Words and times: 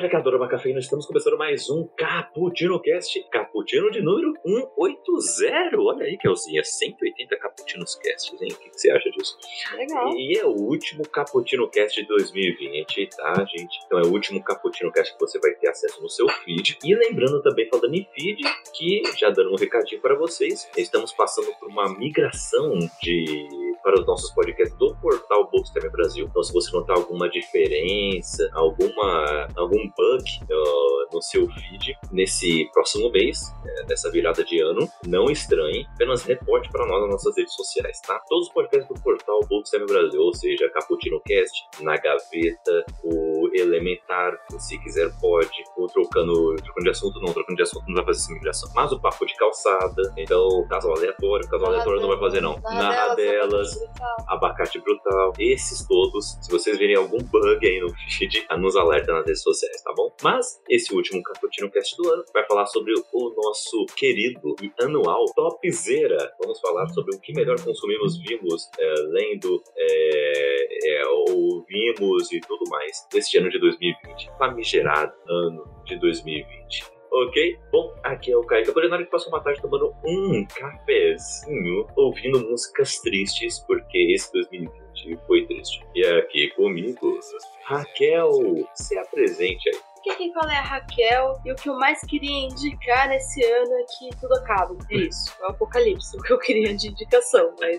Yo, 0.00 0.06
galera 0.06 0.08
que 0.08 0.16
adora 0.16 0.36
uma 0.38 0.48
cafeína, 0.48 0.78
estamos 0.78 1.04
começando 1.04 1.36
mais 1.36 1.68
um 1.68 1.86
Cappuccino 1.94 2.80
Cast, 2.80 3.22
Cappuccino 3.30 3.90
de 3.90 4.00
número 4.00 4.32
180. 4.46 5.78
Olha 5.78 6.04
aí, 6.06 6.16
Kelzinha, 6.16 6.64
180 6.64 7.36
Cappuccinos 7.36 7.96
Casts, 7.96 8.40
hein? 8.40 8.48
O 8.50 8.56
que 8.56 8.70
você 8.72 8.90
acha 8.90 9.10
disso? 9.10 9.36
Legal. 9.76 10.10
E 10.16 10.38
é 10.38 10.46
o 10.46 10.52
último 10.52 11.06
Cappuccino 11.06 11.68
Cast 11.68 12.00
de 12.00 12.08
2020, 12.08 13.10
tá, 13.14 13.44
gente? 13.44 13.78
Então 13.84 13.98
é 13.98 14.02
o 14.06 14.10
último 14.10 14.42
Cappuccino 14.42 14.90
Cast 14.90 15.12
que 15.12 15.20
você 15.20 15.38
vai 15.38 15.52
ter 15.52 15.68
acesso 15.68 16.00
no 16.00 16.08
seu 16.08 16.26
feed. 16.28 16.78
E 16.82 16.94
lembrando 16.94 17.42
também, 17.42 17.68
falando 17.68 17.94
em 17.94 18.08
feed, 18.14 18.40
que 18.74 19.02
já 19.18 19.28
dando 19.28 19.52
um 19.52 19.56
recadinho 19.56 20.00
para 20.00 20.14
vocês, 20.14 20.70
estamos 20.78 21.12
passando 21.12 21.52
por 21.58 21.68
uma 21.68 21.92
migração 21.98 22.78
de 23.02 23.70
para 23.82 23.98
os 23.98 24.06
nossos 24.06 24.30
podcasts 24.32 24.76
do 24.76 24.94
portal 24.96 25.48
Bookstime 25.50 25.88
Brasil. 25.88 26.26
Então, 26.28 26.42
se 26.42 26.52
você 26.52 26.70
notar 26.70 26.96
alguma 26.96 27.28
diferença, 27.28 28.50
alguma 28.52 29.48
algum 29.56 29.89
bug 29.96 30.24
uh, 30.42 31.14
no 31.14 31.22
seu 31.22 31.46
feed 31.48 31.96
nesse 32.12 32.68
próximo 32.72 33.10
mês, 33.10 33.40
é, 33.64 33.86
nessa 33.86 34.10
virada 34.10 34.44
de 34.44 34.60
ano, 34.60 34.88
não 35.06 35.30
estranhe, 35.30 35.86
apenas 35.94 36.22
reporte 36.22 36.70
para 36.70 36.86
nós 36.86 37.00
nas 37.02 37.10
nossas 37.10 37.36
redes 37.36 37.54
sociais, 37.54 38.00
tá? 38.00 38.20
Todos 38.28 38.48
os 38.48 38.52
podcasts 38.52 38.88
do 38.88 39.00
portal 39.02 39.40
Bookstime 39.48 39.86
Brasil, 39.86 40.20
ou 40.20 40.34
seja, 40.34 40.68
Caputino 40.70 41.20
Cast, 41.20 41.66
Na 41.80 41.96
Gaveta, 41.96 42.84
o 43.04 43.48
Elementar, 43.54 44.38
se 44.58 44.78
quiser 44.82 45.10
pode, 45.20 45.64
ou 45.76 45.86
trocando, 45.86 46.56
trocando 46.56 46.84
de 46.84 46.90
assunto, 46.90 47.20
não, 47.20 47.32
trocando 47.32 47.56
de 47.56 47.62
assunto 47.62 47.84
não 47.88 47.96
vai 47.96 48.04
fazer 48.06 48.20
essa 48.20 48.32
migração, 48.32 48.70
mas 48.74 48.92
o 48.92 49.00
Papo 49.00 49.26
de 49.26 49.34
Calçada, 49.36 50.12
então, 50.16 50.66
caso 50.68 50.90
aleatório, 50.90 51.48
caso 51.48 51.64
aleatório 51.64 52.00
não 52.00 52.08
vai 52.08 52.18
fazer 52.18 52.40
não, 52.40 52.58
Narradelas, 52.62 53.78
brutal. 53.78 54.16
Abacate 54.28 54.80
Brutal, 54.80 55.32
esses 55.38 55.86
todos. 55.86 56.38
Se 56.40 56.50
vocês 56.50 56.78
verem 56.78 56.96
algum 56.96 57.18
bug 57.18 57.66
aí 57.66 57.80
no 57.80 57.90
feed, 57.90 58.46
nos 58.58 58.76
alerta 58.76 59.12
nas 59.12 59.26
redes 59.26 59.42
sociais, 59.42 59.79
tá 59.82 59.92
bom? 59.94 60.14
Mas 60.22 60.60
esse 60.68 60.94
último 60.94 61.22
Cappuccino 61.22 61.70
Cast 61.70 61.96
do 61.96 62.08
ano 62.10 62.24
vai 62.32 62.46
falar 62.46 62.66
sobre 62.66 62.92
o 63.12 63.34
nosso 63.36 63.86
querido 63.96 64.54
e 64.62 64.72
anual 64.82 65.24
Topzera. 65.34 66.32
Vamos 66.40 66.60
falar 66.60 66.88
sobre 66.88 67.14
o 67.14 67.20
que 67.20 67.32
melhor 67.32 67.60
consumimos, 67.62 68.18
vimos, 68.18 68.68
é, 68.78 68.94
lendo, 69.08 69.62
é, 69.76 71.00
é, 71.00 71.06
ouvimos 71.08 72.32
e 72.32 72.40
tudo 72.40 72.68
mais 72.70 73.06
deste 73.12 73.38
ano 73.38 73.50
de 73.50 73.58
2020. 73.58 74.30
Famigerado 74.38 75.12
ano 75.28 75.64
de 75.86 75.98
2020. 75.98 77.00
Ok? 77.12 77.58
Bom, 77.72 77.92
aqui 78.04 78.30
é 78.30 78.36
o 78.36 78.44
Kaique 78.44 78.70
Apolinário 78.70 79.04
que 79.04 79.10
passou 79.10 79.32
uma 79.32 79.42
tarde 79.42 79.60
tomando 79.60 79.92
um 80.04 80.46
cafezinho, 80.46 81.86
ouvindo 81.96 82.38
músicas 82.48 83.00
tristes, 83.00 83.58
porque 83.66 84.12
esse 84.14 84.32
2020 84.32 84.89
foi 85.26 85.46
triste. 85.46 85.82
E 85.94 86.04
aqui 86.04 86.48
comigo, 86.50 87.18
Raquel, 87.64 88.30
se 88.74 88.98
apresente 88.98 89.68
aí. 89.68 89.89
Aqui 90.00 90.16
quem 90.16 90.32
fala 90.32 90.50
é 90.50 90.56
a 90.56 90.62
Raquel 90.62 91.38
e 91.44 91.52
o 91.52 91.54
que 91.54 91.68
eu 91.68 91.74
mais 91.74 92.00
queria 92.00 92.46
indicar 92.46 93.06
nesse 93.08 93.44
ano 93.44 93.70
é 93.74 93.84
que 93.84 94.16
tudo 94.18 94.32
acaba. 94.34 94.74
É 94.90 94.96
isso, 94.96 95.34
é 95.42 95.46
o 95.46 95.50
apocalipse, 95.50 96.16
o 96.18 96.22
que 96.22 96.32
eu 96.32 96.38
queria 96.38 96.74
de 96.74 96.88
indicação, 96.88 97.52
mas. 97.60 97.78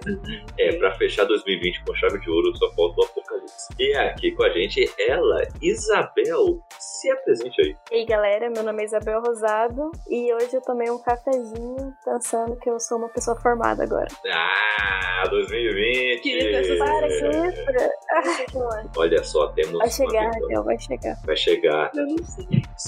É, 0.60 0.76
pra 0.78 0.94
fechar 0.98 1.26
2020 1.26 1.84
com 1.84 1.96
chave 1.96 2.20
de 2.20 2.30
ouro, 2.30 2.56
só 2.58 2.72
falta 2.74 3.02
o 3.02 3.06
apocalipse. 3.06 3.70
E 3.80 3.96
aqui 3.96 4.32
com 4.34 4.44
a 4.44 4.50
gente, 4.50 4.88
ela, 5.00 5.48
Isabel, 5.62 6.60
se 6.80 7.10
apresente 7.10 7.60
aí. 7.60 7.76
E 7.92 7.96
aí 7.96 8.06
galera, 8.06 8.52
meu 8.52 8.62
nome 8.64 8.84
é 8.84 8.86
Isabel 8.86 9.20
Rosado 9.22 9.92
e 10.08 10.32
hoje 10.36 10.54
eu 10.54 10.62
tomei 10.62 10.92
um 10.92 11.02
cafezinho 11.02 11.92
pensando 12.06 12.56
que 12.58 12.70
eu 12.70 12.80
sou 12.80 13.00
uma 13.00 13.10
pessoa 13.10 13.36
formada 13.42 13.84
agora. 13.84 14.08
Ah, 14.32 15.24
2020! 15.28 16.22
Queria 16.22 16.44
ter 16.52 16.72
essa 16.72 16.86
Para 16.86 17.08
É. 17.08 17.48
isso! 17.48 18.92
Olha 18.98 19.24
só, 19.24 19.48
temos. 19.50 19.80
Vai 19.80 19.90
chegar. 19.90 20.32
Raquel, 20.32 20.64
vai 20.64 20.80
chegar. 20.80 21.16
Vai 21.26 21.36
chegar. 21.36 21.92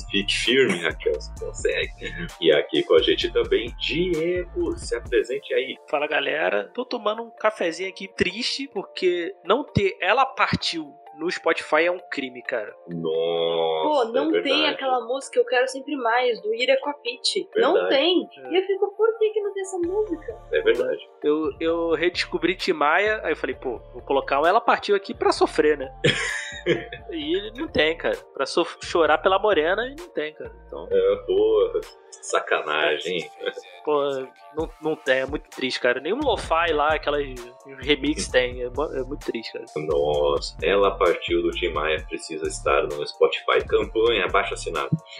Fique 0.10 0.34
firme, 0.34 0.80
Raquel, 0.80 1.14
você 1.14 1.32
consegue. 1.40 1.92
E 2.42 2.52
aqui 2.52 2.84
com 2.84 2.96
a 2.96 3.02
gente 3.02 3.32
também, 3.32 3.74
Diego, 3.80 4.78
se 4.78 4.96
apresente 4.96 5.54
aí. 5.54 5.78
Fala 5.90 6.08
galera, 6.08 6.70
tô 6.74 6.86
tomando 6.86 7.24
um 7.24 7.32
cafezinho 7.32 7.90
aqui 7.90 8.08
triste 8.08 8.68
porque 8.68 9.36
não 9.46 9.64
ter 9.64 9.98
ela 10.02 10.26
partiu 10.26 10.94
no 11.18 11.30
Spotify 11.30 11.86
é 11.86 11.92
um 11.92 12.00
crime, 12.10 12.42
cara. 12.44 12.74
Nossa. 12.88 13.84
Pô, 13.84 14.06
não 14.14 14.36
é 14.36 14.42
tem 14.42 14.68
aquela 14.68 15.06
música 15.06 15.40
Eu 15.40 15.46
Quero 15.46 15.68
Sempre 15.68 15.96
Mais, 15.96 16.42
do 16.42 16.54
Ira 16.54 16.78
com 16.82 16.90
a 16.90 16.94
Pitty. 16.94 17.48
Não 17.56 17.88
tem. 17.90 18.28
É. 18.38 18.50
E 18.52 18.58
eu 18.58 18.62
fico, 18.66 18.96
por 18.96 19.18
que, 19.18 19.30
que 19.32 19.42
não 19.42 19.54
tem 19.54 19.62
essa 19.62 19.78
música? 19.80 20.38
É 20.52 20.62
verdade. 20.62 21.10
Eu, 21.24 21.52
eu 21.60 21.92
redescobri 21.94 22.56
Timaya, 22.56 23.22
aí 23.24 23.34
eu 23.34 23.38
falei, 23.38 23.56
pô, 23.56 23.80
vou 23.94 24.02
colocar 24.02 24.42
um 24.42 24.46
ela 24.46 24.60
partiu 24.62 24.96
aqui 24.96 25.14
pra 25.14 25.32
sofrer, 25.32 25.78
né? 25.78 25.94
e 27.12 27.52
não 27.60 27.68
tem, 27.68 27.96
cara. 27.98 28.18
Pra 28.34 28.46
sof- 28.46 28.78
chorar 28.84 29.18
pela 29.20 29.38
morena, 29.40 29.86
e 29.88 29.96
não 29.96 30.10
tem, 30.10 30.34
cara. 30.34 30.52
Então, 30.66 30.88
É, 30.92 31.16
pô, 31.26 31.82
sacanagem. 32.12 33.30
pô, 33.84 34.02
não, 34.56 34.70
não 34.82 34.96
tem, 34.96 35.20
é 35.20 35.26
muito 35.26 35.50
triste, 35.50 35.80
cara. 35.80 36.00
Nenhum 36.00 36.20
lo-fi 36.24 36.72
lá, 36.72 36.94
aquelas 36.96 37.24
remix 37.82 38.28
tem, 38.30 38.62
é, 38.62 38.66
é 38.66 39.04
muito 39.04 39.26
triste, 39.26 39.52
cara. 39.54 39.66
Nossa, 39.76 40.56
ela 40.64 40.98
partiu 41.04 41.42
do 41.42 41.52
Tim 41.52 41.70
Maia, 41.70 42.02
precisa 42.08 42.48
estar 42.48 42.84
no 42.88 43.06
Spotify. 43.06 43.66
Campanha, 43.68 44.26
abaixo 44.26 44.54
assinado. 44.54 44.90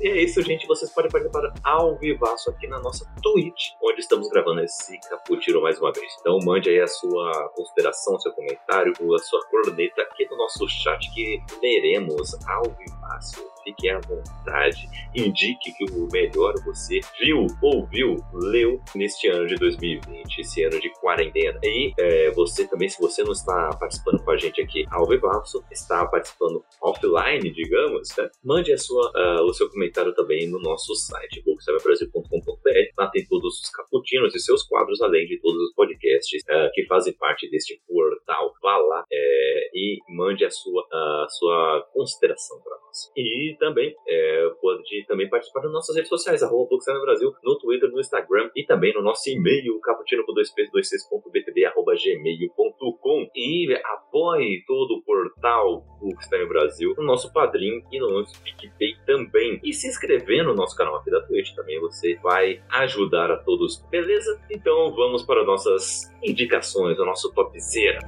e 0.00 0.08
é 0.08 0.22
isso, 0.22 0.42
gente. 0.42 0.66
Vocês 0.66 0.92
podem 0.92 1.10
participar 1.10 1.52
ao 1.64 1.96
vivaço 1.96 2.50
aqui 2.50 2.66
na 2.66 2.78
nossa 2.80 3.10
Twitch, 3.22 3.70
onde 3.82 4.00
estamos 4.00 4.28
gravando 4.28 4.60
esse 4.60 4.98
Caputiro 5.08 5.62
mais 5.62 5.80
uma 5.80 5.90
vez. 5.92 6.12
Então 6.20 6.38
mande 6.44 6.68
aí 6.68 6.80
a 6.80 6.86
sua 6.86 7.48
consideração, 7.56 8.18
seu 8.20 8.32
comentário, 8.32 8.92
a 9.14 9.18
sua 9.18 9.40
corneta 9.46 10.02
aqui 10.02 10.26
no 10.30 10.36
nosso 10.36 10.68
chat 10.68 11.10
que 11.14 11.40
leremos 11.62 12.34
ao 12.46 12.64
vivaço. 12.64 13.54
Fique 13.64 13.88
à 13.88 13.98
vontade. 14.00 14.88
Indique 15.14 15.72
que 15.72 15.84
o 15.92 16.06
melhor 16.12 16.54
você 16.66 17.00
viu, 17.18 17.46
ouviu, 17.62 18.16
leu 18.34 18.78
neste 18.94 19.28
ano 19.28 19.46
de 19.46 19.54
2020, 19.54 20.38
esse 20.38 20.62
ano 20.64 20.78
de 20.78 20.90
quarentena. 21.00 21.58
E 21.62 21.94
é, 21.98 22.30
você 22.32 22.68
também, 22.68 22.88
se 22.88 23.00
você 23.00 23.24
não 23.24 23.32
está 23.32 23.70
participando 23.80 24.22
com 24.22 24.30
a 24.30 24.36
gente 24.36 24.60
aqui 24.60 24.73
ao 24.90 25.06
vivaço, 25.06 25.62
está 25.70 26.06
participando 26.06 26.64
offline, 26.82 27.50
digamos, 27.52 28.08
né? 28.16 28.30
mande 28.42 28.72
a 28.72 28.78
sua, 28.78 29.10
ah, 29.14 29.42
o 29.42 29.52
seu 29.52 29.70
comentário 29.70 30.14
também 30.14 30.48
no 30.48 30.60
nosso 30.60 30.94
site, 30.94 31.42
booksaberbrasil.com.br. 31.44 32.92
Lá 32.98 33.08
tem 33.10 33.26
todos 33.26 33.60
os 33.60 33.70
caputinos 33.70 34.34
e 34.34 34.40
seus 34.40 34.62
quadros, 34.64 35.00
além 35.02 35.26
de 35.26 35.40
todos 35.40 35.60
os 35.62 35.74
podcasts 35.74 36.42
ah, 36.48 36.70
que 36.72 36.86
fazem 36.86 37.14
parte 37.14 37.48
deste 37.50 37.80
portal. 37.86 38.52
Vá 38.62 38.76
lá 38.78 39.04
é, 39.12 39.70
e 39.74 39.98
mande 40.08 40.44
a 40.44 40.50
sua, 40.50 40.86
a 40.90 41.26
sua 41.28 41.88
consideração 41.92 42.60
para 42.62 42.76
nós. 42.78 43.12
E 43.16 43.56
também 43.58 43.94
é, 44.08 44.50
pode 44.60 45.04
também 45.06 45.28
participar 45.28 45.60
das 45.60 45.72
nossas 45.72 45.96
redes 45.96 46.08
sociais, 46.08 46.42
arroba 46.42 46.76
Brasil, 47.02 47.32
no 47.42 47.58
Twitter, 47.58 47.90
no 47.90 48.00
Instagram 48.00 48.50
e 48.54 48.64
também 48.64 48.92
no 48.94 49.02
nosso 49.02 49.28
e-mail, 49.30 49.78
caputino 49.80 50.24
com 50.24 50.32
dois 50.32 50.50
p's, 50.52 50.70
dois 50.70 50.88
c's, 50.88 51.08
ponto 51.08 51.30
btb, 51.30 51.64
arroba 51.64 51.94
gmail.com 51.94 53.30
e 53.34 53.74
apoie 53.84 54.63
todo 54.66 54.94
o 54.94 55.02
portal 55.02 55.84
Bookstime 56.00 56.46
Brasil 56.46 56.94
no 56.96 57.04
nosso 57.04 57.32
padrinho 57.32 57.82
e 57.90 57.98
no 57.98 58.10
nosso 58.10 58.40
PicPay 58.42 58.96
também. 59.06 59.60
E 59.62 59.72
se 59.72 59.88
inscrever 59.88 60.44
no 60.44 60.54
nosso 60.54 60.76
canal 60.76 60.96
aqui 60.96 61.10
da 61.10 61.20
Twitch 61.22 61.54
também 61.54 61.80
você 61.80 62.16
vai 62.22 62.62
ajudar 62.70 63.30
a 63.30 63.36
todos, 63.36 63.84
beleza? 63.90 64.40
Então 64.50 64.94
vamos 64.94 65.22
para 65.22 65.44
nossas 65.44 66.12
indicações, 66.22 66.98
o 66.98 67.04
nosso 67.04 67.32
topzera. 67.32 68.00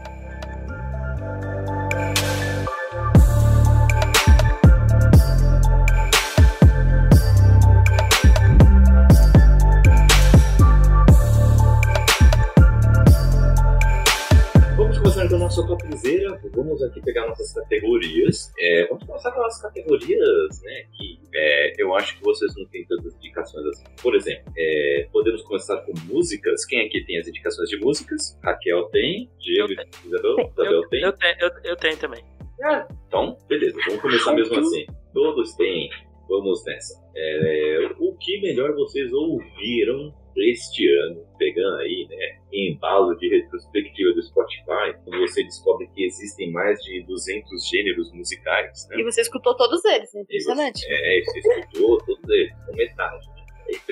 Nossa 15.47 15.63
exemplo, 15.93 16.51
vamos 16.53 16.83
aqui 16.83 17.01
pegar 17.03 17.27
nossas 17.29 17.53
categorias. 17.53 18.53
É, 18.59 18.87
vamos 18.89 19.05
começar 19.05 19.31
com 19.31 19.43
as 19.43 19.63
categorias, 19.63 20.63
né? 20.63 20.87
Que 20.93 21.21
é, 21.35 21.83
eu 21.83 21.95
acho 21.95 22.19
que 22.19 22.25
vocês 22.25 22.53
não 22.57 22.67
têm 22.67 22.85
tantas 22.87 23.15
indicações 23.15 23.65
assim. 23.67 23.85
Por 24.03 24.17
exemplo, 24.17 24.53
é, 24.57 25.09
podemos 25.13 25.43
começar 25.43 25.77
com 25.83 25.93
músicas. 26.07 26.65
Quem 26.65 26.87
aqui 26.87 27.05
tem 27.05 27.19
as 27.19 27.29
indicações 27.29 27.69
de 27.69 27.79
músicas? 27.79 28.37
Raquel 28.43 28.87
tem, 28.87 29.31
Diego 29.39 29.71
e 29.71 30.07
Isabel, 30.07 30.51
Isabel 30.53 30.89
tem. 30.89 31.03
eu, 31.03 31.13
tenho, 31.13 31.37
eu, 31.41 31.51
eu 31.63 31.77
tenho 31.77 31.97
também. 31.97 32.25
Ah, 32.65 32.89
então, 33.07 33.39
beleza, 33.49 33.79
vamos 33.87 34.03
começar 34.03 34.33
mesmo 34.33 34.59
assim. 34.59 34.87
Todos 35.15 35.55
têm. 35.55 35.89
Vamos 36.29 36.65
nessa. 36.65 37.01
É, 37.15 37.89
o 38.01 38.17
que 38.17 38.41
melhor 38.41 38.75
vocês 38.75 39.13
ouviram 39.13 40.13
este 40.43 40.87
ano, 41.03 41.25
pegando 41.39 41.77
aí, 41.79 42.07
né, 42.09 42.39
embalo 42.53 43.15
de 43.17 43.29
retrospectiva 43.29 44.13
do 44.13 44.23
Spotify, 44.23 44.95
quando 45.05 45.21
você 45.21 45.43
descobre 45.45 45.87
que 45.95 46.05
existem 46.05 46.51
mais 46.53 46.79
de 46.83 47.03
200 47.07 47.69
gêneros 47.69 48.13
musicais, 48.13 48.87
né? 48.91 48.97
E 48.99 49.05
você 49.05 49.21
escutou 49.23 49.57
todos 49.57 49.85
eles, 49.85 50.13
né? 50.15 50.21
Impressionante. 50.23 50.81
você- 50.81 50.93
É, 50.93 51.23
você 51.25 51.39
escutou 51.39 51.99
todos 51.99 52.31
eles, 52.31 52.53
com 52.67 52.73
metade. 52.77 53.27
Né? 53.29 53.37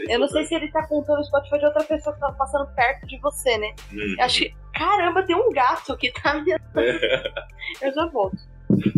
É 0.08 0.14
Eu 0.14 0.20
não 0.20 0.28
sei 0.28 0.44
se 0.44 0.54
ele 0.54 0.70
tá 0.70 0.86
contando 0.86 1.18
o 1.18 1.24
Spotify 1.24 1.58
de 1.58 1.64
outra 1.66 1.82
pessoa 1.84 2.14
que 2.14 2.20
tá 2.20 2.30
passando 2.32 2.72
perto 2.76 3.06
de 3.08 3.18
você, 3.20 3.58
né? 3.58 3.74
Hum. 3.92 4.14
Eu 4.18 4.24
acho 4.24 4.38
que. 4.40 4.54
Caramba, 4.72 5.22
tem 5.24 5.34
um 5.34 5.50
gato 5.50 5.96
que 5.96 6.12
tá 6.12 6.34
me. 6.34 6.52
Eu 7.82 7.92
já 7.92 8.06
volto, 8.06 8.36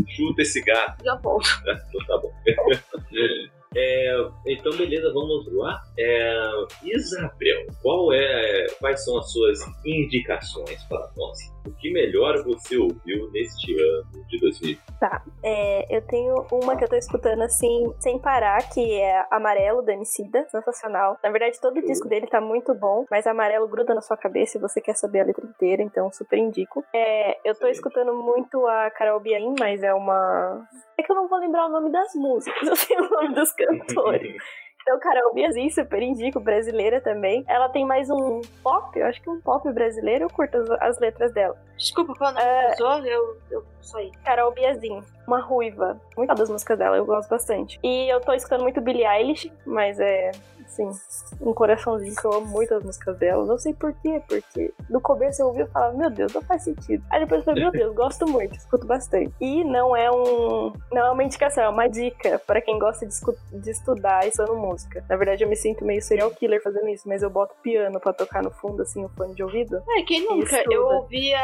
Chuta 0.08 0.42
esse 0.42 0.60
gato. 0.62 1.02
já 1.04 1.14
volto. 1.16 1.46
Então 1.94 2.06
tá 2.06 2.18
bom. 2.18 2.32
É, 3.78 4.28
então, 4.46 4.74
beleza, 4.74 5.12
vamos 5.12 5.52
lá. 5.52 5.82
É, 5.98 6.50
Isabel, 6.82 7.66
qual 7.82 8.10
é, 8.10 8.66
quais 8.80 9.04
são 9.04 9.18
as 9.18 9.30
suas 9.30 9.58
indicações 9.84 10.82
para 10.84 11.10
nós? 11.14 11.38
O 11.66 11.72
que 11.72 11.92
melhor 11.92 12.42
você 12.44 12.76
ouviu 12.76 13.30
neste 13.32 13.72
ano 13.72 14.24
de 14.28 14.38
2020? 14.38 14.80
É, 15.42 15.96
eu 15.96 16.02
tenho 16.06 16.46
uma 16.52 16.76
que 16.76 16.84
eu 16.84 16.88
tô 16.88 16.96
escutando 16.96 17.42
assim, 17.42 17.92
sem 17.98 18.18
parar, 18.18 18.58
que 18.70 19.00
é 19.00 19.24
Amarelo 19.30 19.82
do 19.82 19.90
Emicida, 19.90 20.46
sensacional. 20.48 21.18
Na 21.22 21.30
verdade, 21.30 21.60
todo 21.60 21.78
o 21.78 21.84
disco 21.84 22.08
dele 22.08 22.26
tá 22.26 22.40
muito 22.40 22.74
bom, 22.74 23.04
mas 23.10 23.26
Amarelo 23.26 23.68
gruda 23.68 23.94
na 23.94 24.00
sua 24.00 24.16
cabeça 24.16 24.56
e 24.56 24.60
você 24.60 24.80
quer 24.80 24.94
saber 24.94 25.20
a 25.20 25.24
letra 25.24 25.44
inteira, 25.44 25.82
então 25.82 26.10
super 26.12 26.38
indico. 26.38 26.84
É, 26.94 27.38
eu 27.48 27.54
tô 27.54 27.66
Sim. 27.66 27.72
escutando 27.72 28.14
muito 28.14 28.66
a 28.66 28.90
Carol 28.90 29.20
Biain, 29.20 29.54
mas 29.58 29.82
é 29.82 29.92
uma... 29.92 30.66
É 30.98 31.02
que 31.02 31.10
eu 31.10 31.16
não 31.16 31.28
vou 31.28 31.38
lembrar 31.38 31.66
o 31.66 31.70
nome 31.70 31.90
das 31.90 32.14
músicas, 32.14 32.62
eu 32.68 32.76
sei 32.76 32.96
o 32.96 33.10
nome 33.10 33.34
dos 33.34 33.52
cantores. 33.54 34.42
Então, 34.88 35.00
Carol 35.00 35.34
Biazin, 35.34 35.68
super 35.68 36.00
indico, 36.00 36.38
brasileira 36.38 37.00
também. 37.00 37.44
Ela 37.48 37.68
tem 37.68 37.84
mais 37.84 38.08
um 38.08 38.40
pop, 38.62 38.96
eu 38.96 39.06
acho 39.06 39.20
que 39.20 39.28
um 39.28 39.40
pop 39.40 39.68
brasileiro, 39.72 40.26
eu 40.26 40.30
curto 40.30 40.56
as, 40.58 40.70
as 40.80 41.00
letras 41.00 41.32
dela. 41.32 41.58
Desculpa, 41.76 42.14
quando 42.16 42.38
É. 42.38 42.70
pessoa, 42.70 42.98
eu, 43.06 43.36
eu 43.50 43.64
saí. 43.82 44.10
Carol 44.24 44.52
Biazin, 44.52 45.02
uma 45.26 45.40
ruiva. 45.40 46.00
Muito 46.16 46.34
das 46.34 46.50
músicas 46.50 46.78
dela, 46.78 46.96
eu 46.96 47.04
gosto 47.04 47.28
bastante. 47.28 47.78
E 47.82 48.08
eu 48.08 48.20
tô 48.20 48.32
escutando 48.32 48.62
muito 48.62 48.80
Billie 48.80 49.06
Eilish, 49.06 49.52
mas 49.64 50.00
é, 50.00 50.32
assim, 50.64 50.90
um 51.40 51.52
coraçãozinho 51.52 52.14
que 52.14 52.24
eu 52.24 52.32
amo 52.32 52.46
muito 52.46 52.74
as 52.74 52.82
músicas 52.82 53.16
dela. 53.18 53.44
Não 53.44 53.58
sei 53.58 53.74
porquê, 53.74 54.22
porque 54.28 54.72
no 54.90 55.00
começo 55.00 55.40
eu 55.40 55.48
ouvi 55.48 55.62
e 55.62 55.66
falava, 55.66 55.96
meu 55.96 56.10
Deus, 56.10 56.32
não 56.32 56.42
faz 56.42 56.64
sentido. 56.64 57.04
Aí 57.10 57.20
depois 57.20 57.40
eu 57.40 57.44
falei, 57.44 57.62
meu 57.62 57.72
Deus, 57.72 57.94
gosto 57.94 58.26
muito, 58.26 58.56
escuto 58.56 58.86
bastante. 58.86 59.32
E 59.40 59.64
não 59.64 59.96
é 59.96 60.10
um. 60.10 60.72
Não 60.92 61.06
é 61.06 61.10
uma 61.10 61.24
indicação, 61.24 61.64
é 61.64 61.68
uma 61.68 61.88
dica 61.88 62.38
pra 62.46 62.60
quem 62.60 62.78
gosta 62.78 63.06
de, 63.06 63.14
de 63.52 63.70
estudar 63.70 64.26
estudando 64.26 64.56
música. 64.56 65.04
Na 65.08 65.16
verdade, 65.16 65.44
eu 65.44 65.48
me 65.48 65.56
sinto 65.56 65.84
meio 65.84 66.02
serial 66.02 66.30
killer 66.30 66.62
fazendo 66.62 66.88
isso, 66.88 67.08
mas 67.08 67.22
eu 67.22 67.30
boto 67.30 67.54
piano 67.62 68.00
pra 68.00 68.12
tocar 68.12 68.42
no 68.42 68.50
fundo, 68.50 68.82
assim, 68.82 69.04
o 69.04 69.08
fone 69.10 69.34
de 69.34 69.42
ouvido. 69.42 69.82
É, 69.90 70.02
quem 70.02 70.24
nunca? 70.24 70.62
Eu 70.70 70.86
ouvia. 70.86 71.38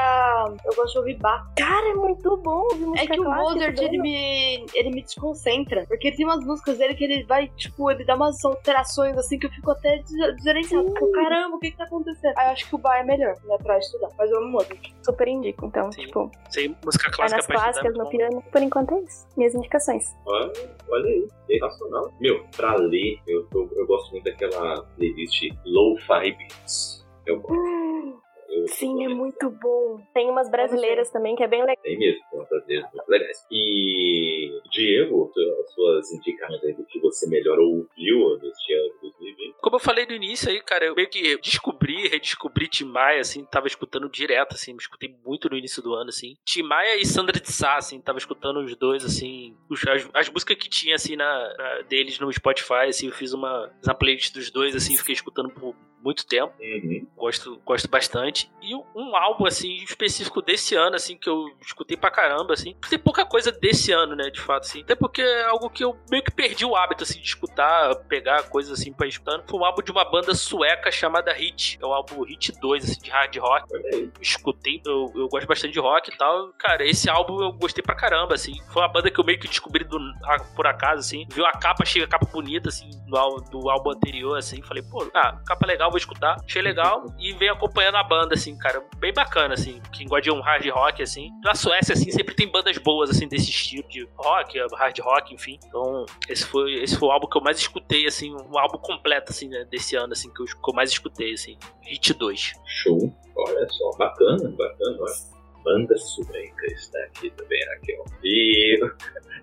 Eu 0.64 0.74
gosto 0.74 0.92
de 0.92 0.98
ouvir 0.98 1.18
Bach. 1.18 1.44
Cara, 1.56 1.88
é 1.90 1.94
muito 1.94 2.36
bom 2.38 2.62
ouvir 2.70 2.86
música 2.86 3.04
É 3.04 3.06
que 3.14 3.20
o 3.20 3.24
clássica 3.24 3.42
Mozart, 3.52 3.72
estudando. 3.74 3.94
ele 3.94 4.02
me, 4.02 4.66
ele 4.74 4.90
me 4.90 5.02
desconcentra. 5.02 5.84
Porque 5.88 6.12
tem 6.12 6.24
umas 6.26 6.44
músicas 6.44 6.78
dele 6.78 6.94
que 6.94 7.04
ele 7.04 7.24
vai, 7.24 7.48
tipo, 7.56 7.90
ele 7.90 8.04
dá 8.04 8.14
umas 8.14 8.42
alterações 8.44 9.16
assim 9.18 9.38
que 9.38 9.46
eu 9.46 9.50
fico 9.50 9.70
até 9.70 9.98
desorientada. 9.98 10.82
Sim. 10.82 10.88
Fico, 10.94 11.12
caramba, 11.12 11.56
o 11.56 11.58
que 11.58 11.70
que 11.70 11.76
tá 11.76 11.84
acontecendo? 11.84 12.34
Aí 12.38 12.46
eu 12.48 12.52
acho 12.52 12.68
que 12.68 12.74
o 12.74 12.78
Bar 12.78 12.98
é 12.98 13.04
melhor, 13.04 13.34
né, 13.44 13.56
pra 13.62 13.78
estudar. 13.78 14.08
Mas 14.18 14.30
eu 14.30 14.38
amo 14.38 14.48
Mozart. 14.52 14.92
Super 15.04 15.28
indico, 15.28 15.66
então, 15.66 15.90
Sim. 15.92 16.02
tipo, 16.02 16.30
Sei 16.50 16.68
música 16.84 17.04
vai 17.10 17.28
clássica 17.28 17.36
nas 17.36 17.46
pra 17.46 17.56
estudar, 17.56 17.72
clássicas, 17.72 17.94
no 17.98 18.08
piano. 18.08 18.42
Por 18.52 18.62
enquanto 18.62 18.94
é 18.94 19.00
isso. 19.00 19.26
Minhas 19.36 19.54
indicações. 19.54 20.04
Olha, 20.26 20.52
olha 20.90 21.06
aí, 21.06 21.28
sensacional. 21.46 22.12
Meu, 22.20 22.44
pra 22.56 22.74
ler, 22.76 23.18
eu, 23.26 23.44
tô- 23.46 23.68
eu 23.74 23.86
gosto 23.86 24.10
muito 24.12 24.24
daquela 24.24 24.82
playlist 24.96 25.42
Lo-Fi 25.64 26.32
Beats. 26.32 27.06
Eu 27.26 27.40
gosto. 27.40 28.22
Eu 28.52 28.68
Sim, 28.68 29.04
é 29.04 29.08
muito 29.08 29.48
bom. 29.50 29.98
Tem 30.12 30.28
umas 30.28 30.50
brasileiras 30.50 31.10
também 31.10 31.34
que 31.34 31.42
é 31.42 31.48
bem 31.48 31.60
legal. 31.62 31.82
Tem 31.82 31.98
mesmo, 31.98 32.20
tem 32.30 32.38
umas 32.38 32.48
brasileiras 32.48 32.90
muito 32.92 33.08
legais. 33.08 33.46
E, 33.50 34.60
Diego, 34.70 35.30
tu- 35.34 35.64
suas 35.74 36.12
indicações 36.12 36.62
aí 36.64 36.74
do 36.74 36.84
que 36.84 37.00
você 37.00 37.26
melhor 37.28 37.58
ouviu 37.58 38.38
neste 38.42 38.74
ano 38.74 38.92
de 38.94 39.00
2020? 39.00 39.54
Como 39.60 39.76
eu 39.76 39.80
falei 39.80 40.04
no 40.06 40.12
início 40.12 40.50
aí, 40.50 40.60
cara, 40.60 40.84
eu 40.84 40.94
meio 40.94 41.08
que 41.08 41.36
descobri, 41.38 42.08
redescobri 42.08 42.68
Tim 42.68 42.84
Maia, 42.84 43.20
assim, 43.20 43.44
tava 43.44 43.66
escutando 43.66 44.08
direto, 44.08 44.54
assim, 44.54 44.72
me 44.72 44.78
escutei 44.80 45.14
muito 45.24 45.48
no 45.48 45.56
início 45.56 45.82
do 45.82 45.94
ano, 45.94 46.10
assim. 46.10 46.36
Tim 46.44 46.62
Maia 46.62 46.96
e 47.00 47.06
Sandra 47.06 47.40
de 47.40 47.50
Sá, 47.50 47.76
assim, 47.76 48.00
tava 48.00 48.18
escutando 48.18 48.60
os 48.60 48.76
dois, 48.76 49.04
assim, 49.04 49.56
os- 49.70 49.86
as, 49.86 50.08
as 50.12 50.28
músicas 50.28 50.56
que 50.56 50.68
tinha, 50.68 50.94
assim, 50.96 51.16
na, 51.16 51.54
na- 51.56 51.80
deles 51.88 52.18
no 52.18 52.30
Spotify, 52.32 52.88
assim, 52.88 53.06
eu 53.06 53.12
fiz 53.12 53.32
uma, 53.32 53.72
uma 53.84 53.94
playlist 53.94 54.32
dos 54.34 54.50
dois, 54.50 54.74
assim, 54.76 54.96
fiquei 54.96 55.14
escutando 55.14 55.48
por 55.50 55.74
muito 56.02 56.26
tempo. 56.26 56.52
Uhum. 56.60 57.06
Gosto, 57.16 57.60
gosto 57.64 57.88
bastante. 57.88 58.50
E 58.60 58.74
um- 58.74 58.84
um 58.94 59.16
álbum, 59.16 59.46
assim, 59.46 59.74
específico 59.84 60.42
desse 60.42 60.74
ano, 60.74 60.96
assim, 60.96 61.16
que 61.16 61.28
eu 61.28 61.46
escutei 61.60 61.96
pra 61.96 62.10
caramba, 62.10 62.54
assim. 62.54 62.74
Tem 62.88 62.98
pouca 62.98 63.24
coisa 63.24 63.50
desse 63.52 63.92
ano, 63.92 64.14
né, 64.16 64.30
de 64.30 64.40
fato, 64.40 64.64
assim. 64.64 64.82
Até 64.82 64.94
porque 64.94 65.22
é 65.22 65.44
algo 65.44 65.70
que 65.70 65.84
eu 65.84 65.96
meio 66.10 66.22
que 66.22 66.30
perdi 66.30 66.64
o 66.64 66.74
hábito, 66.76 67.04
assim, 67.04 67.20
de 67.20 67.26
escutar, 67.26 67.94
pegar 68.08 68.42
coisas, 68.44 68.78
assim, 68.80 68.92
pra 68.92 69.06
ir 69.06 69.10
escutando. 69.10 69.44
Foi 69.48 69.58
um 69.60 69.64
álbum 69.64 69.82
de 69.82 69.90
uma 69.92 70.04
banda 70.04 70.34
sueca 70.34 70.90
chamada 70.90 71.32
Hit. 71.32 71.78
É 71.80 71.86
o 71.86 71.92
álbum 71.92 72.22
Hit 72.24 72.52
2, 72.60 72.84
assim, 72.84 73.00
de 73.00 73.10
hard 73.10 73.36
rock. 73.38 73.66
Aí. 73.92 74.10
Escutei, 74.20 74.80
eu, 74.86 75.12
eu 75.14 75.28
gosto 75.28 75.46
bastante 75.46 75.72
de 75.72 75.80
rock 75.80 76.10
e 76.12 76.16
tal. 76.16 76.52
Cara, 76.58 76.84
esse 76.84 77.08
álbum 77.08 77.42
eu 77.42 77.52
gostei 77.52 77.82
pra 77.82 77.94
caramba, 77.94 78.34
assim. 78.34 78.52
Foi 78.70 78.82
uma 78.82 78.88
banda 78.88 79.10
que 79.10 79.20
eu 79.20 79.24
meio 79.24 79.38
que 79.38 79.48
descobri 79.48 79.84
do, 79.84 79.98
a- 80.24 80.40
por 80.56 80.66
acaso, 80.66 81.00
assim. 81.00 81.26
Viu 81.30 81.46
a 81.46 81.52
capa, 81.52 81.84
chega 81.84 82.04
a 82.04 82.08
capa 82.08 82.26
bonita, 82.26 82.68
assim, 82.68 82.90
do, 83.06 83.36
do 83.50 83.70
álbum 83.70 83.90
anterior, 83.90 84.36
assim. 84.38 84.62
Falei, 84.62 84.82
pô, 84.82 85.08
ah, 85.14 85.40
capa 85.46 85.66
legal, 85.66 85.91
vou 85.92 85.98
escutar. 85.98 86.36
Achei 86.44 86.62
legal 86.62 87.06
e 87.18 87.32
venho 87.34 87.52
acompanhando 87.52 87.96
a 87.96 88.02
banda, 88.02 88.34
assim, 88.34 88.56
cara. 88.56 88.82
Bem 88.98 89.12
bacana, 89.12 89.54
assim. 89.54 89.80
Quem 89.92 90.06
gosta 90.06 90.22
de 90.22 90.30
um 90.30 90.40
hard 90.40 90.66
rock, 90.70 91.02
assim. 91.02 91.30
Na 91.44 91.54
Suécia, 91.54 91.92
assim, 91.92 92.10
sempre 92.10 92.34
tem 92.34 92.50
bandas 92.50 92.76
boas, 92.78 93.10
assim, 93.10 93.28
desse 93.28 93.50
estilo 93.50 93.88
de 93.88 94.08
rock, 94.16 94.58
hard 94.74 94.98
rock, 95.00 95.34
enfim. 95.34 95.58
Então, 95.66 96.04
esse 96.28 96.44
foi, 96.46 96.74
esse 96.82 96.98
foi 96.98 97.08
o 97.08 97.12
álbum 97.12 97.28
que 97.28 97.38
eu 97.38 97.42
mais 97.42 97.58
escutei, 97.58 98.06
assim, 98.06 98.34
um 98.34 98.58
álbum 98.58 98.78
completo, 98.78 99.30
assim, 99.30 99.48
né, 99.48 99.64
desse 99.70 99.94
ano, 99.96 100.12
assim, 100.12 100.32
que 100.32 100.42
eu, 100.42 100.46
que 100.46 100.70
eu 100.70 100.74
mais 100.74 100.90
escutei, 100.90 101.32
assim. 101.32 101.56
Hit 101.82 102.14
2. 102.14 102.52
Show. 102.66 103.14
Olha 103.36 103.68
só, 103.68 103.90
bacana, 103.98 104.48
bacana. 104.50 104.96
Olha. 105.00 105.32
Banda 105.64 105.96
sueca 105.96 106.66
está 106.66 106.98
aqui 107.04 107.30
também, 107.30 107.60
Raquel. 107.68 108.04
E 108.24 108.80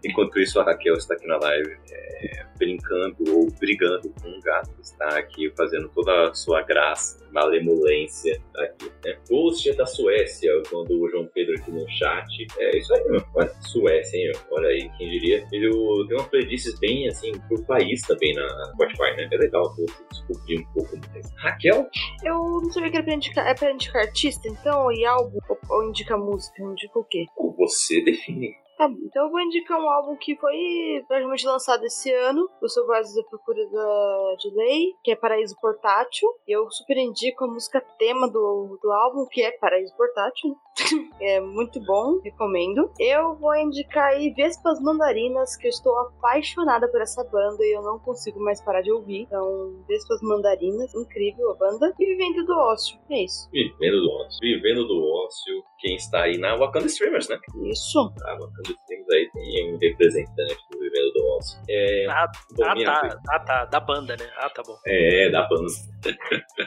enquanto 0.03 0.39
isso, 0.39 0.59
a 0.59 0.63
Raquel 0.63 0.95
está 0.95 1.13
aqui 1.13 1.27
na 1.27 1.37
live 1.37 1.77
é, 1.91 2.45
brincando 2.57 3.15
ou 3.29 3.49
brigando 3.59 4.13
com 4.21 4.27
um 4.27 4.39
gato 4.41 4.69
que 4.75 4.81
está 4.81 5.17
aqui 5.17 5.51
fazendo 5.55 5.89
toda 5.89 6.29
a 6.29 6.33
sua 6.33 6.61
graça, 6.61 7.25
malemolência 7.31 8.41
aqui. 8.57 8.85
Né? 9.05 9.17
É 9.65 9.73
da 9.73 9.85
Suécia, 9.85 10.51
quando 10.69 10.99
o 10.99 11.09
João 11.09 11.29
Pedro 11.33 11.55
aqui 11.55 11.71
no 11.71 11.87
chat. 11.89 12.47
É 12.57 12.77
isso 12.77 12.93
aí, 12.93 13.03
meu. 13.05 13.23
Olha, 13.35 13.49
Suécia, 13.61 14.17
hein? 14.17 14.31
meu? 14.33 14.57
Olha 14.57 14.69
aí, 14.69 14.89
quem 14.97 15.09
diria. 15.09 15.47
Ele 15.51 15.69
tem 16.07 16.17
umas 16.17 16.27
playlists 16.27 16.79
bem 16.79 17.07
assim 17.07 17.31
por 17.47 17.63
país 17.65 18.01
também 18.01 18.33
na 18.33 18.47
Spotify, 18.73 19.15
né? 19.15 19.29
É 19.31 19.37
legal 19.37 19.63
você 19.63 19.85
descobrir 20.11 20.59
um 20.59 20.73
pouco 20.73 20.97
mais. 21.13 21.31
Raquel? 21.37 21.87
Eu 22.23 22.35
não 22.35 22.71
sabia 22.71 22.91
que 22.91 22.97
era 22.97 23.05
pra 23.05 23.13
indicar. 23.13 23.47
É 23.47 23.53
pra 23.53 23.71
indicar 23.71 24.01
artista, 24.01 24.47
então, 24.47 24.91
e 24.91 25.05
álbum? 25.05 25.39
Ou, 25.47 25.59
ou 25.69 25.89
indica 25.89 26.17
música? 26.17 26.61
Indica 26.61 26.99
o 26.99 27.03
quê? 27.03 27.25
Você 27.57 28.01
define. 28.03 28.55
Tá 28.79 28.88
bom, 28.88 28.95
então 29.03 29.25
eu 29.25 29.29
vou 29.29 29.41
indicar 29.41 29.77
um 29.77 29.89
álbum 29.89 30.15
que 30.15 30.38
foi 30.38 31.03
praticamente 31.05 31.45
lançado 31.45 31.83
esse 31.83 32.13
ano. 32.13 32.50
Eu 32.62 32.69
sou 32.69 32.86
quase 32.86 33.13
da 33.13 33.27
procura 33.27 33.62
da, 33.69 34.36
de 34.39 34.55
lei, 34.55 34.93
que 35.03 35.12
é 35.12 35.17
Paraíso 35.17 35.53
Portátil. 35.59 36.29
E 36.48 36.55
eu 36.55 36.71
super 36.71 36.95
indico 36.95 37.43
a 37.43 37.48
música 37.50 37.81
tema 37.98 38.25
do, 38.31 38.79
do 38.81 38.89
álbum, 38.89 39.27
que 39.29 39.41
é 39.41 39.51
Paraíso 39.51 39.93
Portátil. 39.98 40.55
é 41.19 41.41
muito 41.41 41.83
bom, 41.83 42.21
recomendo. 42.24 42.89
Eu 42.98 43.36
vou 43.36 43.53
indicar 43.57 44.13
aí 44.13 44.33
Vespas 44.33 44.79
Mandarinas, 44.81 45.57
que 45.57 45.67
eu 45.67 45.71
estou 45.71 45.93
apaixonada 46.00 46.88
por 46.88 47.01
essa 47.01 47.21
banda 47.25 47.62
e 47.65 47.75
eu 47.75 47.81
não 47.81 48.00
consigo 48.00 48.39
mais 48.39 48.62
parar 48.63 48.81
de 48.81 48.93
ouvir. 48.93 49.24
Então, 49.24 49.83
Vespas 49.89 50.21
Mandarinas, 50.21 50.95
incrível 50.95 51.51
a 51.51 51.55
banda. 51.55 51.93
E 52.00 52.05
Vivendo 52.05 52.45
do 52.45 52.53
Ócio, 52.53 52.98
é 53.09 53.25
isso. 53.25 53.50
Vivendo 53.51 54.01
do 54.01 54.12
ócio. 54.12 54.39
Vivendo 54.41 54.88
do 54.88 55.25
ócio. 55.25 55.63
Quem 55.79 55.95
está 55.95 56.24
aí 56.24 56.38
na 56.38 56.55
Wakanda 56.55 56.88
Streamers, 56.88 57.27
né? 57.27 57.38
Isso. 57.65 58.00
A 58.00 58.33
Wakanda 58.33 58.68
streams 58.71 59.13
aí 59.13 59.29
tem 59.33 59.73
um 59.73 59.77
representante 59.77 60.57
do 60.71 60.79
Vivendo 60.79 61.13
do 61.13 61.25
Ócio. 61.38 61.59
É, 61.69 62.05
Ah, 62.09 62.27
bom, 62.55 62.63
ah, 62.65 62.75
tá. 62.83 63.19
Ah, 63.29 63.39
tá. 63.39 63.65
Da 63.65 63.79
banda, 63.79 64.15
né? 64.17 64.29
Ah, 64.38 64.49
tá 64.49 64.61
bom. 64.65 64.77
É, 64.85 65.29
da 65.29 65.47
banda. 65.47 65.67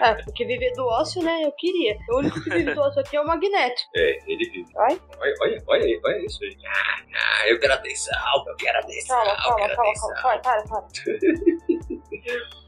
É, 0.01 0.15
porque 0.25 0.45
viver 0.45 0.73
do 0.73 0.85
ócio, 0.87 1.23
né? 1.23 1.43
Eu 1.45 1.53
queria. 1.53 1.97
O 2.11 2.19
único 2.19 2.43
que 2.43 2.51
vive 2.51 2.75
do 2.75 2.81
ócio 2.81 3.01
aqui 3.01 3.17
é 3.17 3.21
o 3.21 3.27
Magneto. 3.27 3.83
É, 3.97 4.19
ele 4.31 4.51
vive. 4.51 4.67
Olha, 4.77 4.99
olha, 5.41 5.63
olha, 5.69 5.85
aí, 5.85 6.01
olha 6.05 6.25
isso, 6.27 6.39
gente. 6.45 6.67
Ah, 6.67 7.03
ah, 7.15 7.49
eu 7.49 7.59
quero 7.59 7.75
atenção, 7.75 8.45
eu 8.47 8.57
quero 8.57 8.79
atenção, 8.79 9.17
Calma, 9.17 9.37
calma, 9.37 9.69
calma, 9.75 9.93
calma. 9.95 10.23
Para, 10.23 10.39
para, 10.41 10.63
para. 10.65 10.87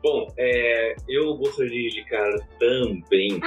Bom, 0.05 0.27
é, 0.37 0.95
eu 1.09 1.35
gostaria 1.37 1.71
de 1.71 2.01
indicar 2.01 2.31
também 2.59 3.41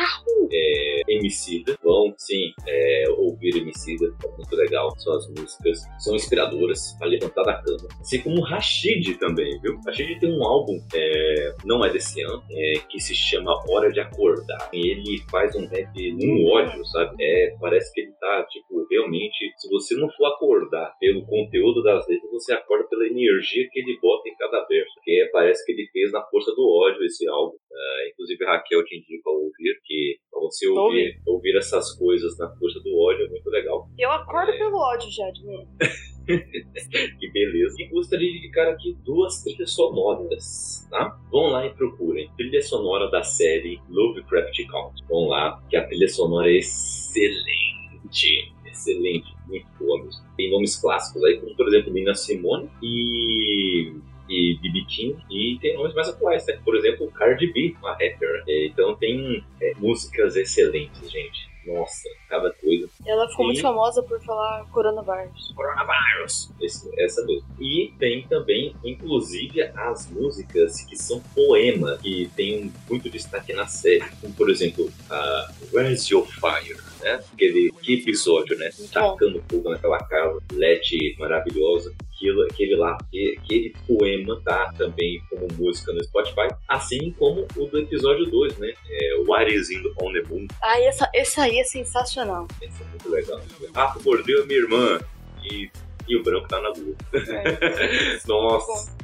é, 0.51 1.01
Emicida. 1.07 1.77
Bom, 1.83 2.11
sim, 2.17 2.51
é, 2.67 3.05
ouvir 3.15 3.57
Emicida 3.57 4.07
é 4.25 4.27
muito 4.35 4.55
legal. 4.55 4.91
Suas 4.97 5.29
músicas 5.29 5.79
são 5.99 6.15
inspiradoras 6.15 6.95
para 6.97 7.09
levantar 7.09 7.43
da 7.43 7.61
cama. 7.61 7.87
Assim 8.01 8.21
como 8.21 8.41
Rashid 8.41 9.19
também, 9.19 9.59
viu? 9.61 9.79
Rashid 9.85 10.19
tem 10.19 10.31
um 10.31 10.43
álbum, 10.43 10.79
é, 10.95 11.53
não 11.63 11.85
é 11.85 11.91
desse 11.91 12.23
ano, 12.23 12.41
é, 12.51 12.73
que 12.89 12.99
se 12.99 13.13
chama 13.13 13.53
Hora 13.69 13.91
de 13.91 13.99
Acordar. 13.99 14.69
E 14.73 14.89
ele 14.89 15.21
faz 15.29 15.55
um 15.55 15.67
rap 15.67 15.93
num 16.13 16.51
ódio, 16.51 16.83
sabe? 16.87 17.15
É, 17.23 17.55
parece 17.59 17.93
que 17.93 18.01
ele 18.01 18.13
tá, 18.19 18.43
tipo, 18.49 18.87
realmente, 18.89 19.53
se 19.57 19.69
você 19.69 19.95
não 19.95 20.09
for 20.11 20.25
acordar 20.25 20.95
pelo 20.99 21.23
conteúdo 21.27 21.83
das 21.83 22.07
letras, 22.07 22.31
você 22.31 22.53
acorda 22.53 22.87
pela 22.89 23.05
energia 23.05 23.69
que 23.71 23.79
ele 23.79 23.99
bota 24.01 24.27
em 24.27 24.35
cada 24.37 24.65
verso. 24.65 24.91
Porque 24.95 25.29
parece 25.31 25.63
que 25.63 25.71
ele 25.71 25.87
fez 25.97 26.11
na 26.11 26.21
força 26.25 26.51
do 26.55 26.67
ódio 26.69 27.03
esse 27.05 27.27
álbum. 27.27 27.57
Ah, 27.73 28.07
inclusive, 28.11 28.45
Raquel 28.45 28.83
te 28.85 28.97
indica 28.97 29.29
ouvir, 29.29 29.79
que 29.83 30.17
pra 30.31 30.39
você 30.41 30.67
ouvir, 30.67 31.19
ouvir 31.25 31.57
essas 31.57 31.91
coisas 31.97 32.37
na 32.37 32.49
força 32.57 32.79
do 32.81 32.95
ódio 32.99 33.25
é 33.25 33.29
muito 33.29 33.49
legal. 33.49 33.87
Eu 33.97 34.11
acordo 34.11 34.51
É. 34.51 34.57
pelo 34.57 34.77
ódio 34.77 35.09
já, 35.11 35.29
de 35.31 35.45
mim. 35.45 35.67
Que 36.27 37.31
beleza. 37.31 37.75
E 37.79 37.87
gostaria 37.87 38.29
de 38.29 38.37
indicar 38.39 38.67
aqui 38.67 38.93
duas 39.05 39.41
trilhas 39.43 39.71
sonoras, 39.71 40.85
tá? 40.91 41.17
Vão 41.31 41.47
lá 41.51 41.65
e 41.65 41.73
procurem. 41.73 42.29
Trilha 42.35 42.61
sonora 42.61 43.09
da 43.09 43.23
série 43.23 43.79
Lovecraft 43.89 44.57
Country. 44.67 45.05
Vão 45.07 45.27
lá, 45.29 45.63
que 45.69 45.77
a 45.77 45.87
trilha 45.87 46.09
sonora 46.09 46.51
é 46.51 46.57
excelente. 46.57 48.53
Excelente, 48.65 49.27
muito 49.47 49.67
boa 49.79 50.03
mesmo. 50.03 50.21
Tem 50.35 50.51
nomes 50.51 50.75
clássicos 50.79 51.23
aí, 51.23 51.39
como 51.39 51.55
por 51.55 51.67
exemplo 51.69 51.93
Nina 51.93 52.13
Simone 52.13 52.69
e 52.83 53.93
e 54.29 54.57
B.B. 54.61 54.85
King, 54.87 55.17
e 55.29 55.57
tem 55.61 55.75
nomes 55.75 55.93
mais 55.93 56.09
atuais, 56.09 56.45
né? 56.45 56.59
Por 56.63 56.75
exemplo, 56.75 57.11
Cardi 57.11 57.47
B, 57.51 57.75
uma 57.79 57.91
rapper. 57.91 58.43
É, 58.47 58.65
Então 58.67 58.95
tem 58.95 59.43
é, 59.61 59.73
músicas 59.77 60.35
excelentes, 60.35 61.09
gente. 61.11 61.47
Nossa, 61.65 62.07
cada 62.29 62.49
coisa. 62.53 62.87
Ela 63.05 63.27
ficou 63.27 63.43
muito 63.45 63.57
Sim. 63.57 63.63
famosa 63.63 64.01
por 64.01 64.21
falar 64.23 64.63
coronavírus. 64.71 65.51
Coronavirus. 65.53 66.49
Esse- 66.61 66.89
essa 66.97 67.25
mesmo. 67.25 67.45
E 67.59 67.93
tem 67.99 68.25
também, 68.25 68.73
inclusive, 68.85 69.61
as 69.75 70.09
músicas 70.09 70.79
que 70.85 70.95
são 70.95 71.19
poema, 71.35 71.97
que 72.01 72.29
tem 72.37 72.71
muito 72.89 73.09
destaque 73.09 73.51
na 73.51 73.67
série. 73.67 74.05
Como, 74.21 74.33
por 74.33 74.49
exemplo, 74.49 74.89
a 75.09 75.51
Where's 75.73 76.07
Your 76.09 76.25
Fire? 76.25 76.77
Né? 77.01 77.19
Aquele 77.33 77.71
que 77.81 77.93
episódio, 77.95 78.57
né? 78.57 78.69
Tacando 78.91 79.43
fogo 79.49 79.69
naquela 79.69 79.97
casa, 79.99 80.39
LED 80.53 81.15
maravilhosa. 81.19 81.93
Aquilo, 82.13 82.41
aquele 82.43 82.75
lá, 82.75 82.97
que- 83.11 83.37
aquele 83.43 83.75
poema 83.87 84.41
tá 84.43 84.73
também 84.75 85.21
como 85.29 85.47
música 85.57 85.93
no 85.93 86.03
Spotify, 86.03 86.47
assim 86.67 87.11
como 87.11 87.45
o 87.55 87.65
do 87.67 87.77
episódio 87.79 88.25
2, 88.25 88.57
né? 88.57 88.73
É, 88.89 89.23
What 89.27 89.53
is 89.53 89.69
in 89.69 89.83
on 90.01 90.11
the 90.13 90.23
Moon. 90.27 90.47
Ah, 90.63 90.79
essa, 90.81 91.07
essa 91.13 91.43
aí 91.43 91.59
é 91.59 91.63
sensacional. 91.63 92.47
Esse 92.61 92.81
é 92.81 92.85
muito 92.87 93.09
legal. 93.09 93.39
Rafa 93.75 93.99
mordeu 94.03 94.41
a 94.41 94.45
minha 94.47 94.59
irmã 94.59 94.99
e, 95.43 95.69
e 96.07 96.15
o 96.17 96.23
branco 96.23 96.47
tá 96.47 96.59
na 96.59 96.69
lua. 96.69 96.95
Nossa, 98.27 98.95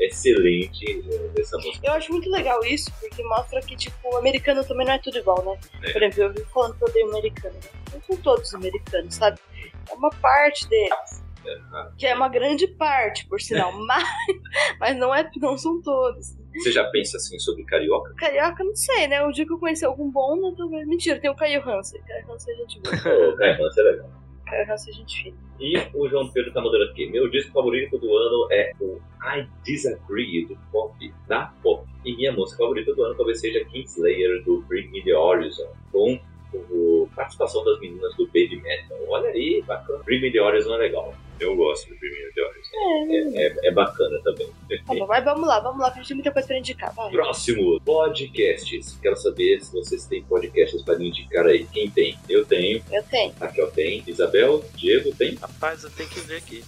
excelente 0.00 0.84
eh, 1.08 1.40
essa 1.40 1.56
música. 1.58 1.86
Eu 1.86 1.92
acho 1.92 2.12
muito 2.12 2.30
legal 2.30 2.64
isso, 2.64 2.90
porque 3.00 3.22
mostra 3.24 3.60
que, 3.60 3.76
tipo, 3.76 3.96
o 4.08 4.16
americano 4.16 4.64
também 4.64 4.86
não 4.86 4.94
é 4.94 4.98
tudo 4.98 5.18
igual, 5.18 5.44
né? 5.44 5.58
É. 5.82 5.92
Por 5.92 6.02
exemplo, 6.02 6.22
eu 6.38 6.44
vi 6.44 6.50
falando 6.52 6.76
que 6.76 6.84
eu 6.84 6.88
odeio 6.88 7.08
americano. 7.10 7.54
Né? 7.54 7.70
Não 7.92 8.02
são 8.02 8.16
todos 8.18 8.54
americanos, 8.54 9.14
sabe? 9.14 9.38
É 9.90 9.94
uma 9.94 10.10
parte 10.10 10.68
deles. 10.68 11.22
Ah, 11.74 11.90
Que 11.98 12.06
é 12.06 12.14
uma 12.14 12.28
grande 12.28 12.66
parte, 12.66 13.26
por 13.28 13.38
sinal. 13.40 13.70
mas, 13.86 14.04
mas 14.80 14.96
não, 14.96 15.14
é, 15.14 15.30
não 15.36 15.58
são 15.58 15.80
todos. 15.82 16.34
Você 16.54 16.72
já 16.72 16.84
pensa 16.90 17.16
assim 17.18 17.38
sobre 17.38 17.64
carioca? 17.64 18.14
Carioca, 18.14 18.62
não 18.64 18.74
sei, 18.76 19.08
né? 19.08 19.22
O 19.22 19.30
dia 19.32 19.44
que 19.44 19.52
eu 19.52 19.58
conheci 19.58 19.84
algum 19.84 20.10
bom, 20.10 20.36
né? 20.40 20.54
talvez- 20.56 20.86
Mentira, 20.86 21.20
tem 21.20 21.28
o 21.30 21.34
Caio 21.36 21.60
Hansen. 21.68 22.00
Caio 22.02 22.32
Hansen 22.32 22.54
é 22.54 22.56
gente 22.58 22.80
boa. 22.80 22.96
Caio, 23.36 23.68
isso 23.68 23.80
é 23.80 23.82
legal. 23.82 24.10
É. 24.50 24.64
E 25.58 25.76
o 25.94 26.08
João 26.08 26.28
Pedro 26.28 26.52
tá 26.52 26.60
mandando 26.60 26.84
aqui. 26.84 27.06
Meu 27.06 27.28
disco 27.30 27.52
favorito 27.52 27.98
do 27.98 28.16
ano 28.16 28.48
é 28.50 28.72
o 28.80 29.00
I 29.22 29.48
Disagree 29.64 30.46
do 30.46 30.56
Pop, 30.70 31.14
da 31.26 31.52
Pop. 31.62 31.88
E 32.04 32.14
minha 32.16 32.32
música 32.32 32.58
favorita 32.62 32.94
do 32.94 33.02
ano 33.04 33.14
talvez 33.14 33.40
seja 33.40 33.64
Kingslayer 33.64 34.42
do 34.44 34.62
Bring 34.62 34.88
Me 34.88 35.02
The 35.02 35.16
Horizon, 35.16 35.68
com 35.90 36.20
participação 37.16 37.64
das 37.64 37.80
meninas 37.80 38.14
do 38.16 38.26
Baby 38.26 38.60
Metal. 38.62 38.98
Olha 39.08 39.30
aí, 39.30 39.62
bacana. 39.66 40.02
Bring 40.04 40.20
Me 40.20 40.32
The 40.32 40.40
Horizon 40.40 40.74
é 40.74 40.78
legal. 40.78 41.14
Eu 41.40 41.56
gosto 41.56 41.88
do 41.88 41.96
Bring 41.98 42.10
Me 42.10 42.32
The 42.32 42.42
Horizon. 42.42 43.34
É, 43.34 43.46
é, 43.46 43.68
é 43.68 43.70
bacana 43.72 44.20
também. 44.22 44.48
Tá 44.86 44.94
bom, 44.94 45.06
vai, 45.06 45.22
vamos 45.22 45.46
lá, 45.46 45.60
vamos 45.60 45.80
lá, 45.80 45.90
que 45.90 45.98
a 45.98 46.02
gente 46.02 46.08
tem 46.08 46.16
muita 46.16 46.30
coisa 46.30 46.48
pra 46.48 46.58
indicar. 46.58 46.94
Vai. 46.94 47.10
Próximo, 47.10 47.80
podcasts. 47.80 48.98
Quero 49.00 49.16
saber 49.16 49.60
se 49.60 49.72
vocês 49.72 50.06
têm 50.06 50.22
podcasts 50.24 50.80
para 50.82 50.96
me 50.96 51.08
indicar 51.08 51.46
aí. 51.46 51.66
Quem 51.66 51.90
tem? 51.90 52.18
Eu 52.28 52.44
tenho. 52.44 52.82
Eu 52.90 53.02
tenho. 53.02 53.34
Raquel 53.40 53.70
tem. 53.72 54.02
Isabel, 54.06 54.64
Diego 54.74 55.14
tem. 55.14 55.34
Rapaz, 55.34 55.84
eu 55.84 55.90
tenho 55.90 56.08
que 56.08 56.20
ver 56.20 56.36
aqui. 56.36 56.64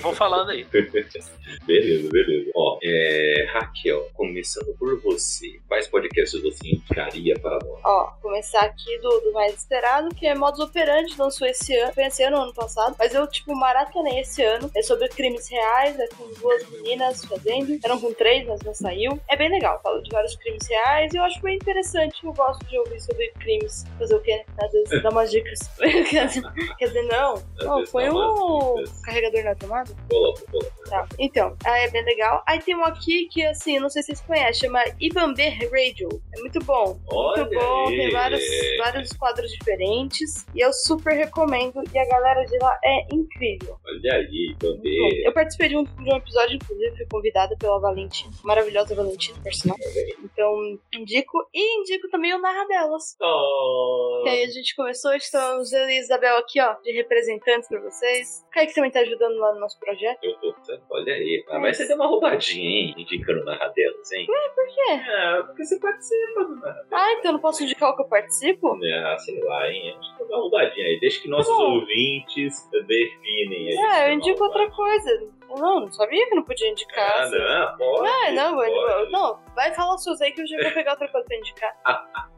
Vão 0.00 0.14
falando 0.14 0.50
aí. 0.50 0.64
beleza, 1.66 2.08
beleza. 2.10 2.50
Ó, 2.54 2.78
é, 2.82 3.46
Raquel, 3.52 4.08
começando 4.14 4.74
por 4.78 5.00
você. 5.00 5.60
Quais 5.68 5.86
podcasts 5.86 6.40
você 6.42 6.68
indicaria 6.68 7.34
para 7.38 7.58
nós? 7.64 7.80
Ó, 7.84 8.12
começar 8.22 8.60
aqui 8.60 8.98
do, 8.98 9.20
do 9.20 9.32
mais 9.32 9.54
esperado, 9.54 10.14
que 10.14 10.26
é 10.26 10.34
Modus 10.34 10.60
Operandi, 10.60 11.14
lançou 11.18 11.46
esse 11.46 11.74
ano, 11.76 11.92
foi 11.92 12.04
esse 12.04 12.22
ano, 12.22 12.38
ano 12.38 12.54
passado, 12.54 12.96
mas 12.98 13.14
eu, 13.14 13.26
tipo, 13.26 13.54
maratonei 13.54 13.97
esse 14.06 14.42
ano. 14.42 14.70
É 14.74 14.82
sobre 14.82 15.08
crimes 15.08 15.48
reais, 15.48 15.98
é 15.98 16.08
com 16.08 16.28
duas 16.40 16.68
meninas 16.70 17.24
fazendo, 17.24 17.78
eram 17.84 18.00
com 18.00 18.12
três, 18.12 18.46
mas 18.46 18.60
não 18.62 18.74
saiu. 18.74 19.18
É 19.28 19.36
bem 19.36 19.50
legal, 19.50 19.80
fala 19.82 20.02
de 20.02 20.10
vários 20.10 20.36
crimes 20.36 20.66
reais 20.68 21.12
e 21.12 21.16
eu 21.16 21.24
acho 21.24 21.40
bem 21.40 21.56
interessante, 21.56 22.24
eu 22.24 22.32
gosto 22.32 22.64
de 22.66 22.78
ouvir 22.78 23.00
sobre 23.00 23.28
crimes, 23.40 23.84
fazer 23.98 24.14
o 24.14 24.20
quê? 24.20 24.44
Às 24.62 24.72
vezes 24.72 25.02
dar 25.02 25.10
umas 25.10 25.30
dicas. 25.30 25.58
quer, 25.78 26.26
dizer, 26.26 27.02
não, 27.02 27.42
não, 27.58 27.86
foi 27.86 28.04
dá 28.04 28.10
dicas. 28.10 29.02
carregador 29.02 29.44
na 29.44 29.54
tomada? 29.54 29.92
Coloca, 30.08 30.42
coloca. 30.50 30.78
Tá. 30.88 31.06
Então, 31.18 31.56
aí 31.64 31.84
é 31.84 31.90
bem 31.90 32.04
legal. 32.04 32.42
Aí 32.46 32.60
tem 32.60 32.74
um 32.74 32.84
aqui 32.84 33.28
que, 33.30 33.44
assim, 33.44 33.78
não 33.78 33.90
sei 33.90 34.02
se 34.02 34.08
vocês 34.08 34.20
conhecem, 34.22 34.68
chama 34.68 34.82
Ibambe 35.00 35.48
Radio. 35.48 36.08
É 36.34 36.40
muito 36.40 36.58
bom. 36.64 36.98
Olha 37.08 37.44
muito 37.44 37.58
bom, 37.58 37.88
aí. 37.88 37.96
tem 37.96 38.10
vários, 38.10 38.44
vários 38.78 39.12
quadros 39.12 39.50
diferentes. 39.50 40.46
E 40.54 40.60
eu 40.60 40.72
super 40.72 41.14
recomendo. 41.14 41.82
E 41.92 41.98
a 41.98 42.06
galera 42.06 42.44
de 42.44 42.58
lá 42.58 42.78
é 42.84 43.06
incrível. 43.12 43.78
Olha 43.88 44.14
aí. 44.14 44.54
Bambi. 44.62 45.24
Eu 45.24 45.32
participei 45.32 45.68
de 45.68 45.76
um, 45.76 45.84
de 45.84 46.12
um 46.12 46.16
episódio, 46.16 46.56
inclusive, 46.56 46.96
fui 46.96 47.06
convidada 47.10 47.56
pela 47.58 47.80
Valentina. 47.80 48.30
Maravilhosa 48.44 48.94
Valentina, 48.94 49.38
por 49.42 49.52
sinal. 49.52 49.76
Então, 50.22 50.78
indico. 50.92 51.38
E 51.54 51.80
indico 51.80 52.08
também 52.10 52.34
o 52.34 52.38
Narra 52.40 52.66
Delas. 52.66 53.16
Oh, 53.20 54.20
Que 54.24 54.30
aí 54.30 54.44
a 54.44 54.48
gente 54.48 54.74
começou, 54.76 55.14
estamos 55.14 55.72
eu 55.72 55.88
e 55.88 55.98
Isabel 55.98 56.36
aqui, 56.36 56.60
ó, 56.60 56.74
de 56.82 56.92
representantes 56.92 57.68
pra 57.68 57.80
vocês. 57.80 58.44
O 58.48 58.50
Kaique 58.50 58.74
também 58.74 58.90
tá 58.90 59.00
ajudando 59.00 59.36
lá 59.38 59.54
no 59.54 59.60
nosso 59.60 59.78
projeto. 59.80 60.18
eu 60.22 60.34
tô, 60.34 60.54
olha 60.90 61.12
aí. 61.14 61.44
Ah, 61.48 61.58
mas 61.58 61.76
você 61.76 61.86
deu 61.86 61.96
uma 61.96 62.06
roubadinha, 62.06 62.68
hein? 62.88 62.94
Indicando 62.98 63.44
narradelas, 63.44 64.12
hein? 64.12 64.26
Por 64.26 64.66
quê? 64.66 64.90
É, 64.90 65.42
porque 65.44 65.64
você 65.64 65.78
participa 65.80 66.44
do 66.44 66.56
narradelas. 66.56 66.88
Ah, 66.92 67.12
então 67.14 67.28
eu 67.30 67.32
não 67.34 67.40
posso 67.40 67.62
indicar 67.62 67.90
o 67.90 67.96
que 67.96 68.02
eu 68.02 68.08
participo? 68.08 68.76
Ah, 69.04 69.16
sei 69.18 69.40
lá, 69.42 69.70
hein? 69.70 69.96
Acho 69.98 70.18
que 70.18 70.24
dá 70.24 70.34
uma 70.36 70.42
roubadinha 70.42 70.86
aí. 70.86 71.00
Deixa 71.00 71.22
que 71.22 71.28
nossos 71.28 71.48
Tá 71.48 71.54
bom. 71.62 71.74
ouvintes 71.76 72.68
definem 72.86 73.68
aí. 73.68 73.77
É, 73.78 74.08
eu 74.08 74.14
indico 74.14 74.42
outra 74.44 74.70
coisa. 74.70 75.28
Não, 75.48 75.80
não 75.80 75.92
sabia 75.92 76.28
que 76.28 76.34
não 76.34 76.42
podia 76.42 76.70
indicar. 76.70 77.10
Ah, 77.10 77.22
assim. 77.22 77.38
não, 77.38 77.76
pode. 77.76 78.08
Ah, 78.08 78.32
não, 78.32 78.54
pode. 78.56 79.10
não, 79.10 79.40
vai 79.54 79.74
falar 79.74 79.98
seus 79.98 80.20
aí 80.20 80.32
que 80.32 80.42
eu 80.42 80.46
já 80.46 80.62
vou 80.62 80.72
pegar 80.72 80.92
outra 80.92 81.08
coisa 81.08 81.26
pra 81.26 81.36
indicar. 81.36 81.76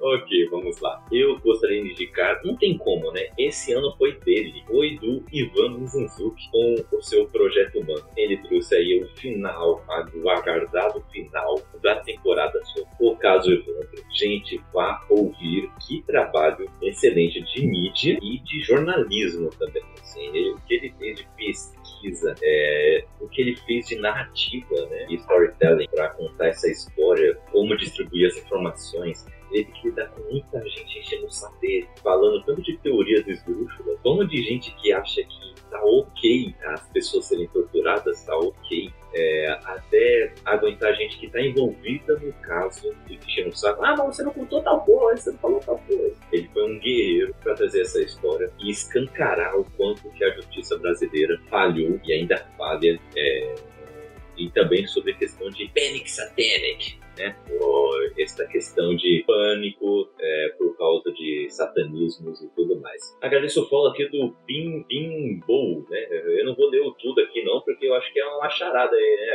Ok, 0.00 0.48
vamos 0.50 0.80
lá. 0.80 1.04
Eu 1.10 1.38
gostaria 1.40 1.82
de 1.82 1.90
indicar, 1.90 2.40
não 2.44 2.56
tem 2.56 2.76
como, 2.76 3.10
né? 3.12 3.28
Esse 3.38 3.72
ano 3.72 3.94
foi 3.96 4.12
dele, 4.20 4.62
foi 4.66 4.96
do 4.98 5.24
Ivan 5.32 5.78
Mizanzuki 5.78 6.50
com 6.50 6.96
o 6.96 7.02
seu 7.02 7.26
projeto 7.28 7.80
humano. 7.80 8.04
Ele 8.16 8.36
trouxe 8.38 8.74
aí 8.74 9.02
o 9.02 9.08
final, 9.16 9.84
o 10.14 10.30
aguardado 10.30 11.02
final 11.10 11.60
da 11.82 11.96
temporada 11.96 12.62
sobre 12.64 12.88
o 13.00 13.16
caso 13.16 13.52
Evandro. 13.52 14.04
Gente, 14.12 14.60
vá 14.72 15.04
ouvir 15.08 15.70
que 15.86 16.02
trabalho 16.02 16.70
excelente 16.82 17.40
de 17.40 17.66
mídia 17.66 18.18
e 18.22 18.38
de 18.40 18.60
jornalismo 18.60 19.50
também. 19.58 19.82
Assim, 20.00 20.28
o 20.50 20.60
que 20.66 20.74
ele 20.74 20.94
fez 20.98 21.18
de 21.18 21.28
pesquisa, 21.36 21.77
é, 22.42 23.04
o 23.20 23.28
que 23.28 23.42
ele 23.42 23.56
fez 23.56 23.86
de 23.86 23.96
narrativa, 23.96 24.86
né, 24.86 25.06
e 25.08 25.16
storytelling 25.16 25.88
para 25.88 26.10
contar 26.10 26.48
essa 26.48 26.68
história, 26.68 27.38
como 27.50 27.76
distribuir 27.76 28.28
as 28.28 28.36
informações. 28.36 29.26
Ele 29.50 29.64
tem 29.64 29.74
que 29.74 29.88
lidar 29.88 30.08
com 30.08 30.20
muita 30.30 30.60
gente 30.68 30.98
enchendo 30.98 31.26
o 31.26 31.60
dele, 31.60 31.88
falando 32.02 32.44
tanto 32.44 32.62
de 32.62 32.76
teoria 32.78 33.22
do 33.22 33.30
esdrúxula, 33.30 33.96
como 34.02 34.26
de 34.26 34.42
gente 34.42 34.74
que 34.76 34.92
acha 34.92 35.22
que 35.22 35.57
tá 35.70 35.80
ok 35.82 36.54
as 36.66 36.86
pessoas 36.88 37.26
serem 37.26 37.46
torturadas, 37.48 38.24
tá 38.24 38.36
ok. 38.36 38.92
É, 39.14 39.58
até 39.64 40.34
aguentar 40.44 40.94
gente 40.94 41.18
que 41.18 41.30
tá 41.30 41.40
envolvida 41.40 42.18
no 42.18 42.32
caso 42.34 42.94
e 43.08 43.14
enchendo 43.14 43.48
o 43.48 43.56
saco. 43.56 43.82
Ah, 43.82 43.96
mas 43.96 44.16
você 44.16 44.22
não 44.22 44.32
contou 44.32 44.62
tal 44.62 44.84
coisa, 44.84 45.22
você 45.22 45.30
não 45.30 45.38
falou 45.38 45.60
tal 45.60 45.78
coisa. 45.78 46.16
Ele 46.30 46.48
foi 46.52 46.70
um 46.70 46.78
guerreiro 46.78 47.34
para 47.42 47.54
trazer 47.54 47.82
essa 47.82 48.00
história 48.02 48.52
e 48.60 48.70
escancarar 48.70 49.58
o 49.58 49.64
quanto 49.76 50.10
que 50.10 50.24
a 50.24 50.30
justiça 50.34 50.76
brasileira 50.78 51.40
falhou 51.48 51.98
e 52.04 52.12
ainda 52.12 52.36
falha. 52.56 53.00
É, 53.16 53.54
e 54.36 54.48
também 54.50 54.86
sobre 54.86 55.12
a 55.12 55.16
questão 55.16 55.50
de 55.50 55.66
panic 55.68 56.08
satanic, 56.08 56.98
né? 57.18 57.36
Essa 58.18 58.46
questão 58.46 58.96
de 58.96 59.24
pânico 59.26 60.10
é, 60.18 60.54
por 60.58 60.76
causa 60.76 61.12
de 61.12 61.48
satanismos 61.50 62.42
e 62.42 62.48
tudo 62.54 62.80
mais. 62.80 63.16
Agradeço 63.20 63.62
o 63.62 63.68
follow 63.68 63.92
aqui 63.92 64.06
do 64.08 64.34
Bim 64.46 64.84
Bim 64.88 65.40
Bow, 65.46 65.86
né? 65.88 66.06
Eu 66.10 66.44
não 66.44 66.54
vou 66.54 66.68
ler 66.68 66.80
o 66.80 66.92
tudo 66.92 67.20
aqui 67.20 67.44
não, 67.44 67.60
porque 67.60 67.86
eu 67.86 67.94
acho 67.94 68.12
que 68.12 68.20
é 68.20 68.26
uma 68.26 68.48
charada 68.48 68.94
aí, 68.94 69.16
né? 69.20 69.26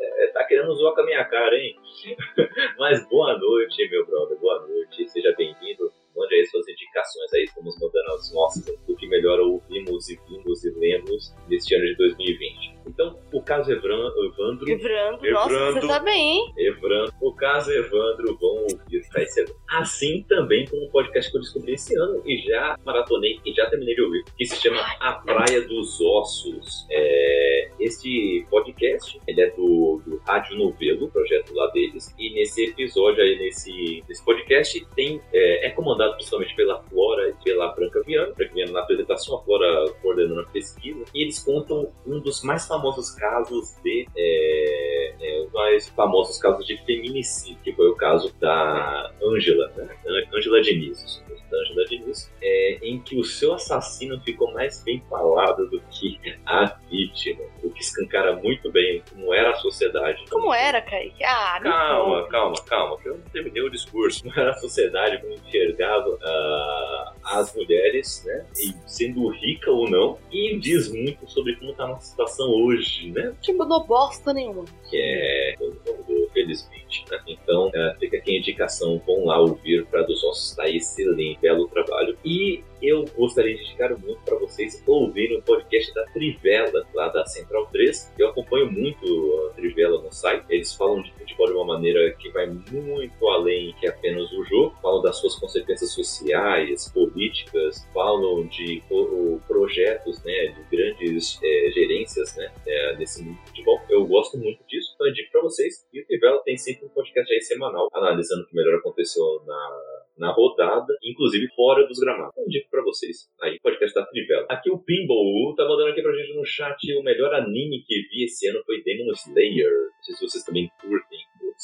É, 0.00 0.24
é, 0.24 0.26
tá 0.28 0.44
querendo 0.44 0.74
zoar 0.74 0.94
com 0.94 1.00
a 1.00 1.06
minha 1.06 1.24
cara, 1.24 1.54
hein? 1.56 1.76
Mas 2.78 3.06
boa 3.08 3.36
noite, 3.38 3.88
meu 3.90 4.06
brother, 4.06 4.38
boa 4.38 4.66
noite, 4.66 5.08
seja 5.08 5.34
bem-vindo. 5.36 5.90
Mande 6.18 6.34
aí 6.34 6.46
suas 6.46 6.66
indicações 6.68 7.32
aí, 7.32 7.44
estamos 7.44 7.78
mandando 7.78 8.12
as 8.14 8.32
nossas 8.32 8.64
do 8.64 8.96
que 8.96 9.06
melhor 9.06 9.38
ouvimos 9.38 10.08
e 10.08 10.18
vimos 10.28 10.64
e 10.64 10.70
lemos 10.70 11.32
neste 11.48 11.76
ano 11.76 11.84
de 11.84 11.96
2020. 11.96 12.78
Então, 12.88 13.16
o 13.32 13.40
caso 13.40 13.70
Evran, 13.70 14.10
Evandro. 14.24 14.68
Evrando, 14.68 15.30
nossa, 15.30 15.72
você 15.72 15.86
tá 15.86 16.00
bem, 16.00 16.38
hein? 16.38 16.52
Evandro, 16.58 17.14
o 17.20 17.32
caso 17.34 17.70
Evandro, 17.70 18.36
vão 18.40 18.64
ouvir 18.64 18.98
vai 19.12 19.26
ser 19.26 19.46
Assim 19.70 20.24
também 20.28 20.66
como 20.66 20.86
um 20.86 20.90
podcast 20.90 21.30
que 21.30 21.36
eu 21.36 21.42
descobri 21.42 21.74
esse 21.74 21.94
ano 21.96 22.22
e 22.26 22.38
já 22.38 22.76
maratonei 22.84 23.38
e 23.44 23.52
já 23.52 23.68
terminei 23.68 23.94
de 23.94 24.02
ouvir, 24.02 24.24
que 24.36 24.46
se 24.46 24.56
chama 24.56 24.80
A 24.98 25.12
Praia 25.12 25.60
dos 25.60 26.00
Ossos. 26.00 26.86
É, 26.90 27.70
este 27.78 28.46
podcast, 28.50 29.20
ele 29.26 29.42
é 29.42 29.50
do, 29.50 30.00
do 30.06 30.16
Rádio 30.26 30.56
Novelo, 30.56 31.10
projeto 31.10 31.54
lá 31.54 31.66
deles, 31.68 32.14
e 32.18 32.32
nesse 32.32 32.64
episódio 32.64 33.22
aí, 33.22 33.38
nesse, 33.38 34.02
nesse 34.08 34.24
podcast, 34.24 34.86
tem, 34.96 35.20
é, 35.32 35.66
é 35.66 35.70
comandado 35.70 36.07
principalmente 36.14 36.54
pela 36.54 36.82
Flora 36.84 37.28
e 37.28 37.44
pela 37.44 37.68
Branca 37.72 38.02
Viana, 38.02 38.32
Branca 38.34 38.54
Viana 38.54 38.72
na 38.72 38.80
apresentação, 38.80 39.36
a 39.36 39.42
Flora 39.42 39.90
coordenando 40.02 40.40
a 40.40 40.44
pesquisa, 40.46 41.04
e 41.14 41.22
eles 41.22 41.38
contam 41.38 41.90
um 42.06 42.20
dos 42.20 42.42
mais 42.42 42.66
famosos 42.66 43.10
casos 43.10 43.76
de 43.82 44.06
é, 44.16 45.14
é, 45.20 45.42
os 45.42 45.52
mais 45.52 45.88
famosos 45.90 46.38
casos 46.38 46.66
de 46.66 46.76
feminicídio, 46.84 47.58
que 47.62 47.72
foi 47.72 47.88
o 47.88 47.94
caso 47.94 48.32
da 48.38 49.12
Ângela, 49.22 49.72
né? 49.76 49.88
Ângela 50.34 50.60
Diniz, 50.60 51.22
da 51.50 51.58
Ângela 51.58 51.84
Diniz, 51.86 52.32
é, 52.42 52.78
em 52.82 53.00
que 53.00 53.18
o 53.18 53.24
seu 53.24 53.54
assassino 53.54 54.20
ficou 54.20 54.52
mais 54.52 54.82
bem 54.82 55.02
falado 55.08 55.68
do 55.68 55.80
que 55.90 56.18
a 56.46 56.76
vítima, 56.90 57.44
escancara 57.80 58.36
muito 58.36 58.70
bem 58.70 59.02
como 59.10 59.32
era 59.34 59.50
a 59.50 59.54
sociedade. 59.56 60.24
Como 60.30 60.52
era, 60.52 60.80
Kaique? 60.80 61.22
Ah, 61.24 61.58
Calma, 61.62 62.16
conta. 62.20 62.28
calma, 62.30 62.54
calma, 62.66 62.98
que 62.98 63.08
eu 63.08 63.14
não 63.18 63.24
terminei 63.32 63.62
o 63.62 63.70
discurso. 63.70 64.22
Como 64.28 64.38
era 64.38 64.50
a 64.50 64.54
sociedade, 64.58 65.20
como 65.20 65.32
enxergava 65.34 66.18
ah, 66.22 67.12
as 67.24 67.54
mulheres, 67.54 68.22
né? 68.26 68.46
E 68.58 68.74
sendo 68.86 69.28
rica 69.28 69.70
ou 69.70 69.88
não, 69.88 70.18
e 70.30 70.58
diz 70.58 70.90
muito 70.92 71.28
sobre 71.28 71.56
como 71.56 71.70
está 71.72 71.84
a 71.84 71.88
nossa 71.88 72.06
situação 72.10 72.46
hoje, 72.48 73.10
né? 73.10 73.34
Que 73.42 73.52
mudou 73.52 73.84
bosta 73.86 74.32
nenhuma. 74.32 74.64
que 74.90 74.96
é 74.96 75.54
não 75.60 75.96
mudou, 75.96 76.28
felizmente. 76.32 76.87
Né? 77.10 77.20
Então, 77.28 77.70
eh, 77.74 77.96
fica 78.00 78.16
aqui 78.16 78.36
a 78.36 78.38
indicação, 78.38 79.00
vão 79.06 79.26
lá 79.26 79.40
ouvir 79.40 79.84
para 79.86 80.02
dos 80.02 80.22
Ossos, 80.24 80.54
tá 80.56 80.68
excelente, 80.68 81.38
belo 81.40 81.68
trabalho. 81.68 82.16
E 82.24 82.62
eu 82.80 83.04
gostaria 83.16 83.56
de 83.56 83.62
indicar 83.62 83.90
muito 83.98 84.20
para 84.24 84.36
vocês 84.38 84.82
ouvirem 84.86 85.38
o 85.38 85.42
podcast 85.42 85.92
da 85.94 86.04
Trivela, 86.06 86.86
lá 86.94 87.08
da 87.08 87.26
Central 87.26 87.66
3. 87.72 88.14
Eu 88.18 88.28
acompanho 88.28 88.70
muito 88.70 89.48
a 89.50 89.54
Trivela 89.54 90.00
no 90.00 90.12
site. 90.12 90.44
Eles 90.48 90.72
falam 90.74 91.02
de 91.02 91.12
futebol 91.12 91.46
de 91.48 91.52
uma 91.54 91.64
maneira 91.64 92.12
que 92.12 92.28
vai 92.30 92.46
muito 92.46 93.28
além 93.28 93.74
que 93.80 93.86
apenas 93.88 94.30
o 94.32 94.44
jogo. 94.44 94.76
Falam 94.80 95.02
das 95.02 95.16
suas 95.16 95.34
consequências 95.34 95.92
sociais, 95.92 96.88
políticas, 96.92 97.84
falam 97.92 98.46
de 98.46 98.80
pro- 98.88 99.40
projetos, 99.48 100.22
né, 100.22 100.46
de 100.46 100.76
grandes 100.76 101.38
eh, 101.42 101.70
gerências, 101.74 102.36
né, 102.36 102.50
nesse 102.96 103.24
mundo 103.24 103.38
do 103.40 103.46
futebol. 103.48 103.80
Eu 103.90 104.06
gosto 104.06 104.38
muito 104.38 104.62
disso, 104.68 104.92
então 104.94 105.06
eu 105.08 105.12
digo 105.12 105.30
para 105.32 105.42
vocês. 105.42 105.84
E 105.92 106.00
o 106.00 106.06
Trivela 106.06 106.40
tem 106.44 106.56
sempre 106.56 106.77
um 106.84 106.88
podcast 106.88 107.32
aí 107.32 107.40
semanal, 107.40 107.88
analisando 107.94 108.42
o 108.42 108.46
que 108.46 108.56
melhor 108.56 108.78
aconteceu 108.78 109.24
na, 109.46 110.02
na 110.18 110.32
rodada, 110.32 110.94
inclusive 111.02 111.48
fora 111.54 111.86
dos 111.86 111.98
gramados. 111.98 112.36
Eu 112.36 112.48
digo 112.48 112.68
pra 112.70 112.82
vocês, 112.82 113.28
aí, 113.40 113.58
podcast 113.60 113.94
da 113.94 114.06
Trivela. 114.06 114.46
Aqui 114.48 114.70
o 114.70 114.78
Pinball 114.78 115.54
tá 115.56 115.64
mandando 115.64 115.90
aqui 115.90 116.02
pra 116.02 116.12
gente 116.12 116.34
no 116.34 116.44
chat 116.44 116.78
o 116.94 117.02
melhor 117.02 117.34
anime 117.34 117.82
que 117.86 118.02
vi 118.08 118.24
esse 118.24 118.48
ano 118.48 118.62
foi 118.64 118.82
Demon 118.82 119.12
Slayer. 119.12 119.70
Não 119.70 120.02
sei 120.02 120.14
se 120.14 120.28
vocês 120.28 120.44
também 120.44 120.70
curtem. 120.80 121.18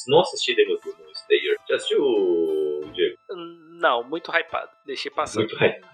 Não 0.08 0.20
assisti 0.20 0.54
Demon 0.54 0.76
Demon 0.76 1.12
Slayer. 1.12 1.56
Já 1.68 1.76
assistiu, 1.76 2.02
Diego? 2.92 3.16
Não, 3.80 4.02
muito 4.04 4.30
hypado. 4.30 4.70
Deixei 4.86 5.10
passar. 5.10 5.40
Muito 5.40 5.54
hypado. 5.54 5.84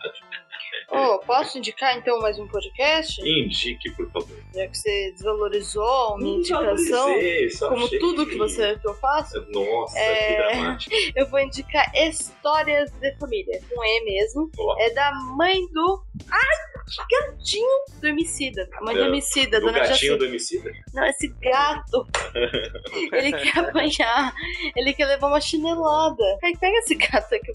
Ô, 0.88 1.18
posso 1.20 1.58
indicar 1.58 1.96
então 1.96 2.20
mais 2.20 2.38
um 2.38 2.46
podcast? 2.48 3.20
Indique, 3.22 3.90
por 3.92 4.10
favor. 4.10 4.36
Já 4.54 4.66
que 4.66 4.76
você 4.78 5.12
desvalorizou 5.12 6.14
a 6.14 6.18
minha 6.18 6.38
indicação, 6.38 7.08
como 7.68 7.84
achei 7.86 7.98
tudo 7.98 8.26
que 8.26 8.36
você 8.36 8.76
que 8.78 8.88
eu 8.88 8.94
faço, 8.94 9.40
Nossa, 9.50 9.98
É. 9.98 10.26
que 10.26 10.36
dramático. 10.36 10.94
eu 11.16 11.26
vou 11.28 11.40
indicar 11.40 11.84
Histórias 11.94 12.90
de 12.92 13.14
Família, 13.16 13.60
com 13.72 13.84
E 13.84 14.04
mesmo. 14.04 14.50
Ó. 14.58 14.76
É 14.80 14.90
da 14.90 15.12
mãe 15.36 15.60
do. 15.72 16.02
Ai, 16.30 16.56
gatinho 17.10 17.68
do 18.00 18.08
homicida. 18.08 18.68
A 18.74 18.84
mãe 18.84 18.94
do 18.96 19.02
É, 19.04 19.08
homicida, 19.08 19.60
Do 19.60 19.66
dona 19.66 19.78
gatinho 19.78 19.94
Jacinta. 19.96 20.18
do 20.18 20.24
homicida? 20.26 20.72
Não, 20.92 21.04
esse 21.06 21.28
gato. 21.40 22.06
ele 23.12 23.32
quer 23.32 23.58
apanhar. 23.58 24.34
Ele 24.76 24.92
quer 24.92 25.06
levar 25.06 25.28
uma 25.28 25.40
chinelada. 25.40 26.24
Aí 26.42 26.56
pega 26.56 26.76
esse 26.78 26.94
gato 26.96 27.32
aqui. 27.34 27.52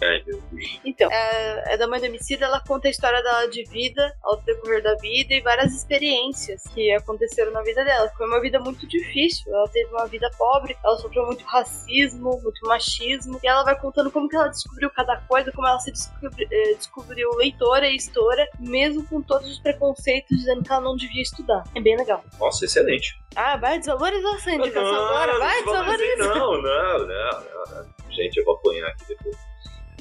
Então, 0.86 1.12
é, 1.12 1.74
é 1.74 1.78
da 1.78 1.86
mãe 1.88 2.00
do 2.00 2.08
homicida, 2.08 2.46
ela 2.46 2.62
conta 2.66 2.88
a 2.88 2.92
história 2.92 3.05
dela 3.22 3.48
de 3.48 3.64
vida, 3.66 4.14
ao 4.24 4.38
decorrer 4.42 4.82
da 4.84 4.96
vida 4.96 5.34
e 5.34 5.42
várias 5.42 5.74
experiências 5.74 6.62
que 6.74 6.92
aconteceram 6.94 7.52
na 7.52 7.62
vida 7.62 7.84
dela. 7.84 8.10
Foi 8.18 8.28
uma 8.28 8.40
vida 8.42 8.60
muito 8.60 8.88
difícil, 8.88 9.54
ela 9.54 9.68
teve 9.70 9.90
uma 9.92 10.08
vida 10.08 10.30
pobre, 10.38 10.78
ela 10.84 10.98
sofreu 10.98 11.26
muito 11.26 11.44
racismo, 11.46 12.40
muito 12.42 12.66
machismo, 12.68 13.40
e 13.44 13.48
ela 13.48 13.64
vai 13.64 13.80
contando 13.80 14.12
como 14.12 14.28
que 14.30 14.36
ela 14.36 14.48
descobriu 14.48 14.90
cada 14.92 15.18
coisa, 15.22 15.52
como 15.52 15.68
ela 15.68 15.80
se 15.80 15.92
descobri- 15.92 16.48
eh, 16.52 16.74
descobriu 16.76 17.30
leitora 17.36 17.88
e 17.88 17.96
história, 17.96 18.48
mesmo 18.60 19.06
com 19.08 19.22
todos 19.22 19.50
os 19.50 19.60
preconceitos 19.60 20.38
dizendo 20.38 20.64
que 20.64 20.72
ela 20.72 20.82
não 20.82 20.96
devia 20.96 21.22
estudar. 21.22 21.64
É 21.76 21.80
bem 21.82 21.98
legal. 21.98 22.24
Nossa, 22.40 22.66
excelente. 22.66 23.14
Ah, 23.36 23.58
vai 23.58 23.78
desvalorizar 23.80 24.36
essa 24.36 24.52
indicação 24.52 24.92
Não, 24.92 25.06
agora, 25.08 25.40
vai 25.40 25.64
desvalorizar. 25.64 26.28
Não, 26.38 26.62
não, 26.62 27.00
não, 27.00 27.06
não, 27.08 27.84
não. 27.84 27.96
Gente, 28.12 28.38
eu 28.38 28.46
vou 28.46 28.56
apanhar 28.56 28.88
aqui 28.88 29.06
depois. 29.10 29.36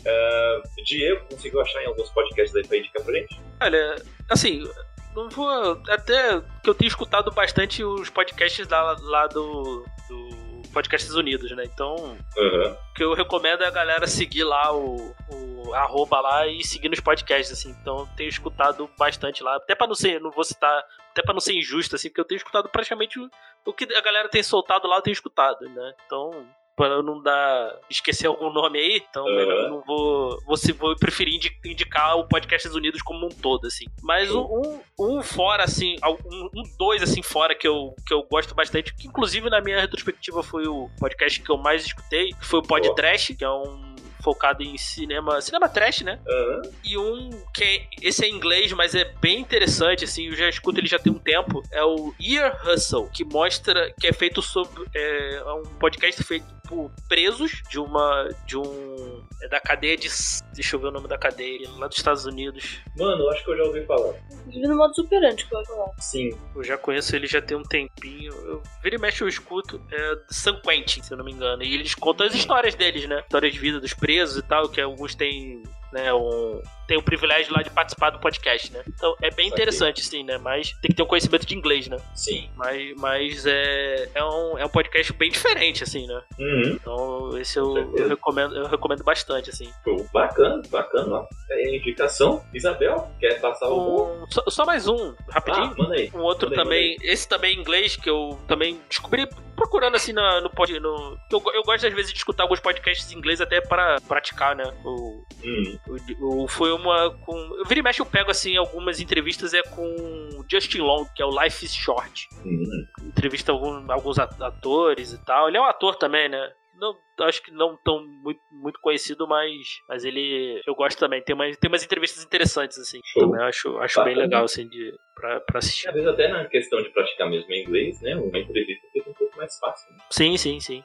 Ah, 0.06 0.62
Diego, 0.84 1.26
conseguiu 1.30 1.60
achar 1.60 1.82
em 1.82 1.86
alguns 1.86 2.10
podcasts 2.10 2.54
aí 2.56 2.66
pra 2.66 2.76
indicar 2.76 3.02
pra 3.02 3.14
gente? 3.14 3.40
Olha, 3.60 3.96
assim, 4.30 4.68
não 5.14 5.28
vou. 5.28 5.80
Até 5.88 6.40
que 6.62 6.68
eu 6.68 6.74
tenho 6.74 6.88
escutado 6.88 7.30
bastante 7.30 7.82
os 7.84 8.10
podcasts 8.10 8.68
lá, 8.68 8.96
lá 9.00 9.26
do, 9.28 9.84
do 10.08 10.44
Podcasts 10.72 11.14
Unidos, 11.14 11.50
né? 11.52 11.64
Então, 11.64 12.18
Aham. 12.36 12.76
o 12.90 12.94
que 12.94 13.04
eu 13.04 13.14
recomendo 13.14 13.62
é 13.62 13.66
a 13.66 13.70
galera 13.70 14.06
seguir 14.06 14.42
lá 14.42 14.74
o, 14.74 15.14
o 15.30 15.72
arroba 15.74 16.20
lá 16.20 16.46
e 16.48 16.62
seguir 16.64 16.88
nos 16.88 17.00
podcasts, 17.00 17.56
assim. 17.56 17.70
Então, 17.80 18.00
eu 18.00 18.08
tenho 18.16 18.28
escutado 18.28 18.90
bastante 18.98 19.42
lá. 19.42 19.56
Até 19.56 19.74
pra 19.74 19.86
não 19.86 19.94
ser, 19.94 20.20
não 20.20 20.32
vou 20.32 20.44
citar, 20.44 20.84
até 21.10 21.22
pra 21.22 21.32
não 21.32 21.40
ser 21.40 21.54
injusto, 21.54 21.94
assim, 21.94 22.08
porque 22.08 22.20
eu 22.20 22.24
tenho 22.24 22.38
escutado 22.38 22.68
praticamente 22.68 23.18
o, 23.20 23.30
o 23.64 23.72
que 23.72 23.84
a 23.94 24.00
galera 24.00 24.28
tem 24.28 24.42
soltado 24.42 24.88
lá, 24.88 24.96
eu 24.96 25.02
tenho 25.02 25.12
escutado, 25.12 25.60
né? 25.68 25.94
Então. 26.04 26.46
Pra 26.76 26.86
eu 26.88 27.02
não 27.02 27.22
dar. 27.22 27.78
esquecer 27.88 28.26
algum 28.26 28.52
nome 28.52 28.78
aí, 28.78 29.02
então 29.08 29.24
melhor 29.26 29.64
eu 29.64 29.70
não 29.70 29.82
vou. 29.86 30.56
Se- 30.56 30.72
vou 30.72 30.96
preferir 30.96 31.34
indi- 31.34 31.56
indicar 31.64 32.16
o 32.16 32.26
Podcasts 32.26 32.74
Unidos 32.74 33.00
como 33.02 33.26
um 33.26 33.28
todo, 33.28 33.66
assim. 33.66 33.84
Mas 34.02 34.30
um, 34.34 34.40
um, 34.40 34.80
um 35.18 35.22
fora, 35.22 35.62
assim, 35.64 35.96
um, 36.04 36.50
um 36.60 36.62
dois, 36.78 37.02
assim, 37.02 37.22
fora 37.22 37.54
que 37.54 37.66
eu, 37.68 37.94
que 38.06 38.12
eu 38.12 38.22
gosto 38.24 38.54
bastante, 38.54 38.92
que 38.94 39.06
inclusive 39.06 39.48
na 39.48 39.60
minha 39.60 39.80
retrospectiva 39.80 40.42
foi 40.42 40.66
o 40.66 40.90
podcast 40.98 41.40
que 41.40 41.50
eu 41.50 41.56
mais 41.56 41.84
escutei, 41.86 42.30
que 42.32 42.44
foi 42.44 42.58
o 42.58 42.62
Pod. 42.62 42.92
Trash, 42.96 43.32
que 43.38 43.44
é 43.44 43.50
um 43.50 43.94
focado 44.22 44.62
em 44.62 44.76
cinema, 44.78 45.38
cinema 45.42 45.68
trash, 45.68 46.00
né? 46.00 46.18
Aham. 46.26 46.62
E 46.82 46.96
um 46.96 47.28
que 47.52 47.62
é, 47.62 47.86
esse 48.00 48.24
é 48.24 48.28
em 48.28 48.32
inglês, 48.34 48.72
mas 48.72 48.94
é 48.94 49.04
bem 49.20 49.38
interessante, 49.38 50.04
assim, 50.04 50.28
eu 50.28 50.34
já 50.34 50.48
escuto 50.48 50.80
ele 50.80 50.86
já 50.86 50.98
tem 50.98 51.12
um 51.12 51.18
tempo, 51.18 51.62
é 51.70 51.84
o 51.84 52.14
Ear 52.18 52.58
Hustle, 52.66 53.10
que 53.12 53.22
mostra, 53.22 53.92
que 54.00 54.06
é 54.06 54.12
feito 54.14 54.40
sobre, 54.40 54.82
é 54.94 55.42
um 55.52 55.64
podcast 55.78 56.22
feito 56.24 56.46
por 56.68 56.90
presos 57.08 57.62
de 57.70 57.78
uma. 57.78 58.28
de 58.46 58.56
um. 58.56 59.24
É 59.42 59.48
da 59.48 59.60
cadeia 59.60 59.96
de. 59.96 60.08
Deixa 60.52 60.76
eu 60.76 60.80
ver 60.80 60.88
o 60.88 60.90
nome 60.90 61.08
da 61.08 61.18
cadeia, 61.18 61.68
lá 61.76 61.86
dos 61.86 61.96
Estados 61.96 62.24
Unidos. 62.24 62.80
Mano, 62.96 63.24
eu 63.24 63.30
acho 63.30 63.44
que 63.44 63.50
eu 63.50 63.56
já 63.56 63.64
ouvi 63.64 63.84
falar. 63.86 64.14
Inclusive 64.30 64.68
no 64.68 64.76
modo 64.76 64.94
superante 64.94 65.46
que 65.46 65.54
eu 65.54 65.58
ia 65.58 65.66
falar. 65.66 65.90
Sim. 65.98 66.30
Eu 66.54 66.64
já 66.64 66.78
conheço 66.78 67.14
ele 67.14 67.26
já 67.26 67.40
tem 67.40 67.56
um 67.56 67.62
tempinho. 67.62 68.32
Eu, 68.32 68.62
vira 68.82 68.96
e 68.96 68.98
mexe 68.98 69.22
eu 69.22 69.28
escuto. 69.28 69.80
É 69.92 70.18
San 70.30 70.60
Quentin, 70.60 71.02
se 71.02 71.12
eu 71.12 71.16
não 71.18 71.24
me 71.24 71.32
engano. 71.32 71.62
E 71.62 71.74
eles 71.74 71.94
contam 71.94 72.26
as 72.26 72.34
histórias 72.34 72.74
deles, 72.74 73.08
né? 73.08 73.20
Histórias 73.20 73.52
de 73.52 73.58
vida 73.58 73.80
dos 73.80 73.94
presos 73.94 74.38
e 74.38 74.42
tal, 74.42 74.68
que 74.68 74.80
alguns 74.80 75.14
têm 75.14 75.62
né, 75.94 76.12
um, 76.12 76.60
tem 76.88 76.98
o 76.98 77.02
privilégio 77.02 77.54
lá 77.54 77.62
de 77.62 77.70
participar 77.70 78.10
do 78.10 78.18
podcast, 78.18 78.72
né? 78.72 78.82
Então 78.88 79.14
é 79.22 79.30
bem 79.30 79.48
interessante, 79.48 80.04
sim, 80.04 80.24
né? 80.24 80.36
Mas 80.38 80.72
tem 80.82 80.90
que 80.90 80.94
ter 80.94 81.02
um 81.04 81.06
conhecimento 81.06 81.46
de 81.46 81.54
inglês, 81.54 81.86
né? 81.86 81.96
Sim. 82.16 82.50
Mas, 82.56 82.96
mas 82.96 83.46
é, 83.46 84.08
é, 84.12 84.24
um, 84.24 84.58
é 84.58 84.66
um 84.66 84.68
podcast 84.68 85.12
bem 85.12 85.30
diferente, 85.30 85.84
assim, 85.84 86.04
né? 86.08 86.20
Uhum. 86.36 86.62
Então 86.74 87.38
esse 87.38 87.56
eu, 87.56 87.94
eu 87.96 88.08
recomendo, 88.08 88.56
eu 88.56 88.66
recomendo 88.66 89.04
bastante, 89.04 89.50
assim. 89.50 89.70
Pô, 89.84 90.04
bacana, 90.12 90.60
bacana. 90.68 91.14
ó. 91.14 91.28
É 91.52 91.54
a 91.54 91.76
indicação. 91.76 92.44
Isabel, 92.52 93.08
quer 93.20 93.40
passar 93.40 93.68
o. 93.68 94.24
Um, 94.24 94.26
só, 94.30 94.42
só 94.48 94.66
mais 94.66 94.88
um, 94.88 95.14
rapidinho. 95.30 95.66
Ah, 95.66 95.74
manda 95.78 95.94
aí. 95.94 96.10
Um 96.12 96.22
outro 96.22 96.50
Manda 96.50 96.60
aí, 96.60 96.64
também, 96.64 96.96
esse 97.02 97.28
também 97.28 97.56
em 97.56 97.60
inglês, 97.60 97.94
que 97.94 98.10
eu 98.10 98.36
também 98.48 98.80
descobri 98.88 99.28
procurando 99.64 99.94
assim 99.96 100.12
na- 100.12 100.40
no 100.40 100.50
pod. 100.50 100.78
No, 100.78 101.18
eu, 101.32 101.42
eu 101.54 101.62
gosto 101.62 101.86
às 101.86 101.92
vezes 101.94 102.12
de 102.12 102.18
escutar 102.18 102.42
alguns 102.44 102.60
podcasts 102.60 103.10
em 103.10 103.16
inglês 103.16 103.40
até 103.40 103.60
para 103.60 104.00
praticar, 104.02 104.54
né? 104.54 104.64
O, 104.84 105.24
Hum, 105.44 105.78
o, 106.20 106.44
o- 106.44 106.48
foi 106.48 106.72
uma. 106.72 107.10
Com, 107.20 107.36
eu 107.58 107.64
vira 107.66 107.80
e 107.80 107.82
mexe, 107.82 108.00
eu 108.00 108.06
pego 108.06 108.30
assim 108.30 108.56
algumas 108.56 109.00
entrevistas 109.00 109.52
é 109.54 109.62
com 109.62 110.44
Justin 110.50 110.78
Long, 110.80 111.04
que 111.14 111.22
é 111.22 111.26
o 111.26 111.42
Life 111.42 111.64
is 111.64 111.74
Short. 111.74 112.28
hum. 112.44 112.86
Entrevista 113.02 113.52
algum- 113.52 113.90
alguns 113.90 114.18
at- 114.18 114.40
atores 114.40 115.12
e 115.12 115.24
tal. 115.24 115.48
Ele 115.48 115.56
é 115.56 115.60
um 115.60 115.64
ator 115.66 115.96
também, 115.96 116.28
né? 116.28 116.50
Não, 116.76 116.96
acho 117.20 117.42
que 117.42 117.50
não 117.52 117.76
tão 117.84 118.04
muito, 118.04 118.40
muito 118.50 118.80
conhecido, 118.80 119.26
mas, 119.28 119.80
mas 119.88 120.04
ele. 120.04 120.60
Eu 120.66 120.74
gosto 120.74 120.98
também. 120.98 121.22
Tem 121.22 121.34
umas, 121.34 121.56
tem 121.56 121.68
umas 121.68 121.84
entrevistas 121.84 122.24
interessantes, 122.24 122.78
assim. 122.78 123.00
Show. 123.04 123.22
Também 123.22 123.40
acho, 123.42 123.78
acho 123.78 124.04
bem 124.04 124.14
legal, 124.14 124.44
assim, 124.44 124.68
de, 124.68 124.92
pra, 125.14 125.40
pra 125.40 125.58
assistir. 125.58 125.88
Às 125.88 125.94
vezes 125.94 126.08
até 126.08 126.28
na 126.28 126.44
questão 126.46 126.82
de 126.82 126.90
praticar 126.90 127.28
mesmo 127.30 127.52
inglês, 127.52 128.00
né? 128.02 128.16
Uma 128.16 128.38
entrevista 128.38 128.86
fica 128.92 129.10
um 129.10 129.14
pouco 129.14 129.36
mais 129.36 129.56
fácil. 129.58 129.92
Né? 129.92 129.98
Sim, 130.10 130.36
sim, 130.36 130.60
sim. 130.60 130.84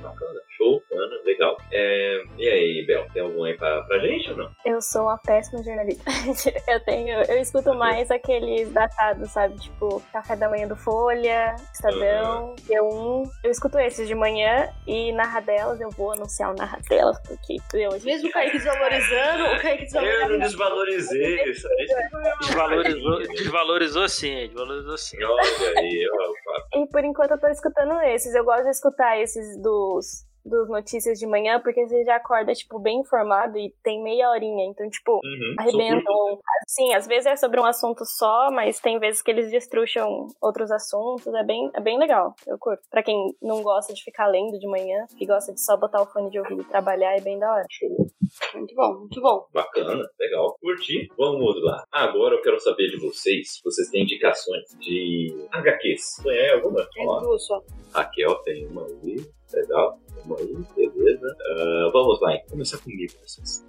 Bacana. 0.00 0.40
Show, 0.56 0.82
bacana, 0.90 1.22
legal. 1.34 1.56
É, 1.72 2.22
e 2.38 2.48
aí, 2.48 2.86
Bel, 2.86 3.06
tem 3.12 3.22
algum 3.22 3.44
aí 3.44 3.56
pra, 3.56 3.82
pra 3.82 3.98
gente 3.98 4.30
ou 4.30 4.36
não? 4.36 4.50
Eu 4.64 4.80
sou 4.80 5.02
uma 5.02 5.18
péssima 5.18 5.62
jornalista. 5.62 6.04
eu 6.68 6.80
tenho. 6.80 7.22
Eu 7.22 7.40
escuto 7.40 7.74
mais 7.74 8.10
aqueles 8.10 8.70
datados, 8.72 9.30
sabe? 9.30 9.58
Tipo, 9.58 10.02
café 10.12 10.36
da 10.36 10.48
manhã 10.48 10.66
do 10.68 10.76
Folha, 10.76 11.56
Estadão, 11.72 12.54
G1. 12.68 13.30
Eu 13.42 13.50
escuto 13.50 13.78
esses 13.78 14.06
de 14.06 14.14
manhã 14.14 14.68
e 14.86 15.12
narradelas, 15.12 15.80
eu 15.80 15.90
vou 15.90 16.12
anunciar 16.12 16.52
o 16.52 16.56
narradelas, 16.56 17.18
porque 17.26 17.56
eu 17.74 17.94
hoje. 17.94 18.04
Mesmo 18.04 18.28
o 18.28 18.32
Kaique 18.32 18.52
desvalorizando, 18.52 19.44
o 19.44 19.60
Kaique 19.60 19.86
Eu 19.94 20.28
não 20.28 20.38
desvalorizando. 20.38 20.38
desvalorizei 20.40 21.50
isso. 21.50 21.68
Desvalorizou, 22.40 23.18
desvalorizou 23.28 24.08
sim, 24.08 24.46
desvalorizou 24.46 24.98
sim. 24.98 25.16
Olha 25.22 25.78
aí, 25.78 26.08
ó. 26.12 26.80
E 26.80 26.86
por 26.88 27.04
enquanto 27.04 27.32
eu 27.32 27.40
tô 27.40 27.48
escutando 27.48 28.00
esses. 28.02 28.34
Eu 28.34 28.44
gosto 28.44 28.64
de 28.64 28.70
escutar 28.70 29.18
esses 29.20 29.60
dos. 29.60 30.24
Dos 30.44 30.68
notícias 30.68 31.18
de 31.18 31.26
manhã, 31.26 31.60
porque 31.60 31.86
você 31.86 32.04
já 32.04 32.16
acorda, 32.16 32.52
tipo, 32.52 32.78
bem 32.78 33.00
informado 33.00 33.56
e 33.58 33.72
tem 33.82 34.02
meia 34.02 34.28
horinha. 34.30 34.66
Então, 34.66 34.88
tipo, 34.90 35.12
Uhum, 35.12 35.54
arrebentam. 35.58 36.38
Sim, 36.68 36.92
às 36.94 37.06
vezes 37.06 37.26
é 37.26 37.36
sobre 37.36 37.60
um 37.60 37.64
assunto 37.64 38.04
só, 38.04 38.50
mas 38.50 38.80
tem 38.80 38.98
vezes 38.98 39.22
que 39.22 39.30
eles 39.30 39.50
destrucham 39.50 40.28
outros 40.40 40.70
assuntos. 40.70 41.32
É 41.34 41.42
bem, 41.42 41.70
é 41.74 41.80
bem 41.80 41.98
legal. 41.98 42.34
Eu 42.46 42.58
curto. 42.58 42.82
Pra 42.90 43.02
quem 43.02 43.16
não 43.40 43.62
gosta 43.62 43.94
de 43.94 44.02
ficar 44.02 44.26
lendo 44.26 44.58
de 44.58 44.68
manhã, 44.68 45.06
que 45.16 45.26
gosta 45.26 45.52
de 45.52 45.60
só 45.60 45.76
botar 45.76 46.02
o 46.02 46.06
fone 46.06 46.30
de 46.30 46.38
ouvido 46.38 46.62
e 46.62 46.64
trabalhar, 46.64 47.16
é 47.16 47.20
bem 47.20 47.38
da 47.38 47.50
hora. 47.50 47.64
Muito 48.54 48.74
bom, 48.74 48.98
muito 48.98 49.20
bom. 49.20 49.46
Bacana, 49.52 50.02
legal. 50.18 50.56
Curti. 50.60 51.08
Vamos 51.16 51.62
lá. 51.62 51.84
Agora 51.92 52.34
eu 52.34 52.42
quero 52.42 52.58
saber 52.60 52.88
de 52.88 52.98
vocês, 52.98 53.54
se 53.54 53.62
vocês 53.64 53.88
têm 53.90 54.02
indicações 54.02 54.64
de 54.80 55.34
HQs. 55.52 56.22
Tem 56.22 56.50
alguma? 56.52 56.86
Tem 56.92 57.08
Ó, 57.08 57.20
duas 57.20 57.46
só. 57.46 57.60
Raquel 57.94 58.34
tem 58.42 58.66
uma 58.66 58.84
aí. 58.86 59.16
Legal. 59.54 59.98
Uma 60.24 60.38
aí, 60.38 60.90
beleza. 60.90 61.36
Ah, 61.38 61.90
vamos 61.92 62.20
lá, 62.20 62.34
então. 62.34 62.50
começar 62.50 62.78
comigo, 62.78 63.12
vocês. 63.22 63.64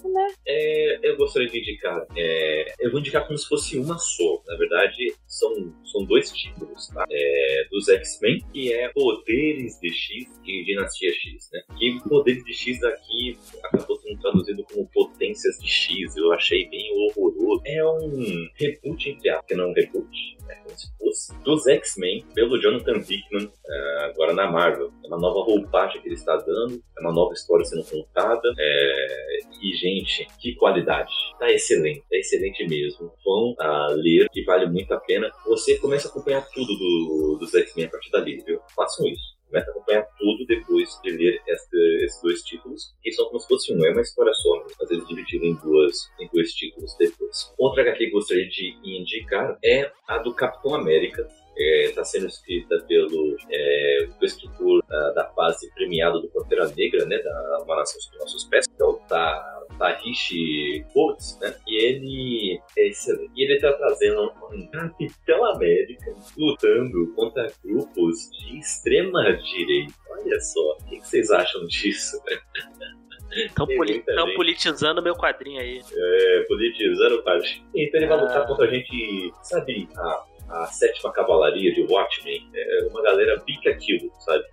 É, 0.48 1.00
eu 1.10 1.17
gostaria 1.17 1.50
de 1.50 1.60
indicar. 1.60 2.06
é, 2.15 2.74
eu 2.80 2.91
vou 2.91 3.00
indicar 3.00 3.26
como 3.26 3.38
se 3.38 3.48
fosse 3.48 3.78
uma 3.78 3.98
só. 3.98 4.41
Na 4.48 4.56
verdade, 4.56 5.13
são, 5.28 5.52
são 5.84 6.06
dois 6.06 6.32
títulos, 6.32 6.88
tá? 6.88 7.06
É, 7.12 7.67
dos 7.69 7.89
X-Men, 7.89 8.41
que 8.54 8.71
é 8.71 8.89
Poderes 8.89 9.80
de 9.82 9.89
X 9.93 10.39
e 10.45 10.63
Dinastia 10.63 11.12
X, 11.12 11.50
né? 11.52 11.62
Que 11.78 12.00
Poderes 12.08 12.43
de 12.45 12.54
X 12.54 12.82
aqui 12.84 13.38
acabou 13.63 13.98
sendo 13.98 14.21
traduzido 14.21 14.63
como 14.71 14.89
Potências 14.93 15.58
de 15.60 15.67
X. 15.67 16.15
Eu 16.15 16.32
achei 16.32 16.69
bem 16.69 16.89
horroroso. 16.93 17.62
É 17.65 17.86
um 17.86 18.48
reboot, 18.56 19.10
entre 19.10 19.30
aspas, 19.30 19.45
que 19.45 19.56
não 19.56 19.65
é 19.65 19.67
um 19.67 19.74
reboot. 19.74 20.35
É 20.49 20.69
se 20.75 20.88
fosse 20.97 21.34
dos 21.43 21.65
X-Men 21.67 22.25
pelo 22.34 22.60
Jonathan 22.62 22.97
Hickman 22.97 23.51
ah, 23.67 24.05
agora 24.12 24.34
na 24.34 24.51
Marvel. 24.51 24.91
É 25.03 25.08
uma 25.08 25.17
nova 25.17 25.39
roupagem 25.41 26.01
que 26.01 26.08
ele 26.08 26.15
está 26.15 26.36
dando, 26.38 26.81
é 26.97 27.01
uma 27.01 27.13
nova 27.13 27.34
história 27.34 27.65
sendo 27.65 27.84
contada. 27.86 28.53
é, 28.60 29.39
E, 29.62 29.73
gente, 29.75 30.27
que 30.39 30.53
qualidade! 30.55 31.12
Tá 31.39 31.51
excelente, 31.51 32.01
tá 32.01 32.17
excelente 32.17 32.67
mesmo. 32.67 33.12
Vão 33.23 33.55
a 33.60 33.88
ler, 33.91 34.27
que 34.31 34.43
vale 34.43 34.65
muito 34.67 34.93
a 34.93 34.99
pena. 34.99 35.29
Você 35.47 35.77
começa 35.79 36.08
a 36.08 36.12
acompanhar 36.12 36.45
tudo 36.53 36.67
do- 36.77 37.38
dos 37.39 37.53
X-Men 37.53 37.86
a 37.86 37.89
partir 37.89 38.12
dali, 38.12 38.43
viu? 38.45 38.60
Façam 38.75 39.05
isso. 39.08 39.35
Começa 39.55 39.71
a 39.71 39.71
acompanhar 39.71 40.05
tudo 40.17 40.45
depois 40.47 40.89
de 41.01 41.11
ler 41.11 41.41
esses 41.47 42.21
dois 42.21 42.41
títulos, 42.41 42.93
que 43.01 43.09
são 43.13 43.25
como 43.27 43.39
se 43.39 43.47
fosse 43.47 43.73
um, 43.73 43.85
é 43.85 43.91
uma 43.91 44.01
história 44.01 44.33
só, 44.33 44.65
mas 44.77 44.91
eles 44.91 45.07
dividiram 45.07 45.45
em, 45.45 45.55
duas, 45.55 45.95
em 46.19 46.27
dois 46.33 46.51
títulos 46.51 46.93
depois. 46.99 47.53
Outra 47.57 47.83
HQ 47.83 47.97
que 47.97 48.11
gostaria 48.11 48.49
de 48.49 48.75
indicar 48.83 49.57
é 49.63 49.89
a 50.09 50.17
do 50.17 50.33
Capitão 50.33 50.75
América, 50.75 51.25
está 51.57 52.03
sendo 52.03 52.27
escrita 52.27 52.79
pelo 52.87 53.35
é, 53.51 54.07
o 54.21 54.25
escritor 54.25 54.83
ah, 54.89 55.11
da 55.15 55.25
fase 55.33 55.71
premiada 55.73 56.19
do 56.19 56.27
Pantera 56.29 56.67
Negra, 56.75 57.05
né, 57.05 57.17
da 57.19 57.63
Uma 57.63 57.77
Nação 57.77 57.99
Sob 58.01 58.17
Nossos 58.17 58.43
Pés, 58.45 58.67
que 58.67 58.81
é 58.81 58.85
o 58.85 58.93
Ta, 59.07 59.63
Tahishi 59.77 60.85
Coates, 60.93 61.37
né, 61.39 61.55
e 61.67 61.75
ele 61.85 62.61
é. 62.77 62.85
E 63.35 63.43
ele 63.43 63.55
está 63.55 63.71
trazendo 63.73 64.31
um 64.51 64.67
Capitão 64.67 65.45
América 65.45 66.13
lutando 66.37 67.13
contra 67.15 67.51
grupos 67.63 68.29
de 68.31 68.59
extrema 68.59 69.23
direita. 69.37 69.93
Olha 70.09 70.39
só, 70.39 70.73
o 70.73 70.85
que, 70.89 70.97
que 70.99 71.07
vocês 71.07 71.29
acham 71.31 71.65
disso? 71.67 72.17
Estão 73.31 73.67
gente. 73.85 74.35
politizando 74.35 75.01
meu 75.01 75.15
quadrinho 75.15 75.59
aí. 75.59 75.81
É, 75.93 76.45
politizando 76.47 77.15
o 77.15 77.23
parte. 77.23 77.63
Então 77.75 77.99
ele 78.01 78.07
vai 78.07 78.17
Ah. 78.17 78.21
lutar 78.21 78.47
contra 78.47 78.65
a 78.65 78.69
gente, 78.69 79.33
sabe, 79.43 79.87
a, 79.97 80.25
a 80.49 80.65
sétima 80.67 81.12
cavalaria 81.12 81.73
de 81.73 81.81
Watchmen. 81.91 82.49
É 82.53 82.88
uma 82.89 83.01
galera 83.01 83.39
pica 83.39 83.69
aquilo, 83.69 84.12
sabe? 84.19 84.43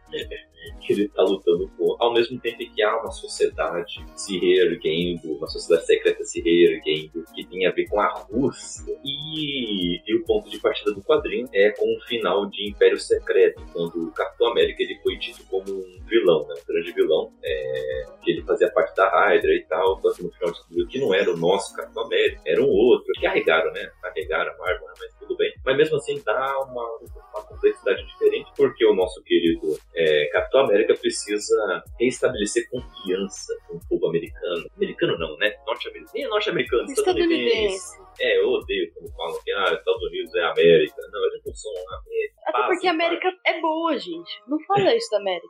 Que 0.81 0.93
ele 0.93 1.09
tá 1.09 1.23
lutando 1.23 1.71
com. 1.77 1.97
Ao 1.99 2.13
mesmo 2.13 2.39
tempo 2.41 2.59
que 2.59 2.83
há 2.83 3.01
uma 3.01 3.11
sociedade 3.11 4.05
se 4.17 4.39
reerguendo, 4.39 5.37
uma 5.37 5.47
sociedade 5.49 5.87
secreta 5.87 6.25
se 6.25 6.41
reerguendo, 6.41 7.25
que 7.35 7.45
tem 7.45 7.67
a 7.67 7.71
ver 7.71 7.87
com 7.89 8.01
a 8.01 8.09
Rússia. 8.09 8.95
E, 9.05 10.01
e 10.07 10.15
o 10.17 10.25
ponto 10.25 10.51
de 10.51 10.59
partida 10.59 10.93
do 10.93 11.03
quadrinho 11.03 11.49
é 11.53 11.71
com 11.71 11.87
o 11.97 12.01
final 12.03 12.47
de 12.47 12.69
Império 12.69 12.99
Secreto, 12.99 13.63
quando 13.73 14.09
o 14.09 14.13
Capitão 14.13 14.49
América 14.49 14.83
ele 14.83 14.99
foi 15.03 15.17
dito 15.17 15.45
como 15.49 15.71
um 15.71 16.01
vilão, 16.07 16.47
né? 16.49 16.55
um 16.55 16.73
grande 16.73 16.93
vilão, 16.93 17.33
é, 17.43 18.05
que 18.23 18.31
ele 18.31 18.43
fazia 18.43 18.71
parte 18.71 18.95
da 18.97 19.09
Hydra 19.09 19.55
e 19.55 19.65
tal, 19.65 20.01
só 20.01 20.13
que 20.13 20.23
no 20.23 20.31
final 20.31 20.51
descobriu 20.51 20.87
que 20.87 20.99
não 20.99 21.15
era 21.15 21.33
o 21.33 21.37
nosso 21.37 21.75
Capitão 21.75 22.05
América, 22.05 22.41
era 22.47 22.63
um 22.63 22.69
outro. 22.69 23.13
Carregaram, 23.21 23.73
né? 23.73 23.91
Carregaram 24.01 24.53
a 24.53 24.59
Marvel, 24.59 24.89
mas 24.99 25.15
tudo 25.19 25.37
bem. 25.37 25.53
Mas 25.65 25.77
mesmo 25.77 25.97
assim 25.97 26.21
dá 26.25 26.61
uma, 26.61 26.99
uma 27.33 27.43
complexidade 27.45 28.05
diferente, 28.07 28.51
porque 28.57 28.85
o 28.85 28.95
nosso 28.95 29.23
querido 29.23 29.79
é, 29.95 30.27
Capitão 30.33 30.52
América 30.61 30.95
precisa 30.95 31.85
restabelecer 31.99 32.69
confiança 32.71 33.55
com 33.67 33.77
o 33.77 33.81
povo 33.89 34.09
americano. 34.09 34.71
Americano 34.77 35.19
não, 35.19 35.37
né? 35.39 35.55
Norte-americano. 35.67 36.13
Nem 36.15 36.25
é 36.25 36.29
norte-americano, 36.29 36.85
estadunidense. 36.85 37.75
Estadunidense. 37.75 38.03
É, 38.21 38.39
eu 38.39 38.49
odeio 38.51 38.93
quando 38.93 39.13
falam 39.15 39.43
que 39.43 39.53
ah, 39.53 39.75
Estados 39.75 40.03
Unidos 40.03 40.35
é 40.35 40.45
América. 40.45 41.03
Não, 41.11 41.27
eles 41.27 41.43
não 41.45 41.55
são 41.55 41.73
América. 41.73 42.35
Até 42.45 42.53
Fazem 42.53 42.69
porque 42.69 42.87
a 42.87 42.91
América 42.91 43.33
é 43.47 43.61
boa, 43.61 43.99
gente. 43.99 44.43
Não 44.47 44.59
fala 44.61 44.95
isso 44.95 45.11
da 45.11 45.19
América. 45.19 45.49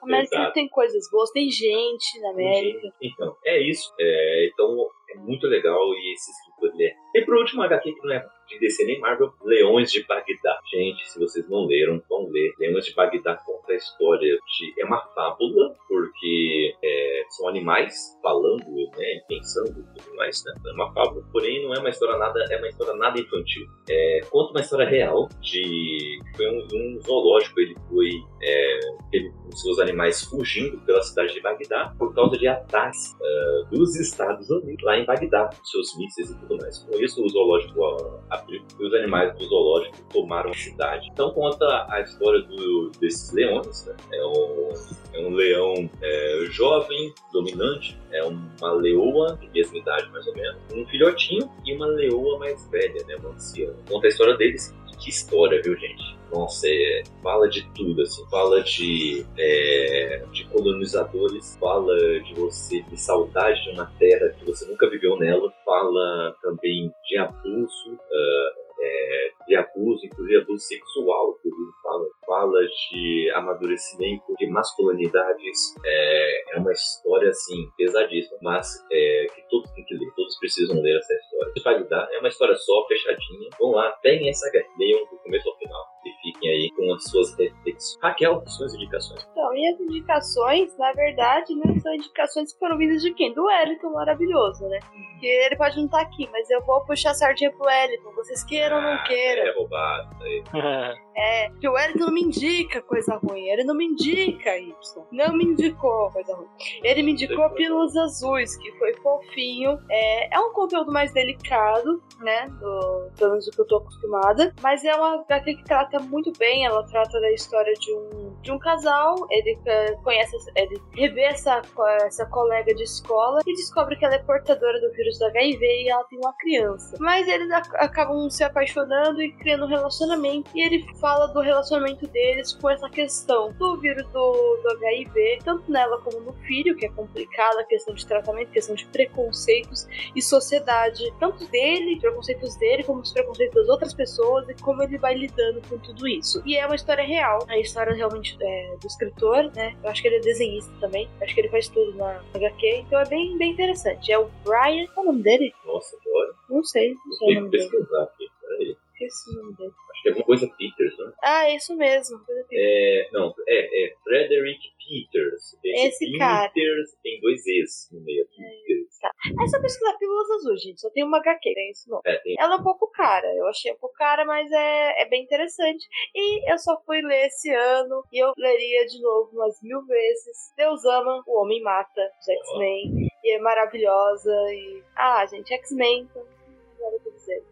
A 0.00 0.04
América 0.04 0.36
Exato. 0.36 0.52
tem 0.54 0.68
coisas 0.68 1.10
boas, 1.10 1.30
tem 1.30 1.50
gente 1.50 2.20
na 2.20 2.30
América. 2.30 2.88
Então, 3.00 3.36
é 3.44 3.60
isso. 3.62 3.92
É, 3.98 4.48
então, 4.52 4.88
é 5.14 5.18
muito 5.18 5.46
legal 5.46 5.94
e 5.94 6.14
esse 6.14 6.30
escritor 6.30 6.70
ele 6.74 6.90
é. 6.90 6.94
E 7.14 7.24
por 7.24 7.36
último, 7.36 7.62
HQ 7.62 7.92
que 7.92 8.06
não 8.06 8.14
é 8.14 8.26
de 8.50 8.58
DC 8.58 8.84
nem 8.84 8.98
Marvel, 8.98 9.32
Leões 9.44 9.92
de 9.92 10.04
Bagdá. 10.04 10.58
Gente, 10.72 11.08
se 11.08 11.18
vocês 11.18 11.48
não 11.48 11.66
leram, 11.66 12.02
vão 12.08 12.28
ler. 12.28 12.52
Leões 12.58 12.84
de 12.84 12.94
Bagdá 12.94 13.36
conta 13.36 13.72
a 13.72 13.76
história 13.76 14.34
de. 14.34 14.80
É 14.80 14.84
uma 14.84 15.00
fábula, 15.14 15.76
porque 15.88 16.74
é, 16.82 17.22
são 17.30 17.48
animais 17.48 18.18
falando, 18.22 18.64
né? 18.96 19.20
Pensando 19.28 19.80
e 19.80 20.00
tudo 20.00 20.16
mais, 20.16 20.42
né? 20.44 20.52
É 20.66 20.72
uma 20.72 20.92
fábula. 20.92 21.24
Porém, 21.32 21.64
não 21.64 21.74
é 21.74 21.78
uma 21.78 21.90
história 21.90 22.18
nada. 22.18 22.44
É 22.50 22.56
uma 22.56 22.68
história 22.68 22.94
nada 22.94 23.20
infantil. 23.20 23.66
É, 23.88 24.20
conta 24.28 24.50
uma 24.50 24.60
história 24.60 24.88
real 24.88 25.28
de. 25.40 26.18
Foi 26.36 26.46
um, 26.46 26.66
um 26.74 27.00
zoológico, 27.00 27.60
ele 27.60 27.76
foi. 27.88 28.10
É, 28.42 28.80
ele, 29.12 29.32
os 29.52 29.62
seus 29.62 29.78
animais 29.78 30.24
fugindo 30.24 30.78
pela 30.84 31.02
cidade 31.02 31.34
de 31.34 31.40
Bagdá 31.40 31.94
por 31.98 32.14
causa 32.14 32.36
de 32.36 32.46
ataques 32.46 33.14
uh, 33.14 33.70
dos 33.70 33.96
Estados 33.96 34.48
Unidos 34.50 34.82
lá 34.84 34.98
em 35.00 35.04
Bagdá, 35.04 35.50
seus 35.64 35.96
mísseis 35.96 36.30
e 36.30 36.38
tudo 36.38 36.56
mais. 36.58 36.78
Com 36.78 36.98
isso, 36.98 37.24
o 37.24 37.28
zoológico 37.28 38.20
abriu 38.28 38.62
e 38.78 38.84
os 38.84 38.94
animais 38.94 39.36
do 39.36 39.44
zoológico 39.44 39.96
tomaram 40.12 40.50
a 40.50 40.54
cidade. 40.54 41.08
Então 41.12 41.30
conta 41.32 41.86
a 41.88 42.00
história 42.00 42.40
do, 42.42 42.90
desses 43.00 43.32
leões. 43.32 43.86
Né? 43.86 43.96
É, 44.12 44.26
um, 44.26 44.72
é 45.14 45.18
um 45.26 45.30
leão 45.30 45.90
é, 46.02 46.44
jovem, 46.50 47.12
dominante, 47.32 47.98
é 48.12 48.22
uma 48.22 48.72
leoa 48.72 49.38
de 49.40 49.48
mesma 49.50 49.78
idade 49.78 50.10
mais 50.10 50.26
ou 50.26 50.34
menos, 50.34 50.60
um 50.72 50.86
filhotinho 50.86 51.50
e 51.64 51.74
uma 51.74 51.86
leoa 51.86 52.38
mais 52.38 52.68
velha, 52.70 53.04
né, 53.06 53.16
uma 53.16 53.30
anciã. 53.30 53.72
Conta 53.88 54.06
a 54.06 54.10
história 54.10 54.36
deles. 54.36 54.74
Que 54.98 55.08
história, 55.08 55.62
viu, 55.62 55.74
gente? 55.76 56.19
Nossa, 56.32 56.68
é, 56.68 57.02
fala 57.22 57.48
de 57.48 57.68
tudo, 57.74 58.02
assim. 58.02 58.24
Fala 58.30 58.62
de, 58.62 59.26
é, 59.36 60.24
de 60.30 60.44
colonizadores, 60.48 61.56
fala 61.58 61.96
de 62.20 62.34
você, 62.34 62.82
de 62.82 62.96
saudade 62.96 63.62
de 63.64 63.70
uma 63.70 63.86
terra 63.98 64.30
que 64.38 64.44
você 64.44 64.64
nunca 64.66 64.88
viveu 64.88 65.18
nela, 65.18 65.52
fala 65.64 66.36
também 66.40 66.92
de 67.04 67.18
abuso, 67.18 67.94
uh, 67.94 68.60
é, 68.80 69.30
de 69.48 69.56
abuso, 69.56 70.06
inclusive 70.06 70.40
abuso 70.40 70.64
sexual, 70.64 71.36
fala, 71.82 72.06
fala 72.24 72.60
de 72.64 73.30
amadurecimento 73.34 74.32
de 74.38 74.46
masculinidades. 74.48 75.74
É, 75.84 76.54
é 76.54 76.58
uma 76.58 76.72
história, 76.72 77.28
assim, 77.28 77.68
pesadíssima, 77.76 78.38
mas 78.40 78.68
é, 78.90 79.26
que 79.34 79.42
todos 79.50 79.68
têm 79.72 79.84
que 79.84 79.94
ler, 79.94 80.10
todos 80.14 80.38
precisam 80.38 80.80
ler 80.80 80.96
essa 80.96 81.12
história. 81.12 81.52
De 81.52 81.62
qualidade, 81.62 82.14
é 82.14 82.18
uma 82.20 82.28
história 82.28 82.54
só, 82.54 82.86
fechadinha. 82.86 83.50
Vão 83.58 83.72
lá, 83.72 83.90
peguem 84.02 84.28
essa 84.30 84.48
guerra, 84.50 84.68
leiam 84.78 85.00
do 85.06 85.18
começo 85.18 85.48
ao 85.48 85.58
final 85.58 85.99
e 86.04 86.12
fiquem 86.22 86.50
aí 86.50 86.70
com 86.76 86.94
as 86.94 87.04
suas 87.04 87.30
reflexões. 87.36 87.98
Raquel, 88.02 88.42
suas 88.46 88.74
indicações. 88.74 89.26
Então, 89.30 89.54
e 89.54 89.68
as 89.68 89.80
indicações, 89.80 90.76
na 90.78 90.92
verdade, 90.92 91.54
né, 91.54 91.78
são 91.80 91.94
indicações 91.94 92.52
que 92.52 92.58
foram 92.58 92.78
vindas 92.78 93.02
de 93.02 93.12
quem? 93.14 93.32
Do 93.34 93.44
Wellington 93.44 93.90
maravilhoso, 93.90 94.66
né? 94.68 94.78
Que 95.18 95.26
ele 95.26 95.56
pode 95.56 95.76
não 95.76 95.84
estar 95.86 95.98
tá 95.98 96.04
aqui, 96.04 96.28
mas 96.32 96.48
eu 96.50 96.64
vou 96.64 96.84
puxar 96.84 97.10
a 97.10 97.14
sardinha 97.14 97.52
pro 97.52 97.66
Wellington, 97.66 98.12
vocês 98.14 98.42
queiram 98.44 98.76
ou 98.76 98.82
não 98.82 98.92
Ah, 98.92 99.04
queiram. 99.06 99.46
É 99.46 99.54
roubado. 99.54 100.16
Aí. 100.22 100.42
É, 101.22 101.50
que 101.60 101.68
o 101.68 101.72
Wellington 101.72 102.06
não 102.06 102.14
me 102.14 102.22
indica 102.22 102.80
coisa 102.80 103.16
ruim, 103.16 103.46
ele 103.48 103.64
não 103.64 103.74
me 103.74 103.84
indica 103.84 104.56
isso. 104.56 105.04
Não 105.12 105.34
me 105.34 105.44
indicou 105.44 106.10
coisa 106.10 106.34
ruim. 106.34 106.48
Ele 106.82 107.02
me 107.02 107.12
indicou 107.12 107.50
Pílulas 107.50 107.94
Azuis, 107.94 108.56
que 108.56 108.72
foi 108.78 108.94
fofinho. 108.94 109.78
É, 109.90 110.34
é 110.34 110.40
um 110.40 110.52
conteúdo 110.52 110.90
mais 110.90 111.12
delicado, 111.12 112.02
né? 112.20 112.46
Do, 112.58 113.10
pelo 113.18 113.30
menos 113.32 113.44
do 113.44 113.52
que 113.52 113.60
eu 113.60 113.66
tô 113.66 113.76
acostumada. 113.78 114.54
Mas 114.62 114.82
é 114.84 114.94
uma 114.94 115.20
HQ 115.20 115.56
que 115.56 115.64
trata 115.64 115.89
muito 115.98 116.32
bem. 116.38 116.64
Ela 116.64 116.82
trata 116.86 117.20
da 117.20 117.30
história 117.32 117.72
de 117.74 117.92
um, 117.92 118.34
de 118.40 118.52
um 118.52 118.58
casal. 118.58 119.16
Ele 119.30 119.58
eh, 119.66 119.96
conhece, 120.02 120.36
ele 120.54 120.80
revê 120.94 121.22
essa, 121.22 121.62
essa 122.04 122.26
colega 122.26 122.74
de 122.74 122.82
escola 122.82 123.40
e 123.46 123.54
descobre 123.54 123.96
que 123.96 124.04
ela 124.04 124.14
é 124.14 124.18
portadora 124.18 124.80
do 124.80 124.92
vírus 124.92 125.18
do 125.18 125.24
HIV 125.26 125.64
e 125.64 125.88
ela 125.88 126.04
tem 126.04 126.18
uma 126.18 126.32
criança. 126.34 126.96
Mas 127.00 127.26
eles 127.26 127.50
ac- 127.50 127.76
acabam 127.76 128.28
se 128.30 128.44
apaixonando 128.44 129.20
e 129.22 129.32
criando 129.32 129.64
um 129.64 129.68
relacionamento. 129.68 130.50
E 130.54 130.62
ele 130.62 130.86
fala 131.00 131.26
do 131.28 131.40
relacionamento 131.40 132.06
deles 132.06 132.52
com 132.54 132.70
essa 132.70 132.88
questão 132.88 133.52
do 133.52 133.76
vírus 133.78 134.06
do, 134.12 134.32
do 134.62 134.70
HIV, 134.76 135.40
tanto 135.44 135.70
nela 135.70 136.00
como 136.02 136.20
no 136.20 136.32
filho, 136.44 136.76
que 136.76 136.86
é 136.86 136.90
complicada, 136.90 137.64
questão 137.64 137.94
de 137.94 138.06
tratamento, 138.06 138.50
questão 138.50 138.74
de 138.74 138.84
preconceitos 138.86 139.86
e 140.14 140.22
sociedade, 140.22 141.02
tanto 141.18 141.46
dele, 141.48 141.98
preconceitos 142.00 142.56
dele, 142.56 142.84
como 142.84 143.00
os 143.00 143.12
preconceitos 143.12 143.54
das 143.54 143.68
outras 143.68 143.94
pessoas 143.94 144.48
e 144.48 144.54
como 144.54 144.82
ele 144.82 144.98
vai 144.98 145.14
lidando 145.14 145.60
com 145.68 145.78
tudo 145.80 146.06
isso. 146.06 146.42
E 146.44 146.56
é 146.56 146.66
uma 146.66 146.74
história 146.74 147.04
real, 147.04 147.44
a 147.48 147.58
história 147.58 147.94
realmente 147.94 148.36
é, 148.40 148.76
do 148.80 148.86
escritor, 148.86 149.50
né? 149.54 149.76
Eu 149.82 149.90
acho 149.90 150.02
que 150.02 150.08
ele 150.08 150.16
é 150.16 150.20
desenhista 150.20 150.72
também, 150.80 151.08
acho 151.20 151.34
que 151.34 151.40
ele 151.40 151.48
faz 151.48 151.68
tudo 151.68 151.94
na 151.96 152.22
HQ, 152.34 152.84
então 152.86 153.00
é 153.00 153.08
bem, 153.08 153.36
bem 153.38 153.52
interessante. 153.52 154.12
É 154.12 154.18
o 154.18 154.28
Brian, 154.44 154.86
qual 154.94 155.06
é 155.06 155.08
o 155.08 155.12
nome 155.12 155.22
dele? 155.22 155.52
Nossa, 155.64 155.96
agora. 155.96 156.34
Não 156.48 156.62
sei, 156.64 156.94
não 157.06 157.12
sei 157.12 157.26
o 157.26 157.50
tenho 157.50 157.50
que 157.50 157.58
nome 157.58 157.70
dele. 157.70 157.86
aqui. 158.02 158.79
Esqueci 159.00 159.30
o 159.30 159.42
nome 159.42 159.56
dele. 159.56 159.72
Acho 159.90 160.02
que 160.02 160.08
é 160.08 160.10
alguma 160.10 160.26
coisa 160.26 160.46
Peters, 160.58 160.98
né? 160.98 161.12
Ah, 161.22 161.46
é 161.46 161.56
isso 161.56 161.74
mesmo. 161.74 162.20
É, 162.52 163.08
não, 163.12 163.34
é, 163.48 163.86
é 163.86 163.94
Frederick 164.04 164.60
Peters. 164.76 165.56
Esse 165.64 166.18
cara. 166.18 166.50
Peters 166.50 166.94
tem 167.02 167.18
dois 167.20 167.46
Es 167.46 167.88
no 167.90 168.00
meio. 168.02 168.26
Peters. 168.26 168.98
É 169.42 169.46
só 169.46 169.60
pesquisar 169.60 169.96
Pílulas 169.96 170.30
Azuis, 170.32 170.62
gente. 170.62 170.80
Só 170.80 170.90
tem 170.90 171.02
uma 171.02 171.18
HQ, 171.18 171.54
tem 171.54 171.70
isso 171.70 171.88
não. 171.88 172.02
É, 172.04 172.18
tem 172.18 172.36
Ela 172.38 172.56
é 172.56 172.58
um 172.58 172.62
pouco 172.62 172.90
cara, 172.90 173.26
eu 173.34 173.46
achei 173.46 173.72
um 173.72 173.76
pouco 173.76 173.96
cara, 173.96 174.26
mas 174.26 174.52
é, 174.52 175.02
é 175.02 175.08
bem 175.08 175.22
interessante. 175.22 175.88
E 176.14 176.52
eu 176.52 176.58
só 176.58 176.78
fui 176.84 177.00
ler 177.00 177.26
esse 177.26 177.50
ano 177.50 178.04
e 178.12 178.22
eu 178.22 178.34
leria 178.36 178.86
de 178.86 179.00
novo 179.00 179.30
umas 179.32 179.62
mil 179.62 179.82
vezes. 179.86 180.52
Deus 180.56 180.84
ama, 180.84 181.22
o 181.26 181.40
homem 181.40 181.62
mata, 181.62 182.10
os 182.20 182.28
X-Men. 182.28 183.08
E 183.24 183.34
é 183.34 183.38
maravilhosa. 183.38 184.32
E. 184.52 184.82
Ah, 184.94 185.24
gente, 185.24 185.54
X-Men, 185.54 186.02
então 186.02 186.22
não 186.22 186.90
nada 186.90 187.00
pra 187.02 187.12
dizer. 187.12 187.42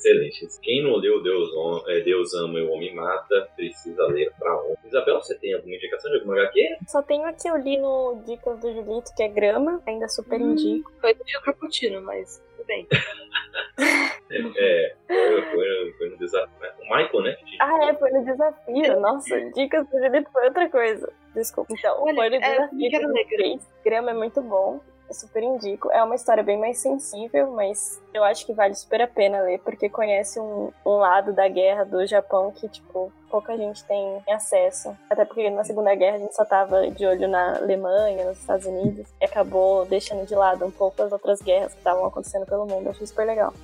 Excelente. 0.00 0.48
Quem 0.62 0.82
não 0.82 0.96
leu 0.96 1.22
Deus, 1.22 1.50
é, 1.88 2.00
Deus 2.00 2.32
Ama 2.34 2.58
e 2.58 2.62
o 2.62 2.70
Homem 2.72 2.94
Mata, 2.94 3.48
precisa 3.54 4.02
ler 4.06 4.32
pra 4.38 4.56
ontem. 4.62 4.78
Isabel, 4.86 5.20
você 5.20 5.38
tem 5.38 5.52
alguma 5.52 5.74
indicação 5.74 6.10
de 6.10 6.18
alguma 6.18 6.36
HQ? 6.40 6.76
Só 6.88 7.02
tem 7.02 7.20
uma 7.20 7.34
que 7.34 7.46
eu 7.48 7.56
li 7.56 7.76
no 7.76 8.22
Dicas 8.26 8.58
do 8.60 8.72
Julito, 8.72 9.10
que 9.14 9.22
é 9.22 9.28
Grama, 9.28 9.82
ainda 9.86 10.08
super 10.08 10.40
Hum. 10.40 10.52
indico. 10.52 10.90
Foi 11.02 11.12
do 11.12 11.22
Gil 11.28 11.40
Caputino, 11.42 12.00
mas 12.00 12.42
tudo 12.56 12.66
bem. 12.66 12.86
É, 14.56 14.94
foi, 15.08 15.42
foi, 15.42 15.92
foi 15.98 16.08
no 16.10 16.16
desafio. 16.18 16.48
né? 16.60 16.70
O 16.78 16.82
Michael, 16.96 17.22
né? 17.24 17.36
Ah, 17.60 17.88
é, 17.88 17.94
foi 17.94 18.10
no 18.12 18.24
desafio. 18.24 19.00
Nossa, 19.00 19.40
Dicas 19.52 19.84
do 19.88 19.98
Julito 19.98 20.30
foi 20.30 20.44
outra 20.44 20.68
coisa. 20.70 21.12
Desculpa. 21.34 21.74
Então, 21.76 22.00
Olha, 22.00 22.14
foi 22.14 22.30
no 22.30 22.36
é, 22.36 22.38
desafio. 22.38 22.78
eu 22.86 22.90
quero 22.90 23.12
que. 23.28 23.58
Grama 23.84 24.10
é 24.12 24.14
muito 24.14 24.40
bom. 24.40 24.80
Eu 25.10 25.14
super 25.14 25.42
indico. 25.42 25.90
É 25.90 26.04
uma 26.04 26.14
história 26.14 26.40
bem 26.40 26.56
mais 26.56 26.78
sensível, 26.78 27.50
mas 27.50 28.00
eu 28.14 28.22
acho 28.22 28.46
que 28.46 28.52
vale 28.52 28.76
super 28.76 29.02
a 29.02 29.08
pena 29.08 29.40
ler, 29.40 29.58
porque 29.58 29.88
conhece 29.88 30.38
um, 30.38 30.70
um 30.86 30.98
lado 30.98 31.32
da 31.32 31.48
guerra 31.48 31.84
do 31.84 32.06
Japão 32.06 32.52
que, 32.52 32.68
tipo, 32.68 33.12
pouca 33.30 33.56
gente 33.56 33.84
tem 33.84 34.22
acesso. 34.28 34.96
Até 35.08 35.24
porque 35.24 35.48
na 35.48 35.64
Segunda 35.64 35.94
Guerra 35.94 36.16
a 36.16 36.18
gente 36.18 36.34
só 36.34 36.44
tava 36.44 36.90
de 36.90 37.06
olho 37.06 37.28
na 37.28 37.56
Alemanha, 37.56 38.24
nos 38.26 38.38
Estados 38.38 38.66
Unidos, 38.66 39.06
e 39.20 39.24
acabou 39.24 39.86
deixando 39.86 40.26
de 40.26 40.34
lado 40.34 40.66
um 40.66 40.70
pouco 40.70 41.02
as 41.02 41.12
outras 41.12 41.40
guerras 41.40 41.72
que 41.72 41.78
estavam 41.78 42.04
acontecendo 42.04 42.46
pelo 42.46 42.66
mundo. 42.66 42.86
Eu 42.86 42.90
achei 42.90 43.06
super 43.06 43.26
legal. 43.26 43.54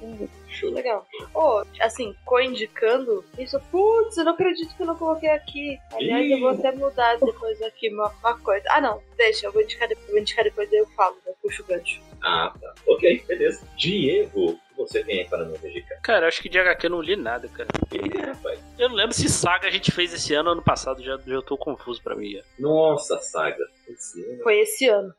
Show. 0.48 0.70
Legal. 0.70 1.04
Ô, 1.34 1.64
assim, 1.80 2.14
co-indicando 2.24 3.24
isso, 3.38 3.60
putz, 3.70 4.16
eu 4.16 4.24
não 4.24 4.32
acredito 4.32 4.74
que 4.74 4.82
eu 4.82 4.86
não 4.86 4.96
coloquei 4.96 5.30
aqui. 5.30 5.78
Aliás, 5.92 6.30
eu 6.30 6.40
vou 6.40 6.50
até 6.50 6.72
mudar 6.72 7.18
depois 7.18 7.60
aqui 7.62 7.92
uma, 7.92 8.12
uma 8.20 8.38
coisa. 8.38 8.64
Ah, 8.70 8.80
não, 8.80 9.02
deixa, 9.16 9.46
eu 9.46 9.52
vou 9.52 9.62
indicar 9.62 9.88
depois, 9.88 10.08
vou 10.08 10.18
indicar 10.18 10.44
depois, 10.44 10.70
daí 10.70 10.78
eu 10.78 10.86
falo, 10.88 11.16
eu 11.26 11.34
puxo 11.42 11.62
o 11.62 11.66
gancho. 11.66 12.00
Ah, 12.22 12.52
tá. 12.60 12.74
Ok, 12.86 13.24
beleza. 13.26 13.66
Diego, 13.76 14.58
você 14.76 15.02
tem 15.04 15.20
aí 15.20 15.28
para 15.28 15.44
nos 15.44 15.62
indicar? 15.64 16.00
Cara, 16.02 16.24
eu 16.24 16.28
acho 16.28 16.42
que 16.42 16.48
de 16.48 16.58
HQ 16.58 16.86
eu 16.86 16.90
não 16.90 17.00
li 17.00 17.16
nada, 17.16 17.48
cara. 17.48 17.68
Ih, 17.92 18.18
rapaz. 18.20 18.60
Eu 18.78 18.88
não 18.88 18.96
lembro 18.96 19.14
se 19.14 19.28
saga 19.28 19.68
a 19.68 19.70
gente 19.70 19.90
fez 19.90 20.12
esse 20.12 20.34
ano 20.34 20.48
ou 20.50 20.52
ano 20.54 20.62
passado, 20.62 21.02
já, 21.02 21.16
já 21.26 21.42
tô 21.42 21.56
confuso 21.56 22.02
pra 22.02 22.14
mim. 22.14 22.32
já. 22.32 22.42
Nossa, 22.58 23.18
saga. 23.18 23.64
Esse 23.88 24.22
ano, 24.24 24.42
Foi 24.42 24.58
esse 24.60 24.88
ano. 24.88 25.14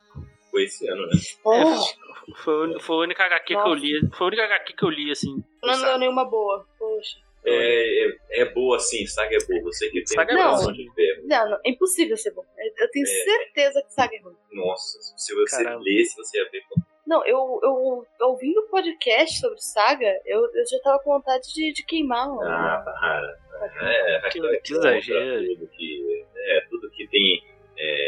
foi 0.52 0.64
esse 0.64 0.88
ano, 0.90 1.02
né? 1.08 1.14
Oh, 1.44 2.34
Foi, 2.36 2.54
a 2.54 2.58
uni- 2.66 2.80
foi 2.82 2.96
a 2.96 3.00
única 3.00 3.24
HQ 3.24 3.46
que 3.48 3.54
eu 3.54 3.58
Nossa. 3.60 3.76
li. 3.82 4.10
Foi 4.14 4.26
a 4.26 4.28
única 4.28 4.44
HQ 4.46 4.74
que 4.74 4.84
eu 4.84 4.90
li, 4.90 5.12
assim. 5.12 5.44
não 5.64 5.82
deu 5.82 5.98
nenhuma 5.98 6.26
boa. 6.26 6.66
Poxa. 6.78 7.18
É, 7.50 8.08
é, 8.10 8.42
é 8.42 8.46
boa 8.54 8.78
sim, 8.78 9.06
saga 9.08 9.34
é 9.38 9.46
boa. 9.48 9.62
Você 9.72 9.86
que 9.90 10.04
tem 10.04 10.08
Saga 10.08 10.34
é 10.34 10.36
coração 10.36 10.64
boa. 10.66 10.74
de 10.74 10.92
ferro. 10.94 11.22
Não, 11.26 11.50
não, 11.52 11.58
é 11.66 11.70
impossível 11.70 12.18
ser 12.18 12.32
bom. 12.32 12.44
Eu 12.78 12.92
tenho 12.92 13.06
É. 13.06 13.10
certeza 13.10 13.82
que 13.84 13.94
Saga 13.94 14.16
é 14.18 14.20
ruim. 14.20 14.36
Nossa, 14.52 15.00
se 15.16 15.34
você 15.34 15.64
Caramba. 15.64 15.82
lesse, 15.86 16.16
você 16.18 16.38
ia 16.40 16.50
ver. 16.52 16.62
Não, 17.08 17.26
eu, 17.26 17.60
eu 17.64 18.06
ouvindo 18.28 18.60
o 18.60 18.68
podcast 18.70 19.40
sobre 19.40 19.60
Saga, 19.62 20.14
eu, 20.26 20.42
eu 20.42 20.68
já 20.70 20.78
tava 20.84 21.00
com 21.00 21.14
vontade 21.14 21.54
de, 21.54 21.72
de 21.72 21.86
queimar. 21.86 22.28
Ah, 22.44 22.82
para. 22.84 23.38
É, 23.82 24.30
Que- 24.30 24.46
é 24.46 24.58
que 24.60 24.74
exagero. 24.74 25.48
Tudo 25.56 25.68
que, 25.70 26.26
é, 26.36 26.62
tudo 26.70 26.90
que 26.92 27.08
tem 27.08 27.44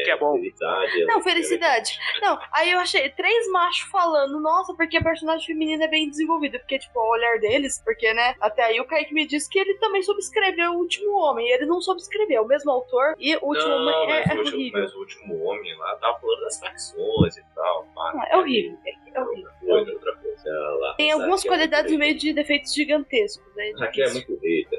Que 0.10 0.13
é 0.13 0.17
bom. 0.17 0.34
felicidade. 0.34 1.06
Não, 1.06 1.22
felicidade. 1.22 2.00
Não, 2.22 2.39
aí 2.52 2.72
eu 2.72 2.80
achei 2.80 3.10
três 3.10 3.48
machos 3.52 3.89
falando, 3.91 4.39
nossa, 4.39 4.74
porque 4.74 4.98
a 4.98 5.04
personagem 5.04 5.45
feminina 5.45 5.86
é 5.86 5.88
bem 5.88 6.10
desenvolvida. 6.10 6.58
Porque, 6.60 6.80
tipo, 6.80 7.00
o 7.00 7.12
olhar 7.12 7.39
deles, 7.39 7.82
porque, 7.84 8.12
né? 8.13 8.36
Até 8.39 8.63
aí 8.63 8.80
o 8.80 8.86
Kaique 8.86 9.13
me 9.13 9.28
disse 9.28 9.50
que 9.50 9.60
ele 9.60 9.76
também 9.76 10.02
soube 10.02 10.19
escrever 10.19 10.69
o 10.69 10.74
último 10.74 11.12
homem. 11.17 11.48
E 11.48 11.54
ele 11.54 11.65
não 11.65 11.82
soube 11.82 12.02
escrever, 12.02 12.36
é 12.36 12.41
o 12.41 12.48
mesmo 12.48 12.72
autor. 12.72 13.15
E 13.19 13.36
o 13.36 13.45
último 13.45 13.69
não, 13.69 14.04
homem 14.04 14.15
é, 14.15 14.24
é 14.24 14.34
o 14.34 14.38
último, 14.38 14.58
horrível. 14.58 14.82
mas 14.82 14.95
o 14.95 15.00
último 15.00 15.43
homem 15.43 15.78
lá 15.78 15.95
tava 15.98 16.19
falando 16.19 16.41
das 16.41 16.60
facções 16.60 17.38
e 17.38 17.43
tal. 17.54 17.88
pá. 17.93 18.13
Ah, 18.15 18.28
é 18.32 18.38
horrível. 18.38 18.78
É, 18.86 18.91
é 19.13 19.22
horrível. 19.22 19.52
Outra 19.62 19.84
coisa, 19.86 19.91
outra 19.93 20.15
coisa. 20.15 20.50
Ela 20.50 20.76
lá, 20.78 20.93
Tem 20.95 21.12
algumas 21.12 21.45
é 21.45 21.48
qualidades 21.48 21.91
no 21.91 22.00
meio 22.00 22.17
de 22.17 22.34
defeitos 22.34 22.74
gigantescos. 22.74 23.56
Né? 23.56 23.74
Raquel 23.78 24.08
é 24.08 24.13
muito 24.13 24.34
hater, 24.34 24.67
é 24.72 24.76
muito 24.76 24.79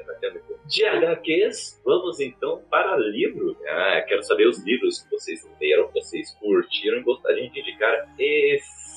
De 0.71 0.85
HQs, 0.85 1.81
vamos 1.83 2.21
então 2.21 2.63
para 2.69 2.95
livro. 2.95 3.57
Ah, 3.67 4.05
quero 4.07 4.23
saber 4.23 4.47
os 4.47 4.63
livros 4.63 5.01
que 5.01 5.09
vocês 5.09 5.45
leram, 5.59 5.89
que 5.89 5.99
vocês 5.99 6.31
curtiram 6.39 6.99
e 6.99 7.03
gostariam 7.03 7.51
de 7.51 7.59
indicar 7.59 8.07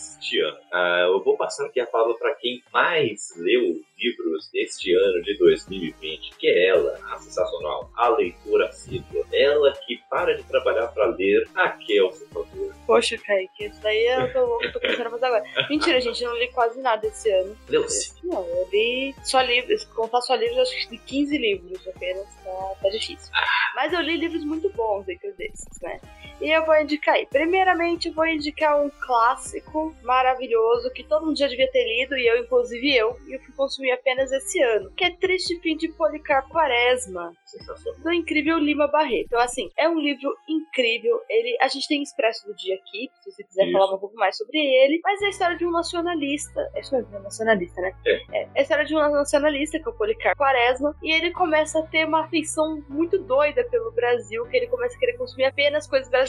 este 0.05 0.41
ano. 0.41 0.59
Ah, 0.73 1.07
eu 1.09 1.23
vou 1.23 1.37
passar 1.37 1.67
aqui 1.67 1.81
a 1.81 1.87
palavra 1.87 2.15
para 2.15 2.35
quem 2.35 2.63
mais 2.73 3.33
leu 3.37 3.81
livros 3.99 4.51
este 4.55 4.95
ano 4.95 5.23
de 5.23 5.39
2020, 5.39 6.37
que 6.37 6.49
é 6.49 6.69
ela, 6.69 6.99
a 7.11 7.19
sensacional, 7.19 7.91
a 7.97 8.09
leitora 8.09 8.69
assídua. 8.69 9.25
Ela 9.33 9.73
que 9.87 9.99
para 10.11 10.37
de 10.37 10.43
trabalhar 10.45 10.89
pra 10.89 11.07
ler. 11.07 11.47
Raquel, 11.55 12.09
por 12.09 12.47
favor. 12.47 12.75
Poxa, 12.87 13.17
Kaique, 13.19 13.67
isso 13.67 13.81
daí 13.83 14.07
eu 14.07 14.33
tô 14.73 14.81
começando 14.81 15.07
a 15.07 15.11
fazer 15.11 15.27
agora. 15.27 15.45
Mentira, 15.71 16.01
gente, 16.01 16.23
eu 16.23 16.31
não 16.31 16.39
li 16.39 16.49
quase 16.49 16.81
nada 16.81 17.07
esse 17.07 17.31
ano. 17.31 17.57
Leu-se. 17.69 18.15
Não, 18.25 18.47
eu 18.47 18.69
li 18.71 19.15
só 19.23 19.41
livros, 19.41 19.85
contar 19.87 20.21
só 20.21 20.35
livros, 20.35 20.59
acho 20.59 20.89
que 20.89 20.97
li 20.97 20.99
15 20.99 21.39
livros 21.39 21.89
apenas, 21.89 22.27
tá, 22.43 22.75
tá 22.83 22.89
difícil. 22.91 23.33
Mas 23.75 23.93
eu 23.93 24.01
li 24.01 24.17
livros 24.17 24.45
muito 24.45 24.71
bons 24.71 25.09
entre 25.09 25.33
desses, 25.33 25.81
né? 25.81 26.01
E 26.41 26.51
eu 26.51 26.65
vou 26.65 26.77
indicar 26.81 27.15
aí. 27.15 27.27
Primeiramente, 27.27 28.09
eu 28.09 28.15
vou 28.15 28.27
indicar 28.27 28.81
um 28.81 28.91
clássico 28.91 29.95
maravilhoso 30.03 30.93
que 30.93 31.05
todo 31.05 31.27
mundo 31.27 31.39
já 31.39 31.47
devia 31.47 31.71
ter 31.71 31.85
lido, 31.85 32.17
e 32.17 32.27
eu, 32.27 32.39
inclusive 32.39 32.95
eu, 32.95 33.17
e 33.27 33.35
eu 33.35 33.41
fui 33.41 33.55
consumir 33.55 33.93
apenas 33.93 34.31
esse 34.33 34.61
ano, 34.61 34.91
que 34.97 35.05
é 35.05 35.11
Triste 35.11 35.59
Fim 35.61 35.77
de 35.77 35.89
Policarpo 35.89 36.51
Quaresma, 36.51 37.33
do 38.03 38.13
incrível 38.13 38.59
Lima 38.59 38.89
Barreto. 38.89 39.27
Então, 39.27 39.41
assim, 39.41 39.71
é 39.77 39.89
um 39.89 39.99
livro 39.99 40.35
incrível. 40.49 41.21
Ele, 41.29 41.57
a 41.61 41.69
gente 41.69 41.87
tem 41.89 42.03
Expresso 42.03 42.47
do 42.47 42.55
Dia 42.55 42.75
aqui, 42.75 43.11
se 43.21 43.31
você 43.31 43.45
quiser 43.45 43.65
Isso. 43.65 43.73
falar 43.73 43.95
um 43.95 43.99
pouco 43.99 44.17
mais 44.17 44.37
sobre 44.37 44.59
ele. 44.59 45.01
Mas 45.03 45.23
é 45.23 45.27
a 45.27 45.31
história 45.31 45.57
de 45.57 45.65
um 45.65 45.71
nacionalista. 45.71 46.61
É 46.75 46.81
isso 46.81 46.95
mesmo, 46.95 47.15
é 47.15 47.21
um 47.21 47.23
nacionalista, 47.23 47.81
né? 47.81 47.93
É. 48.07 48.43
É 48.43 48.49
a 48.57 48.63
história 48.63 48.85
de 48.85 48.95
um 48.95 48.99
nacionalista, 48.99 49.79
que 49.79 49.89
é 49.89 49.91
o 49.91 49.95
Policarpo 49.95 50.39
Quaresma. 50.39 50.97
E 51.03 51.13
ele 51.13 51.31
começa 51.31 51.79
a 51.79 51.83
ter 51.87 52.07
uma 52.07 52.25
afeição 52.25 52.83
muito 52.89 53.19
doida 53.19 53.65
pelo 53.71 53.93
Brasil, 53.93 54.45
que 54.47 54.57
ele 54.57 54.67
começa 54.67 54.97
a 54.97 54.99
querer 54.99 55.17
consumir 55.17 55.45
apenas 55.45 55.87
coisas 55.87 56.09
brasileiras. 56.11 56.24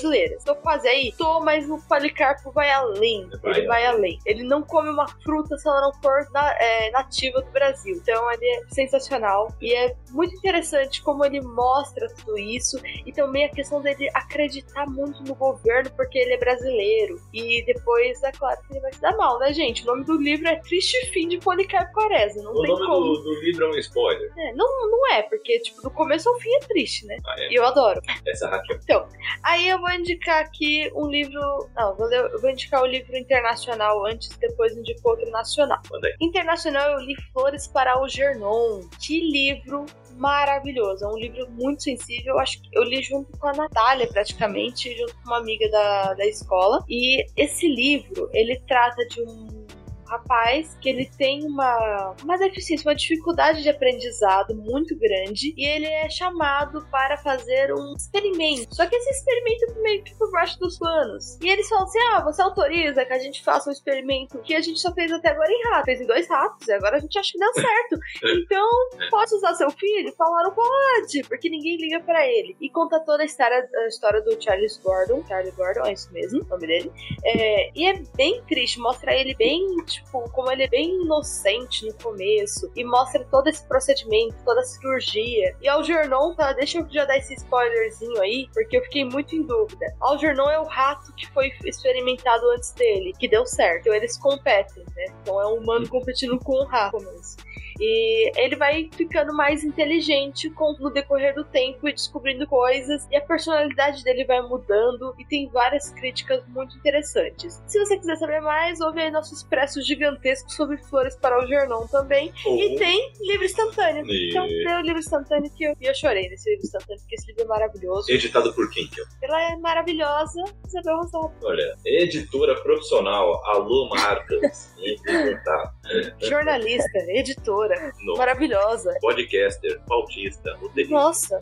Tô 0.45 0.55
quase 0.55 0.87
aí? 0.87 1.13
Tô, 1.17 1.39
mas 1.41 1.69
o 1.69 1.77
Policarpo 1.87 2.51
vai 2.51 2.69
além. 2.71 3.29
Vai 3.41 3.57
ele 3.57 3.67
vai 3.67 3.85
além. 3.85 4.19
Ele 4.25 4.43
não 4.43 4.61
come 4.61 4.89
uma 4.89 5.07
fruta 5.23 5.57
se 5.57 5.67
ela 5.67 5.81
não 5.81 5.93
for 6.01 6.27
na- 6.31 6.55
é, 6.59 6.91
nativa 6.91 7.41
do 7.41 7.51
Brasil. 7.51 7.95
Então 7.95 8.31
ele 8.31 8.45
é 8.45 8.61
sensacional. 8.69 9.47
E 9.61 9.73
é 9.73 9.95
muito 10.11 10.35
interessante 10.35 11.01
como 11.01 11.23
ele 11.25 11.41
mostra 11.41 12.07
tudo 12.15 12.37
isso. 12.37 12.79
E 13.05 13.11
também 13.11 13.45
a 13.45 13.49
questão 13.49 13.81
dele 13.81 14.09
acreditar 14.13 14.85
muito 14.87 15.23
no 15.23 15.35
governo 15.35 15.89
porque 15.95 16.17
ele 16.17 16.33
é 16.33 16.37
brasileiro. 16.37 17.19
E 17.33 17.63
depois, 17.65 18.21
é 18.23 18.31
claro 18.31 18.59
que 18.65 18.73
ele 18.73 18.79
vai 18.81 18.93
se 18.93 19.01
dar 19.01 19.15
mal, 19.17 19.39
né, 19.39 19.51
gente? 19.53 19.83
O 19.83 19.85
nome 19.87 20.03
do 20.05 20.17
livro 20.17 20.47
é 20.47 20.55
Triste 20.57 20.97
Fim 21.11 21.27
de 21.27 21.37
Policarpo 21.37 21.93
Quaresma. 21.93 22.43
Não 22.43 22.51
O 22.53 22.61
tem 22.61 22.71
nome 22.71 22.85
como. 22.85 23.05
do, 23.13 23.23
do 23.23 23.41
livro 23.41 23.65
é 23.65 23.69
um 23.69 23.77
spoiler. 23.77 24.31
É, 24.37 24.53
não, 24.53 24.89
não 24.89 25.11
é, 25.13 25.21
porque, 25.23 25.59
tipo, 25.59 25.81
do 25.81 25.89
começo 25.91 26.29
ao 26.29 26.39
fim 26.39 26.53
é 26.55 26.59
triste, 26.59 27.05
né? 27.05 27.17
Ah, 27.25 27.35
é. 27.37 27.51
E 27.51 27.55
eu 27.55 27.65
adoro. 27.65 28.01
Essa 28.27 28.49
Raquel. 28.49 29.07
Aí 29.43 29.67
eu 29.67 29.84
vou 29.85 29.93
indicar 29.93 30.41
aqui 30.43 30.91
um 30.95 31.07
livro. 31.07 31.39
Não, 31.75 31.89
eu 31.91 31.95
vou, 31.95 32.07
ler- 32.07 32.37
vou 32.41 32.49
indicar 32.49 32.81
o 32.81 32.85
livro 32.85 33.15
internacional 33.15 34.05
antes, 34.05 34.29
depois 34.37 34.75
indico 34.75 35.07
outro 35.09 35.29
nacional. 35.29 35.79
Internacional 36.19 36.91
eu 36.91 36.99
li 37.05 37.15
Flores 37.31 37.67
para 37.67 37.93
Algernon. 37.93 38.81
Que 38.99 39.19
livro 39.19 39.85
maravilhoso. 40.17 41.03
É 41.05 41.07
um 41.07 41.17
livro 41.17 41.47
muito 41.51 41.83
sensível. 41.83 42.33
Eu 42.35 42.39
acho 42.39 42.61
que 42.61 42.69
eu 42.73 42.83
li 42.83 43.01
junto 43.03 43.37
com 43.37 43.47
a 43.47 43.53
Natália, 43.53 44.07
praticamente, 44.07 44.95
junto 44.97 45.13
com 45.17 45.27
uma 45.29 45.37
amiga 45.37 45.69
da, 45.69 46.13
da 46.13 46.25
escola. 46.25 46.83
E 46.89 47.25
esse 47.35 47.67
livro, 47.67 48.29
ele 48.33 48.59
trata 48.67 49.05
de 49.07 49.21
um 49.21 49.64
rapaz 50.07 50.77
que 50.81 50.89
ele 50.89 51.09
tem 51.17 51.45
uma, 51.45 52.15
uma 52.23 52.37
deficiência, 52.37 52.87
uma 52.87 52.95
dificuldade 52.95 53.61
de 53.61 53.69
aprendizado 53.69 54.55
muito 54.55 54.97
grande 54.97 55.53
e 55.57 55.65
ele 55.65 55.85
é 55.85 56.09
chamado 56.09 56.85
para 56.91 57.17
fazer 57.17 57.73
um 57.73 57.93
experimento. 57.95 58.73
Só 58.75 58.85
que 58.85 58.95
esse 58.95 59.09
experimento 59.09 59.65
é 59.65 59.81
meio 59.81 60.03
que 60.03 60.15
por 60.15 60.31
baixo 60.31 60.59
dos 60.59 60.77
panos. 60.77 61.37
E 61.41 61.49
eles 61.49 61.67
falam 61.67 61.85
assim: 61.85 61.99
ah, 62.11 62.21
você 62.23 62.41
autoriza 62.41 63.05
que 63.05 63.13
a 63.13 63.19
gente 63.19 63.43
faça 63.43 63.69
um 63.69 63.73
experimento 63.73 64.39
que 64.39 64.55
a 64.55 64.61
gente 64.61 64.79
só 64.79 64.93
fez 64.93 65.11
até 65.11 65.29
agora 65.29 65.51
em 65.51 65.63
rato, 65.69 65.85
fez 65.85 66.01
em 66.01 66.05
dois 66.05 66.27
ratos, 66.29 66.67
e 66.67 66.73
agora 66.73 66.97
a 66.97 66.99
gente 66.99 67.17
acha 67.17 67.31
que 67.31 67.39
deu 67.39 67.53
certo. 67.53 67.99
então, 68.43 68.69
pode 69.09 69.35
usar 69.35 69.53
seu 69.55 69.69
filho? 69.71 70.13
Falaram, 70.17 70.53
pode, 70.53 71.23
porque 71.27 71.49
ninguém 71.49 71.77
liga 71.77 71.99
pra 72.01 72.25
ele. 72.27 72.55
E 72.59 72.69
conta 72.69 72.99
toda 72.99 73.23
a 73.23 73.25
história, 73.25 73.67
a 73.75 73.87
história 73.87 74.21
do 74.21 74.41
Charles 74.41 74.77
Gordon. 74.77 75.23
Charlie 75.27 75.51
Gordon, 75.51 75.85
é 75.85 75.93
isso 75.93 76.11
mesmo, 76.11 76.43
o 76.43 76.47
nome 76.47 76.67
dele. 76.67 76.91
É, 77.23 77.71
e 77.75 77.87
é 77.87 77.93
bem 78.15 78.41
triste, 78.47 78.79
mostra 78.79 79.13
ele 79.13 79.35
bem, 79.35 79.65
tipo, 79.95 80.29
como 80.31 80.51
ele 80.51 80.63
é 80.63 80.67
bem 80.67 81.01
inocente 81.01 81.85
no 81.85 81.93
começo. 81.95 82.71
E 82.75 82.83
mostra 82.83 83.23
todo 83.25 83.47
esse 83.47 83.65
procedimento, 83.67 84.35
toda 84.43 84.61
a 84.61 84.63
cirurgia. 84.63 85.55
E 85.61 85.67
Algernon, 85.67 86.35
tá? 86.35 86.53
Deixa 86.53 86.79
eu 86.79 86.87
já 86.89 87.05
dar 87.05 87.17
esse 87.17 87.33
spoilerzinho 87.35 88.21
aí, 88.21 88.47
porque 88.53 88.77
eu 88.77 88.83
fiquei 88.83 89.05
muito 89.05 89.35
em 89.35 89.43
dúvida. 89.43 89.85
Algernon 89.99 90.49
é 90.49 90.59
o 90.59 90.65
rato 90.65 91.13
que 91.13 91.27
foi 91.27 91.51
experimentado 91.65 92.49
antes 92.51 92.71
dele, 92.71 93.13
que 93.17 93.27
deu 93.27 93.45
certo. 93.45 93.81
Então 93.81 93.93
eles 93.93 94.17
competem, 94.17 94.83
né? 94.95 95.05
Então 95.21 95.39
é 95.39 95.47
um 95.47 95.55
humano 95.55 95.87
competindo 95.87 96.39
com 96.39 96.63
um 96.63 96.65
rato 96.65 96.97
mesmo. 96.97 97.37
E 97.79 98.31
ele 98.39 98.55
vai 98.55 98.89
ficando 98.95 99.33
mais 99.35 99.63
inteligente 99.63 100.49
com, 100.49 100.73
no 100.79 100.89
decorrer 100.89 101.33
do 101.35 101.43
tempo 101.43 101.87
e 101.87 101.93
descobrindo 101.93 102.47
coisas. 102.47 103.07
E 103.11 103.15
a 103.15 103.21
personalidade 103.21 104.03
dele 104.03 104.25
vai 104.25 104.41
mudando. 104.41 105.13
E 105.19 105.25
tem 105.25 105.49
várias 105.49 105.89
críticas 105.91 106.41
muito 106.47 106.77
interessantes. 106.77 107.61
Se 107.67 107.79
você 107.79 107.97
quiser 107.97 108.15
saber 108.17 108.41
mais, 108.41 108.79
ouve 108.81 109.01
aí 109.01 109.11
nosso 109.11 109.33
expresso 109.33 109.81
gigantesco 109.81 110.49
sobre 110.51 110.77
flores 110.77 111.15
para 111.17 111.43
o 111.43 111.47
Gernon 111.47 111.85
também. 111.87 112.31
E 112.45 112.77
tem 112.77 113.11
livro 113.21 113.45
instantâneo. 113.45 114.05
E- 114.05 114.29
Então, 114.29 114.47
tem 114.47 114.75
o 114.77 114.81
livro 114.81 114.99
instantâneo 114.99 115.51
que 115.55 115.63
eu, 115.65 115.73
e 115.79 115.85
eu 115.85 115.93
chorei 115.95 116.27
nesse 116.29 116.49
livro 116.49 116.65
instantâneo, 116.65 117.01
porque 117.01 117.15
esse 117.15 117.27
livro 117.27 117.43
é 117.43 117.45
maravilhoso. 117.45 118.11
Editado 118.11 118.53
por 118.53 118.69
quem, 118.71 118.87
Kel? 118.87 119.05
Ela 119.21 119.51
é 119.51 119.55
maravilhosa, 119.57 120.41
Isabel 120.67 120.97
Rosado. 120.97 121.31
Olha, 121.43 121.75
editora 121.85 122.55
profissional, 122.61 123.41
Alô 123.47 123.89
Marcas. 123.89 124.73
Tá. 125.45 125.73
Jornalista, 126.21 126.99
editora, 127.09 127.64
No 128.03 128.15
maravilhosa. 128.17 128.93
podcaster, 129.01 129.79
pautista, 129.87 130.55
roteirista. 130.57 130.95
Nossa, 130.95 131.39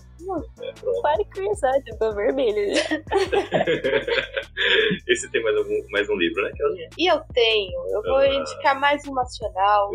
É. 0.62 0.74
Pare 1.02 1.26
com 1.36 1.52
isso, 1.52 1.68
tipo, 1.84 2.12
vermelho. 2.14 2.74
Esse 5.08 5.30
tem 5.32 5.44
mais, 5.44 5.58
algum, 5.58 5.76
mais 5.92 6.10
um 6.10 6.16
livro, 6.16 6.42
né, 6.44 6.52
Kelzinha? 6.56 6.90
E 6.98 7.12
eu 7.12 7.20
tenho, 7.34 7.88
eu 7.90 8.02
vou 8.04 8.18
Ah. 8.18 8.28
indicar 8.34 8.80
mais 8.80 9.06
um 9.08 9.14
nacional, 9.14 9.92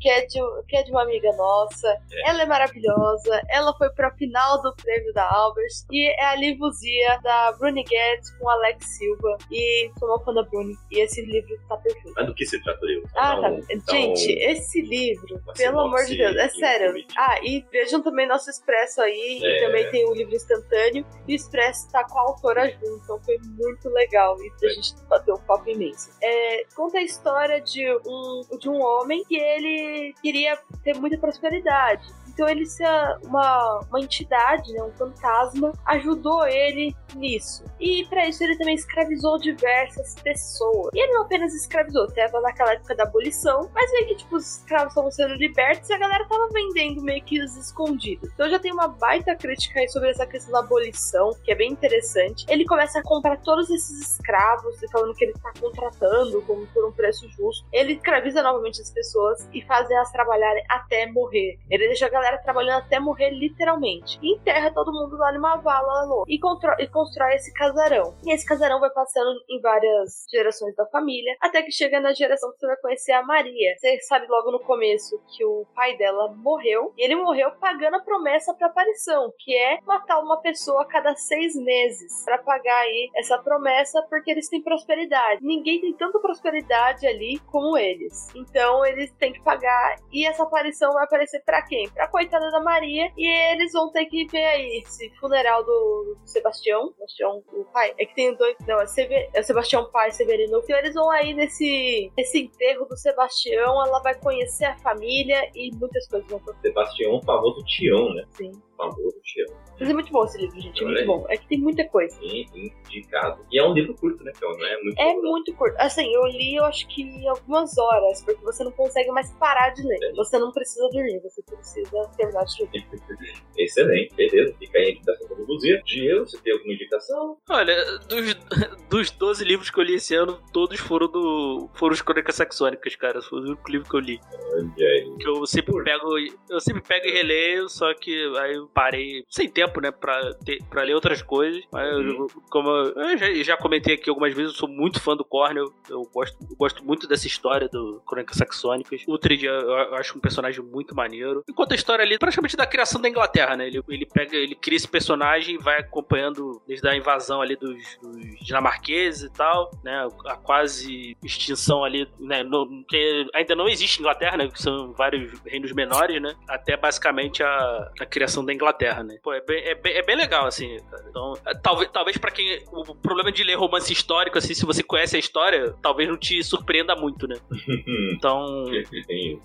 que 0.00 0.08
é 0.08 0.24
de, 0.26 0.38
que 0.68 0.76
é 0.76 0.82
de 0.82 0.90
uma 0.90 1.02
amiga 1.02 1.30
nossa. 1.36 1.88
É. 1.88 2.30
Ela 2.30 2.42
é 2.42 2.46
maravilhosa, 2.46 3.42
ela 3.50 3.74
foi 3.76 3.90
pra 3.90 4.10
final 4.12 4.62
do 4.62 4.74
prêmio 4.76 5.12
da 5.12 5.28
Albers, 5.28 5.84
e 5.90 6.08
é 6.08 6.24
a 6.26 6.36
Livuzia 6.36 7.18
da 7.22 7.52
Bruni 7.52 7.82
Guedes 7.84 8.30
com 8.38 8.48
Alex 8.48 8.86
Silva. 8.98 9.36
E 9.50 9.90
sou 9.98 10.08
uma 10.08 10.20
fã 10.24 10.32
da 10.32 10.42
Bruni, 10.44 10.74
e 10.90 11.00
esse 11.00 11.22
livro 11.22 11.56
tá 11.68 11.76
perfeito. 11.78 12.12
Mas 12.16 12.26
do 12.26 12.34
que 12.34 12.46
se 12.46 12.62
trata 12.62 12.80
o 12.84 12.86
livro? 12.88 13.08
Ah, 13.16 13.34
Dá 13.36 13.40
tá. 13.42 13.48
um- 13.50 13.60
dá 13.60 13.92
Gente, 13.92 14.32
um- 14.32 14.50
esse 14.50 14.80
livro, 14.82 15.40
pelo 15.56 15.71
amor 15.80 16.04
de 16.04 16.16
Deus, 16.16 16.36
é 16.36 16.48
sério. 16.48 16.94
Ah, 17.16 17.38
e 17.42 17.64
vejam 17.70 18.02
também 18.02 18.26
nosso 18.26 18.50
Expresso 18.50 19.00
aí, 19.00 19.40
É. 19.42 19.58
e 19.58 19.64
também 19.66 19.90
tem 19.90 20.08
o 20.08 20.14
livro 20.14 20.34
instantâneo. 20.34 21.04
E 21.26 21.32
o 21.32 21.36
Expresso 21.36 21.90
tá 21.90 22.04
com 22.04 22.18
a 22.18 22.22
autora 22.22 22.68
junto, 22.70 23.00
então 23.04 23.20
foi 23.22 23.38
muito 23.44 23.88
legal. 23.90 24.36
E 24.42 24.48
a 24.48 24.66
É. 24.70 24.74
gente 24.74 24.94
bateu 25.08 25.34
um 25.34 25.40
papo 25.40 25.68
imenso. 25.68 26.10
É, 26.22 26.64
conta 26.74 26.98
a 26.98 27.02
história 27.02 27.60
de 27.60 27.86
um, 28.06 28.58
de 28.58 28.68
um 28.68 28.80
homem 28.82 29.24
que 29.24 29.36
ele 29.36 30.14
queria 30.22 30.58
ter 30.84 30.94
muita 30.96 31.18
prosperidade. 31.18 32.02
Então 32.32 32.48
ele 32.48 32.66
se 32.66 32.82
uma, 33.24 33.80
uma 33.88 34.00
entidade, 34.00 34.72
né, 34.72 34.82
um 34.82 34.92
fantasma, 34.92 35.72
ajudou 35.86 36.46
ele 36.46 36.94
nisso. 37.14 37.64
E 37.80 38.04
pra 38.06 38.26
isso 38.26 38.42
ele 38.42 38.56
também 38.56 38.74
escravizou 38.74 39.38
diversas 39.38 40.14
pessoas. 40.16 40.90
E 40.94 41.00
ele 41.00 41.12
não 41.12 41.22
apenas 41.22 41.54
escravizou, 41.54 42.06
tava 42.08 42.40
naquela 42.40 42.72
época 42.72 42.94
da 42.94 43.04
abolição, 43.04 43.70
mas 43.74 43.90
meio 43.92 44.08
que 44.08 44.16
tipo 44.16 44.36
os 44.36 44.58
escravos 44.58 44.88
estavam 44.88 45.10
sendo 45.10 45.34
libertos 45.34 45.88
e 45.90 45.92
a 45.92 45.98
galera 45.98 46.26
tava 46.26 46.48
vendendo 46.52 47.02
meio 47.02 47.22
que 47.22 47.42
os 47.42 47.56
escondidos. 47.56 48.30
Então 48.32 48.48
já 48.48 48.58
tem 48.58 48.72
uma 48.72 48.88
baita 48.88 49.34
crítica 49.34 49.80
aí 49.80 49.88
sobre 49.88 50.10
essa 50.10 50.26
questão 50.26 50.52
da 50.52 50.60
abolição, 50.60 51.30
que 51.44 51.52
é 51.52 51.54
bem 51.54 51.72
interessante. 51.72 52.44
Ele 52.48 52.64
começa 52.64 52.98
a 52.98 53.02
comprar 53.02 53.36
todos 53.38 53.70
esses 53.70 54.12
escravos, 54.12 54.76
falando 54.90 55.14
que 55.14 55.24
ele 55.24 55.34
tá 55.34 55.52
contratando 55.60 56.42
como 56.42 56.66
por 56.68 56.86
um 56.86 56.92
preço 56.92 57.28
justo. 57.30 57.66
Ele 57.72 57.94
escraviza 57.94 58.42
novamente 58.42 58.80
as 58.80 58.90
pessoas 58.90 59.48
e 59.52 59.62
faz 59.62 59.90
elas 59.90 60.10
trabalharem 60.10 60.64
até 60.68 61.06
morrer. 61.06 61.58
Ele 61.70 61.86
deixa 61.86 62.06
a 62.06 62.08
galera 62.08 62.21
trabalhando 62.42 62.82
até 62.82 62.98
morrer 62.98 63.30
literalmente. 63.30 64.18
E 64.22 64.34
enterra 64.34 64.72
todo 64.72 64.92
mundo 64.92 65.16
lá 65.16 65.32
numa 65.32 65.56
vala. 65.56 65.92
E, 66.28 66.36
e 66.36 66.88
constrói 66.88 67.34
esse 67.34 67.52
casarão. 67.54 68.14
E 68.24 68.32
esse 68.32 68.46
casarão 68.46 68.80
vai 68.80 68.90
passando 68.90 69.30
em 69.48 69.60
várias 69.60 70.24
gerações 70.30 70.74
da 70.74 70.86
família, 70.86 71.36
até 71.40 71.62
que 71.62 71.70
chega 71.70 72.00
na 72.00 72.12
geração 72.12 72.50
que 72.52 72.58
você 72.58 72.66
vai 72.66 72.76
conhecer 72.76 73.12
a 73.12 73.22
Maria. 73.22 73.74
Você 73.78 74.00
sabe 74.00 74.26
logo 74.28 74.50
no 74.50 74.60
começo 74.60 75.20
que 75.36 75.44
o 75.44 75.66
pai 75.74 75.96
dela 75.96 76.32
morreu. 76.36 76.92
E 76.96 77.04
ele 77.04 77.16
morreu 77.16 77.50
pagando 77.60 77.96
a 77.96 78.00
promessa 78.02 78.54
pra 78.54 78.68
aparição, 78.68 79.32
que 79.38 79.56
é 79.56 79.78
matar 79.82 80.20
uma 80.20 80.40
pessoa 80.40 80.82
a 80.82 80.86
cada 80.86 81.14
seis 81.14 81.54
meses. 81.54 82.24
Pra 82.24 82.38
pagar 82.38 82.80
aí 82.80 83.10
essa 83.16 83.38
promessa, 83.38 84.02
porque 84.08 84.30
eles 84.30 84.48
têm 84.48 84.62
prosperidade. 84.62 85.40
Ninguém 85.42 85.80
tem 85.80 85.92
tanta 85.94 86.18
prosperidade 86.18 87.06
ali 87.06 87.38
como 87.50 87.76
eles. 87.76 88.28
Então 88.34 88.84
eles 88.84 89.12
têm 89.12 89.32
que 89.32 89.42
pagar. 89.42 89.96
E 90.12 90.26
essa 90.26 90.42
aparição 90.42 90.92
vai 90.92 91.04
aparecer 91.04 91.42
pra 91.44 91.62
quem? 91.62 91.88
Coitada 92.12 92.48
da 92.50 92.60
Maria. 92.60 93.10
E 93.16 93.26
eles 93.52 93.72
vão 93.72 93.90
ter 93.90 94.06
que 94.06 94.26
ver 94.26 94.44
aí 94.44 94.82
esse 94.86 95.10
funeral 95.18 95.64
do 95.64 96.16
Sebastião. 96.24 96.92
Sebastião, 96.92 97.42
o 97.52 97.64
pai. 97.72 97.92
É 97.98 98.06
que 98.06 98.14
tem 98.14 98.32
dois. 98.36 98.54
Não, 98.68 98.80
é, 98.80 98.86
Seve- 98.86 99.28
é 99.34 99.40
o 99.40 99.42
Sebastião 99.42 99.90
pai, 99.90 100.12
Severino. 100.12 100.60
Então 100.62 100.78
eles 100.78 100.94
vão 100.94 101.10
aí 101.10 101.34
nesse, 101.34 102.12
nesse 102.16 102.38
enterro 102.42 102.84
do 102.84 102.96
Sebastião. 102.96 103.84
Ela 103.84 104.00
vai 104.00 104.14
conhecer 104.20 104.66
a 104.66 104.78
família 104.78 105.50
e 105.54 105.74
muitas 105.74 106.06
coisas 106.08 106.28
vão 106.28 106.38
acontecer. 106.38 106.68
Sebastião, 106.68 107.16
o 107.16 107.22
famoso 107.24 107.64
Tião, 107.64 108.14
né? 108.14 108.24
Sim. 108.30 108.52
Famoso 108.90 109.20
te 109.22 109.42
amo. 109.42 109.62
Mas 109.78 109.90
é 109.90 109.94
muito 109.94 110.12
bom 110.12 110.24
esse 110.24 110.38
livro, 110.38 110.60
gente. 110.60 110.82
É 110.82 110.86
muito 110.86 111.06
bom. 111.06 111.26
É 111.28 111.36
que 111.36 111.48
tem 111.48 111.58
muita 111.58 111.84
coisa. 111.88 112.16
Sim, 112.16 112.46
indicado. 112.54 113.44
E 113.50 113.58
é 113.58 113.64
um 113.64 113.72
livro 113.72 113.94
curto, 113.94 114.22
né? 114.22 114.32
Então 114.36 114.50
não 114.50 114.66
é 114.66 114.82
muito. 114.82 115.00
É 115.00 115.14
muito 115.14 115.54
curto. 115.54 115.76
Assim, 115.78 116.12
eu 116.12 116.24
li, 116.26 116.54
eu 116.56 116.64
acho 116.64 116.86
que 116.88 117.26
algumas 117.28 117.76
horas, 117.78 118.22
porque 118.22 118.42
você 118.44 118.64
não 118.64 118.72
consegue 118.72 119.10
mais 119.10 119.32
parar 119.34 119.70
de 119.70 119.82
ler. 119.82 119.98
Você 120.14 120.38
não 120.38 120.52
precisa 120.52 120.88
dormir, 120.90 121.20
você 121.20 121.42
precisa 121.42 122.10
terminar 122.16 122.44
de 122.44 122.62
ler. 122.62 122.86
Excelente, 123.58 124.14
beleza. 124.14 124.54
Fica 124.58 124.78
aí 124.78 124.86
a 124.86 124.90
indicação 124.90 125.28
para 125.28 125.36
Luzia. 125.38 125.82
Diego, 125.84 126.26
você 126.26 126.38
tem 126.38 126.52
alguma 126.52 126.72
indicação? 126.72 127.36
Olha, 127.48 127.98
dos, 128.08 128.34
dos 128.88 129.10
12 129.10 129.44
livros 129.44 129.70
que 129.70 129.80
eu 129.80 129.84
li 129.84 129.94
esse 129.94 130.14
ano, 130.14 130.38
todos 130.52 130.78
foram 130.80 131.08
do. 131.08 131.68
foram 131.74 131.94
os 131.94 132.02
Crônicas 132.02 132.36
Saxônicas, 132.36 132.94
cara. 132.96 133.20
Foi 133.22 133.40
o 133.40 133.42
único 133.42 133.70
livro 133.70 133.88
que 133.88 133.96
eu 133.96 134.00
li. 134.00 134.20
Olha 134.52 134.86
aí. 134.86 135.16
Que 135.18 135.28
eu 135.28 135.46
sempre 135.46 135.82
pego. 135.82 136.18
Eu 136.48 136.60
sempre 136.60 136.82
pego 136.82 137.06
e 137.06 137.12
releio, 137.12 137.68
só 137.68 137.92
que 137.94 138.12
aí 138.38 138.54
eu 138.54 138.68
parei 138.74 139.24
sem 139.28 139.48
tempo, 139.48 139.80
né, 139.80 139.90
pra, 139.90 140.34
ter, 140.44 140.62
pra 140.70 140.82
ler 140.82 140.94
outras 140.94 141.22
coisas. 141.22 141.62
Mas 141.72 141.86
eu- 141.88 142.26
como 142.50 142.68
eu, 142.68 142.94
eu 143.10 143.18
já, 143.18 143.32
já 143.42 143.56
comentei 143.56 143.94
aqui 143.94 144.08
algumas 144.08 144.34
vezes, 144.34 144.52
eu 144.52 144.58
sou 144.58 144.68
muito 144.68 145.00
fã 145.00 145.16
do 145.16 145.24
Cornel. 145.24 145.64
Eu 145.88 146.02
gosto, 146.12 146.36
eu 146.48 146.56
gosto 146.56 146.84
muito 146.84 147.06
dessa 147.06 147.26
história 147.26 147.68
do 147.68 148.00
Crônicas 148.06 148.36
Saxônicas. 148.36 149.02
O 149.06 149.18
eu, 149.22 149.52
eu 149.52 149.94
acho 149.96 150.16
um 150.16 150.20
personagem 150.20 150.62
muito 150.64 150.94
maneiro. 150.94 151.42
Enquanto 151.48 151.72
a 151.72 151.74
história 151.74 152.04
ali, 152.04 152.18
praticamente 152.18 152.56
da 152.56 152.66
criação 152.66 153.00
da 153.00 153.08
Inglaterra, 153.08 153.56
né? 153.56 153.66
Ele, 153.66 153.82
ele 153.88 154.06
pega, 154.06 154.36
ele 154.36 154.54
cria 154.54 154.76
esse 154.76 154.88
personagem 154.88 155.54
e 155.56 155.58
vai 155.58 155.78
acompanhando 155.80 156.60
desde 156.66 156.86
a 156.88 156.96
invasão 156.96 157.40
ali 157.40 157.56
dos, 157.56 157.76
dos 158.02 158.38
dinamarqueses 158.40 159.22
e 159.24 159.32
tal, 159.32 159.70
né? 159.84 160.06
A 160.26 160.36
quase 160.36 161.16
extinção 161.22 161.84
ali, 161.84 162.08
né? 162.18 162.42
No, 162.42 162.84
que 162.88 163.26
ainda 163.34 163.54
não 163.54 163.68
existe 163.68 164.00
Inglaterra, 164.00 164.36
né? 164.36 164.48
Que 164.48 164.60
são 164.60 164.92
vários 164.92 165.40
reinos 165.46 165.72
menores, 165.72 166.20
né? 166.20 166.34
Até 166.48 166.76
basicamente 166.76 167.42
a, 167.42 167.90
a 168.00 168.06
criação 168.06 168.44
da 168.44 168.51
Inglaterra, 168.54 169.02
né? 169.02 169.16
Pô, 169.22 169.32
é 169.32 169.40
bem, 169.40 169.62
é 169.64 169.74
bem, 169.74 169.92
é 169.94 170.02
bem 170.02 170.16
legal, 170.16 170.46
assim, 170.46 170.76
cara. 170.90 171.04
Então, 171.08 171.34
é, 171.46 171.54
talvez, 171.54 171.90
talvez 171.92 172.16
para 172.18 172.30
quem. 172.30 172.62
O 172.72 172.94
problema 172.94 173.30
de 173.32 173.42
ler 173.44 173.54
romance 173.54 173.92
histórico, 173.92 174.38
assim, 174.38 174.54
se 174.54 174.64
você 174.66 174.82
conhece 174.82 175.16
a 175.16 175.18
história, 175.18 175.74
talvez 175.82 176.08
não 176.08 176.16
te 176.16 176.42
surpreenda 176.42 176.94
muito, 176.96 177.26
né? 177.26 177.36
Então. 178.12 178.64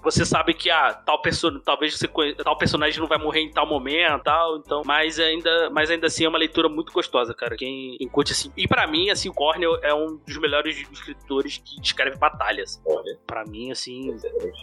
Você 0.04 0.26
sabe 0.26 0.54
que 0.54 0.70
ah, 0.70 0.94
tal 0.94 1.22
pessoa, 1.22 1.60
talvez 1.64 1.98
você 1.98 2.08
conhe- 2.08 2.36
tal 2.36 2.58
personagem 2.58 3.00
não 3.00 3.08
vai 3.08 3.18
morrer 3.18 3.42
em 3.42 3.52
tal 3.52 3.66
momento, 3.68 4.24
tal, 4.24 4.58
então, 4.58 4.82
mas 4.86 5.20
ainda, 5.20 5.70
mas 5.70 5.90
ainda 5.90 6.08
assim 6.08 6.26
é 6.26 6.30
uma 6.30 6.38
leitura 6.38 6.70
muito 6.70 6.92
gostosa, 6.92 7.34
cara. 7.34 7.56
Quem, 7.56 7.98
quem 7.98 8.08
curte 8.08 8.32
assim. 8.32 8.52
E 8.56 8.68
pra 8.68 8.88
mim, 8.88 9.10
assim, 9.10 9.30
o 9.30 9.34
Cornell 9.34 9.78
é 9.84 9.94
um 9.94 10.18
dos 10.26 10.38
melhores 10.38 10.78
escritores 10.92 11.62
que 11.64 11.80
descreve 11.82 12.18
batalhas. 12.18 12.82
Olha, 12.86 13.18
Pra 13.26 13.44
mim, 13.46 13.72
assim, 13.72 14.14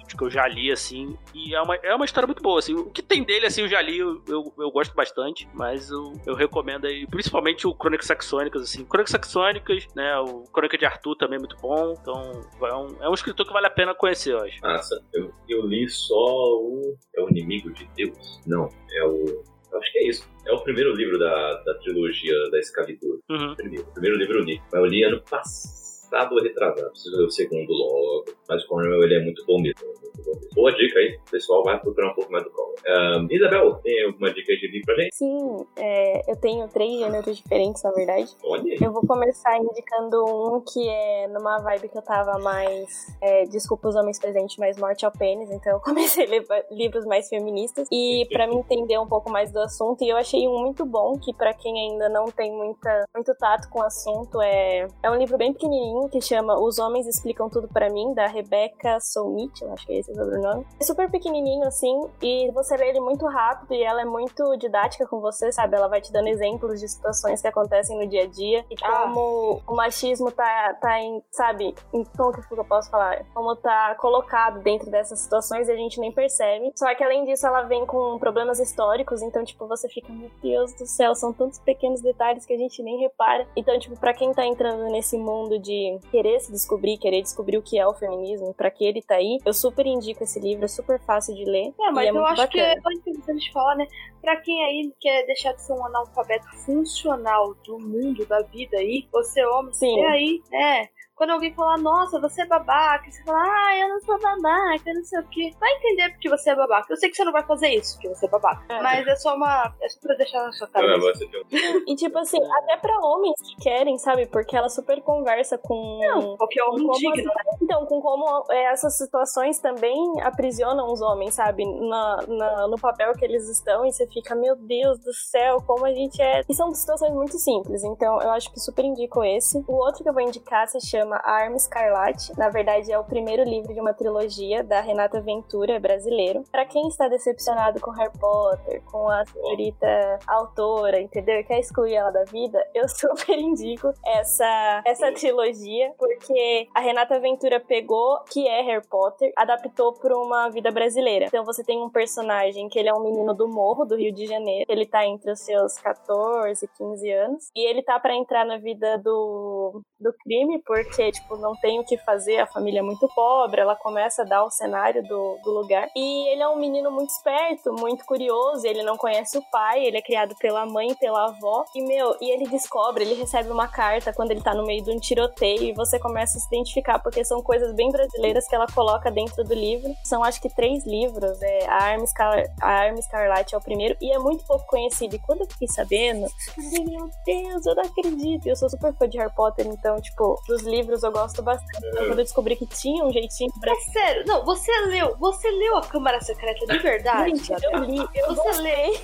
acho 0.06 0.16
que 0.16 0.24
eu 0.24 0.30
já 0.30 0.46
li, 0.46 0.70
assim, 0.72 1.16
e 1.34 1.54
é 1.54 1.60
uma, 1.60 1.76
é 1.76 1.94
uma 1.94 2.04
história 2.04 2.26
muito 2.26 2.42
boa, 2.42 2.58
assim. 2.58 2.74
O 2.74 2.90
que 2.90 3.02
tem 3.02 3.22
dele, 3.22 3.46
assim, 3.46 3.62
eu 3.62 3.68
já 3.68 3.80
li, 3.80 3.98
eu, 3.98 4.22
eu, 4.34 4.52
eu 4.58 4.70
gosto 4.70 4.94
bastante, 4.94 5.48
mas 5.54 5.90
eu, 5.90 6.12
eu 6.26 6.34
recomendo 6.34 6.86
aí, 6.86 7.06
principalmente 7.06 7.66
o 7.66 7.74
Crônicas 7.74 8.06
Saxônicas, 8.06 8.62
assim. 8.62 8.84
Crônicas 8.84 9.12
Saxônicas, 9.12 9.86
né, 9.94 10.16
o 10.18 10.44
Crônica 10.52 10.76
de 10.76 10.84
Arthur 10.84 11.16
também 11.16 11.36
é 11.36 11.38
muito 11.40 11.56
bom, 11.56 11.94
então 12.00 12.40
é 12.62 12.74
um, 12.74 13.02
é 13.02 13.08
um 13.08 13.14
escritor 13.14 13.46
que 13.46 13.52
vale 13.52 13.66
a 13.66 13.70
pena 13.70 13.94
conhecer, 13.94 14.32
eu 14.32 14.40
acho. 14.40 14.60
Massa. 14.60 15.02
Eu, 15.12 15.32
eu 15.48 15.66
li 15.66 15.88
só 15.88 16.14
o. 16.14 16.96
É 17.16 17.22
o 17.22 17.28
Inimigo 17.30 17.72
de 17.72 17.88
Deus? 17.96 18.40
Não, 18.46 18.68
é 18.92 19.04
o. 19.04 19.42
Acho 19.74 19.92
que 19.92 19.98
é 19.98 20.08
isso. 20.08 20.28
É 20.46 20.52
o 20.52 20.60
primeiro 20.60 20.94
livro 20.94 21.18
da, 21.18 21.62
da 21.62 21.74
trilogia 21.74 22.34
da 22.50 22.58
Excalibur. 22.58 23.20
Uhum. 23.28 23.54
Primeiro, 23.56 23.84
primeiro 23.92 24.16
livro 24.18 24.38
eu 24.38 24.44
li. 24.44 24.62
Mas 24.72 24.80
eu 24.80 24.86
li 24.86 25.02
ano 25.02 25.20
passado 25.22 25.83
ou 26.12 26.42
retrasado. 26.42 26.90
Preciso 26.90 27.16
ler 27.16 27.24
o 27.24 27.30
segundo 27.30 27.72
logo. 27.72 28.24
Mas 28.48 28.64
o 28.64 28.68
Cornell 28.68 29.02
ele 29.02 29.14
é 29.16 29.20
muito 29.20 29.44
bom 29.46 29.60
mesmo. 29.60 29.86
muito 29.86 30.22
bom 30.24 30.32
mesmo. 30.34 30.54
Boa 30.54 30.72
dica 30.72 30.98
aí. 30.98 31.18
O 31.26 31.30
pessoal 31.30 31.62
vai 31.62 31.80
procurar 31.80 32.12
um 32.12 32.14
pouco 32.14 32.32
mais 32.32 32.44
do 32.44 32.50
Cornell. 32.50 32.74
Ahn, 32.86 33.26
Isabel, 33.30 33.74
tem 33.82 34.04
alguma 34.04 34.32
dica 34.32 34.54
de 34.56 34.66
livro 34.68 34.86
pra 34.86 34.94
gente? 34.96 35.14
Sim, 35.14 35.66
é, 35.76 36.30
eu 36.30 36.36
tenho 36.36 36.68
três 36.68 36.98
gêneros 36.98 37.36
diferentes, 37.36 37.82
na 37.82 37.90
verdade. 37.92 38.30
Olha 38.44 38.62
aí. 38.62 38.78
Eu 38.80 38.92
vou 38.92 39.06
começar 39.06 39.56
indicando 39.58 40.24
um 40.24 40.60
que 40.60 40.86
é 40.88 41.28
numa 41.28 41.58
vibe 41.58 41.88
que 41.88 41.98
eu 41.98 42.02
tava 42.02 42.38
mais. 42.38 43.06
é, 43.22 43.44
desculpa 43.44 43.88
os 43.88 43.96
homens 43.96 44.18
presentes, 44.18 44.56
mais 44.58 44.76
morte 44.76 45.06
ao 45.06 45.12
pênis. 45.12 45.50
Então 45.50 45.72
eu 45.72 45.80
comecei 45.84 46.26
a 46.26 46.28
ler 46.28 46.44
livros 46.70 47.04
mais 47.06 47.28
feministas. 47.28 47.88
E 47.90 48.26
pra 48.30 48.46
me 48.46 48.56
entender 48.56 48.98
um 48.98 49.06
pouco 49.06 49.30
mais 49.30 49.50
do 49.52 49.60
assunto, 49.60 50.04
e 50.04 50.08
eu 50.08 50.16
achei 50.16 50.46
um 50.46 50.60
muito 50.60 50.84
bom, 50.84 51.18
que 51.18 51.32
pra 51.32 51.54
quem 51.54 51.90
ainda 51.90 52.08
não 52.08 52.26
tem 52.26 52.52
muita, 52.52 53.04
muito 53.14 53.34
tato 53.36 53.68
com 53.70 53.80
o 53.80 53.82
assunto, 53.82 54.40
é, 54.42 54.86
é 55.02 55.10
um 55.10 55.16
livro 55.16 55.38
bem 55.38 55.52
pequenininho 55.52 55.93
que 56.10 56.20
chama 56.20 56.58
Os 56.60 56.78
Homens 56.78 57.06
Explicam 57.06 57.48
Tudo 57.48 57.68
Pra 57.68 57.88
Mim, 57.90 58.12
da 58.14 58.26
Rebecca 58.26 58.98
Solnit, 59.00 59.62
eu 59.62 59.72
acho 59.72 59.86
que 59.86 59.92
é 59.92 59.98
esse 60.00 60.10
o 60.10 60.14
sobrenome. 60.14 60.66
É 60.80 60.84
super 60.84 61.10
pequenininho 61.10 61.66
assim, 61.66 62.00
e 62.22 62.50
você 62.52 62.76
lê 62.76 62.88
ele 62.90 63.00
muito 63.00 63.26
rápido 63.26 63.74
e 63.74 63.82
ela 63.82 64.02
é 64.02 64.04
muito 64.04 64.56
didática 64.56 65.06
com 65.06 65.20
você, 65.20 65.50
sabe? 65.52 65.76
Ela 65.76 65.88
vai 65.88 66.00
te 66.00 66.12
dando 66.12 66.28
exemplos 66.28 66.80
de 66.80 66.88
situações 66.88 67.40
que 67.40 67.48
acontecem 67.48 67.98
no 67.98 68.06
dia 68.06 68.24
a 68.24 68.26
dia 68.26 68.64
e 68.70 68.74
Ah. 68.82 69.02
como 69.02 69.60
o 69.66 69.74
machismo 69.74 70.30
tá, 70.30 70.74
tá 70.80 71.00
em, 71.00 71.22
sabe? 71.30 71.74
Em 71.92 72.04
como 72.16 72.32
que 72.32 72.52
eu 72.52 72.64
posso 72.64 72.90
falar? 72.90 73.24
Como 73.32 73.54
tá 73.56 73.94
colocado 73.96 74.60
dentro 74.60 74.90
dessas 74.90 75.20
situações 75.20 75.68
e 75.68 75.72
a 75.72 75.76
gente 75.76 76.00
nem 76.00 76.12
percebe. 76.12 76.72
Só 76.74 76.92
que 76.94 77.02
além 77.04 77.24
disso, 77.24 77.46
ela 77.46 77.62
vem 77.62 77.86
com 77.86 78.18
problemas 78.18 78.58
históricos, 78.58 79.22
então, 79.22 79.44
tipo, 79.44 79.66
você 79.66 79.88
fica, 79.88 80.12
meu 80.12 80.30
Deus 80.42 80.72
do 80.74 80.86
céu, 80.86 81.14
são 81.14 81.32
tantos 81.32 81.58
pequenos 81.58 82.00
detalhes 82.00 82.44
que 82.44 82.52
a 82.52 82.58
gente 82.58 82.82
nem 82.82 82.98
repara. 83.00 83.46
Então, 83.56 83.78
tipo, 83.78 83.98
pra 83.98 84.12
quem 84.14 84.32
tá 84.32 84.44
entrando 84.44 84.84
nesse 84.90 85.16
mundo 85.18 85.58
de 85.58 85.83
querer 86.10 86.40
se 86.40 86.50
descobrir, 86.52 86.98
querer 86.98 87.22
descobrir 87.22 87.58
o 87.58 87.62
que 87.62 87.78
é 87.78 87.86
o 87.86 87.94
feminismo, 87.94 88.54
pra 88.54 88.70
que 88.70 88.84
ele 88.84 89.02
tá 89.02 89.16
aí, 89.16 89.38
eu 89.44 89.52
super 89.52 89.86
indico 89.86 90.22
esse 90.22 90.40
livro, 90.40 90.64
é 90.64 90.68
super 90.68 91.00
fácil 91.00 91.34
de 91.34 91.44
ler. 91.44 91.72
É, 91.80 91.90
mas 91.90 92.06
é 92.06 92.10
eu 92.10 92.14
muito 92.14 92.26
acho 92.28 92.48
que 92.48 92.58
bacana. 92.58 92.82
é 92.86 92.94
interessante 92.94 93.52
falar, 93.52 93.76
né? 93.76 93.86
Pra 94.20 94.36
quem 94.40 94.64
aí 94.64 94.92
quer 95.00 95.26
deixar 95.26 95.52
de 95.52 95.62
ser 95.62 95.72
um 95.72 95.84
analfabeto 95.84 96.46
funcional 96.64 97.54
do 97.66 97.78
mundo, 97.78 98.26
da 98.26 98.42
vida 98.42 98.76
aí, 98.76 99.06
você 99.12 99.40
é 99.40 99.48
homem, 99.48 99.72
Sim. 99.72 99.94
você 99.94 100.06
aí, 100.06 100.42
né? 100.50 100.88
Quando 101.14 101.30
alguém 101.30 101.54
falar, 101.54 101.78
nossa, 101.78 102.20
você 102.20 102.42
é 102.42 102.46
babaca, 102.46 103.08
você 103.10 103.22
fala, 103.24 103.38
ah, 103.40 103.78
eu 103.78 103.88
não 103.88 104.00
sou 104.00 104.18
babaca, 104.20 104.82
eu 104.86 104.94
não 104.94 105.04
sei 105.04 105.20
o 105.20 105.28
quê. 105.28 105.50
Vai 105.60 105.70
entender 105.76 106.10
porque 106.10 106.28
você 106.28 106.50
é 106.50 106.56
babaca. 106.56 106.86
Eu 106.92 106.96
sei 106.96 107.08
que 107.08 107.16
você 107.16 107.24
não 107.24 107.32
vai 107.32 107.44
fazer 107.44 107.68
isso, 107.68 107.94
porque 107.94 108.08
você 108.08 108.26
é 108.26 108.28
babaca. 108.28 108.64
É. 108.68 108.82
Mas 108.82 109.06
é 109.06 109.16
só 109.16 109.34
uma. 109.36 109.72
É 109.80 109.88
só 109.88 110.00
pra 110.00 110.14
deixar 110.16 110.42
na 110.42 110.52
sua 110.52 110.66
cabeça. 110.68 111.24
um- 111.24 111.44
E 111.86 111.94
tipo 111.96 112.18
assim, 112.18 112.38
até 112.62 112.76
pra 112.78 112.98
homens 113.00 113.34
que 113.42 113.62
querem, 113.62 113.96
sabe? 113.98 114.26
Porque 114.26 114.56
ela 114.56 114.68
super 114.68 115.00
conversa 115.02 115.56
com. 115.58 116.00
Qualquer 116.36 116.64
com 116.64 116.70
homem 116.72 116.86
como 116.86 116.98
digno. 117.14 117.32
as- 117.32 117.62
então, 117.62 117.86
com 117.86 118.00
como 118.00 118.44
é, 118.50 118.72
essas 118.72 118.96
situações 118.96 119.58
também 119.60 119.96
aprisionam 120.22 120.92
os 120.92 121.00
homens, 121.00 121.34
sabe? 121.34 121.64
Na, 121.64 122.24
na- 122.26 122.68
no 122.68 122.78
papel 122.78 123.12
que 123.14 123.24
eles 123.24 123.48
estão, 123.48 123.86
e 123.86 123.92
você 123.92 124.06
fica, 124.08 124.34
meu 124.34 124.56
Deus 124.56 124.98
do 124.98 125.12
céu, 125.12 125.58
como 125.66 125.84
a 125.86 125.92
gente 125.94 126.20
é. 126.20 126.42
E 126.48 126.54
são 126.54 126.72
situações 126.74 127.12
muito 127.12 127.38
simples, 127.38 127.84
então 127.84 128.20
eu 128.20 128.30
acho 128.32 128.52
que 128.52 128.58
super 128.60 128.84
indico 128.84 129.22
esse. 129.22 129.62
O 129.68 129.74
outro 129.74 130.02
que 130.02 130.08
eu 130.08 130.12
vou 130.12 130.22
indicar 130.22 130.66
se 130.68 130.80
chama 130.80 131.04
A 131.22 131.32
Arma 131.32 131.56
Escarlate. 131.56 132.32
Na 132.38 132.48
verdade, 132.48 132.92
é 132.92 132.98
o 132.98 133.04
primeiro 133.04 133.44
livro 133.44 133.72
de 133.72 133.80
uma 133.80 133.94
trilogia 133.94 134.62
da 134.62 134.80
Renata 134.80 135.20
Ventura, 135.20 135.78
brasileiro. 135.78 136.42
Pra 136.50 136.64
quem 136.64 136.88
está 136.88 137.08
decepcionado 137.08 137.80
com 137.80 137.90
Harry 137.90 138.12
Potter, 138.18 138.82
com 138.90 139.08
a 139.08 139.24
senhorita 139.26 140.18
autora, 140.26 141.00
entendeu? 141.00 141.44
Quer 141.44 141.60
excluir 141.60 141.94
ela 141.94 142.10
da 142.10 142.24
vida, 142.24 142.64
eu 142.74 142.88
super 142.88 143.38
indico 143.38 143.92
essa, 144.04 144.82
essa 144.84 145.12
trilogia, 145.12 145.92
porque 145.98 146.68
a 146.74 146.80
Renata 146.80 147.18
Ventura 147.18 147.60
pegou, 147.60 148.20
que 148.30 148.48
é 148.48 148.62
Harry 148.62 148.86
Potter, 148.88 149.32
adaptou 149.36 149.92
para 149.92 150.16
uma 150.16 150.48
vida 150.48 150.70
brasileira. 150.70 151.26
Então 151.26 151.44
você 151.44 151.62
tem 151.62 151.82
um 151.82 151.90
personagem 151.90 152.68
que 152.68 152.78
ele 152.78 152.88
é 152.88 152.94
um 152.94 153.02
menino 153.02 153.34
do 153.34 153.48
morro, 153.48 153.84
do 153.84 153.96
Rio 153.96 154.12
de 154.12 154.26
Janeiro. 154.26 154.64
Ele 154.68 154.86
tá 154.86 155.04
entre 155.06 155.30
os 155.30 155.40
seus 155.40 155.78
14, 155.78 156.68
15 156.76 157.10
anos. 157.12 157.50
E 157.54 157.68
ele 157.68 157.82
tá 157.82 157.98
para 157.98 158.14
entrar 158.14 158.44
na 158.44 158.58
vida 158.58 158.98
do, 158.98 159.82
do 160.00 160.12
crime, 160.22 160.62
porque, 160.64 160.93
tipo, 161.12 161.36
não 161.36 161.54
tem 161.56 161.80
o 161.80 161.84
que 161.84 161.96
fazer, 161.98 162.38
a 162.38 162.46
família 162.46 162.80
é 162.80 162.82
muito 162.82 163.08
pobre, 163.14 163.60
ela 163.60 163.76
começa 163.76 164.22
a 164.22 164.24
dar 164.24 164.44
o 164.44 164.50
cenário 164.50 165.02
do, 165.02 165.38
do 165.42 165.50
lugar. 165.50 165.88
E 165.94 166.28
ele 166.32 166.42
é 166.42 166.48
um 166.48 166.56
menino 166.56 166.90
muito 166.90 167.10
esperto, 167.10 167.72
muito 167.72 168.04
curioso, 168.04 168.66
ele 168.66 168.82
não 168.82 168.96
conhece 168.96 169.36
o 169.38 169.42
pai, 169.50 169.84
ele 169.84 169.98
é 169.98 170.02
criado 170.02 170.34
pela 170.36 170.66
mãe 170.66 170.90
e 170.90 170.96
pela 170.96 171.26
avó. 171.26 171.64
E, 171.74 171.82
meu, 171.82 172.16
e 172.20 172.30
ele 172.30 172.46
descobre, 172.48 173.04
ele 173.04 173.14
recebe 173.14 173.50
uma 173.50 173.68
carta 173.68 174.12
quando 174.12 174.30
ele 174.30 174.40
tá 174.40 174.54
no 174.54 174.64
meio 174.64 174.82
de 174.82 174.90
um 174.90 174.98
tiroteio 174.98 175.62
e 175.62 175.72
você 175.72 175.98
começa 175.98 176.38
a 176.38 176.40
se 176.40 176.46
identificar, 176.48 176.98
porque 176.98 177.24
são 177.24 177.42
coisas 177.42 177.74
bem 177.74 177.90
brasileiras 177.90 178.46
que 178.46 178.54
ela 178.54 178.66
coloca 178.66 179.10
dentro 179.10 179.44
do 179.44 179.54
livro. 179.54 179.94
São, 180.04 180.22
acho 180.22 180.40
que, 180.40 180.48
três 180.48 180.86
livros. 180.86 181.40
É, 181.42 181.66
a, 181.66 181.84
Arma 181.84 182.04
Escar 182.04 182.44
a 182.60 182.68
Arma 182.68 182.98
Escarlate 182.98 183.54
é 183.54 183.58
o 183.58 183.60
primeiro, 183.60 183.96
e 184.00 184.12
é 184.12 184.18
muito 184.18 184.44
pouco 184.44 184.66
conhecido. 184.66 185.16
E 185.16 185.18
quando 185.18 185.40
eu 185.40 185.46
fiquei 185.46 185.68
sabendo, 185.68 186.24
eu 186.24 186.64
falei, 186.64 186.84
meu 186.84 187.10
Deus, 187.24 187.66
eu 187.66 187.74
não 187.74 187.82
acredito. 187.82 188.46
Eu 188.46 188.56
sou 188.56 188.68
super 188.68 188.94
fã 188.94 189.08
de 189.08 189.18
Harry 189.18 189.34
Potter, 189.34 189.66
então, 189.66 190.00
tipo, 190.00 190.40
dos 190.46 190.62
livros 190.62 190.83
eu 190.92 191.12
gosto 191.12 191.42
bastante. 191.42 191.78
Então, 191.78 192.06
quando 192.06 192.18
eu 192.18 192.24
descobri 192.24 192.56
que 192.56 192.66
tinha 192.66 193.04
um 193.04 193.12
jeitinho 193.12 193.50
pra 193.60 193.72
É 193.72 193.76
sério, 193.92 194.24
não, 194.26 194.44
você 194.44 194.70
leu, 194.86 195.16
você 195.18 195.50
leu 195.50 195.76
a 195.76 195.82
Câmara 195.82 196.20
Secreta 196.20 196.66
de 196.66 196.78
verdade? 196.78 197.30
Gente, 197.36 197.52
eu 197.64 197.78
li, 197.84 197.98
eu 198.14 198.34
Você 198.34 198.42
gostei. 198.42 199.00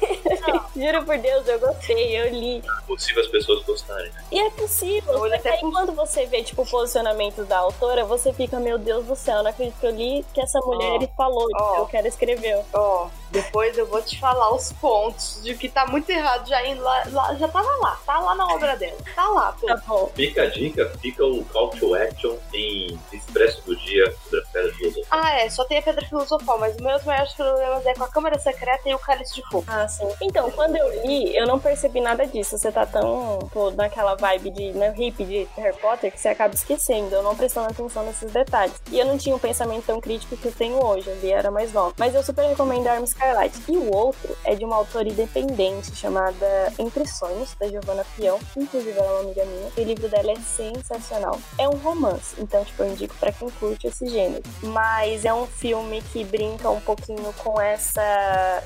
Juro 0.77 1.05
por 1.05 1.19
Deus, 1.19 1.47
eu 1.49 1.59
gostei, 1.59 2.19
eu 2.21 2.29
li. 2.31 2.59
É 2.59 2.87
possível 2.87 3.23
as 3.23 3.29
pessoas 3.29 3.63
gostarem. 3.65 4.11
né? 4.13 4.25
E 4.33 4.41
é 4.41 4.51
possível, 4.51 5.19
Olha, 5.19 5.39
que 5.39 5.49
até 5.49 5.57
aí 5.59 5.71
quando 5.71 5.93
você 5.93 6.27
vê, 6.27 6.43
tipo, 6.43 6.63
o 6.63 6.67
posicionamento 6.67 7.45
da 7.45 7.59
autora, 7.59 8.05
você 8.05 8.33
fica, 8.33 8.59
meu 8.59 8.79
Deus 8.79 9.07
do 9.07 9.17
céu, 9.17 9.43
não 9.43 9.51
acredito 9.51 9.79
que 9.79 9.87
eu 9.87 9.91
li 9.91 10.25
que 10.35 10.41
essa 10.41 10.59
mulher 10.61 10.99
Ó, 11.03 11.17
falou, 11.17 11.47
ó. 11.55 11.77
eu 11.79 11.87
quero 11.87 12.07
escrever. 12.07 12.63
Ó, 12.73 13.09
depois 13.31 13.77
eu 13.79 13.87
vou 13.87 14.03
te 14.03 14.19
falar 14.19 14.53
os 14.55 14.73
pontos 14.73 15.41
de 15.43 15.55
que 15.55 15.69
tá 15.69 15.87
muito 15.87 16.09
errado 16.11 16.49
já 16.49 16.67
indo 16.67 16.83
lá, 16.83 17.03
lá- 17.13 17.35
já 17.35 17.49
tava 17.49 17.69
lá, 17.79 17.99
tá 18.05 18.19
lá 18.19 18.35
na 18.35 18.47
obra 18.47 18.77
dela. 18.77 18.97
Tá 19.15 19.29
lá, 19.29 19.53
pô. 19.61 19.67
Tá 19.67 19.77
bom. 19.87 20.11
Fica 20.15 20.43
a 20.43 20.47
dica, 20.47 20.91
fica 21.01 21.25
o 21.25 21.45
call 21.71 21.79
to 21.79 21.95
action 21.95 22.37
em 22.53 22.99
Expresso 23.13 23.63
do 23.63 23.77
Dia 23.77 24.13
sobre 24.23 24.41
a 24.41 24.43
Pedra 24.53 24.73
Filosofal. 24.75 25.05
Ah, 25.11 25.41
é, 25.41 25.51
só 25.51 25.65
tem 25.65 25.79
a 25.79 25.83
pedra 25.83 26.07
filosofal, 26.07 26.59
mas 26.59 26.75
os 26.75 26.81
meus 26.81 27.05
maiores 27.05 27.33
problemas 27.33 27.87
é 27.87 27.95
com 27.95 28.05
a 28.05 28.09
câmara 28.09 28.39
secreta 28.39 28.89
e 28.89 28.95
o 28.95 28.99
cálice 28.99 29.35
de 29.35 29.43
fogo. 29.49 29.65
Ah, 29.69 29.87
sim. 29.89 30.09
Então, 30.23 30.51
quando 30.51 30.77
eu 30.77 31.07
li, 31.07 31.37
eu 31.37 31.47
não 31.47 31.59
percebi 31.59 32.01
nada 32.01 32.27
disso. 32.27 32.59
Você 32.59 32.71
tá 32.73 32.87
tão, 32.87 33.39
pô, 33.53 33.71
naquela 33.71 34.15
vibe 34.15 34.51
de 34.51 34.73
né, 34.73 34.93
hippie 34.97 35.25
de 35.25 35.49
Harry 35.57 35.77
Potter 35.77 36.13
que 36.13 36.21
você 36.21 36.29
acaba 36.29 36.55
esquecendo, 36.55 37.15
eu 37.15 37.23
não 37.23 37.37
prestando 37.37 37.69
atenção 37.69 38.05
nesses 38.05 38.31
detalhes. 38.33 38.75
E 38.91 38.99
eu 38.99 39.07
não 39.07 39.19
tinha 39.19 39.35
um 39.35 39.39
pensamento 39.39 39.87
tão 39.87 40.01
crítico 40.01 40.37
que 40.37 40.47
eu 40.47 40.53
tenho 40.53 40.85
hoje, 40.85 41.09
eu 41.09 41.19
li, 41.21 41.31
era 41.31 41.51
mais 41.51 41.73
nova. 41.73 41.95
Mas 41.99 42.15
eu 42.15 42.23
super 42.23 42.47
recomendo 42.47 42.87
Arma 42.87 43.07
Scarlet. 43.07 43.55
E 43.69 43.77
o 43.77 43.95
outro 43.95 44.37
é 44.45 44.55
de 44.55 44.65
uma 44.65 44.77
autora 44.77 45.09
independente 45.09 45.95
chamada 45.95 46.73
Entre 46.79 47.07
Sonhos, 47.07 47.55
da 47.55 47.69
Giovanna 47.69 48.05
Fião. 48.05 48.39
Inclusive, 48.57 48.99
ela 48.99 49.07
é 49.07 49.11
uma 49.11 49.21
amiga 49.21 49.45
minha. 49.45 49.71
E 49.77 49.81
o 49.81 49.85
livro 49.85 50.09
dela 50.09 50.33
é 50.33 50.37
sensacional. 50.37 51.39
É 51.61 51.69
um 51.69 51.77
romance, 51.77 52.37
então, 52.39 52.65
tipo, 52.65 52.83
eu 52.83 52.89
indico 52.89 53.15
pra 53.21 53.31
quem 53.31 53.51
curte 53.51 53.87
esse 53.87 54.07
gênero. 54.07 54.43
Mas 54.63 55.27
é 55.27 55.35
um 55.35 55.47
filme 55.47 56.01
que 56.11 56.25
brinca 56.25 56.71
um 56.71 56.81
pouquinho 56.81 57.35
com 57.35 57.61
essa. 57.61 58.01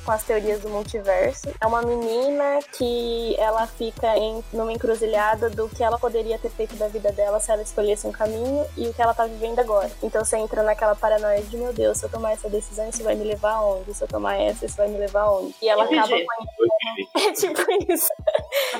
com 0.04 0.12
as 0.12 0.22
teorias 0.22 0.60
do 0.60 0.68
multiverso. 0.68 1.48
É 1.60 1.66
uma 1.66 1.82
menina 1.82 2.60
que 2.78 3.34
ela 3.36 3.66
fica 3.66 4.16
em 4.16 4.44
numa 4.52 4.72
encruzilhada 4.72 5.50
do 5.50 5.68
que 5.68 5.82
ela 5.82 5.98
poderia 5.98 6.38
ter 6.38 6.50
feito 6.50 6.76
da 6.76 6.86
vida 6.86 7.10
dela 7.10 7.40
se 7.40 7.50
ela 7.50 7.62
escolhesse 7.62 8.06
um 8.06 8.12
caminho 8.12 8.64
e 8.76 8.86
o 8.86 8.94
que 8.94 9.02
ela 9.02 9.12
tá 9.12 9.26
vivendo 9.26 9.58
agora. 9.58 9.90
Então 10.00 10.24
você 10.24 10.36
entra 10.36 10.62
naquela 10.62 10.94
paranoia 10.94 11.42
de 11.42 11.56
meu 11.56 11.72
Deus, 11.72 11.98
se 11.98 12.06
eu 12.06 12.10
tomar 12.10 12.30
essa 12.30 12.48
decisão, 12.48 12.88
isso 12.88 13.02
vai 13.02 13.16
me 13.16 13.24
levar 13.24 13.54
aonde? 13.54 13.92
Se 13.92 14.04
eu 14.04 14.08
tomar 14.08 14.36
essa, 14.36 14.66
isso 14.66 14.76
vai 14.76 14.86
me 14.86 14.98
levar 14.98 15.22
aonde? 15.22 15.52
E 15.60 15.68
ela 15.68 15.82
acaba 15.82 16.14
é 17.16 17.32
tipo 17.32 17.60
isso. 17.92 18.08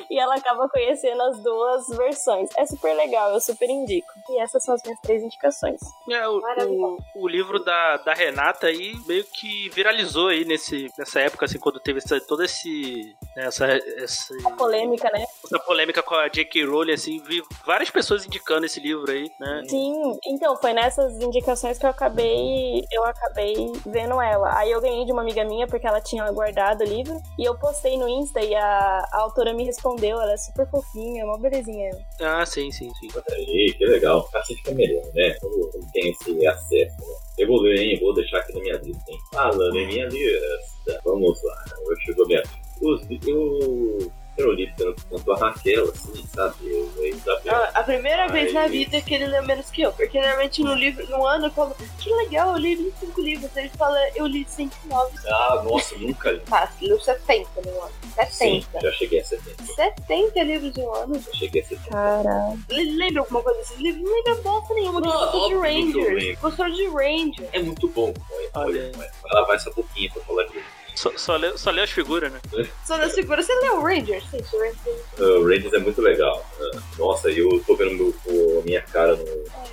e 0.09 0.21
ela 0.21 0.37
acaba 0.37 0.69
conhecendo 0.69 1.21
as 1.23 1.43
duas 1.43 1.89
versões. 1.89 2.49
É 2.57 2.65
super 2.65 2.95
legal, 2.95 3.33
eu 3.33 3.41
super 3.41 3.69
indico. 3.69 4.04
E 4.29 4.41
essas 4.41 4.65
são 4.65 4.75
as 4.75 4.83
minhas 4.83 5.01
três 5.01 5.23
indicações. 5.23 5.81
É, 6.11 6.29
o, 6.29 6.39
o, 6.39 6.99
o 7.17 7.29
livro 7.29 7.63
da, 7.63 7.99
da 7.99 8.15
Renata 8.15 8.67
aí 8.67 8.95
meio 9.07 9.25
que 9.25 9.69
viralizou 9.71 10.29
aí 10.29 10.45
nesse, 10.45 10.91
nessa 10.99 11.21
época, 11.21 11.45
assim, 11.45 11.59
quando 11.59 11.81
teve 11.81 11.99
essa, 11.99 12.21
toda 12.21 12.45
esse, 12.45 13.15
né, 13.37 13.47
essa, 13.47 13.67
essa, 13.67 14.35
A 14.47 14.51
polêmica, 14.53 15.11
né? 15.13 15.25
essa 15.45 15.59
polêmica 15.59 16.03
com 16.03 16.15
a 16.15 16.29
J.K. 16.29 16.65
Rowling, 16.65 16.93
assim, 16.93 17.23
vi 17.23 17.43
várias 17.67 17.91
pessoas 17.91 18.25
indicando 18.25 18.67
esse 18.67 18.81
livro 18.81 19.11
aí, 19.11 19.31
né? 19.39 19.63
Sim, 19.69 20.19
então 20.27 20.57
foi 20.57 20.73
nessas 20.73 21.21
indicações 21.21 21.79
que 21.79 21.87
eu 21.87 21.91
acabei 21.91 22.85
eu 22.91 23.05
acabei 23.05 23.55
vendo 23.87 24.21
ela. 24.21 24.57
Aí 24.59 24.71
eu 24.71 24.81
ganhei 24.81 25.05
de 25.05 25.13
uma 25.13 25.23
amiga 25.23 25.45
minha 25.45 25.67
porque 25.67 25.87
ela 25.87 26.01
tinha 26.01 26.31
guardado 26.31 26.83
o 26.83 26.85
livro 26.85 27.21
e 27.39 27.45
eu 27.45 27.57
postei 27.59 27.97
no 27.99 28.09
Insta 28.09 28.41
e 28.41 28.55
a, 28.55 29.05
a 29.13 29.21
autora 29.21 29.53
me 29.53 29.65
respondeu, 29.65 30.21
ela 30.21 30.33
é 30.33 30.37
super 30.37 30.69
fofinha, 30.69 31.23
é 31.23 31.25
uma 31.25 31.39
belezinha. 31.39 31.91
Ah, 32.21 32.45
sim, 32.47 32.71
sim, 32.71 32.93
sim. 32.95 33.09
Aí, 33.33 33.75
que 33.77 33.85
legal. 33.95 34.29
Assim 34.35 34.55
fica 34.57 34.73
melhor, 34.73 35.05
né? 35.15 35.35
Quando 35.41 35.71
tem 35.93 36.11
esse 36.11 36.47
acesso. 36.47 36.97
Né? 37.39 37.47
Ler, 37.47 37.79
hein? 37.79 37.99
Vou 38.01 38.15
deixar 38.15 38.39
aqui 38.39 38.55
na 38.55 38.61
minha 38.61 38.77
lista, 38.77 39.11
hein? 39.11 39.19
Falando 39.33 39.77
em 39.77 39.87
minha 39.87 40.07
lista. 40.07 41.01
Vamos 41.05 41.43
lá. 41.43 41.65
Eu 41.89 41.97
chegou 42.01 42.27
minha 42.27 42.43
Os, 42.81 43.03
eu, 43.27 44.13
eu 44.37 44.55
tanto 44.77 45.07
quanto 45.07 45.33
a 45.33 45.37
Raquel, 45.37 45.91
assim, 45.91 46.25
sabe? 46.35 46.55
Eu, 46.69 46.91
eu, 46.99 47.19
sabe? 47.21 47.49
Ah, 47.51 47.71
A 47.75 47.83
primeira 47.85 48.27
vez 48.29 48.53
na 48.53 48.67
vida 48.67 49.01
que 49.01 49.15
ele 49.15 49.27
leu 49.27 49.43
menos 49.45 49.71
que 49.71 49.83
eu, 49.83 49.93
porque 49.93 50.19
normalmente 50.21 50.63
no 50.63 50.75
livro, 50.75 51.07
no 51.09 51.25
ano 51.27 51.47
eu 51.47 51.51
falo, 51.51 51.75
que 51.99 52.13
legal, 52.15 52.53
eu 52.53 52.59
li 52.59 52.75
25 52.77 53.21
livros. 53.21 53.57
Ele 53.57 53.69
fala, 53.71 53.99
eu 54.17 54.27
li 54.27 54.45
109. 54.49 55.13
Ah, 55.29 55.63
nossa, 55.65 55.97
nunca 55.97 56.31
li. 56.33 56.41
Tá, 56.41 56.67
você 56.67 56.87
leu 56.87 57.01
70 57.01 57.49
no 57.65 57.83
ano. 57.83 57.93
Sim, 58.31 58.61
70. 58.63 58.81
já 58.81 58.93
cheguei 58.93 59.21
a 59.21 59.25
70. 59.25 59.65
70 59.75 60.43
livros 60.43 60.77
em 60.77 60.83
um 60.83 60.95
ano. 60.95 61.15
Já 61.21 61.33
cheguei 61.33 61.63
a 61.63 61.65
70. 61.67 61.91
Caralho. 61.91 62.59
Lembra 62.71 63.21
alguma 63.21 63.43
coisa 63.43 63.59
desse 63.61 63.83
livro? 63.83 64.03
Não 64.03 64.13
lembra 64.15 64.35
bosta 64.37 64.75
nenhuma. 64.75 65.01
Não, 65.01 65.11
Gostou 65.11 65.47
de 65.49 65.53
eu 65.55 65.61
Rangers. 65.61 66.23
lembro. 66.25 66.41
Gostou 66.43 66.71
de 66.71 66.87
Rangers. 66.89 67.49
É 67.53 67.59
muito 67.63 67.89
bom. 67.89 68.13
Olha, 68.31 68.51
Olha 68.55 68.75
olha, 68.75 68.93
vai 68.93 69.09
lavar 69.33 69.57
essa 69.57 69.71
boquinha 69.71 70.11
pra 70.13 70.23
falar 70.23 70.45
disso. 70.45 70.54
Só, 70.95 71.11
só, 71.17 71.37
lê, 71.37 71.57
só 71.59 71.71
lê 71.71 71.83
as 71.83 71.91
figuras, 71.91 72.31
né? 72.33 72.41
Só 72.87 72.97
na 72.97 73.09
segura. 73.11 73.43
Você 73.43 73.53
leu 73.61 73.81
Rangers? 73.83 74.23
Sim, 74.31 74.39
esse 74.39 74.57
Rangers. 74.57 75.03
Uh, 75.19 75.41
o 75.41 75.45
Rangers 75.49 75.73
é 75.73 75.79
muito 75.79 76.01
legal. 76.01 76.47
Uh, 76.61 76.81
nossa, 76.99 77.31
eu 77.31 77.49
tô 77.67 77.75
vendo 77.75 77.95
meu, 77.97 78.15
o- 78.27 78.63
minha 78.65 78.81
cara 78.81 79.17
no, 79.17 79.25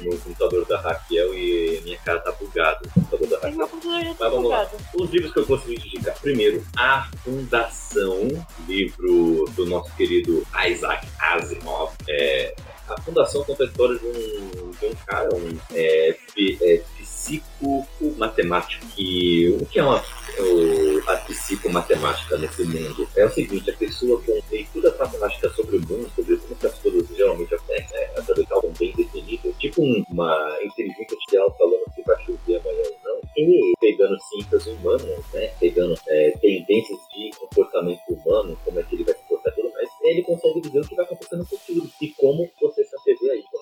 no 0.01 0.17
computador 0.17 0.65
da 0.65 0.79
Raquel 0.81 1.33
e 1.35 1.79
minha 1.83 1.97
cara 1.99 2.19
tá 2.21 2.31
bugada 2.31 2.79
no 2.83 2.91
computador 2.91 3.27
da 3.27 3.35
Raquel. 3.37 3.57
meu 3.57 3.67
computador 3.67 4.03
já 4.03 4.13
tá 4.15 4.29
Mas 4.29 4.41
bugado. 4.41 4.77
Os 4.95 5.09
livros 5.11 5.31
que 5.33 5.39
eu 5.39 5.45
consegui 5.45 5.87
indicar. 5.87 6.19
Primeiro, 6.19 6.63
A 6.75 7.07
Fundação, 7.23 8.27
livro 8.67 9.45
do 9.55 9.65
nosso 9.67 9.91
querido 9.95 10.45
Isaac 10.67 11.07
Asimov. 11.19 11.93
É, 12.09 12.55
a 12.89 12.99
Fundação 13.01 13.43
conta 13.43 13.63
a 13.63 13.67
história 13.67 13.97
de 13.99 14.05
um, 14.05 14.71
de 14.71 14.85
um 14.87 14.95
cara, 15.05 15.29
um 15.35 15.57
é, 15.73 16.17
fi- 16.33 16.57
é, 16.61 16.81
psico-matemático. 17.21 18.85
Que, 18.95 19.49
o 19.61 19.65
que 19.65 19.79
é 19.79 19.83
uma, 19.83 19.99
o- 20.39 21.09
a 21.09 21.15
psicomatemática 21.17 22.37
nesse 22.37 22.63
mundo? 22.63 23.07
É 23.15 23.25
o 23.25 23.29
seguinte, 23.29 23.69
a 23.69 23.73
pessoa 23.77 24.21
com 24.21 24.39
leitura 24.51 24.95
matemática 24.97 25.49
sobre 25.51 25.77
o 25.77 25.79
mundo, 25.81 26.09
sobre 26.15 26.37
como 26.37 26.55
que 26.55 26.67
as 26.67 26.77
coisas 26.79 27.07
geralmente 27.15 27.53
acontecem, 27.53 27.97
né? 27.99 28.09
essa 28.15 28.33
legal 28.33 28.61
bem 28.79 28.93
definida, 28.95 29.51
tipo 29.59 29.81
um- 29.83 30.03
uma 30.09 30.57
inteligência 30.63 31.03
artificial 31.15 31.55
falando 31.57 31.83
se 31.95 32.01
vai 32.03 32.23
chover 32.25 32.59
amanhã 32.59 32.83
ou 32.83 32.97
não, 33.03 33.21
e 33.37 33.73
pegando 33.79 34.17
ciências 34.21 34.67
humanas, 34.67 35.19
né? 35.33 35.47
Pegando 35.59 35.95
é, 36.07 36.31
tendências 36.41 36.99
de 37.13 37.29
comportamento 37.39 38.01
humano, 38.09 38.57
como 38.65 38.79
é 38.79 38.83
que 38.83 38.95
ele 38.95 39.03
vai 39.03 39.13
se 39.15 39.21
comportar 39.21 39.53
e 39.53 39.55
tudo 39.55 39.71
mais, 39.73 39.89
ele 40.03 40.21
consegue 40.23 40.61
dizer 40.61 40.79
o 40.79 40.87
que 40.87 40.95
vai 40.95 41.05
acontecer 41.05 41.35
no 41.37 41.45
futuro 41.45 41.89
e 42.01 42.07
como 42.09 42.49
você 42.61 42.83
se 42.83 42.95
antever 42.95 43.31
aí 43.31 43.43
com. 43.51 43.61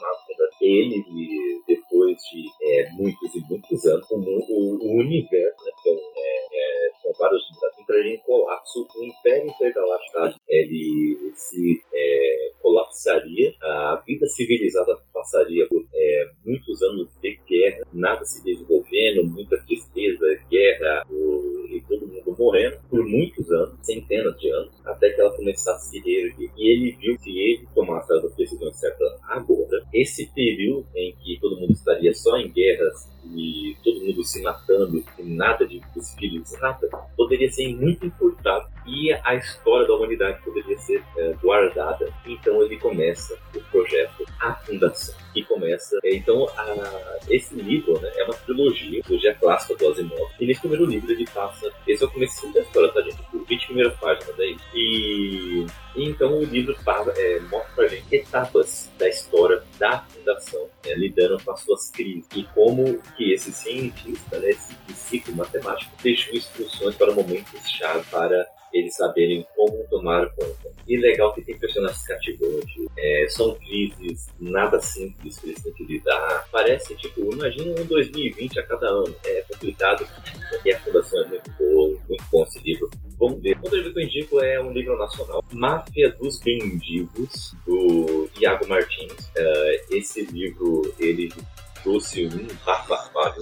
Ele, 0.62 0.96
e 1.16 1.49
de 2.32 2.50
é, 2.62 2.90
muitos 2.92 3.36
e 3.36 3.40
muitos 3.50 3.86
anos, 3.86 4.10
o, 4.12 4.16
o, 4.16 4.78
o 4.82 5.00
universo, 5.00 5.66
né? 5.66 5.72
Que 5.84 5.90
é, 5.90 5.98
é, 6.54 6.92
são 7.02 7.12
vários 7.18 7.42
mundos, 7.50 7.80
entraria 7.80 8.16
em 8.16 8.20
colapso. 8.20 8.88
O 8.96 9.04
Império 9.04 9.50
Intergaláctico 9.50 10.40
ele 10.48 11.32
se 11.36 11.82
é, 11.94 12.52
colapsaria, 12.62 13.54
a 13.62 14.04
vida 14.06 14.28
civilizada 14.28 14.98
passaria 15.20 15.68
por 15.68 15.84
é, 15.94 16.32
muitos 16.46 16.82
anos 16.82 17.10
de 17.22 17.38
guerra, 17.48 17.86
nada 17.94 18.24
se 18.24 18.42
desenvolvendo, 18.44 19.26
muita 19.26 19.58
tristeza, 19.66 20.26
guerra, 20.50 21.06
o- 21.12 21.68
e 21.70 21.82
todo 21.88 22.08
mundo 22.08 22.36
morrendo 22.40 22.78
por 22.90 23.06
muitos 23.06 23.52
anos, 23.52 23.76
centenas 23.86 24.40
de 24.40 24.50
anos, 24.50 24.74
até 24.86 25.10
que 25.12 25.20
ela 25.22 25.36
começasse 25.36 25.70
a 25.70 25.92
se 25.92 26.00
reerguer. 26.00 26.50
E 26.58 26.72
ele 26.72 26.92
viu 27.00 27.18
que 27.20 27.38
ele 27.38 27.68
tomasse 27.76 28.12
as 28.14 28.36
decisões 28.36 28.76
certas 28.80 29.12
agora, 29.24 29.84
esse 29.94 30.26
período 30.34 30.86
em 30.96 31.14
que 31.18 31.38
todo 31.40 31.60
mundo 31.60 31.74
estaria 31.74 32.14
só 32.14 32.38
em 32.38 32.50
guerras 32.52 33.10
e 33.36 33.78
todo 33.84 34.02
mundo 34.02 34.24
se 34.24 34.42
matando 34.42 35.04
e 35.18 35.24
nada 35.24 35.68
de 35.68 35.82
filhos, 36.18 36.52
nada, 36.60 36.88
poderia 37.16 37.50
ser 37.52 37.76
muito 37.76 38.06
encurtado 38.06 38.68
e 38.86 39.14
a 39.14 39.36
história 39.36 39.88
da 39.88 39.96
humanidade 39.96 40.42
poderia 40.44 40.78
ser 40.80 41.04
é, 41.18 41.34
guardada. 41.42 42.12
Então 42.26 42.62
ele 42.62 42.78
começa 42.78 43.38
o 43.56 43.60
projeto 43.72 44.26
A 44.40 44.54
Fundação, 44.56 45.16
que 45.34 45.44
começa. 45.44 45.98
é, 46.04 46.16
Então, 46.16 46.48
a- 46.58 47.20
esse 47.30 47.54
livro 47.56 48.00
né, 48.00 48.12
é 48.16 48.24
uma 48.24 48.34
trilogia, 48.34 49.02
trilogia 49.04 49.36
clássica 49.36 49.76
do 49.76 49.88
Asimov. 49.90 50.32
E 50.40 50.46
nesse 50.46 50.60
primeiro 50.62 50.86
livro 50.86 51.12
ele 51.12 51.26
passa. 51.34 51.72
Esse 51.88 52.04
é 52.04 52.08
o 52.08 52.12
começo 52.12 52.52
da 52.54 52.62
história, 52.62 52.90
tá, 52.92 53.02
gente? 53.02 53.22
Por 53.32 53.44
20 53.46 53.66
primeiras 53.68 53.94
páginas 54.00 54.40
aí. 54.40 54.58
E, 54.74 55.66
e 55.96 56.06
então 56.10 56.40
o 56.40 56.44
livro 56.44 56.76
fala, 56.84 57.14
é, 57.18 57.40
mostra 57.42 57.72
pra 57.76 57.88
gente 57.88 58.16
etapas 58.16 58.90
da 58.98 59.08
história 59.08 59.62
da 59.78 60.02
fundação, 60.10 60.68
né, 60.86 60.94
lidando 60.96 61.44
com 61.44 61.52
as 61.52 61.62
suas 61.62 61.90
crises. 61.92 62.26
E 62.36 62.44
como 62.56 63.02
que 63.18 63.34
esse 63.34 63.52
cientista, 63.52 64.40
né, 64.40 64.50
esse 64.52 64.74
psicomatemático, 64.88 65.92
deixou 66.02 66.34
instruções 66.36 66.96
para 66.96 67.12
momentos-chave 67.14 68.04
para 68.10 68.46
eles 68.74 68.96
saberem 68.96 69.46
como 69.56 69.84
tomar 69.90 70.30
conta. 70.32 70.70
E 70.88 70.98
legal 70.98 71.34
que 71.34 71.42
tem 71.42 71.58
personagens 71.58 72.06
cativantes, 72.06 72.88
é, 72.98 73.26
são 73.30 73.56
crises 73.56 74.28
nada 74.40 74.80
simples 74.82 75.38
que 75.38 75.50
eles 75.50 75.62
têm 75.64 75.74
que 75.74 75.84
lidar. 75.86 76.48
Parece, 76.52 76.96
tipo, 76.96 77.32
imagina 77.34 77.80
um 77.80 77.86
2020 77.86 78.60
a 78.60 78.64
cada 78.64 78.88
ano. 78.88 79.16
É 79.26 79.42
complicado, 79.52 80.08
e 80.66 80.72
a 80.72 80.80
fundação 80.80 81.24
é 81.24 81.28
muito 81.28 81.52
boa, 81.60 81.98
muito 82.08 82.24
bom 82.32 82.44
esse 82.44 82.60
livro. 82.60 82.90
Vamos 83.20 83.42
ver. 83.42 83.58
Outro 83.62 83.76
livro 83.78 83.94
que 83.94 84.00
eu 84.00 84.04
indico 84.04 84.40
é 84.42 84.62
um 84.62 84.72
livro 84.72 84.98
nacional, 84.98 85.44
Máfia 85.52 86.10
dos 86.20 86.42
Mendigos, 86.44 87.54
do 87.66 88.30
Iago 88.40 88.68
Martins. 88.68 89.32
É, 89.36 89.86
esse 89.92 90.24
livro, 90.26 90.94
ele 91.00 91.30
trouxe 91.84 92.26
um 92.26 92.48
bafafá. 92.66 93.36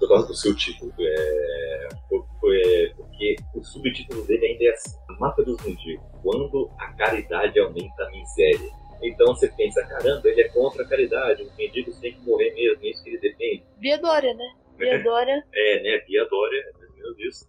Eu 0.00 0.08
gosto 0.08 0.28
do 0.28 0.34
seu 0.34 0.54
título, 0.54 0.92
é, 0.98 1.88
foi- 2.08 2.22
foi- 2.40 2.92
porque 3.22 3.36
o 3.54 3.62
subtítulo 3.62 4.26
dele 4.26 4.46
ainda 4.46 4.64
é 4.64 4.70
assim, 4.70 4.98
A 5.08 5.12
Máfia 5.14 5.44
dos 5.44 5.64
Mendigos, 5.64 6.04
quando 6.22 6.70
a 6.78 6.92
caridade 6.94 7.58
aumenta 7.60 8.02
a 8.02 8.10
miséria. 8.10 8.70
Então 9.02 9.28
você 9.28 9.48
pensa, 9.48 9.84
caramba, 9.86 10.28
ele 10.28 10.42
é 10.42 10.48
contra 10.48 10.82
a 10.82 10.88
caridade, 10.88 11.42
os 11.42 11.56
mendigos 11.56 11.98
têm 11.98 12.14
que 12.14 12.20
morrer 12.24 12.52
mesmo, 12.54 12.84
é 12.84 12.90
isso 12.90 13.02
que 13.02 13.10
ele 13.10 13.18
defende. 13.18 13.62
Bia 13.78 13.98
Dória, 13.98 14.34
né? 14.34 14.54
Bia 14.76 15.02
Dória. 15.02 15.44
É, 15.52 15.82
né? 15.82 16.02
Ou 16.30 16.96
menos 16.96 17.18
isso. 17.18 17.48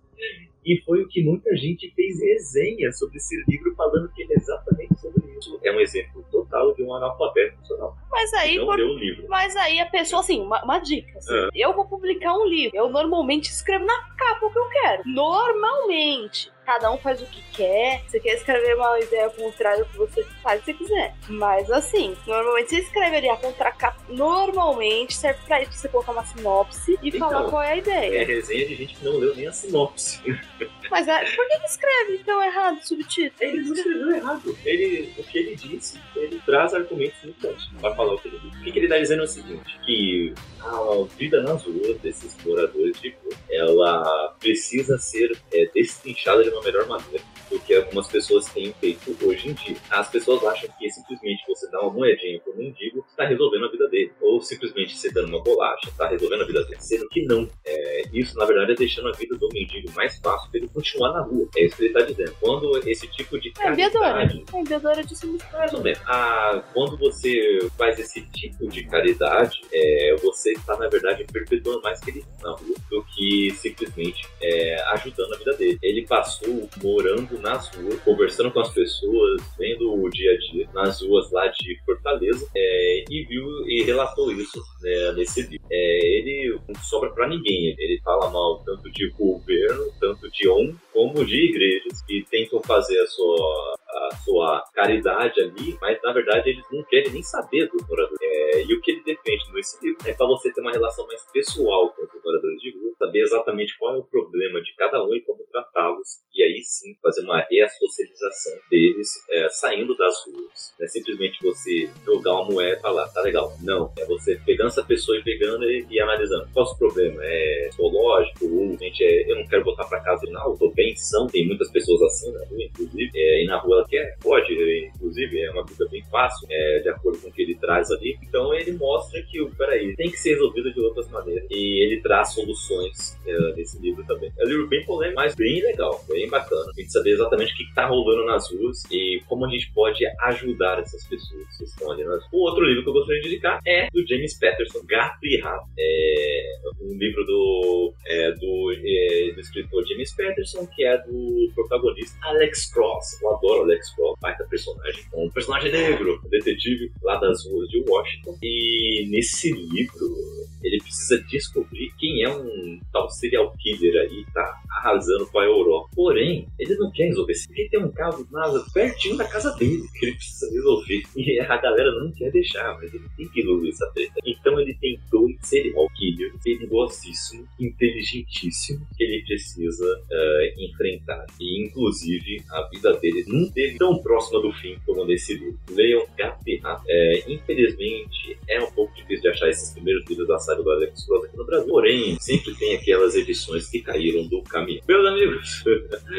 E 0.65 0.81
foi 0.83 1.03
o 1.03 1.07
que 1.07 1.23
muita 1.23 1.55
gente 1.55 1.91
fez 1.93 2.19
resenha 2.19 2.91
sobre 2.93 3.17
esse 3.17 3.35
livro, 3.47 3.75
falando 3.75 4.11
que 4.13 4.23
ele 4.23 4.33
é 4.33 4.37
exatamente 4.37 4.99
sobre 4.99 5.37
isso. 5.37 5.59
É 5.63 5.71
um 5.71 5.79
exemplo 5.79 6.25
total 6.53 6.73
de 6.75 6.83
um 6.83 6.93
analfabeto 6.93 7.57
funcional. 7.57 7.95
Mas 8.11 8.33
aí, 8.35 8.57
Não 8.57 8.65
por- 8.65 8.79
o 8.79 8.93
livro. 8.97 9.25
mas 9.27 9.55
aí 9.55 9.79
a 9.79 9.85
pessoa, 9.87 10.21
assim, 10.21 10.41
uma, 10.41 10.63
uma 10.63 10.79
dica. 10.79 11.17
assim, 11.17 11.33
Ah. 11.35 11.49
Eu 11.53 11.73
vou 11.73 11.85
publicar 11.85 12.33
um 12.33 12.45
livro. 12.45 12.75
Eu 12.77 12.89
normalmente 12.89 13.49
escrevo 13.49 13.85
na 13.85 13.99
capa 14.15 14.45
o 14.45 14.51
que 14.51 14.59
eu 14.59 14.69
quero. 14.69 15.03
Normalmente. 15.05 16.51
Cada 16.65 16.89
um 16.91 16.97
faz 16.97 17.21
o 17.21 17.25
que 17.25 17.43
quer. 17.51 18.03
Você 18.07 18.19
quer 18.21 18.35
escrever 18.35 18.75
uma 18.77 18.97
ideia 18.99 19.29
contrária 19.29 19.83
que 19.83 19.97
você 19.97 20.23
faz, 20.41 20.59
se 20.63 20.65
você 20.67 20.73
quiser. 20.73 21.13
Mas 21.27 21.69
assim, 21.69 22.15
normalmente 22.25 22.69
você 22.69 22.77
escreve 22.79 23.17
ali 23.17 23.29
a 23.29 23.35
contracapa. 23.35 23.97
Normalmente 24.07 25.13
serve 25.13 25.41
pra 25.45 25.61
isso 25.61 25.73
você 25.73 25.89
colocar 25.89 26.13
uma 26.13 26.25
sinopse 26.25 26.97
e 27.01 27.09
Então, 27.09 27.29
falar 27.29 27.49
qual 27.49 27.61
é 27.61 27.71
a 27.71 27.75
É 27.75 27.79
ideia. 27.79 28.25
resenha 28.25 28.65
de 28.65 28.75
gente 28.75 28.95
que 28.95 29.03
não 29.03 29.17
leu 29.17 29.35
nem 29.35 29.47
a 29.47 29.51
sinopse. 29.51 30.21
Mas 30.93 31.07
é, 31.07 31.25
por 31.35 31.47
que, 31.47 31.65
escreve 31.65 32.17
então 32.21 32.43
errado 32.43 32.77
o 32.77 32.87
subtítulo? 32.87 33.33
Ele 33.39 33.61
não 33.63 33.73
escreveu 33.73 34.15
errado. 34.15 34.57
Ele, 34.63 35.11
o 35.17 35.23
que 35.23 35.39
ele 35.39 35.55
disse, 35.55 35.99
ele 36.15 36.39
traz 36.45 36.71
argumentos 36.71 37.17
limitantes 37.23 37.67
para 37.81 37.95
falar 37.95 38.13
o 38.13 38.19
que 38.19 38.27
ele 38.27 38.37
disse. 38.37 38.59
O 38.59 38.63
que, 38.63 38.71
que 38.71 38.77
ele 38.77 38.85
está 38.85 38.99
dizendo 38.99 39.21
é 39.21 39.23
o 39.23 39.27
seguinte, 39.27 39.79
que 39.83 40.35
a 40.61 41.07
vida 41.17 41.41
nas 41.41 41.63
ruas 41.63 41.97
desses 41.97 42.37
moradores 42.45 43.01
de 43.01 43.09
rua, 43.09 43.33
ela 43.49 44.35
precisa 44.39 44.99
ser 44.99 45.35
é, 45.51 45.65
destrinchada 45.73 46.43
de 46.43 46.51
uma 46.51 46.61
melhor 46.61 46.85
maneira 46.85 47.23
do 47.53 47.59
que 47.59 47.75
algumas 47.75 48.07
pessoas 48.07 48.45
têm 48.47 48.73
feito 48.79 49.15
hoje 49.23 49.49
em 49.49 49.53
dia. 49.53 49.77
As 49.91 50.09
pessoas 50.09 50.43
acham 50.45 50.69
que 50.79 50.89
simplesmente 50.89 51.43
você 51.47 51.69
dá 51.69 51.81
uma 51.81 51.91
moedinha 51.91 52.39
para 52.39 52.53
o 52.53 52.57
mendigo 52.57 53.05
está 53.09 53.25
resolvendo 53.25 53.65
a 53.65 53.71
vida 53.71 53.87
dele. 53.89 54.11
Ou 54.21 54.41
simplesmente 54.41 54.97
você 54.97 55.11
dando 55.11 55.27
uma 55.29 55.41
bolacha 55.43 55.87
está 55.89 56.07
resolvendo 56.07 56.41
a 56.41 56.45
vida 56.45 56.63
dele. 56.63 56.81
Sendo 56.81 57.07
que 57.09 57.25
não. 57.25 57.47
É, 57.65 58.03
isso, 58.13 58.37
na 58.37 58.45
verdade, 58.45 58.71
é 58.71 58.75
deixando 58.75 59.09
a 59.09 59.11
vida 59.11 59.37
do 59.37 59.47
mendigo 59.53 59.91
mais 59.95 60.17
fácil 60.19 60.49
para 60.49 60.59
ele 60.59 60.69
continuar 60.69 61.13
na 61.13 61.21
rua. 61.21 61.47
É 61.55 61.65
isso 61.65 61.75
que 61.75 61.83
ele 61.83 61.93
está 61.93 62.01
dizendo. 62.01 62.35
Quando 62.39 62.77
esse 62.89 63.07
tipo 63.09 63.39
de 63.39 63.49
É, 63.49 63.53
caridade 63.63 64.43
É, 64.53 65.01
disse 65.03 65.25
muito. 65.27 65.45
mais 65.51 65.73
ou 65.73 65.81
menos. 65.81 65.99
Ah, 66.07 66.63
quando 66.73 66.97
você 66.97 67.59
faz 67.77 67.99
esse 67.99 68.21
tipo 68.31 68.67
de 68.67 68.83
caridade, 68.85 69.61
é, 69.71 70.15
você 70.21 70.51
está, 70.53 70.75
na 70.77 70.87
verdade, 70.87 71.23
perpetuando 71.31 71.81
mais 71.81 71.99
que 71.99 72.09
ele 72.09 72.25
na 72.41 72.51
rua 72.51 72.75
do 72.89 73.03
que 73.15 73.51
simplesmente 73.51 74.27
é, 74.41 74.81
ajudando 74.93 75.33
a 75.33 75.37
vida 75.37 75.53
dele. 75.53 75.77
Ele 75.81 76.05
passou 76.07 76.69
morando 76.81 77.39
nas 77.43 77.69
ruas, 77.75 77.99
conversando 77.99 78.51
com 78.51 78.61
as 78.61 78.73
pessoas, 78.73 79.41
vendo 79.59 79.93
o 79.93 80.09
dia 80.09 80.31
a 80.31 80.37
dia 80.37 80.69
nas 80.73 81.01
ruas 81.01 81.29
lá 81.31 81.47
de 81.47 81.77
Fortaleza 81.85 82.49
é, 82.55 83.03
e 83.09 83.25
viu 83.25 83.45
e 83.67 83.83
relatou 83.83 84.31
isso 84.31 84.63
né, 84.81 85.11
nesse 85.11 85.41
livro. 85.41 85.67
É, 85.69 86.17
ele 86.17 86.59
não 86.67 86.81
sobra 86.81 87.11
para 87.11 87.27
ninguém. 87.27 87.75
Ele 87.77 87.99
fala 88.03 88.31
mal 88.31 88.63
tanto 88.63 88.89
de 88.89 89.09
governo, 89.11 89.91
tanto 89.99 90.31
de 90.31 90.47
ONG, 90.47 90.75
como 90.93 91.25
de 91.25 91.49
igrejas 91.49 92.01
que 92.03 92.25
tentam 92.31 92.61
fazer 92.63 92.99
a 92.99 93.07
sua 93.07 93.75
a 93.93 94.15
sua 94.23 94.63
caridade 94.73 95.41
ali, 95.41 95.77
mas 95.81 95.99
na 96.01 96.13
verdade 96.13 96.49
eles 96.49 96.65
não 96.71 96.83
querem 96.83 97.11
nem 97.11 97.23
saber 97.23 97.67
dos 97.69 97.87
moradores. 97.87 98.17
É, 98.21 98.63
e 98.63 98.73
o 98.73 98.81
que 98.81 98.91
ele 98.91 99.03
defende 99.03 99.43
nesse 99.53 99.83
livro 99.85 99.97
é 100.05 100.13
para 100.13 100.27
você 100.27 100.51
ter 100.51 100.61
uma 100.61 100.71
relação 100.71 101.05
mais 101.07 101.23
pessoal 101.31 101.89
com 101.89 102.03
os 102.03 102.23
moradores 102.23 102.61
de 102.61 102.71
rua, 102.77 102.93
saber 102.97 103.21
exatamente 103.21 103.77
qual 103.77 103.95
é 103.95 103.99
o 103.99 104.03
problema 104.03 104.61
de 104.61 104.73
cada 104.75 105.03
um 105.03 105.13
e 105.15 105.21
como 105.21 105.43
tratá-los, 105.51 106.19
e 106.33 106.43
aí 106.43 106.61
sim 106.63 106.95
fazer 107.01 107.21
uma 107.21 107.39
reassocialização 107.49 108.53
deles 108.69 109.09
é, 109.29 109.49
saindo 109.49 109.95
das 109.95 110.15
ruas. 110.25 110.73
Não 110.79 110.85
é 110.85 110.87
simplesmente 110.87 111.39
você 111.43 111.89
jogar 112.05 112.33
uma 112.33 112.45
moeda 112.45 112.77
e 112.77 112.81
falar, 112.81 113.07
tá 113.09 113.21
legal. 113.21 113.53
Não, 113.61 113.93
é 113.97 114.05
você 114.05 114.39
pegando 114.45 114.67
essa 114.67 114.83
pessoa 114.83 115.17
e 115.17 115.23
pegando 115.23 115.63
e, 115.69 115.85
e 115.89 115.99
analisando. 115.99 116.49
Qual 116.53 116.65
é 116.65 116.69
o 116.71 116.77
problema? 116.77 117.21
É 117.23 117.67
psicológico? 117.69 118.45
Ou, 118.45 118.77
gente, 118.77 119.03
é, 119.03 119.31
eu 119.31 119.35
não 119.35 119.47
quero 119.47 119.63
voltar 119.63 119.85
para 119.85 120.01
casa 120.01 120.25
não, 120.29 120.51
eu 120.51 120.57
tô 120.57 120.69
bem 120.71 120.95
são. 120.95 121.27
Tem 121.27 121.45
muitas 121.45 121.71
pessoas 121.71 122.01
assim 122.03 122.31
na 122.31 122.45
rua, 122.45 122.63
inclusive. 122.63 123.11
É, 123.15 123.43
e 123.43 123.45
na 123.45 123.59
rua 123.59 123.82
ela 123.83 123.87
quer, 123.87 124.17
pode, 124.21 124.53
é, 124.53 124.87
inclusive, 124.87 125.41
é 125.41 125.51
uma 125.51 125.65
vida 125.65 125.85
bem 125.89 126.03
fácil, 126.09 126.47
é, 126.49 126.79
de 126.79 126.89
acordo 126.89 127.19
com 127.19 127.27
o 127.27 127.31
que 127.31 127.41
ele 127.41 127.55
traz 127.55 127.91
ali. 127.91 128.17
Então 128.23 128.53
ele 128.53 128.71
mostra 128.73 129.21
que, 129.23 129.43
peraí, 129.57 129.95
tem 129.95 130.09
que 130.09 130.17
ser 130.17 130.31
resolvido 130.31 130.73
de 130.73 130.79
outras 130.79 131.09
maneiras. 131.09 131.45
E 131.49 131.83
ele 131.83 132.01
traz 132.01 132.33
soluções 132.33 133.19
é, 133.25 133.53
nesse 133.53 133.79
livro 133.81 134.03
também. 134.05 134.31
É 134.37 134.45
um 134.45 134.47
livro 134.47 134.67
bem 134.67 134.83
polêmico, 134.85 135.21
mas 135.21 135.35
bem 135.35 135.61
legal, 135.61 136.03
bem 136.07 136.27
bacana. 136.29 136.71
A 136.75 136.79
gente 136.79 136.91
saber 136.91 137.11
exatamente 137.11 137.53
o 137.53 137.57
que 137.57 137.63
está 137.63 137.85
rolando 137.85 138.25
nas 138.25 138.51
ruas 138.51 138.83
e 138.91 139.21
como 139.27 139.45
a 139.45 139.49
gente 139.49 139.71
pode 139.73 140.03
ajudar 140.21 140.79
essas 140.79 141.05
pessoas 141.07 141.57
que 141.57 141.63
estão 141.63 141.91
ali 141.91 142.03
nas 142.03 142.21
ruas. 142.21 142.33
O 142.33 142.49
outro 142.49 142.65
livro 142.65 142.83
que 142.83 142.89
eu 142.89 142.93
gostaria 142.93 143.21
de 143.21 143.27
indicar 143.27 143.59
é 143.65 143.89
do 143.91 144.07
James 144.07 144.39
Patterson, 144.39 144.79
Gato 144.85 145.19
e 145.23 145.39
Rato. 145.39 145.67
É 145.77 146.53
um 146.81 146.97
livro 146.97 147.23
do, 147.25 147.93
é, 148.05 148.31
do, 148.31 148.71
é, 148.71 149.31
do 149.33 149.39
escritor 149.39 149.85
James 149.87 150.15
Patterson, 150.15 150.67
que 150.67 150.85
é 150.85 150.97
do 150.97 151.51
protagonista 151.55 152.17
Alex 152.23 152.71
Cross. 152.71 153.21
Eu 153.21 153.35
adoro 153.35 153.63
Alex 153.63 153.72
Cross, 153.95 154.17
baita 154.21 154.43
personagem. 154.45 155.03
Um 155.13 155.29
personagem 155.29 155.71
negro, 155.71 156.19
um 156.25 156.29
detetive 156.29 156.91
lá 157.01 157.17
das 157.19 157.45
ruas 157.45 157.69
de 157.69 157.83
Washington. 157.87 158.37
E 158.41 159.07
nesse 159.09 159.51
livro, 159.51 160.15
ele 160.63 160.77
precisa 160.79 161.21
descobrir 161.23 161.91
quem 161.99 162.23
é 162.23 162.29
um 162.29 162.79
tal 162.91 163.09
serial 163.09 163.53
killer 163.57 164.01
aí, 164.01 164.25
tá 164.33 164.61
arrasando 164.77 165.27
com 165.27 165.39
a 165.39 165.45
Europa. 165.45 165.89
Porém, 165.93 166.47
ele 166.57 166.75
não 166.75 166.91
quer 166.91 167.05
resolver 167.05 167.33
isso, 167.33 167.47
porque 167.47 167.69
tem 167.69 167.83
um 167.83 167.91
caso 167.91 168.27
nada 168.31 168.63
pertinho 168.73 169.17
da 169.17 169.25
casa 169.25 169.51
dele 169.55 169.83
que 169.93 170.05
ele 170.05 170.15
precisa 170.15 170.51
resolver. 170.51 171.03
E 171.23 171.39
a 171.39 171.57
galera 171.57 171.91
não 171.99 172.11
quer 172.11 172.31
deixar, 172.31 172.75
mas 172.75 172.93
ele 172.93 173.05
tem 173.15 173.27
que 173.29 173.41
resolver 173.41 173.69
essa 173.69 173.89
treta. 173.93 174.13
Então 174.25 174.59
ele 174.59 174.73
tem 174.75 174.99
dois 175.09 175.35
serial 175.41 175.87
killers 175.95 176.33
perigosíssimos, 176.43 177.47
inteligentíssimos, 177.59 178.87
que 178.97 179.03
ele 179.03 179.23
precisa 179.23 180.03
eh, 180.11 180.53
enfrentar. 180.57 181.25
E 181.39 181.65
inclusive 181.65 182.43
a 182.49 182.69
vida 182.69 182.93
dele 182.99 183.23
não 183.27 183.49
teve 183.65 183.77
tão 183.77 183.97
próxima 184.01 184.41
do 184.41 184.51
fim 184.53 184.77
como 184.85 185.05
nesse 185.05 185.33
livro. 185.35 185.57
Leiam 185.69 186.05
Gato 186.17 186.43
Rato. 186.61 186.83
É, 186.87 187.23
infelizmente, 187.27 188.37
é 188.49 188.61
um 188.61 188.71
pouco 188.71 188.93
difícil 188.95 189.21
de 189.21 189.27
achar 189.29 189.49
esses 189.49 189.71
primeiros 189.73 190.05
livros 190.09 190.27
da 190.27 190.37
saga 190.39 190.61
do 190.61 190.71
Alex 190.71 191.05
Cross 191.05 191.25
aqui 191.25 191.37
no 191.37 191.45
Brasil. 191.45 191.67
Porém, 191.69 192.17
sempre 192.19 192.53
tem 192.55 192.75
aquelas 192.75 193.15
edições 193.15 193.69
que 193.69 193.81
caíram 193.81 194.27
do 194.27 194.41
caminho. 194.43 194.81
Meus 194.87 195.05
amigos, 195.07 195.63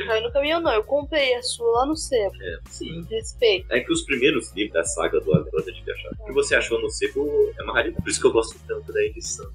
Caiu 0.06 0.22
no 0.22 0.32
caminhão, 0.32 0.60
não. 0.60 0.72
Eu 0.72 0.84
comprei 0.84 1.34
a 1.34 1.42
sua 1.42 1.80
lá 1.80 1.86
no 1.86 1.96
sebo. 1.96 2.34
é, 2.40 2.58
sim. 2.70 3.04
Respeito. 3.10 3.66
É 3.70 3.80
que 3.80 3.92
os 3.92 4.02
primeiros 4.02 4.52
livros 4.54 4.72
da 4.74 4.84
saga 4.84 5.20
do 5.20 5.32
Alex 5.34 5.50
Cross 5.50 5.68
é 5.68 5.70
difícil 5.70 5.84
de 5.84 5.92
achar. 6.00 6.10
O 6.20 6.24
que 6.26 6.32
você 6.32 6.54
achou 6.56 6.80
no 6.80 6.90
sebo 6.90 7.52
é 7.58 7.62
uma 7.62 7.74
raridade. 7.74 8.02
Por 8.02 8.10
isso 8.10 8.20
que 8.20 8.26
eu 8.26 8.32
gosto 8.32 8.58
tanto 8.66 8.92
da 8.92 9.02
edição. 9.02 9.50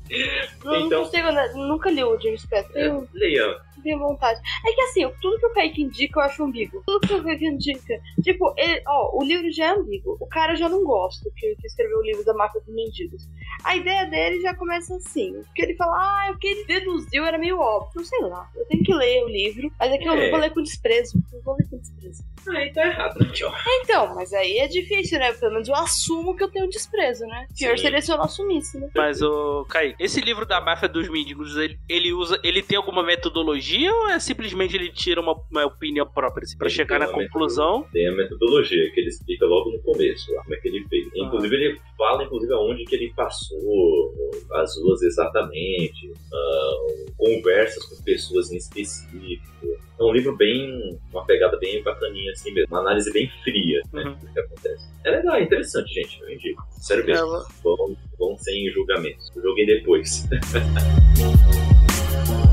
Não, 0.63 0.71
não 0.79 0.85
Então- 0.85 1.03
consigo, 1.05 1.31
né? 1.31 1.51
nunca 1.55 1.89
li 1.89 2.03
o 2.03 2.19
James 2.19 2.45
Patterson. 2.45 3.07
É, 3.15 3.17
leia. 3.17 3.57
Tenho 3.81 3.99
vontade. 3.99 4.39
É 4.65 4.71
que 4.73 4.81
assim, 4.81 5.09
tudo 5.21 5.39
que 5.39 5.45
o 5.47 5.53
Kaique 5.53 5.81
indica 5.83 6.19
eu 6.19 6.23
acho 6.23 6.43
ambíguo. 6.43 6.81
Tudo 6.85 7.07
que 7.07 7.13
o 7.13 7.23
Kaique 7.23 7.45
indica. 7.45 7.99
Tipo, 8.23 8.53
ele, 8.57 8.81
ó, 8.87 9.17
o 9.17 9.23
livro 9.23 9.51
já 9.51 9.65
é 9.65 9.69
ambíguo. 9.69 10.17
O 10.19 10.27
cara 10.27 10.55
já 10.55 10.67
não 10.69 10.83
gosta 10.83 11.29
que, 11.35 11.55
que 11.55 11.67
escreveu 11.67 11.99
o 11.99 12.03
livro 12.03 12.23
da 12.25 12.33
máfia 12.33 12.61
dos 12.61 12.73
mendigos. 12.73 13.27
A 13.63 13.75
ideia 13.75 14.05
dele 14.05 14.41
já 14.41 14.53
começa 14.55 14.95
assim. 14.95 15.33
Porque 15.45 15.61
ele 15.61 15.75
fala, 15.75 15.95
ah, 15.95 16.31
o 16.33 16.37
que 16.37 16.47
ele 16.47 16.65
deduziu 16.65 17.23
era 17.25 17.37
meio 17.37 17.59
óbvio. 17.59 18.03
Sei 18.05 18.19
lá. 18.21 18.49
Eu 18.55 18.65
tenho 18.65 18.83
que 18.83 18.93
ler 18.93 19.23
o 19.23 19.27
livro. 19.29 19.71
Mas 19.79 19.91
é 19.91 19.97
que 19.97 20.07
eu 20.07 20.13
É. 20.13 20.23
não 20.23 20.31
vou 20.31 20.39
ler 20.39 20.53
com 20.53 20.61
desprezo. 20.61 21.21
Eu 21.33 21.41
vou 21.41 21.55
ler 21.55 21.67
com 21.69 21.77
desprezo. 21.77 22.23
Aí 22.47 22.71
tá 22.73 22.85
errado, 22.85 23.19
né, 23.19 23.31
tio? 23.33 23.49
Então, 23.81 24.13
mas 24.15 24.33
aí 24.33 24.57
é 24.57 24.67
difícil, 24.67 25.19
né? 25.19 25.31
Pelo 25.33 25.53
menos 25.53 25.67
eu 25.67 25.75
assumo 25.75 26.35
que 26.35 26.43
eu 26.43 26.49
tenho 26.49 26.69
desprezo, 26.69 27.25
né? 27.25 27.47
Pior 27.57 27.77
Sim. 27.77 27.83
seria 27.83 28.01
se 28.01 28.11
eu 28.11 28.17
não 28.17 28.25
assumisse, 28.25 28.79
né? 28.79 28.89
Mas, 28.95 29.21
ô, 29.21 29.65
Kaique, 29.65 29.95
esse 29.99 30.21
livro 30.21 30.45
da 30.45 30.61
máfia 30.61 30.87
dos 30.87 31.09
mendigos, 31.09 31.55
ele, 31.57 31.79
ele 31.87 32.13
usa. 32.13 32.39
Ele 32.43 32.61
tem 32.61 32.77
alguma 32.77 33.03
metodologia 33.03 33.93
ou 33.93 34.09
é 34.09 34.19
simplesmente 34.19 34.75
ele 34.75 34.91
tira 34.91 35.21
uma, 35.21 35.35
uma 35.51 35.65
opinião 35.65 36.05
própria 36.05 36.43
assim, 36.43 36.57
pra 36.57 36.67
Ele 36.67 36.75
chegar 36.75 36.99
na 36.99 37.07
conclusão? 37.07 37.85
Tem 37.91 38.07
a 38.07 38.11
metodologia 38.11 38.91
que 38.91 38.99
ele 38.99 39.09
explica 39.09 39.45
logo 39.45 39.71
no 39.71 39.79
começo, 39.81 40.31
lá, 40.33 40.43
como 40.43 40.55
é 40.55 40.57
que 40.57 40.67
ele 40.67 40.85
fez. 40.87 41.07
Inclusive, 41.15 41.55
ele 41.55 41.81
fala, 41.97 42.23
inclusive, 42.23 42.53
aonde 42.53 42.85
que 42.85 42.95
ele 42.95 43.13
passou, 43.15 44.13
as 44.53 44.77
ruas 44.81 45.01
exatamente, 45.01 46.11
ah, 46.33 46.75
conversas 47.17 47.83
com 47.85 48.03
pessoas 48.03 48.51
em 48.51 48.57
específico. 48.57 49.88
É 49.99 50.03
um 50.03 50.13
livro 50.13 50.35
bem, 50.37 50.97
uma 51.11 51.25
pegada 51.25 51.57
bem 51.59 51.83
bacaninha, 51.83 52.31
assim 52.31 52.53
mesmo. 52.53 52.67
Uma 52.71 52.79
análise 52.81 53.11
bem 53.11 53.29
fria, 53.43 53.81
né, 53.91 54.03
Uhum. 54.03 54.13
do 54.15 54.27
que 54.33 54.39
acontece. 54.39 54.87
É 55.03 55.11
legal, 55.11 55.35
é 55.35 55.43
interessante, 55.43 55.93
gente, 55.93 56.21
eu 56.21 56.31
indico. 56.31 56.63
Sério 56.71 57.05
mesmo. 57.05 57.27
Vão, 57.63 57.97
vão 58.17 58.37
sem 58.37 58.69
julgamentos. 58.71 59.29
Joguem 59.35 59.65
depois. 59.65 60.25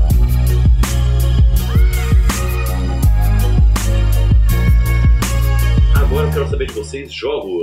Agora 6.09 6.27
eu 6.27 6.31
quero 6.33 6.47
saber 6.49 6.67
de 6.67 6.73
vocês 6.73 7.11
jogos, 7.13 7.61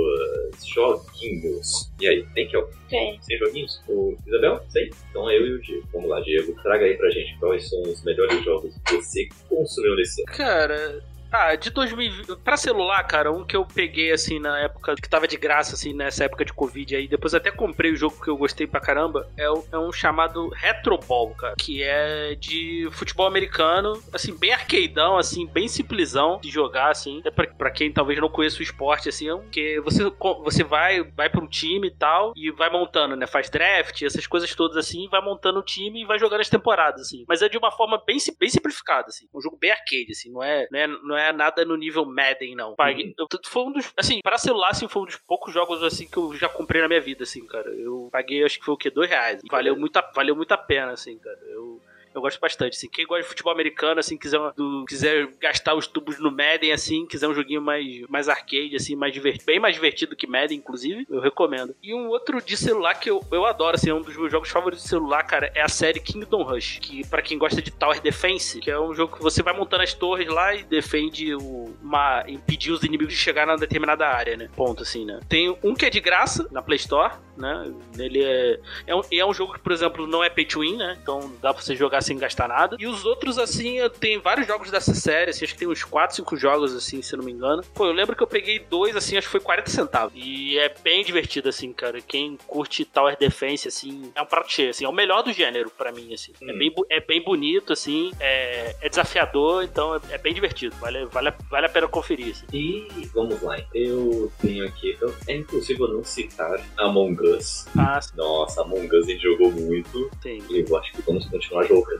joguinhos. 0.63 1.91
E 1.99 2.07
aí, 2.07 2.23
tem 2.35 2.47
que 2.47 2.61
Tem. 2.87 3.19
sem 3.21 3.37
joguinhos? 3.39 3.81
O 3.87 4.15
Isabel? 4.25 4.61
Sem? 4.69 4.89
Então 5.09 5.29
eu 5.31 5.47
e 5.47 5.53
o 5.53 5.61
Diego. 5.61 5.87
Vamos 5.91 6.09
lá, 6.09 6.21
Diego. 6.21 6.53
Traga 6.61 6.85
aí 6.85 6.95
pra 6.95 7.09
gente 7.09 7.35
quais 7.39 7.67
são 7.67 7.81
os 7.81 8.03
melhores 8.03 8.43
jogos 8.45 8.75
que 8.85 8.95
você 8.97 9.27
consumiu 9.49 9.95
nesse 9.95 10.21
ano. 10.21 10.37
Cara, 10.37 11.03
Ah, 11.31 11.53
de 11.55 11.69
2020. 11.69 12.37
Pra 12.37 12.55
celular, 12.55 13.03
cara, 13.03 13.31
um 13.31 13.45
que 13.45 13.57
eu 13.57 13.65
peguei 13.65 14.11
assim 14.11 14.39
na 14.39 14.57
época 14.59 14.95
que 14.95 15.09
tava 15.09 15.27
de 15.27 15.35
graça, 15.35 15.75
assim, 15.75 15.93
nessa 15.93 16.23
época 16.23 16.45
de 16.45 16.53
Covid 16.53 16.95
aí. 16.95 17.07
Depois 17.09 17.33
até 17.33 17.51
comprei 17.51 17.91
o 17.91 17.95
jogo 17.97 18.21
que 18.23 18.29
eu 18.29 18.37
gostei 18.37 18.65
pra 18.65 18.79
caramba. 18.79 19.29
É, 19.37 19.51
um- 19.51 19.63
é 19.71 19.77
um 19.77 19.91
chamado 19.91 20.47
Retro 20.55 20.97
Ball, 20.97 21.31
cara. 21.35 21.55
Que 21.59 21.83
é 21.83 22.35
de 22.35 22.87
futebol 22.91 23.27
americano, 23.27 24.01
assim, 24.13 24.37
bem 24.37 24.53
arcadeão, 24.53 25.17
assim, 25.17 25.45
bem 25.45 25.67
simplesão 25.67 26.39
de 26.39 26.49
jogar, 26.49 26.89
assim. 26.91 27.21
É 27.25 27.31
pra, 27.31 27.47
pra 27.47 27.71
quem 27.71 27.91
talvez 27.91 28.19
não 28.19 28.29
conheça 28.29 28.59
o 28.59 28.63
esporte, 28.63 29.09
assim, 29.09 29.27
é 29.27 29.35
um 29.35 29.49
que 29.49 29.79
você, 29.81 30.03
você 30.43 30.63
vai, 30.63 31.03
vai 31.03 31.29
pra 31.29 31.43
um 31.43 31.47
time 31.47 31.87
e 31.87 31.91
tal, 31.91 32.31
e 32.35 32.49
vai 32.51 32.69
montando, 32.69 33.15
né? 33.17 33.27
Faz 33.27 33.49
draft, 33.49 34.01
essas 34.03 34.25
coisas 34.25 34.53
todas 34.55 34.77
assim, 34.77 35.09
vai 35.09 35.21
montando 35.21 35.59
o 35.59 35.63
time 35.63 36.01
e 36.03 36.05
vai 36.05 36.17
jogando 36.17 36.41
as 36.41 36.49
temporadas, 36.49 37.01
assim. 37.01 37.25
Mas 37.27 37.41
é 37.41 37.49
de 37.49 37.57
uma 37.57 37.71
forma 37.71 38.01
bem, 38.07 38.17
bem 38.39 38.49
simplificada, 38.49 39.07
assim. 39.09 39.27
Um 39.33 39.41
jogo 39.41 39.57
bem 39.59 39.71
arcade, 39.71 40.11
assim. 40.11 40.31
Não 40.31 40.41
é, 40.41 40.65
não 40.71 40.79
é, 40.79 40.87
não 40.87 41.17
é 41.17 41.24
nada 41.33 41.63
no 41.65 41.75
nível 41.75 42.05
Madden, 42.05 42.55
não. 42.55 42.75
Paguei, 42.75 43.13
eu- 43.17 43.27
foi 43.45 43.63
um 43.63 43.71
dos, 43.71 43.91
assim, 43.97 44.19
para 44.23 44.37
celular, 44.37 44.69
assim, 44.69 44.87
foi 44.87 45.01
um 45.01 45.05
dos 45.05 45.17
poucos 45.17 45.53
jogos, 45.53 45.81
assim, 45.83 46.07
que 46.07 46.17
eu 46.17 46.33
já 46.35 46.47
comprei 46.49 46.81
na 46.81 46.87
minha 46.87 47.01
vida, 47.01 47.23
assim, 47.23 47.45
cara. 47.45 47.69
Eu 47.69 48.09
paguei, 48.11 48.43
acho 48.43 48.59
que 48.59 48.65
foi 48.65 48.73
o 48.73 48.77
quê? 48.77 48.89
Dois 48.89 49.09
reais. 49.09 49.41
Valeu 49.49 49.75
muito, 49.77 49.97
a- 49.97 50.11
valeu 50.13 50.35
muito 50.35 50.51
a 50.51 50.57
pena, 50.57 50.91
assim, 50.91 51.17
cara. 51.17 51.39
Eu... 51.49 51.81
Eu 52.15 52.21
gosto 52.21 52.39
bastante, 52.39 52.77
assim. 52.77 52.89
Quem 52.89 53.05
gosta 53.05 53.23
de 53.23 53.27
futebol 53.29 53.51
americano, 53.51 53.99
assim, 53.99 54.17
quiser, 54.17 54.39
do- 54.55 54.85
quiser 54.87 55.27
gastar 55.39 55.75
os 55.75 55.85
tubos 55.85 56.17
no 56.17 56.31
Madden, 56.31 56.71
assim, 56.71 57.05
quiser 57.05 57.27
um 57.27 57.33
joguinho 57.33 57.61
mais, 57.61 58.01
mais 58.07 58.29
arcade, 58.29 58.75
assim, 58.75 58.95
mais 58.95 59.13
divertido, 59.13 59.45
bem 59.45 59.59
mais 59.59 59.75
divertido 59.75 60.15
que 60.15 60.25
Madden, 60.25 60.57
inclusive, 60.57 61.05
eu 61.09 61.19
recomendo. 61.19 61.75
E 61.83 61.93
um 61.93 62.07
outro 62.07 62.41
de 62.41 62.55
celular 62.55 62.95
que 62.95 63.09
eu, 63.09 63.21
eu 63.31 63.45
adoro, 63.45 63.75
assim, 63.75 63.89
é 63.89 63.93
um 63.93 64.01
dos 64.01 64.15
meus 64.15 64.31
jogos 64.31 64.49
favoritos 64.49 64.83
de 64.83 64.89
celular, 64.89 65.23
cara, 65.23 65.51
é 65.53 65.61
a 65.61 65.67
série 65.67 65.99
Kingdom 65.99 66.43
Rush, 66.43 66.79
que 66.81 67.05
pra 67.07 67.21
quem 67.21 67.37
gosta 67.37 67.61
de 67.61 67.69
Tower 67.71 67.99
Defense, 68.01 68.59
que 68.61 68.71
é 68.71 68.79
um 68.79 68.93
jogo 68.95 69.17
que 69.17 69.21
você 69.21 69.43
vai 69.43 69.53
montando 69.53 69.83
as 69.83 69.93
torres 69.93 70.27
lá 70.27 70.55
e 70.55 70.63
defende 70.63 71.35
o, 71.35 71.75
uma, 71.81 72.23
impedir 72.27 72.71
os 72.71 72.81
inimigos 72.83 73.13
de 73.13 73.19
chegar 73.19 73.45
na 73.45 73.57
determinada 73.57 74.07
área, 74.07 74.37
né? 74.37 74.49
Ponto, 74.55 74.83
assim, 74.83 75.03
né? 75.05 75.19
Tem 75.27 75.49
um 75.61 75.73
que 75.73 75.85
é 75.85 75.89
de 75.89 75.99
graça 75.99 76.47
na 76.51 76.61
Play 76.61 76.77
Store, 76.77 77.13
né? 77.35 77.73
Ele 77.99 78.23
é, 78.23 78.59
é 78.87 78.95
um, 78.95 79.01
é 79.11 79.25
um 79.25 79.33
jogo 79.33 79.53
que, 79.53 79.59
por 79.59 79.73
exemplo, 79.73 80.07
não 80.07 80.23
é 80.23 80.29
pay 80.29 80.45
to 80.45 80.61
win, 80.61 80.77
né? 80.77 80.97
Então 81.01 81.31
dá 81.41 81.53
pra 81.53 81.61
você 81.61 81.75
jogar 81.75 82.01
sem 82.05 82.17
gastar 82.17 82.47
nada. 82.47 82.75
E 82.79 82.87
os 82.87 83.05
outros, 83.05 83.37
assim, 83.37 83.77
tenho 83.99 84.21
vários 84.21 84.47
jogos 84.47 84.69
dessa 84.71 84.93
série, 84.93 85.31
assim, 85.31 85.43
acho 85.45 85.53
que 85.53 85.59
tem 85.59 85.67
uns 85.67 85.83
4, 85.83 86.15
5 86.15 86.37
jogos, 86.37 86.73
assim, 86.75 87.01
se 87.01 87.15
não 87.17 87.23
me 87.23 87.31
engano. 87.31 87.63
Pô, 87.73 87.85
eu 87.85 87.91
lembro 87.91 88.15
que 88.15 88.23
eu 88.23 88.27
peguei 88.27 88.59
dois, 88.59 88.95
assim, 88.95 89.17
acho 89.17 89.27
que 89.27 89.31
foi 89.31 89.39
40 89.39 89.69
centavos. 89.69 90.13
E 90.15 90.57
é 90.57 90.69
bem 90.83 91.03
divertido, 91.03 91.49
assim, 91.49 91.71
cara. 91.73 91.99
Quem 92.01 92.37
curte 92.47 92.85
Tower 92.85 93.17
Defense, 93.17 93.67
assim, 93.67 94.11
é 94.15 94.21
um 94.21 94.25
prato 94.25 94.51
cheio, 94.51 94.69
assim, 94.69 94.85
é 94.85 94.89
o 94.89 94.93
melhor 94.93 95.23
do 95.23 95.31
gênero 95.33 95.69
pra 95.69 95.91
mim, 95.91 96.13
assim. 96.13 96.31
É, 96.41 96.53
Hum. 96.53 96.57
bem, 96.57 96.71
bu- 96.71 96.85
é 96.89 96.99
bem 96.99 97.21
bonito, 97.23 97.73
assim, 97.73 98.11
é, 98.19 98.75
é 98.81 98.89
desafiador, 98.89 99.63
então 99.63 99.95
é, 99.95 99.99
é 100.11 100.17
bem 100.17 100.33
divertido. 100.33 100.75
Vale, 100.77 101.05
vale, 101.05 101.29
a- 101.29 101.35
vale 101.49 101.65
a 101.65 101.69
pena 101.69 101.87
conferir, 101.87 102.31
assim. 102.31 102.45
E 102.53 102.87
vamos 103.13 103.41
lá, 103.41 103.57
eu 103.73 104.31
tenho 104.41 104.65
aqui. 104.65 104.95
eu- 105.01 105.13
é 105.27 105.35
impossível 105.35 105.87
não 105.87 106.03
citar 106.03 106.59
Among 106.77 107.19
Us. 107.27 107.65
Ah, 107.77 107.99
Nossa, 108.15 108.61
Among 108.61 108.87
Us 108.95 109.07
a 109.07 109.11
gente 109.11 109.21
jogou 109.23 109.51
muito. 109.51 110.09
sim. 110.21 110.41
E 110.49 110.65
eu 110.67 110.77
acho 110.77 110.91
que 110.91 111.01
vamos 111.01 111.25
continuar 111.25 111.63
jogando. 111.65 111.94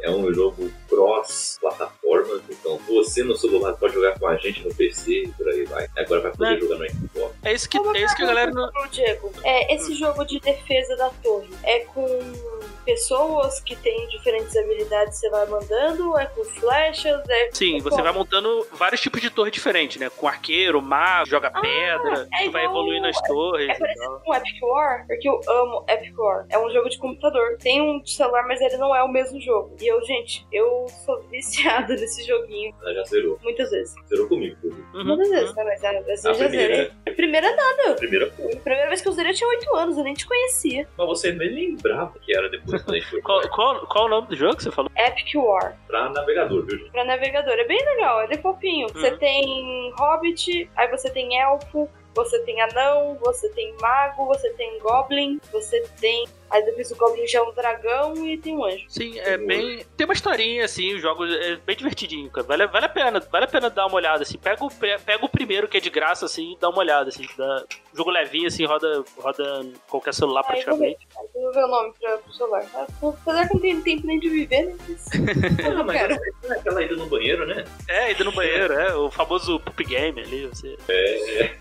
É 0.00 0.10
um 0.10 0.32
jogo 0.32 0.70
cross-plataforma. 0.88 2.40
Então 2.50 2.78
você 2.88 3.22
no 3.22 3.36
celular 3.36 3.74
pode 3.74 3.94
jogar 3.94 4.18
com 4.18 4.26
a 4.26 4.36
gente 4.36 4.66
no 4.66 4.74
PC 4.74 5.24
e 5.24 5.28
por 5.28 5.48
aí 5.48 5.64
vai. 5.64 5.86
Agora 5.96 6.20
vai 6.22 6.32
poder 6.32 6.56
É. 6.56 6.60
jogar 6.60 6.78
no 6.78 6.90
Xbox. 6.90 7.34
É 7.42 7.52
isso 7.52 7.68
que, 7.68 7.78
é 7.78 8.04
isso 8.04 8.16
que 8.16 8.22
a 8.22 8.26
galera 8.26 8.50
não. 8.50 8.70
Diego, 8.90 9.32
é, 9.42 9.74
esse 9.74 9.94
jogo 9.94 10.24
de 10.24 10.38
defesa 10.40 10.96
da 10.96 11.10
torre 11.22 11.48
é 11.62 11.80
com 11.80 12.06
pessoas 12.84 13.60
que 13.60 13.74
têm 13.76 14.06
diferentes 14.08 14.56
habilidades 14.56 15.18
você 15.18 15.30
vai 15.30 15.46
mandando? 15.46 16.16
É 16.18 16.26
com 16.26 16.44
flechas? 16.44 17.22
É 17.28 17.48
Sim, 17.52 17.78
é 17.78 17.80
você 17.80 18.00
vai 18.02 18.12
montando 18.12 18.66
vários 18.72 19.00
tipos 19.00 19.20
de 19.20 19.30
torre 19.30 19.50
diferentes, 19.50 19.98
né? 20.00 20.10
Com 20.10 20.28
arqueiro, 20.28 20.80
mago, 20.80 21.26
joga 21.28 21.50
pedra, 21.50 22.28
é 22.40 22.44
tu 22.44 22.50
vai 22.50 22.64
igual- 22.64 22.64
evoluindo 22.64 23.06
as 23.06 23.20
torres 23.22 23.68
É 23.68 23.78
parecido 23.78 24.20
com 24.24 24.34
Epic 24.34 24.62
War, 24.62 25.06
porque 25.06 25.28
eu 25.28 25.40
amo 25.48 25.84
Epic 25.88 26.18
War. 26.18 26.46
É 26.50 26.58
um 26.58 26.70
jogo 26.70 26.88
de 26.88 26.98
computador. 26.98 27.56
Tem 27.58 27.80
um 27.80 28.00
de 28.00 28.12
celular, 28.12 28.46
mas 28.46 28.60
ele 28.60 28.76
não 28.76 28.94
é 28.94 29.02
o 29.02 29.08
mesmo 29.08 29.40
jogo. 29.40 29.76
E 29.80 29.86
eu, 29.86 30.02
gente, 30.04 30.46
eu 30.52 30.86
sou 31.04 31.20
viciada 31.30 31.94
nesse 31.96 32.22
joguinho 32.24 32.74
Ela 32.82 32.94
já 32.94 33.04
zerou. 33.04 33.38
muitas 33.42 33.70
vezes. 33.70 33.94
Zerou 34.08 34.28
comigo, 34.28 34.56
inclusive. 34.58 34.84
Uhum, 34.94 35.04
Muitas 35.04 35.28
vezes, 35.30 35.50
uhum. 35.50 35.56
né? 35.56 35.64
Mas 35.64 35.84
a, 35.84 36.00
vezes 36.00 36.26
A 36.26 36.32
já 36.32 36.38
primeira, 36.48 36.74
zerei. 36.76 36.92
A 37.06 37.10
primeira 37.12 37.56
nada. 37.56 37.90
A 37.92 37.94
primeira 37.94 38.30
foi. 38.32 38.52
A 38.52 38.56
primeira 38.60 38.88
vez 38.88 39.00
que 39.00 39.08
eu 39.08 39.12
zerei 39.12 39.32
eu 39.32 39.36
tinha 39.36 39.48
8 39.50 39.76
anos, 39.76 39.96
eu 39.98 40.04
nem 40.04 40.14
te 40.14 40.26
conhecia. 40.26 40.86
Mas 40.96 41.06
você 41.06 41.32
nem 41.32 41.48
lembrava 41.50 42.12
que 42.20 42.36
era 42.36 42.48
depois 42.48 42.73
Qual, 43.22 43.40
qual, 43.50 43.86
qual 43.86 44.04
o 44.06 44.08
nome 44.08 44.28
do 44.28 44.36
jogo 44.36 44.56
que 44.56 44.62
você 44.64 44.70
falou? 44.70 44.90
Epic 44.96 45.34
War. 45.34 45.76
pra 45.86 46.08
navegador, 46.10 46.64
viu? 46.66 46.88
Pra 46.90 47.04
navegador. 47.04 47.52
É 47.54 47.64
bem 47.64 47.84
legal, 47.84 48.22
ele 48.24 48.34
é 48.34 48.38
fofinho. 48.38 48.88
Você 48.88 49.10
Uhum. 49.10 49.18
tem 49.18 49.92
Hobbit, 49.98 50.70
aí 50.76 50.88
você 50.90 51.10
tem 51.10 51.38
Elfo, 51.40 51.88
você 52.14 52.38
tem 52.44 52.60
Anão, 52.60 53.16
você 53.20 53.48
tem 53.50 53.74
Mago, 53.80 54.26
você 54.26 54.48
tem 54.54 54.78
Goblin, 54.78 55.40
você 55.52 55.80
tem. 56.00 56.24
Aí 56.50 56.64
depois 56.64 56.90
o 56.90 56.96
Goblin 56.96 57.26
já 57.26 57.38
é 57.40 57.42
um 57.42 57.52
dragão 57.52 58.14
e 58.26 58.36
tem 58.38 58.56
um 58.56 58.64
anjo. 58.64 58.84
Sim, 58.88 59.18
é 59.18 59.36
bem. 59.36 59.84
Tem 59.96 60.04
uma 60.06 60.12
historinha, 60.14 60.64
assim, 60.64 60.94
os 60.94 61.02
jogos 61.02 61.32
é 61.34 61.56
bem 61.56 61.74
divertidinho, 61.76 62.30
cara. 62.30 62.46
Vale, 62.46 62.66
vale 62.68 62.86
a 62.86 62.88
pena, 62.88 63.20
vale 63.32 63.44
a 63.44 63.48
pena 63.48 63.68
dar 63.70 63.86
uma 63.86 63.96
olhada, 63.96 64.22
assim. 64.22 64.38
Pega 64.38 64.64
o, 64.64 64.68
pe- 64.68 64.98
pega 65.04 65.24
o 65.24 65.28
primeiro 65.28 65.66
que 65.66 65.76
é 65.78 65.80
de 65.80 65.90
graça, 65.90 66.26
assim, 66.26 66.52
e 66.52 66.58
dá 66.58 66.68
uma 66.68 66.78
olhada, 66.78 67.08
assim. 67.08 67.26
Dá, 67.36 67.64
jogo 67.92 68.10
levinho, 68.10 68.46
assim, 68.46 68.64
roda, 68.64 69.04
roda 69.18 69.66
qualquer 69.88 70.14
celular 70.14 70.44
Aí 70.48 70.60
eu 70.60 70.66
vou 70.66 70.78
ver, 70.78 70.94
praticamente. 70.96 71.08
aí 71.18 71.26
eu 71.34 71.42
vou 71.42 71.52
ver 71.52 71.64
o 71.64 71.68
nome 71.68 71.92
pra, 72.00 72.16
pro 72.18 72.32
celular. 72.32 72.64
Ah, 72.74 72.86
Apesar 73.02 73.48
que 73.48 73.54
não 73.54 73.60
tem 73.60 73.80
tempo 73.80 74.06
nem 74.06 74.20
de 74.20 74.28
viver, 74.28 74.66
né? 74.66 74.76
Mas- 74.88 75.08
Eu 75.64 75.70
Ah, 75.72 75.74
não 75.74 75.84
mas 75.84 75.96
quero. 75.98 76.14
é 76.14 76.52
aquela 76.52 76.82
ida 76.82 76.96
no 76.96 77.06
banheiro, 77.06 77.46
né? 77.46 77.64
É, 77.88 78.12
indo 78.12 78.24
no 78.24 78.32
banheiro, 78.32 78.72
é, 78.74 78.94
o 78.94 79.10
famoso 79.10 79.58
poop 79.60 79.82
game 79.84 80.20
ali, 80.20 80.46
você. 80.46 80.76
É, 80.88 81.54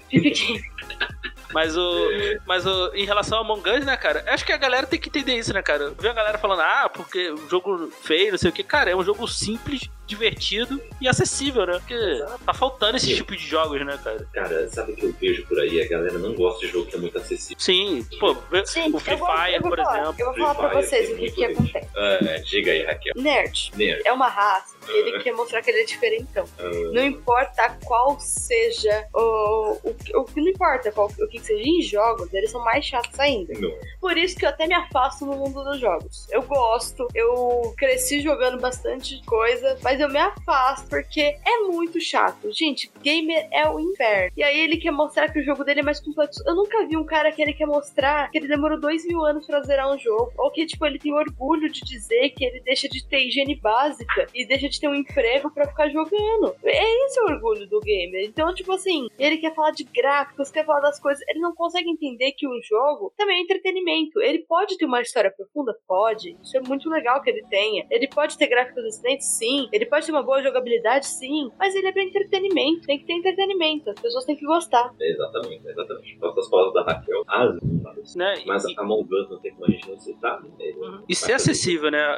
Mas 1.53 1.77
o. 1.77 2.09
Mas 2.47 2.65
o. 2.65 2.91
Em 2.95 3.05
relação 3.05 3.37
ao 3.37 3.43
Among 3.43 3.69
Us, 3.69 3.85
né, 3.85 3.95
cara? 3.95 4.23
Acho 4.27 4.43
que 4.43 4.51
a 4.51 4.57
galera 4.57 4.72
tem 4.81 4.99
que 4.99 5.09
entender 5.09 5.35
isso, 5.35 5.53
né, 5.53 5.61
cara? 5.61 5.91
Ver 5.99 6.09
a 6.09 6.13
galera 6.13 6.37
falando, 6.37 6.61
ah, 6.61 6.89
porque 6.89 7.31
um 7.31 7.49
jogo 7.49 7.91
feio, 8.01 8.31
não 8.31 8.37
sei 8.37 8.49
o 8.49 8.53
que. 8.53 8.63
Cara, 8.63 8.89
é 8.89 8.95
um 8.95 9.03
jogo 9.03 9.27
simples, 9.27 9.89
divertido 10.05 10.81
e 11.01 11.07
acessível, 11.07 11.65
né? 11.65 11.73
Porque 11.79 12.23
tá 12.45 12.53
faltando 12.53 12.97
esse 12.97 13.07
Sim. 13.07 13.15
tipo 13.15 13.35
de 13.35 13.45
jogos, 13.45 13.83
né, 13.85 13.97
cara? 14.03 14.27
cara, 14.33 14.69
sabe 14.69 14.91
o 14.91 14.95
que 14.95 15.05
eu 15.05 15.13
vejo 15.13 15.45
por 15.47 15.59
aí? 15.59 15.81
A 15.81 15.87
galera 15.87 16.17
não 16.17 16.33
gosta 16.33 16.65
de 16.65 16.71
jogo 16.71 16.85
que 16.87 16.95
é 16.95 16.99
muito 16.99 17.17
acessível. 17.17 17.57
Sim, 17.59 18.05
pô, 18.19 18.35
Gente, 18.65 18.95
o 18.95 18.99
Free 18.99 19.15
vou, 19.15 19.27
Fire, 19.27 19.61
por 19.61 19.77
falar, 19.77 20.01
exemplo. 20.01 20.15
Eu 20.19 20.25
vou 20.25 20.33
Free 20.33 20.43
falar 20.43 20.55
pra 20.55 20.69
Fire 20.69 20.83
vocês 20.85 21.09
o 21.11 21.15
que, 21.15 21.31
que 21.31 21.45
acontece. 21.45 21.89
Ah, 21.95 22.37
diga 22.43 22.71
aí, 22.71 22.83
Raquel. 22.83 23.13
Nerd 23.15 23.71
Nerd. 23.75 24.01
é 24.05 24.11
uma 24.11 24.27
raça 24.27 24.75
que 24.85 24.91
ele 24.91 25.15
Ah. 25.17 25.19
quer 25.23 25.31
mostrar 25.33 25.61
que 25.61 25.69
ele 25.71 25.79
é 25.81 25.85
diferentão. 25.85 26.45
Ah, 26.59 26.63
Não 26.93 27.03
importa 27.05 27.77
qual 27.85 28.19
seja 28.19 29.07
o, 29.13 29.79
o, 29.83 29.93
que- 29.93 30.15
o 30.15 30.25
não 30.35 30.47
importa 30.49 30.91
qual, 30.91 31.07
o 31.19 31.27
que 31.27 31.39
seja 31.39 31.61
em 31.63 31.81
jogos, 31.81 32.33
eles 32.33 32.51
são 32.51 32.63
mais 32.63 32.83
chatos 32.85 33.17
ainda. 33.19 33.53
não. 33.59 33.71
Por 34.01 34.17
isso 34.17 34.35
que 34.35 34.45
eu 34.45 34.49
até 34.49 34.67
me 34.67 34.73
afasto 34.73 35.25
no 35.25 35.33
mundo 35.35 35.63
dos 35.63 35.79
jogos. 35.79 36.27
Eu 36.29 36.41
gosto, 36.43 37.07
eu 37.15 37.73
cresci 37.77 38.21
jogando 38.21 38.59
bastante 38.59 39.21
coisa, 39.25 39.77
mas 39.81 39.92
eu 39.99 40.09
me 40.09 40.19
afasto 40.19 40.89
porque 40.89 41.21
é 41.21 41.57
muito 41.67 41.99
chato. 41.99 42.51
Gente, 42.51 42.91
gamer 43.01 43.47
é 43.51 43.67
o 43.69 43.79
inferno. 43.79 44.31
E 44.35 44.43
aí 44.43 44.59
ele 44.59 44.77
quer 44.77 44.91
mostrar 44.91 45.31
que 45.31 45.39
o 45.39 45.43
jogo 45.43 45.63
dele 45.63 45.81
é 45.81 45.83
mais 45.83 45.99
complexo. 45.99 46.43
Eu 46.45 46.55
nunca 46.55 46.85
vi 46.87 46.97
um 46.97 47.05
cara 47.05 47.31
que 47.31 47.41
ele 47.41 47.53
quer 47.53 47.65
mostrar 47.65 48.29
que 48.29 48.37
ele 48.37 48.47
demorou 48.47 48.79
dois 48.79 49.05
mil 49.05 49.23
anos 49.23 49.45
pra 49.45 49.61
zerar 49.61 49.91
um 49.93 49.97
jogo. 49.97 50.31
Ou 50.37 50.51
que, 50.51 50.65
tipo, 50.65 50.85
ele 50.85 50.99
tem 50.99 51.13
orgulho 51.13 51.69
de 51.69 51.81
dizer 51.81 52.29
que 52.29 52.43
ele 52.45 52.61
deixa 52.61 52.87
de 52.87 53.05
ter 53.07 53.25
higiene 53.27 53.55
básica 53.55 54.27
e 54.33 54.45
deixa 54.45 54.69
de 54.69 54.79
ter 54.79 54.87
um 54.87 54.95
emprego 54.95 55.51
pra 55.51 55.67
ficar 55.67 55.89
jogando. 55.89 56.55
É 56.63 57.05
esse 57.05 57.19
o 57.21 57.25
orgulho 57.25 57.67
do 57.67 57.79
gamer. 57.79 58.25
Então, 58.25 58.53
tipo 58.53 58.71
assim, 58.73 59.07
ele 59.17 59.37
quer 59.37 59.53
falar 59.53 59.71
de 59.71 59.83
gráficos, 59.83 60.51
quer 60.51 60.65
falar 60.65 60.81
das 60.81 60.99
coisas. 60.99 61.23
Ele 61.29 61.39
não 61.39 61.53
consegue 61.53 61.89
entender 61.89 62.31
que 62.33 62.47
um 62.47 62.59
jogo 62.63 63.13
também 63.17 63.39
é 63.39 63.41
entretenimento. 63.41 64.21
Ele 64.21 64.39
pode 64.39 64.77
ter 64.77 64.85
uma 64.85 65.01
história 65.01 65.31
profunda? 65.31 65.75
Pode. 65.87 66.37
Isso 66.41 66.57
é 66.57 66.61
muito 66.61 66.89
legal 66.89 67.21
que 67.21 67.29
ele 67.29 67.43
tenha. 67.49 67.85
Ele 67.89 68.07
pode 68.07 68.37
ter 68.37 68.47
gráficos 68.47 68.83
excelentes? 68.85 69.27
Sim. 69.37 69.67
Ele 69.71 69.82
pode 69.85 70.05
ter 70.05 70.11
uma 70.11 70.23
boa 70.23 70.41
jogabilidade? 70.41 71.05
Sim. 71.07 71.51
Mas 71.57 71.75
ele 71.75 71.87
é 71.87 71.91
pra 71.91 72.03
entretenimento. 72.03 72.81
Tem 72.87 72.99
que 72.99 73.05
ter 73.05 73.13
entretenimento. 73.13 73.89
As 73.89 73.99
pessoas 73.99 74.25
têm 74.25 74.35
que 74.35 74.45
gostar. 74.45 74.93
Exatamente, 74.99 75.67
exatamente. 75.67 76.17
Falta 76.19 76.39
as 76.39 76.49
palavras 76.49 76.73
da 76.73 76.83
Raquel. 76.93 77.23
As, 77.27 78.15
Né? 78.15 78.43
mas 78.45 78.63
E- 78.65 78.75
a 78.77 78.81
Among 78.81 79.07
Us 79.13 79.29
não 79.29 79.39
tem 79.39 79.51
como 79.53 79.65
a 79.65 79.71
gente 79.71 79.89
não 79.89 79.97
citar. 79.99 80.41
né? 80.41 80.49
Uhum. 80.77 81.03
E 81.07 81.15
ser 81.15 81.33
acessível, 81.33 81.89
né? 81.91 81.99
A, 82.01 82.15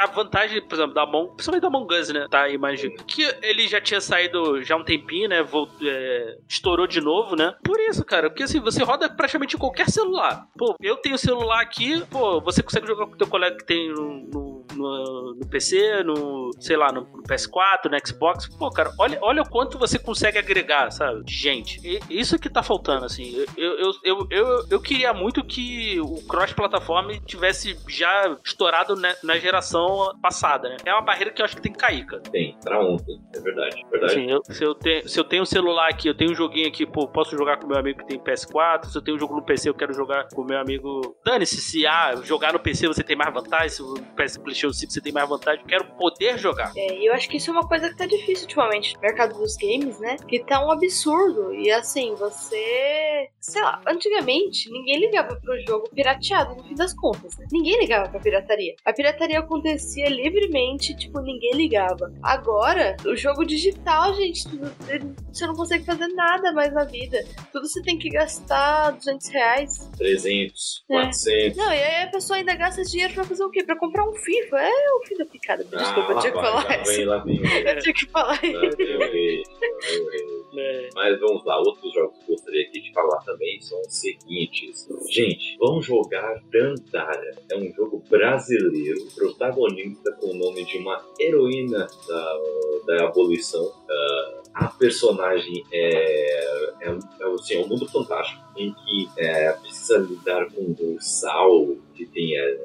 a- 0.00 0.04
a 0.04 0.06
vantagem, 0.06 0.60
por 0.62 0.74
exemplo, 0.74 0.94
da 0.94 1.02
Among, 1.02 1.28
principalmente 1.34 1.62
da 1.62 1.68
Among 1.68 1.92
Us, 1.94 2.08
né? 2.10 2.26
Tá, 2.30 2.48
imagina. 2.48 2.94
Que 3.06 3.22
ele 3.42 3.66
já 3.66 3.80
tinha 3.80 4.00
saído 4.00 4.62
já 4.62 4.74
há 4.74 4.78
um 4.78 4.84
tempinho, 4.84 5.28
né? 5.28 5.42
Volt, 5.42 5.70
é, 5.82 6.38
estourou 6.48 6.86
de 6.86 7.00
novo, 7.00 7.34
né? 7.36 7.54
Por 7.64 7.78
isso, 7.80 8.04
cara, 8.04 8.30
porque 8.30 8.42
assim, 8.44 8.60
você 8.60 8.82
roda 8.84 9.08
praticamente 9.08 9.56
qualquer 9.56 9.88
celular. 9.88 10.46
Pô, 10.56 10.74
eu 10.80 10.96
tenho 10.96 11.18
celular 11.18 11.60
aqui, 11.60 12.04
pô, 12.10 12.40
você 12.40 12.62
consegue 12.62 12.86
jogar 12.86 13.06
com 13.06 13.12
o 13.14 13.16
teu 13.18 13.26
colega 13.26 13.56
que 13.56 13.64
tem 13.66 13.88
no, 13.92 14.20
no- 14.32 14.43
no 14.84 15.34
no, 15.34 15.46
PC, 15.46 16.02
no, 16.02 16.50
sei 16.58 16.76
lá, 16.76 16.92
no, 16.92 17.02
no 17.02 17.22
PS4, 17.22 17.90
no 17.90 18.06
Xbox. 18.06 18.48
Pô, 18.48 18.70
cara, 18.70 18.92
olha, 18.98 19.18
olha 19.22 19.42
o 19.42 19.48
quanto 19.48 19.78
você 19.78 19.98
consegue 19.98 20.38
agregar, 20.38 20.90
sabe? 20.90 21.24
De 21.24 21.34
gente. 21.34 21.80
E, 21.84 22.00
isso 22.10 22.38
que 22.38 22.48
tá 22.48 22.62
faltando, 22.62 23.04
assim. 23.04 23.44
Eu, 23.56 23.78
eu, 23.78 23.92
eu, 24.02 24.26
eu, 24.30 24.66
eu 24.70 24.80
queria 24.80 25.12
muito 25.12 25.44
que 25.44 26.00
o 26.00 26.26
cross-plataforma 26.26 27.18
tivesse 27.20 27.76
já 27.88 28.36
estourado 28.44 28.96
na, 28.96 29.14
na 29.22 29.38
geração 29.38 30.12
passada, 30.20 30.68
né? 30.68 30.76
É 30.84 30.92
uma 30.92 31.02
barreira 31.02 31.30
que 31.30 31.40
eu 31.40 31.44
acho 31.44 31.56
que 31.56 31.62
tem 31.62 31.72
que 31.72 31.78
cair, 31.78 32.06
cara. 32.06 32.22
Tem, 32.22 32.56
pra 32.62 32.80
ontem, 32.80 33.20
é 33.34 33.40
verdade. 33.40 33.84
verdade. 33.90 34.12
Assim, 34.12 34.30
eu, 34.30 34.42
se, 34.44 34.64
eu 34.64 34.74
te, 34.74 35.08
se 35.08 35.18
eu 35.18 35.24
tenho 35.24 35.42
um 35.42 35.46
celular 35.46 35.88
aqui, 35.88 36.08
eu 36.08 36.14
tenho 36.14 36.32
um 36.32 36.34
joguinho 36.34 36.68
aqui, 36.68 36.86
pô, 36.86 37.06
posso 37.08 37.36
jogar 37.36 37.58
com 37.58 37.66
meu 37.66 37.78
amigo 37.78 38.00
que 38.00 38.06
tem 38.06 38.18
PS4. 38.18 38.86
Se 38.86 38.98
eu 38.98 39.02
tenho 39.02 39.16
um 39.16 39.20
jogo 39.20 39.34
no 39.36 39.42
PC, 39.42 39.68
eu 39.68 39.74
quero 39.74 39.92
jogar 39.92 40.28
com 40.28 40.44
meu 40.44 40.58
amigo. 40.58 41.16
Dane-se, 41.24 41.56
se 41.56 41.86
ah, 41.86 42.14
jogar 42.22 42.52
no 42.52 42.58
PC 42.58 42.86
você 42.86 43.02
tem 43.02 43.16
mais 43.16 43.32
vantagem, 43.32 43.68
se 43.68 43.82
o 43.82 43.94
PS 44.16 44.38
PlayStation 44.38 44.72
5 44.74 44.92
você 44.92 45.00
tem 45.00 45.12
mais 45.12 45.28
vantagem, 45.28 45.60
eu 45.62 45.66
quero 45.66 45.84
poder 45.96 46.38
jogar. 46.38 46.72
É, 46.76 46.98
e 46.98 47.06
eu 47.06 47.14
acho 47.14 47.28
que 47.28 47.36
isso 47.36 47.50
é 47.50 47.52
uma 47.52 47.66
coisa 47.66 47.88
que 47.88 47.96
tá 47.96 48.06
difícil 48.06 48.44
ultimamente 48.44 48.94
no 48.94 49.00
mercado 49.00 49.38
dos 49.38 49.56
games, 49.56 49.98
né? 50.00 50.16
Que 50.28 50.44
tá 50.44 50.64
um 50.64 50.70
absurdo. 50.70 51.54
E 51.54 51.70
assim, 51.70 52.14
você. 52.14 53.28
Sei 53.40 53.60
lá, 53.62 53.80
antigamente 53.86 54.70
ninguém 54.70 54.98
ligava 55.00 55.36
pro 55.36 55.58
jogo 55.66 55.88
pirateado, 55.94 56.54
no 56.56 56.64
fim 56.64 56.74
das 56.74 56.94
contas, 56.94 57.36
né? 57.36 57.46
Ninguém 57.52 57.78
ligava 57.78 58.08
pra 58.08 58.20
pirataria. 58.20 58.74
A 58.84 58.92
pirataria 58.92 59.38
acontecia 59.38 60.08
livremente, 60.08 60.96
tipo, 60.96 61.20
ninguém 61.20 61.52
ligava. 61.54 62.12
Agora, 62.22 62.96
o 63.04 63.14
jogo 63.16 63.44
digital, 63.44 64.14
gente, 64.14 64.48
tudo- 64.48 64.74
você 65.32 65.46
não 65.46 65.54
consegue 65.54 65.84
fazer 65.84 66.06
nada 66.08 66.52
mais 66.52 66.72
na 66.72 66.84
vida. 66.84 67.22
Tudo 67.52 67.68
você 67.68 67.82
tem 67.82 67.98
que 67.98 68.08
gastar 68.08 68.92
200 68.92 69.28
reais. 69.28 69.90
300, 69.96 70.84
É. 70.90 70.94
400. 70.94 71.56
Não, 71.58 71.72
e 71.72 71.82
aí 71.82 72.04
a 72.04 72.08
pessoa 72.10 72.38
ainda 72.38 72.54
gasta 72.54 72.80
esse 72.80 72.92
dinheiro 72.92 73.14
pra 73.14 73.24
fazer 73.24 73.44
o 73.44 73.50
quê? 73.50 73.62
Pra 73.64 73.78
comprar 73.78 74.08
um 74.08 74.14
FIFA. 74.14 74.56
É 74.68 74.94
o 74.94 75.06
fim 75.06 75.16
da 75.16 75.24
picada. 75.26 75.64
Desculpa, 75.64 76.08
Ah, 76.08 76.12
eu 76.14 76.18
tinha 76.20 76.32
que 76.32 76.38
falar 76.40 76.64
lá 76.64 76.76
isso. 76.82 76.92
vem, 76.96 77.04
lá 77.04 77.18
vem. 77.18 77.36
Eu 77.36 77.78
tinha 77.80 77.94
que 77.94 78.06
falar 78.10 78.38
Ah, 78.42 78.46
isso. 78.46 78.56
eu 78.80 79.00
errei, 79.02 79.42
eu 79.42 80.12
errei. 80.12 80.44
É. 80.56 80.88
Mas 80.94 81.18
vamos 81.20 81.44
lá, 81.44 81.58
outros 81.58 81.92
jogos 81.92 82.16
que 82.24 82.30
eu 82.32 82.36
gostaria 82.36 82.62
aqui 82.68 82.80
de 82.80 82.92
falar 82.92 83.18
também 83.24 83.60
são 83.60 83.80
os 83.80 83.92
seguintes. 84.00 84.88
Gente, 85.10 85.56
vamos 85.58 85.84
jogar 85.84 86.40
Dandara. 86.50 87.36
É 87.50 87.56
um 87.56 87.72
jogo 87.72 88.02
brasileiro, 88.08 89.04
protagonista 89.16 90.12
com 90.20 90.28
o 90.28 90.34
nome 90.34 90.64
de 90.64 90.78
uma 90.78 91.04
heroína 91.18 91.86
da, 92.08 92.38
da 92.86 93.04
abolição. 93.06 93.72
Ah, 93.90 94.40
a 94.54 94.68
personagem 94.68 95.64
é, 95.72 95.88
é, 96.82 96.88
é, 96.88 97.26
assim, 97.34 97.54
é 97.56 97.60
um 97.60 97.66
mundo 97.66 97.88
fantástico 97.88 98.40
em 98.56 98.72
que 98.72 99.08
é, 99.18 99.50
precisa 99.54 99.98
lidar 99.98 100.46
com 100.52 100.62
um 100.80 100.96
sal 101.00 101.66
que 101.96 102.06
tem 102.06 102.36
é, 102.38 102.64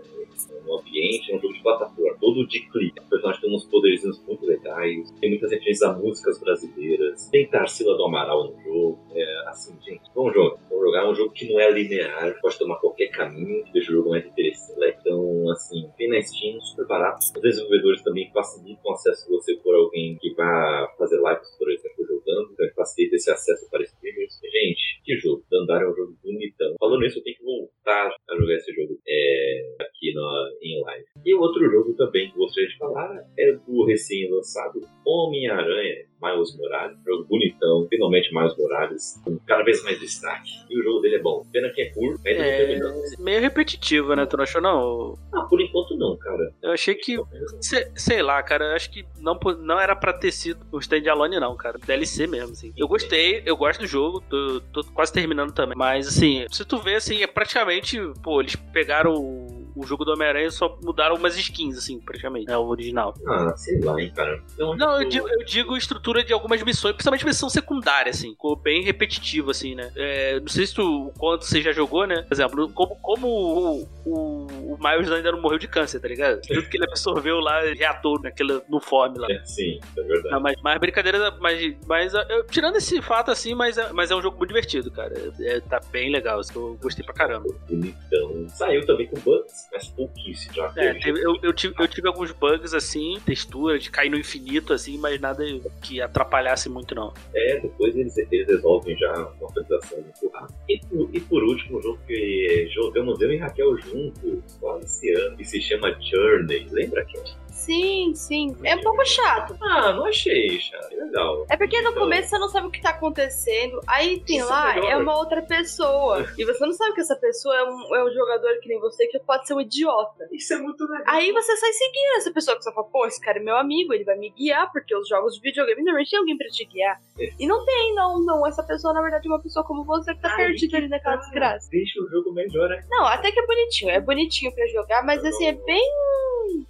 no 0.66 0.80
ambiente, 0.80 1.32
é 1.32 1.36
um 1.36 1.40
jogo 1.40 1.54
de 1.54 1.62
plataforma, 1.62 2.18
todo 2.20 2.48
de 2.48 2.60
clique. 2.70 3.00
O 3.00 3.10
personagem 3.10 3.42
tem 3.42 3.56
uns 3.56 3.66
poderzinhos 3.66 4.24
muito 4.26 4.46
legais, 4.46 5.12
tem 5.20 5.30
muitas 5.30 5.52
referências 5.52 5.90
a 5.90 5.94
músicas 5.94 6.40
brasileiras, 6.40 7.30
tem 7.30 7.48
Tarsila 7.48 7.96
do 7.96 8.06
Amaral 8.06 8.52
no 8.52 8.62
jogo. 8.64 9.00
É, 9.14 9.50
assim, 9.50 9.76
gente, 9.82 10.02
vamos 10.14 10.34
jogar. 10.34 10.58
Vamos 10.70 10.86
jogar. 10.86 11.04
É 11.04 11.10
um 11.10 11.16
jogo 11.16 11.32
que 11.34 11.52
não 11.52 11.60
é 11.60 11.72
linear, 11.72 12.40
pode 12.42 12.58
tomar 12.58 12.78
qualquer 12.78 13.08
caminho, 13.08 13.64
que 13.66 13.74
deixa 13.74 13.92
o 13.92 13.96
jogo 13.96 14.10
mais 14.12 14.26
interessante. 14.26 14.98
Então, 15.02 15.50
assim, 15.50 15.90
tem 15.98 16.10
na 16.10 16.22
Steam, 16.22 16.60
super 16.62 16.86
barato. 16.88 17.20
Os 17.20 17.42
desenvolvedores 17.42 18.02
também 18.04 18.30
facilitam 18.32 18.92
o 18.92 18.94
acesso 18.94 19.26
se 19.26 19.30
você 19.30 19.58
for 19.58 19.76
alguém 19.76 20.18
que 20.20 20.34
vá 20.34 20.88
fazer 20.98 21.18
lives, 21.18 21.56
por 21.58 21.72
exemplo, 21.72 22.06
jogando. 22.06 22.52
Então, 22.54 22.68
facilita 22.76 23.16
esse 23.16 23.32
acesso 23.32 23.70
para 23.70 23.84
streamers. 23.84 24.40
Gente, 24.44 25.02
que 25.04 25.18
jogo. 25.18 25.44
Dandara 25.50 25.86
é 25.86 25.90
um 25.90 25.96
jogo 25.96 26.16
bonitão. 26.24 26.76
Falando 26.80 27.06
isso, 27.06 27.20
eu 27.20 27.24
tenho 27.24 27.38
que 27.38 27.44
voltar 27.44 28.12
a 28.30 28.36
jogar 28.36 28.56
esse 28.56 28.72
jogo 28.74 29.00
é, 29.08 29.76
aqui 29.80 30.14
na, 30.14 30.50
em 30.62 30.82
live. 30.84 31.06
E 31.26 31.36
o 31.36 31.40
outro 31.40 31.70
jogo 31.70 31.94
também 31.94 32.30
que 32.30 32.38
gostaria 32.38 32.70
de 32.70 32.78
falar 32.78 33.24
é 33.38 33.52
do 33.54 33.86
recém-lançado 33.86 34.82
Homem-Aranha. 35.06 36.10
Miles 36.22 36.56
Morales, 36.58 36.98
jogo 37.06 37.24
bonitão, 37.26 37.88
finalmente 37.90 38.34
Miles 38.34 38.56
Morales, 38.58 39.22
com 39.24 39.38
cada 39.40 39.64
vez 39.64 39.82
mais 39.84 40.00
destaque. 40.00 40.50
E 40.70 40.80
o 40.80 40.84
jogo 40.84 41.00
dele 41.00 41.16
é 41.16 41.22
bom. 41.22 41.46
Pena 41.52 41.70
que 41.70 41.82
é 41.82 41.90
curto, 41.92 42.20
ainda 42.28 42.44
não 42.44 42.58
terminou. 42.58 42.90
É 42.90 43.22
meio 43.22 43.42
repetitivo, 43.42 44.16
né? 44.16 44.26
Tu 44.26 44.36
não 44.36 44.44
achou, 44.44 44.62
não? 44.62 45.18
Ah, 45.34 45.44
por 45.44 45.62
enquanto 45.62 45.96
não, 45.96 46.18
cara. 46.18 46.54
Eu 46.62 46.72
achei 46.72 46.94
que. 46.96 47.18
Sei, 47.62 47.88
sei 47.96 48.22
lá, 48.22 48.44
cara, 48.44 48.66
eu 48.66 48.76
acho 48.76 48.92
que 48.92 49.06
não, 49.20 49.40
não 49.60 49.80
era 49.80 49.96
pra 49.96 50.12
ter 50.12 50.32
sido 50.32 50.60
o 50.72 50.80
standalone, 50.80 51.40
não, 51.40 51.56
cara. 51.56 51.80
DLC 51.80 52.28
mesmo, 52.28 52.52
assim. 52.52 52.74
Eu 52.76 52.88
gostei, 52.88 53.42
eu 53.46 53.56
gosto 53.56 53.80
do 53.80 53.88
jogo, 53.88 54.22
tô, 54.30 54.62
tô 54.74 54.84
quase 54.92 55.14
terminando 55.14 55.54
também. 55.54 55.78
Mas, 55.78 56.08
assim, 56.08 56.46
se 56.52 56.66
tu 56.66 56.80
vê, 56.80 56.96
assim, 56.96 57.24
é 57.24 57.28
praticamente. 57.28 57.98
Pô, 58.22 58.42
eles 58.42 58.56
pegaram 58.56 59.14
o, 59.14 59.59
o 59.80 59.86
jogo 59.86 60.04
do 60.06 60.12
Homem-Aranha 60.12 60.50
só 60.52 60.78
mudaram 60.84 61.16
umas 61.16 61.38
skins, 61.38 61.78
assim, 61.78 62.00
praticamente. 62.00 62.52
É 62.52 62.58
o 62.58 62.66
original. 62.68 63.14
Ah, 63.28 63.54
sei 63.56 63.80
lá, 63.82 64.00
hein, 64.02 64.12
cara. 64.16 64.42
Então, 64.54 64.76
Não, 64.76 65.02
eu 65.02 65.10
tipo, 65.10 65.28
digo, 65.28 65.40
eu 65.40 65.46
digo 65.46 65.78
estrutura 65.78 66.24
de 66.24 66.34
algumas 66.34 66.62
missões, 66.64 66.94
principalmente 66.94 67.26
missão 67.26 67.50
secundária, 67.50 68.10
assim. 68.10 68.32
Ficou 68.32 68.56
bem 68.56 68.84
repetitivo, 68.84 69.52
assim, 69.52 69.76
né? 69.76 69.92
É, 69.96 70.40
não 70.40 70.48
sei 70.48 70.66
se 70.68 70.74
tu, 70.76 71.08
o 71.08 71.12
quanto 71.18 71.46
você 71.46 71.62
já 71.62 71.72
jogou, 71.72 72.06
né? 72.06 72.22
Por 72.24 72.34
exemplo, 72.34 72.70
como, 72.74 72.96
como 72.98 73.28
o, 73.28 73.88
o, 74.06 74.48
o 74.74 74.78
Miles 74.80 75.12
ainda 75.12 75.32
não 75.32 75.42
morreu 75.42 75.60
de 75.60 75.68
câncer, 75.68 76.00
tá 76.00 76.08
ligado? 76.08 76.42
Tudo 76.42 76.64
que 76.70 76.78
ele 76.78 76.86
absorveu 76.86 77.40
lá, 77.40 77.62
reator 77.62 78.22
naquela, 78.22 78.62
no 78.70 78.80
form 78.80 79.16
lá. 79.18 79.28
É, 79.30 79.44
sim, 79.46 79.80
é 79.98 80.02
verdade. 80.02 80.30
Não, 80.34 80.40
mas, 80.42 80.56
mas 80.62 80.80
brincadeira, 80.80 81.32
mas, 81.40 81.76
mas 81.86 82.14
eu- 82.14 82.44
tirando 82.46 82.76
esse 82.78 83.02
fato 83.02 83.32
assim, 83.32 83.54
mas, 83.54 83.78
é- 83.78 83.92
mas 83.94 84.12
é 84.12 84.16
um 84.16 84.22
jogo 84.22 84.38
muito 84.38 84.50
divertido, 84.50 84.90
cara. 84.92 85.14
É, 85.40 85.60
tá 85.62 85.80
bem 85.92 86.12
legal, 86.12 86.40
assim, 86.40 86.54
eu 86.56 86.78
gostei 86.82 87.04
pra 87.06 87.14
caramba. 87.14 87.48
Bonitão. 87.70 88.48
Saiu 88.50 88.86
também 88.86 89.08
com 89.08 89.20
bugs, 89.20 89.69
pouquíssimo. 89.96 90.54
Já 90.54 90.74
É, 90.76 90.94
teve 90.94 91.22
eu, 91.22 91.38
eu, 91.42 91.54
tive, 91.54 91.74
eu 91.80 91.88
tive 91.88 92.08
alguns 92.08 92.32
bugs 92.32 92.74
assim, 92.74 93.20
textura, 93.26 93.78
de 93.78 93.90
cair 93.90 94.10
no 94.10 94.18
infinito, 94.18 94.74
assim, 94.74 94.98
mas 94.98 95.20
nada 95.20 95.44
que 95.82 96.02
atrapalhasse 96.02 96.70
muito, 96.70 96.96
não. 96.96 97.14
É, 97.34 97.60
depois 97.60 97.96
eles, 97.96 98.18
eles 98.18 98.48
resolvem 98.48 98.98
já 98.98 99.14
uma 99.14 99.48
atualização 99.48 100.02
muito 100.02 100.30
rápida. 100.34 100.60
E 100.68 100.80
por, 100.80 101.10
e 101.14 101.20
por 101.22 101.44
último, 101.44 101.80
um 101.80 101.82
jogo 101.82 102.00
que 102.08 102.70
jogamos 102.74 103.22
eu 103.22 103.32
e 103.32 103.38
Raquel 103.38 103.78
juntos, 103.78 104.58
quase 104.60 104.86
esse 104.86 105.12
ano, 105.14 105.38
que 105.38 105.46
se 105.46 105.62
chama 105.62 105.96
Journey. 106.02 106.68
Lembra, 106.72 107.02
Raquel? 107.02 107.24
Sim, 107.60 108.14
sim. 108.16 108.56
É 108.64 108.76
um 108.76 108.82
pouco 108.82 109.06
chato. 109.06 109.56
Ah, 109.62 109.92
não 109.94 110.06
achei, 110.06 110.60
chato. 110.60 110.92
Legal. 110.96 111.46
É 111.50 111.58
porque 111.58 111.82
no 111.82 111.90
Então- 111.92 112.04
começo 112.04 112.30
você 112.30 112.40
não 112.40 112.48
sabe 112.50 112.68
o 112.68 112.72
que 112.72 112.82
tá 112.82 112.92
acontecendo. 112.92 113.80
Aí 113.86 114.20
tem 114.22 114.38
Isso 114.38 114.48
é 114.48 114.50
lá, 114.50 114.74
melhor. 114.76 114.92
é 114.92 114.98
uma 114.98 115.18
outra 115.18 115.42
pessoa. 115.42 116.26
E 116.38 116.46
você 116.46 116.66
não 116.66 116.74
sabe 116.74 116.94
que 116.96 117.02
essa 117.02 117.16
pessoa 117.16 117.56
é 117.56 117.64
um, 117.64 117.96
é 117.96 118.04
um 118.06 118.14
jogador 118.14 118.60
que 118.62 118.70
nem 118.70 118.80
você, 118.80 119.06
que 119.08 119.20
pode 119.20 119.46
ser 119.46 119.54
um 119.54 119.62
idiota. 119.62 120.28
Isso 120.32 120.54
é 120.54 120.58
muito 120.58 120.84
legal. 120.86 121.04
Aí 121.08 121.32
você 121.32 121.56
sai 121.58 121.72
seguindo 121.74 122.18
essa 122.18 122.32
pessoa 122.32 122.58
que 122.58 122.64
você 122.64 122.72
fala, 122.74 122.88
pô, 122.88 123.06
esse 123.06 123.20
cara 123.22 123.40
é 123.40 123.42
meu 123.44 123.58
amigo, 123.58 123.94
ele 123.94 124.04
vai 124.06 124.18
me 124.18 124.30
guiar, 124.32 124.72
porque 124.72 124.96
os 124.96 125.08
jogos 125.08 125.36
de 125.36 125.42
videogame 125.42 125.82
normalmente 125.84 126.10
tem 126.12 126.20
alguém 126.20 126.38
pra 126.38 126.48
te 126.48 126.66
guiar. 126.66 127.00
É. 127.20 127.30
E 127.40 127.46
não 127.48 127.66
tem, 127.66 127.94
não, 127.94 128.24
não. 128.24 128.48
Essa 128.48 128.64
pessoa, 128.64 128.94
na 128.94 129.02
verdade, 129.02 129.28
é 129.28 129.32
uma 129.32 129.42
pessoa 129.42 129.66
como 129.66 129.84
você 129.84 130.14
que 130.16 130.22
tá 130.22 130.30
Aí 130.32 130.38
perdida 130.38 130.72
que 130.72 130.78
ali 130.78 130.88
naquela 130.90 131.18
tá. 131.18 131.22
desgraça. 131.24 131.70
Deixa 131.70 132.02
o 132.02 132.10
jogo 132.10 132.32
melhor, 132.32 132.70
né? 132.70 132.82
Não, 132.90 133.06
até 133.06 133.32
que 133.32 133.40
é 133.40 133.46
bonitinho. 133.46 133.92
É 133.92 134.00
bonitinho 134.00 134.54
pra 134.56 134.66
jogar, 134.68 135.04
mas 135.04 135.24
assim, 135.26 135.48
é 135.48 135.54
bem, 135.54 135.92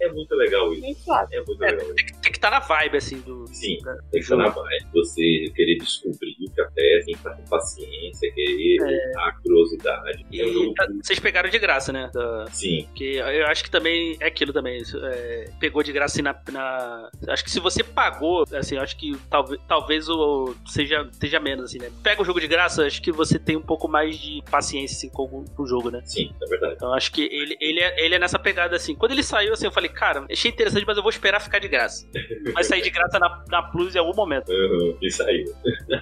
É 0.00 0.08
muito 0.12 0.34
legal 0.34 0.72
isso. 0.72 0.82
bem 0.82 0.94
suave. 0.94 1.36
É 1.36 1.42
muito 1.44 1.64
É, 1.64 1.70
legal. 1.70 1.94
tem, 1.94 2.06
que- 2.06 2.12
tem 2.14 2.32
que 2.32 2.38
estar 2.38 2.50
na 2.50 2.60
vibe, 2.60 2.96
assim, 2.96 3.20
do. 3.20 3.46
Sim. 3.48 3.78
da- 3.84 3.94
Tem 3.94 4.10
que 4.12 4.18
estar 4.18 4.36
na 4.36 4.48
vibe. 4.48 4.86
Você 4.94 5.52
querer 5.54 5.76
descobrir 5.78 6.36
o 6.48 6.52
que 6.54 6.60
acontece, 6.60 7.04
tem 7.06 7.14
que 7.14 7.20
estar 7.20 7.30
com 7.36 7.44
paciência, 7.44 8.32
querer 8.32 8.78
a 9.16 9.32
curiosidade. 9.42 10.24
É 10.32 10.36
E 10.36 10.74
tá- 10.74 10.86
vocês 11.02 11.18
pegaram 11.18 11.48
de 11.50 11.58
graça, 11.58 11.92
né? 11.92 12.10
Da, 12.12 12.46
Sim, 12.50 12.88
que 12.94 13.16
eu 13.16 13.46
acho 13.46 13.64
que 13.64 13.70
também 13.70 14.16
é 14.20 14.26
aquilo 14.26 14.52
também. 14.52 14.78
isso, 14.80 14.98
é, 15.04 15.50
pegou 15.58 15.82
de 15.82 15.92
graça 15.92 16.14
assim 16.14 16.22
na, 16.22 16.34
na- 16.52 17.10
Acho 17.28 17.44
que 17.44 17.50
se 17.50 17.60
você 17.60 17.82
pagou, 17.84 18.44
assim, 18.52 18.76
eu 18.76 18.82
acho 18.82 18.96
que 18.96 19.16
talvez, 19.28 19.60
talvez 19.68 20.08
o 20.08 20.54
seja, 20.66 21.08
seja 21.12 21.38
menos, 21.40 21.66
assim, 21.66 21.78
né? 21.78 21.90
Pega 22.02 22.22
o 22.22 22.24
jogo 22.24 22.40
de 22.40 22.46
graça, 22.48 22.86
acho 22.86 23.02
que 23.02 23.12
você 23.12 23.38
tem 23.38 23.56
um 23.56 23.62
pouco 23.62 23.88
mais 23.88 24.18
de 24.18 24.42
paciência 24.50 24.96
assim, 24.96 25.10
com, 25.10 25.24
o- 25.24 25.44
com 25.54 25.62
o 25.62 25.66
jogo, 25.66 25.90
né? 25.90 26.00
sim, 26.04 26.32
é 26.42 26.46
verdade. 26.46 26.74
Então 26.76 26.92
acho 26.94 27.12
que 27.12 27.22
ele, 27.22 27.56
ele, 27.60 27.80
é, 27.80 28.04
ele 28.04 28.14
é 28.14 28.18
nessa 28.18 28.38
pegada 28.38 28.74
assim. 28.76 28.94
Quando 28.94 29.12
ele 29.12 29.22
saiu, 29.22 29.52
assim, 29.52 29.66
eu 29.70 29.74
falei, 29.74 29.90
cara, 29.90 30.24
achei 30.30 30.50
interessante, 30.50 30.84
mas 30.86 30.96
eu 30.96 31.02
vou 31.02 31.10
esperar 31.10 31.40
ficar 31.40 31.58
de 31.58 31.68
graça. 31.68 32.06
Vai 32.52 32.64
sair 32.64 32.82
de 32.82 32.90
graça 32.90 33.18
na, 33.18 33.44
na 33.48 33.62
Plus 33.62 33.94
em 33.94 33.98
algum 33.98 34.14
momento. 34.14 34.50
Uhum, 34.50 34.96
E 35.00 35.10
saiu. 35.10 35.54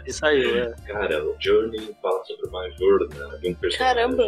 E 0.06 0.12
saiu, 0.12 0.56
é. 0.58 0.74
Cara, 0.86 1.24
o 1.24 1.36
Journey 1.38 1.94
fala 2.02 2.24
sobre 2.24 2.46
uma 2.48 2.68
jornada 2.70 3.38
de 3.38 3.48
um 3.48 3.54
personagem. 3.54 3.94
Caramba. 3.96 4.24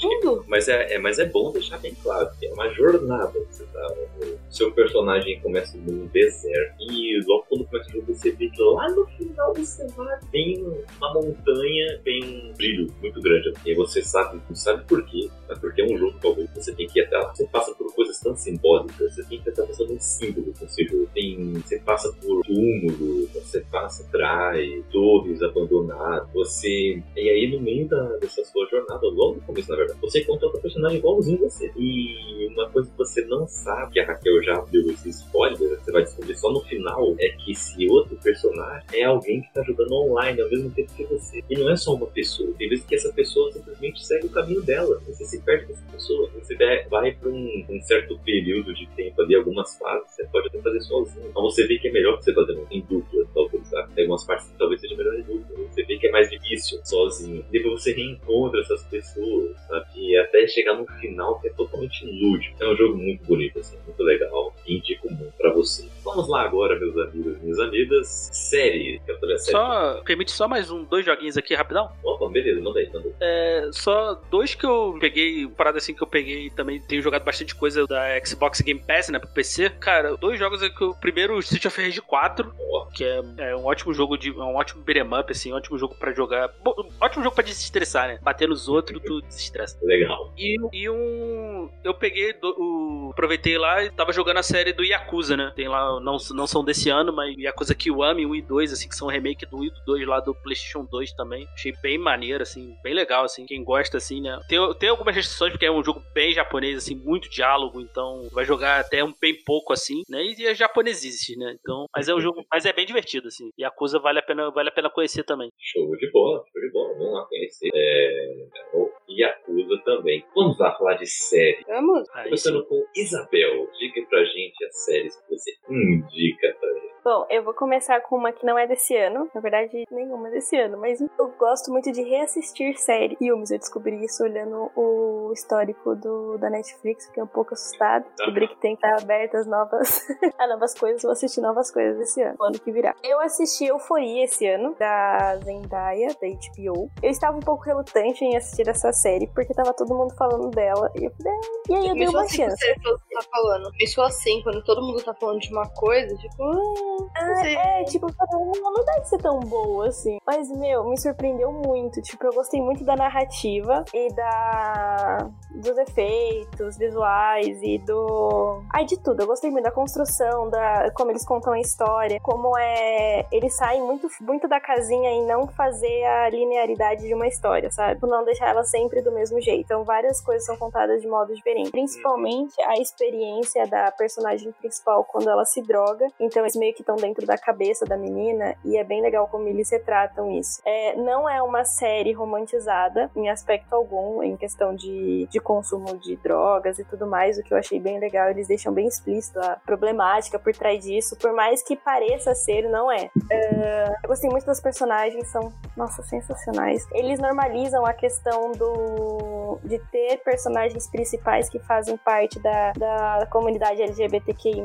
Sim, 0.00 0.20
que. 0.20 0.48
Mas 0.48 0.68
é, 0.68 0.94
é- 0.94 0.98
mas 0.98 1.18
é 1.18 1.24
bom 1.26 1.52
deixar 1.52 1.78
bem 1.78 1.94
claro 2.02 2.28
que 2.38 2.46
é 2.46 2.52
uma 2.52 2.68
jornada. 2.74 3.32
Você 3.50 3.64
tá, 3.66 3.94
o 4.20 4.52
seu 4.52 4.70
personagem 4.72 5.40
começa 5.40 5.76
num 5.78 6.06
deserto 6.06 6.76
e 6.80 7.20
logo 7.26 7.46
quando 7.48 7.64
começa 7.66 7.88
o 7.88 7.92
jogo 7.92 8.14
você 8.14 8.30
vê 8.32 8.48
que 8.48 8.62
lá 8.62 8.88
no 8.90 9.06
final 9.06 9.52
do 9.52 9.64
cenário 9.64 10.26
tem 10.30 10.62
uma 10.98 11.14
montanha, 11.14 12.00
tem 12.04 12.22
um 12.50 12.54
brilho 12.54 12.92
muito 13.00 13.20
grande. 13.20 13.52
E 13.64 13.74
você 13.74 14.02
sabe, 14.02 14.40
não 14.48 14.54
sabe 14.56 14.84
por 14.84 15.04
quê, 15.06 15.28
mas 15.48 15.58
porque 15.58 15.82
é 15.82 15.84
um 15.84 15.96
jogo 15.98 16.16
talvez 16.20 16.48
você 16.54 16.74
tem 16.74 16.86
que 16.86 16.98
ir 17.00 17.04
até 17.04 17.16
lá. 17.18 17.34
Você 17.34 17.46
passa 17.48 17.74
por 17.74 17.91
coisas 17.92 18.18
tão 18.20 18.36
simbólicas. 18.36 19.14
Você 19.14 19.22
tem 19.24 19.38
que 19.38 19.44
prestar 19.44 19.64
atenção 19.64 19.86
nos 19.86 20.04
símbolos 20.04 20.60
nesse 20.60 20.84
jogo. 20.84 21.08
Tem, 21.14 21.52
você 21.52 21.78
passa 21.80 22.12
por 22.20 22.42
túmulos, 22.44 23.30
você 23.32 23.60
passa 23.70 24.06
trai, 24.10 24.82
torres 24.90 25.42
abandonadas, 25.42 26.28
você. 26.32 27.02
E 27.16 27.28
aí, 27.28 27.50
no 27.50 27.60
meio 27.60 27.88
da, 27.88 28.02
dessa 28.18 28.44
sua 28.44 28.66
jornada, 28.66 29.06
logo 29.06 29.36
no 29.36 29.40
começo, 29.42 29.70
na 29.70 29.76
verdade, 29.76 30.00
você 30.00 30.20
encontra 30.20 30.46
outro 30.46 30.60
personagem 30.60 30.98
igualzinho 30.98 31.38
você. 31.38 31.70
E 31.76 32.48
uma 32.52 32.68
coisa 32.70 32.90
que 32.90 32.96
você 32.96 33.24
não 33.26 33.46
sabe, 33.46 33.92
que 33.92 34.00
a 34.00 34.06
Raquel 34.06 34.42
já 34.42 34.60
deu 34.70 34.90
esse 34.90 35.10
spoiler, 35.10 35.80
você 35.80 35.92
vai 35.92 36.02
descobrir 36.02 36.36
só 36.36 36.50
no 36.50 36.60
final, 36.62 37.14
é 37.18 37.28
que 37.30 37.52
esse 37.52 37.88
outro 37.88 38.16
personagem 38.16 38.82
é 38.92 39.04
alguém 39.04 39.42
que 39.42 39.52
tá 39.52 39.62
jogando 39.62 39.94
online 39.94 40.40
ao 40.40 40.50
mesmo 40.50 40.70
tempo 40.70 40.92
que 40.94 41.04
você. 41.04 41.42
E 41.48 41.58
não 41.58 41.70
é 41.70 41.76
só 41.76 41.94
uma 41.94 42.06
pessoa. 42.06 42.52
Tem 42.58 42.68
vezes 42.68 42.84
que 42.84 42.94
essa 42.94 43.12
pessoa 43.12 43.52
simplesmente 43.52 44.04
segue 44.04 44.26
o 44.26 44.30
caminho 44.30 44.62
dela. 44.62 45.00
Você 45.06 45.24
se 45.24 45.40
perde 45.40 45.66
com 45.66 45.72
essa 45.72 45.84
pessoa. 45.92 46.30
Você 46.34 46.56
vai 46.88 47.12
para 47.12 47.28
um, 47.28 47.64
um, 47.68 47.81
certo 47.82 48.18
período 48.24 48.74
de 48.74 48.86
tempo 48.88 49.22
ali, 49.22 49.34
algumas 49.34 49.76
fases, 49.78 50.10
você 50.10 50.24
pode 50.26 50.48
até 50.48 50.60
fazer 50.60 50.80
sozinho. 50.80 51.26
Então 51.28 51.42
você 51.42 51.66
vê 51.66 51.78
que 51.78 51.88
é 51.88 51.92
melhor 51.92 52.16
você 52.16 52.32
fazer 52.32 52.58
em 52.70 52.80
dupla, 52.82 53.24
talvez, 53.34 53.66
sabe? 53.68 53.92
Tem 53.94 54.04
algumas 54.04 54.24
partes 54.24 54.48
que 54.48 54.58
talvez 54.58 54.80
seja 54.80 54.96
melhor 54.96 55.14
em 55.14 55.22
dupla. 55.22 55.56
Você 55.70 55.82
vê 55.84 55.96
que 55.96 56.06
é 56.06 56.10
mais 56.10 56.30
difícil 56.30 56.80
sozinho. 56.84 57.44
Depois 57.50 57.82
você 57.82 57.92
reencontra 57.92 58.60
essas 58.60 58.84
pessoas, 58.84 59.56
sabe? 59.66 59.86
E 59.96 60.16
até 60.16 60.46
chegar 60.46 60.74
no 60.74 60.86
final 60.98 61.40
que 61.40 61.48
é 61.48 61.52
totalmente 61.52 62.04
lúdico. 62.06 62.62
É 62.62 62.68
um 62.68 62.76
jogo 62.76 62.96
muito 62.96 63.24
bonito, 63.24 63.58
assim, 63.58 63.78
muito 63.86 64.02
legal. 64.02 64.54
Indico 64.66 65.12
muito 65.12 65.32
pra 65.36 65.52
você. 65.52 65.88
Vamos 66.04 66.28
lá 66.28 66.42
agora, 66.42 66.78
meus 66.78 66.96
amigos 66.96 67.36
e 67.36 67.42
minhas 67.42 67.58
amigas. 67.58 68.30
Série. 68.32 69.00
Que 69.04 69.12
eu 69.12 69.38
série. 69.38 69.56
Só, 69.56 70.00
permite 70.04 70.32
só 70.32 70.48
mais 70.48 70.70
um, 70.70 70.84
dois 70.84 71.04
joguinhos 71.04 71.36
aqui 71.36 71.54
rapidão? 71.54 71.90
Opa, 72.02 72.28
beleza, 72.28 72.60
manda 72.60 72.80
aí, 72.80 72.90
manda 72.92 73.08
aí. 73.08 73.14
É, 73.20 73.70
só 73.72 74.20
dois 74.30 74.54
que 74.54 74.66
eu 74.66 74.96
peguei, 75.00 75.46
parada 75.48 75.78
assim 75.78 75.94
que 75.94 76.02
eu 76.02 76.06
peguei 76.06 76.50
também 76.50 76.80
tenho 76.80 77.02
jogado 77.02 77.24
bastante 77.24 77.54
coisa 77.54 77.86
da 77.86 78.02
Xbox 78.24 78.60
Game 78.60 78.80
Pass, 78.80 79.08
né, 79.08 79.18
pro 79.18 79.28
PC. 79.28 79.70
Cara, 79.70 80.16
dois 80.16 80.38
jogos 80.38 80.62
é 80.62 80.68
que 80.68 80.84
o 80.84 80.94
primeiro, 80.94 81.38
Street 81.38 81.64
of 81.66 81.80
Rage 81.80 82.00
4, 82.00 82.54
oh. 82.58 82.86
que 82.86 83.04
é, 83.04 83.22
é, 83.38 83.56
um 83.56 83.64
ótimo 83.64 83.94
jogo 83.94 84.16
de. 84.16 84.30
É 84.30 84.32
um 84.32 84.56
ótimo 84.56 84.82
beat'em 84.82 85.06
up, 85.18 85.30
assim, 85.30 85.52
um 85.52 85.56
ótimo 85.56 85.78
jogo 85.78 85.94
pra 85.94 86.12
jogar. 86.12 86.50
Bom, 86.62 86.74
ótimo 87.00 87.22
jogo 87.22 87.34
pra 87.34 87.44
desestressar, 87.44 88.08
né? 88.08 88.18
Bater 88.22 88.48
nos 88.48 88.68
outros, 88.68 89.00
tu 89.02 89.20
desestressa. 89.22 89.78
Legal. 89.82 90.32
E, 90.36 90.56
e 90.72 90.90
um. 90.90 91.70
Eu 91.84 91.94
peguei, 91.94 92.32
do, 92.32 92.48
o, 92.58 93.10
aproveitei 93.10 93.58
lá 93.58 93.82
e 93.82 93.90
tava 93.90 94.12
jogando 94.12 94.38
a 94.38 94.42
série 94.42 94.72
do 94.72 94.84
Yakuza, 94.84 95.36
né? 95.36 95.52
Tem 95.54 95.68
lá, 95.68 95.91
não, 96.00 96.16
não 96.34 96.46
são 96.46 96.64
desse 96.64 96.90
ano, 96.90 97.12
mas 97.12 97.36
Yakuza 97.36 97.74
Kiwami 97.74 98.26
1 98.26 98.34
e 98.34 98.42
2, 98.42 98.72
assim, 98.72 98.88
que 98.88 98.94
são 98.94 99.08
remake 99.08 99.46
do 99.46 99.58
1 99.58 99.64
e 99.64 99.70
do 99.70 99.84
2 99.86 100.06
lá 100.06 100.20
do 100.20 100.34
PlayStation 100.34 100.84
2 100.84 101.12
também. 101.12 101.46
Achei 101.54 101.72
bem 101.82 101.98
maneiro, 101.98 102.42
assim, 102.42 102.74
bem 102.82 102.94
legal, 102.94 103.24
assim. 103.24 103.46
Quem 103.46 103.64
gosta, 103.64 103.96
assim, 103.98 104.20
né? 104.20 104.40
Tem, 104.48 104.58
tem 104.78 104.88
algumas 104.88 105.14
restrições, 105.14 105.52
porque 105.52 105.66
é 105.66 105.72
um 105.72 105.82
jogo 105.82 106.02
bem 106.14 106.32
japonês, 106.32 106.78
assim, 106.78 106.94
muito 106.94 107.28
diálogo, 107.28 107.80
então 107.80 108.28
vai 108.32 108.44
jogar 108.44 108.80
até 108.80 109.02
um 109.02 109.12
bem 109.20 109.34
pouco, 109.44 109.72
assim, 109.72 110.02
né? 110.08 110.22
E 110.24 110.46
é 110.46 110.54
japonesice, 110.54 111.36
né? 111.36 111.56
Então, 111.60 111.86
mas 111.94 112.08
é 112.08 112.14
um 112.14 112.20
jogo, 112.20 112.44
mas 112.50 112.66
é 112.66 112.72
bem 112.72 112.86
divertido, 112.86 113.28
assim. 113.28 113.50
E 113.56 113.64
a 113.64 113.70
coisa 113.70 113.98
vale 113.98 114.18
a 114.18 114.22
pena, 114.22 114.50
vale 114.50 114.68
a 114.68 114.72
pena 114.72 114.90
conhecer 114.90 115.24
também. 115.24 115.50
Show 115.58 115.96
de 115.96 116.10
bola, 116.10 116.42
show 116.52 116.62
de 116.62 116.72
bola. 116.72 116.94
Vamos 116.94 117.12
lá 117.14 117.26
conhecer. 117.26 117.70
É... 117.74 118.46
O 118.74 118.90
Yakuza 119.08 119.82
também. 119.84 120.24
Vamos 120.34 120.58
lá 120.58 120.76
falar 120.76 120.94
de 120.94 121.06
série. 121.06 121.62
Vamos. 121.66 122.08
Começando 122.10 122.64
com 122.66 122.84
Isabel. 122.96 123.68
Diga 123.78 124.06
pra 124.08 124.24
gente 124.24 124.64
as 124.64 124.84
séries 124.84 125.16
que 125.16 125.28
você 125.28 125.52
indica 125.82 126.48
pra 126.60 126.70
gente. 126.74 127.01
Bom, 127.04 127.26
eu 127.28 127.42
vou 127.42 127.52
começar 127.52 128.00
com 128.02 128.16
uma 128.16 128.30
que 128.30 128.46
não 128.46 128.56
é 128.56 128.64
desse 128.64 128.96
ano. 128.96 129.28
Na 129.34 129.40
verdade, 129.40 129.84
nenhuma 129.90 130.30
desse 130.30 130.56
ano. 130.56 130.78
Mas 130.78 131.00
eu 131.00 131.34
gosto 131.36 131.72
muito 131.72 131.90
de 131.90 132.00
reassistir 132.00 132.78
série. 132.78 133.16
Filmes, 133.16 133.50
eu 133.50 133.58
descobri 133.58 134.04
isso 134.04 134.22
olhando 134.22 134.70
o 134.76 135.32
histórico 135.32 135.96
do, 135.96 136.38
da 136.38 136.48
Netflix. 136.48 137.06
Fiquei 137.06 137.22
um 137.24 137.26
pouco 137.26 137.54
assustada. 137.54 138.06
Descobri 138.16 138.46
que 138.46 138.56
tem 138.58 138.76
que 138.76 138.86
estar 138.86 139.02
abertas 139.02 139.48
novas, 139.48 140.00
a 140.38 140.46
novas 140.46 140.74
coisas. 140.74 141.02
Vou 141.02 141.10
assistir 141.10 141.40
novas 141.40 141.72
coisas 141.72 142.00
esse 142.00 142.22
ano. 142.22 142.36
ano 142.40 142.60
que 142.60 142.70
virá. 142.70 142.94
Eu 143.02 143.18
assisti 143.20 143.64
Euforia 143.64 144.24
esse 144.24 144.46
ano, 144.46 144.76
da 144.78 145.36
Zendaya, 145.38 146.08
da 146.08 146.28
HBO. 146.28 146.88
Eu 147.02 147.10
estava 147.10 147.36
um 147.36 147.40
pouco 147.40 147.64
relutante 147.64 148.24
em 148.24 148.36
assistir 148.36 148.68
essa 148.68 148.92
série, 148.92 149.26
porque 149.34 149.52
tava 149.52 149.74
todo 149.74 149.92
mundo 149.92 150.14
falando 150.14 150.50
dela. 150.50 150.88
E 150.94 151.04
eu 151.04 151.10
falei, 151.10 151.32
ah. 151.32 151.62
e 151.68 151.74
aí 151.74 151.88
eu 151.88 151.94
dei 151.94 152.08
uma 152.08 152.22
assim 152.22 152.36
chance. 152.36 152.56
Você 152.56 153.14
tá 153.14 153.22
falando. 153.28 153.70
Isso 153.80 154.00
assim, 154.00 154.40
quando 154.42 154.62
todo 154.62 154.80
mundo 154.82 155.02
tá 155.02 155.12
falando 155.14 155.40
de 155.40 155.50
uma 155.50 155.68
coisa, 155.68 156.14
tipo, 156.16 156.91
ah, 157.14 157.48
é, 157.48 157.84
tipo, 157.84 158.06
não, 158.30 158.72
não 158.72 158.84
deve 158.84 159.04
ser 159.06 159.18
tão 159.18 159.40
boa 159.40 159.88
assim. 159.88 160.18
Mas, 160.26 160.48
meu, 160.50 160.84
me 160.84 161.00
surpreendeu 161.00 161.52
muito. 161.52 162.00
Tipo, 162.02 162.26
eu 162.26 162.32
gostei 162.32 162.60
muito 162.60 162.84
da 162.84 162.96
narrativa 162.96 163.84
e 163.92 164.08
da 164.14 165.30
dos 165.54 165.76
efeitos 165.78 166.76
visuais 166.76 167.58
e 167.62 167.78
do. 167.78 168.62
Ai, 168.72 168.84
de 168.84 168.98
tudo. 168.98 169.22
Eu 169.22 169.26
gostei 169.26 169.50
muito 169.50 169.64
da 169.64 169.70
construção, 169.70 170.48
da 170.48 170.90
como 170.94 171.10
eles 171.10 171.26
contam 171.26 171.52
a 171.52 171.60
história, 171.60 172.18
como 172.20 172.56
é. 172.58 173.26
Eles 173.30 173.54
saem 173.56 173.82
muito, 173.82 174.08
muito 174.20 174.48
da 174.48 174.60
casinha 174.60 175.10
em 175.10 175.26
não 175.26 175.46
fazer 175.48 176.04
a 176.04 176.30
linearidade 176.30 177.06
de 177.06 177.14
uma 177.14 177.26
história, 177.26 177.70
sabe? 177.70 178.00
Por 178.00 178.08
não 178.08 178.24
deixar 178.24 178.48
ela 178.48 178.64
sempre 178.64 179.02
do 179.02 179.12
mesmo 179.12 179.40
jeito. 179.40 179.64
Então, 179.64 179.84
várias 179.84 180.20
coisas 180.20 180.44
são 180.44 180.56
contadas 180.56 181.00
de 181.00 181.08
modo 181.08 181.34
diferente. 181.34 181.70
Principalmente 181.70 182.60
a 182.62 182.74
experiência 182.78 183.66
da 183.66 183.90
personagem 183.92 184.52
principal 184.52 185.04
quando 185.04 185.28
ela 185.28 185.44
se 185.44 185.62
droga. 185.62 186.08
Então, 186.18 186.42
eles 186.42 186.56
meio 186.56 186.74
que 186.74 186.81
estão 186.82 186.96
dentro 186.96 187.26
da 187.26 187.38
cabeça 187.38 187.84
da 187.84 187.96
menina 187.96 188.54
e 188.64 188.76
é 188.76 188.84
bem 188.84 189.00
legal 189.00 189.26
como 189.28 189.48
eles 189.48 189.70
retratam 189.70 190.30
isso. 190.30 190.60
É, 190.64 190.94
não 190.96 191.28
é 191.28 191.42
uma 191.42 191.64
série 191.64 192.12
romantizada 192.12 193.10
em 193.16 193.30
aspecto 193.30 193.72
algum, 193.74 194.22
em 194.22 194.36
questão 194.36 194.74
de, 194.74 195.26
de 195.30 195.40
consumo 195.40 195.96
de 195.98 196.16
drogas 196.16 196.78
e 196.78 196.84
tudo 196.84 197.06
mais, 197.06 197.38
o 197.38 197.42
que 197.42 197.54
eu 197.54 197.58
achei 197.58 197.80
bem 197.80 197.98
legal. 197.98 198.28
Eles 198.28 198.48
deixam 198.48 198.72
bem 198.72 198.86
explícito 198.86 199.40
a 199.40 199.56
problemática 199.64 200.38
por 200.38 200.52
trás 200.52 200.84
disso, 200.84 201.16
por 201.16 201.32
mais 201.32 201.62
que 201.62 201.76
pareça 201.76 202.34
ser, 202.34 202.68
não 202.68 202.90
é. 202.90 203.10
Uh, 203.16 203.92
eu 204.02 204.08
gostei 204.08 204.28
muito 204.28 204.46
dos 204.46 204.60
personagens, 204.60 205.26
são, 205.28 205.52
nossa, 205.76 206.02
sensacionais. 206.02 206.86
Eles 206.92 207.18
normalizam 207.18 207.86
a 207.86 207.92
questão 207.92 208.52
do 208.52 209.42
de 209.64 209.78
ter 209.90 210.18
personagens 210.18 210.88
principais 210.88 211.48
que 211.48 211.58
fazem 211.58 211.96
parte 211.96 212.40
da, 212.40 212.72
da 212.72 213.26
comunidade 213.30 213.82
LGBTQI+, 213.82 214.62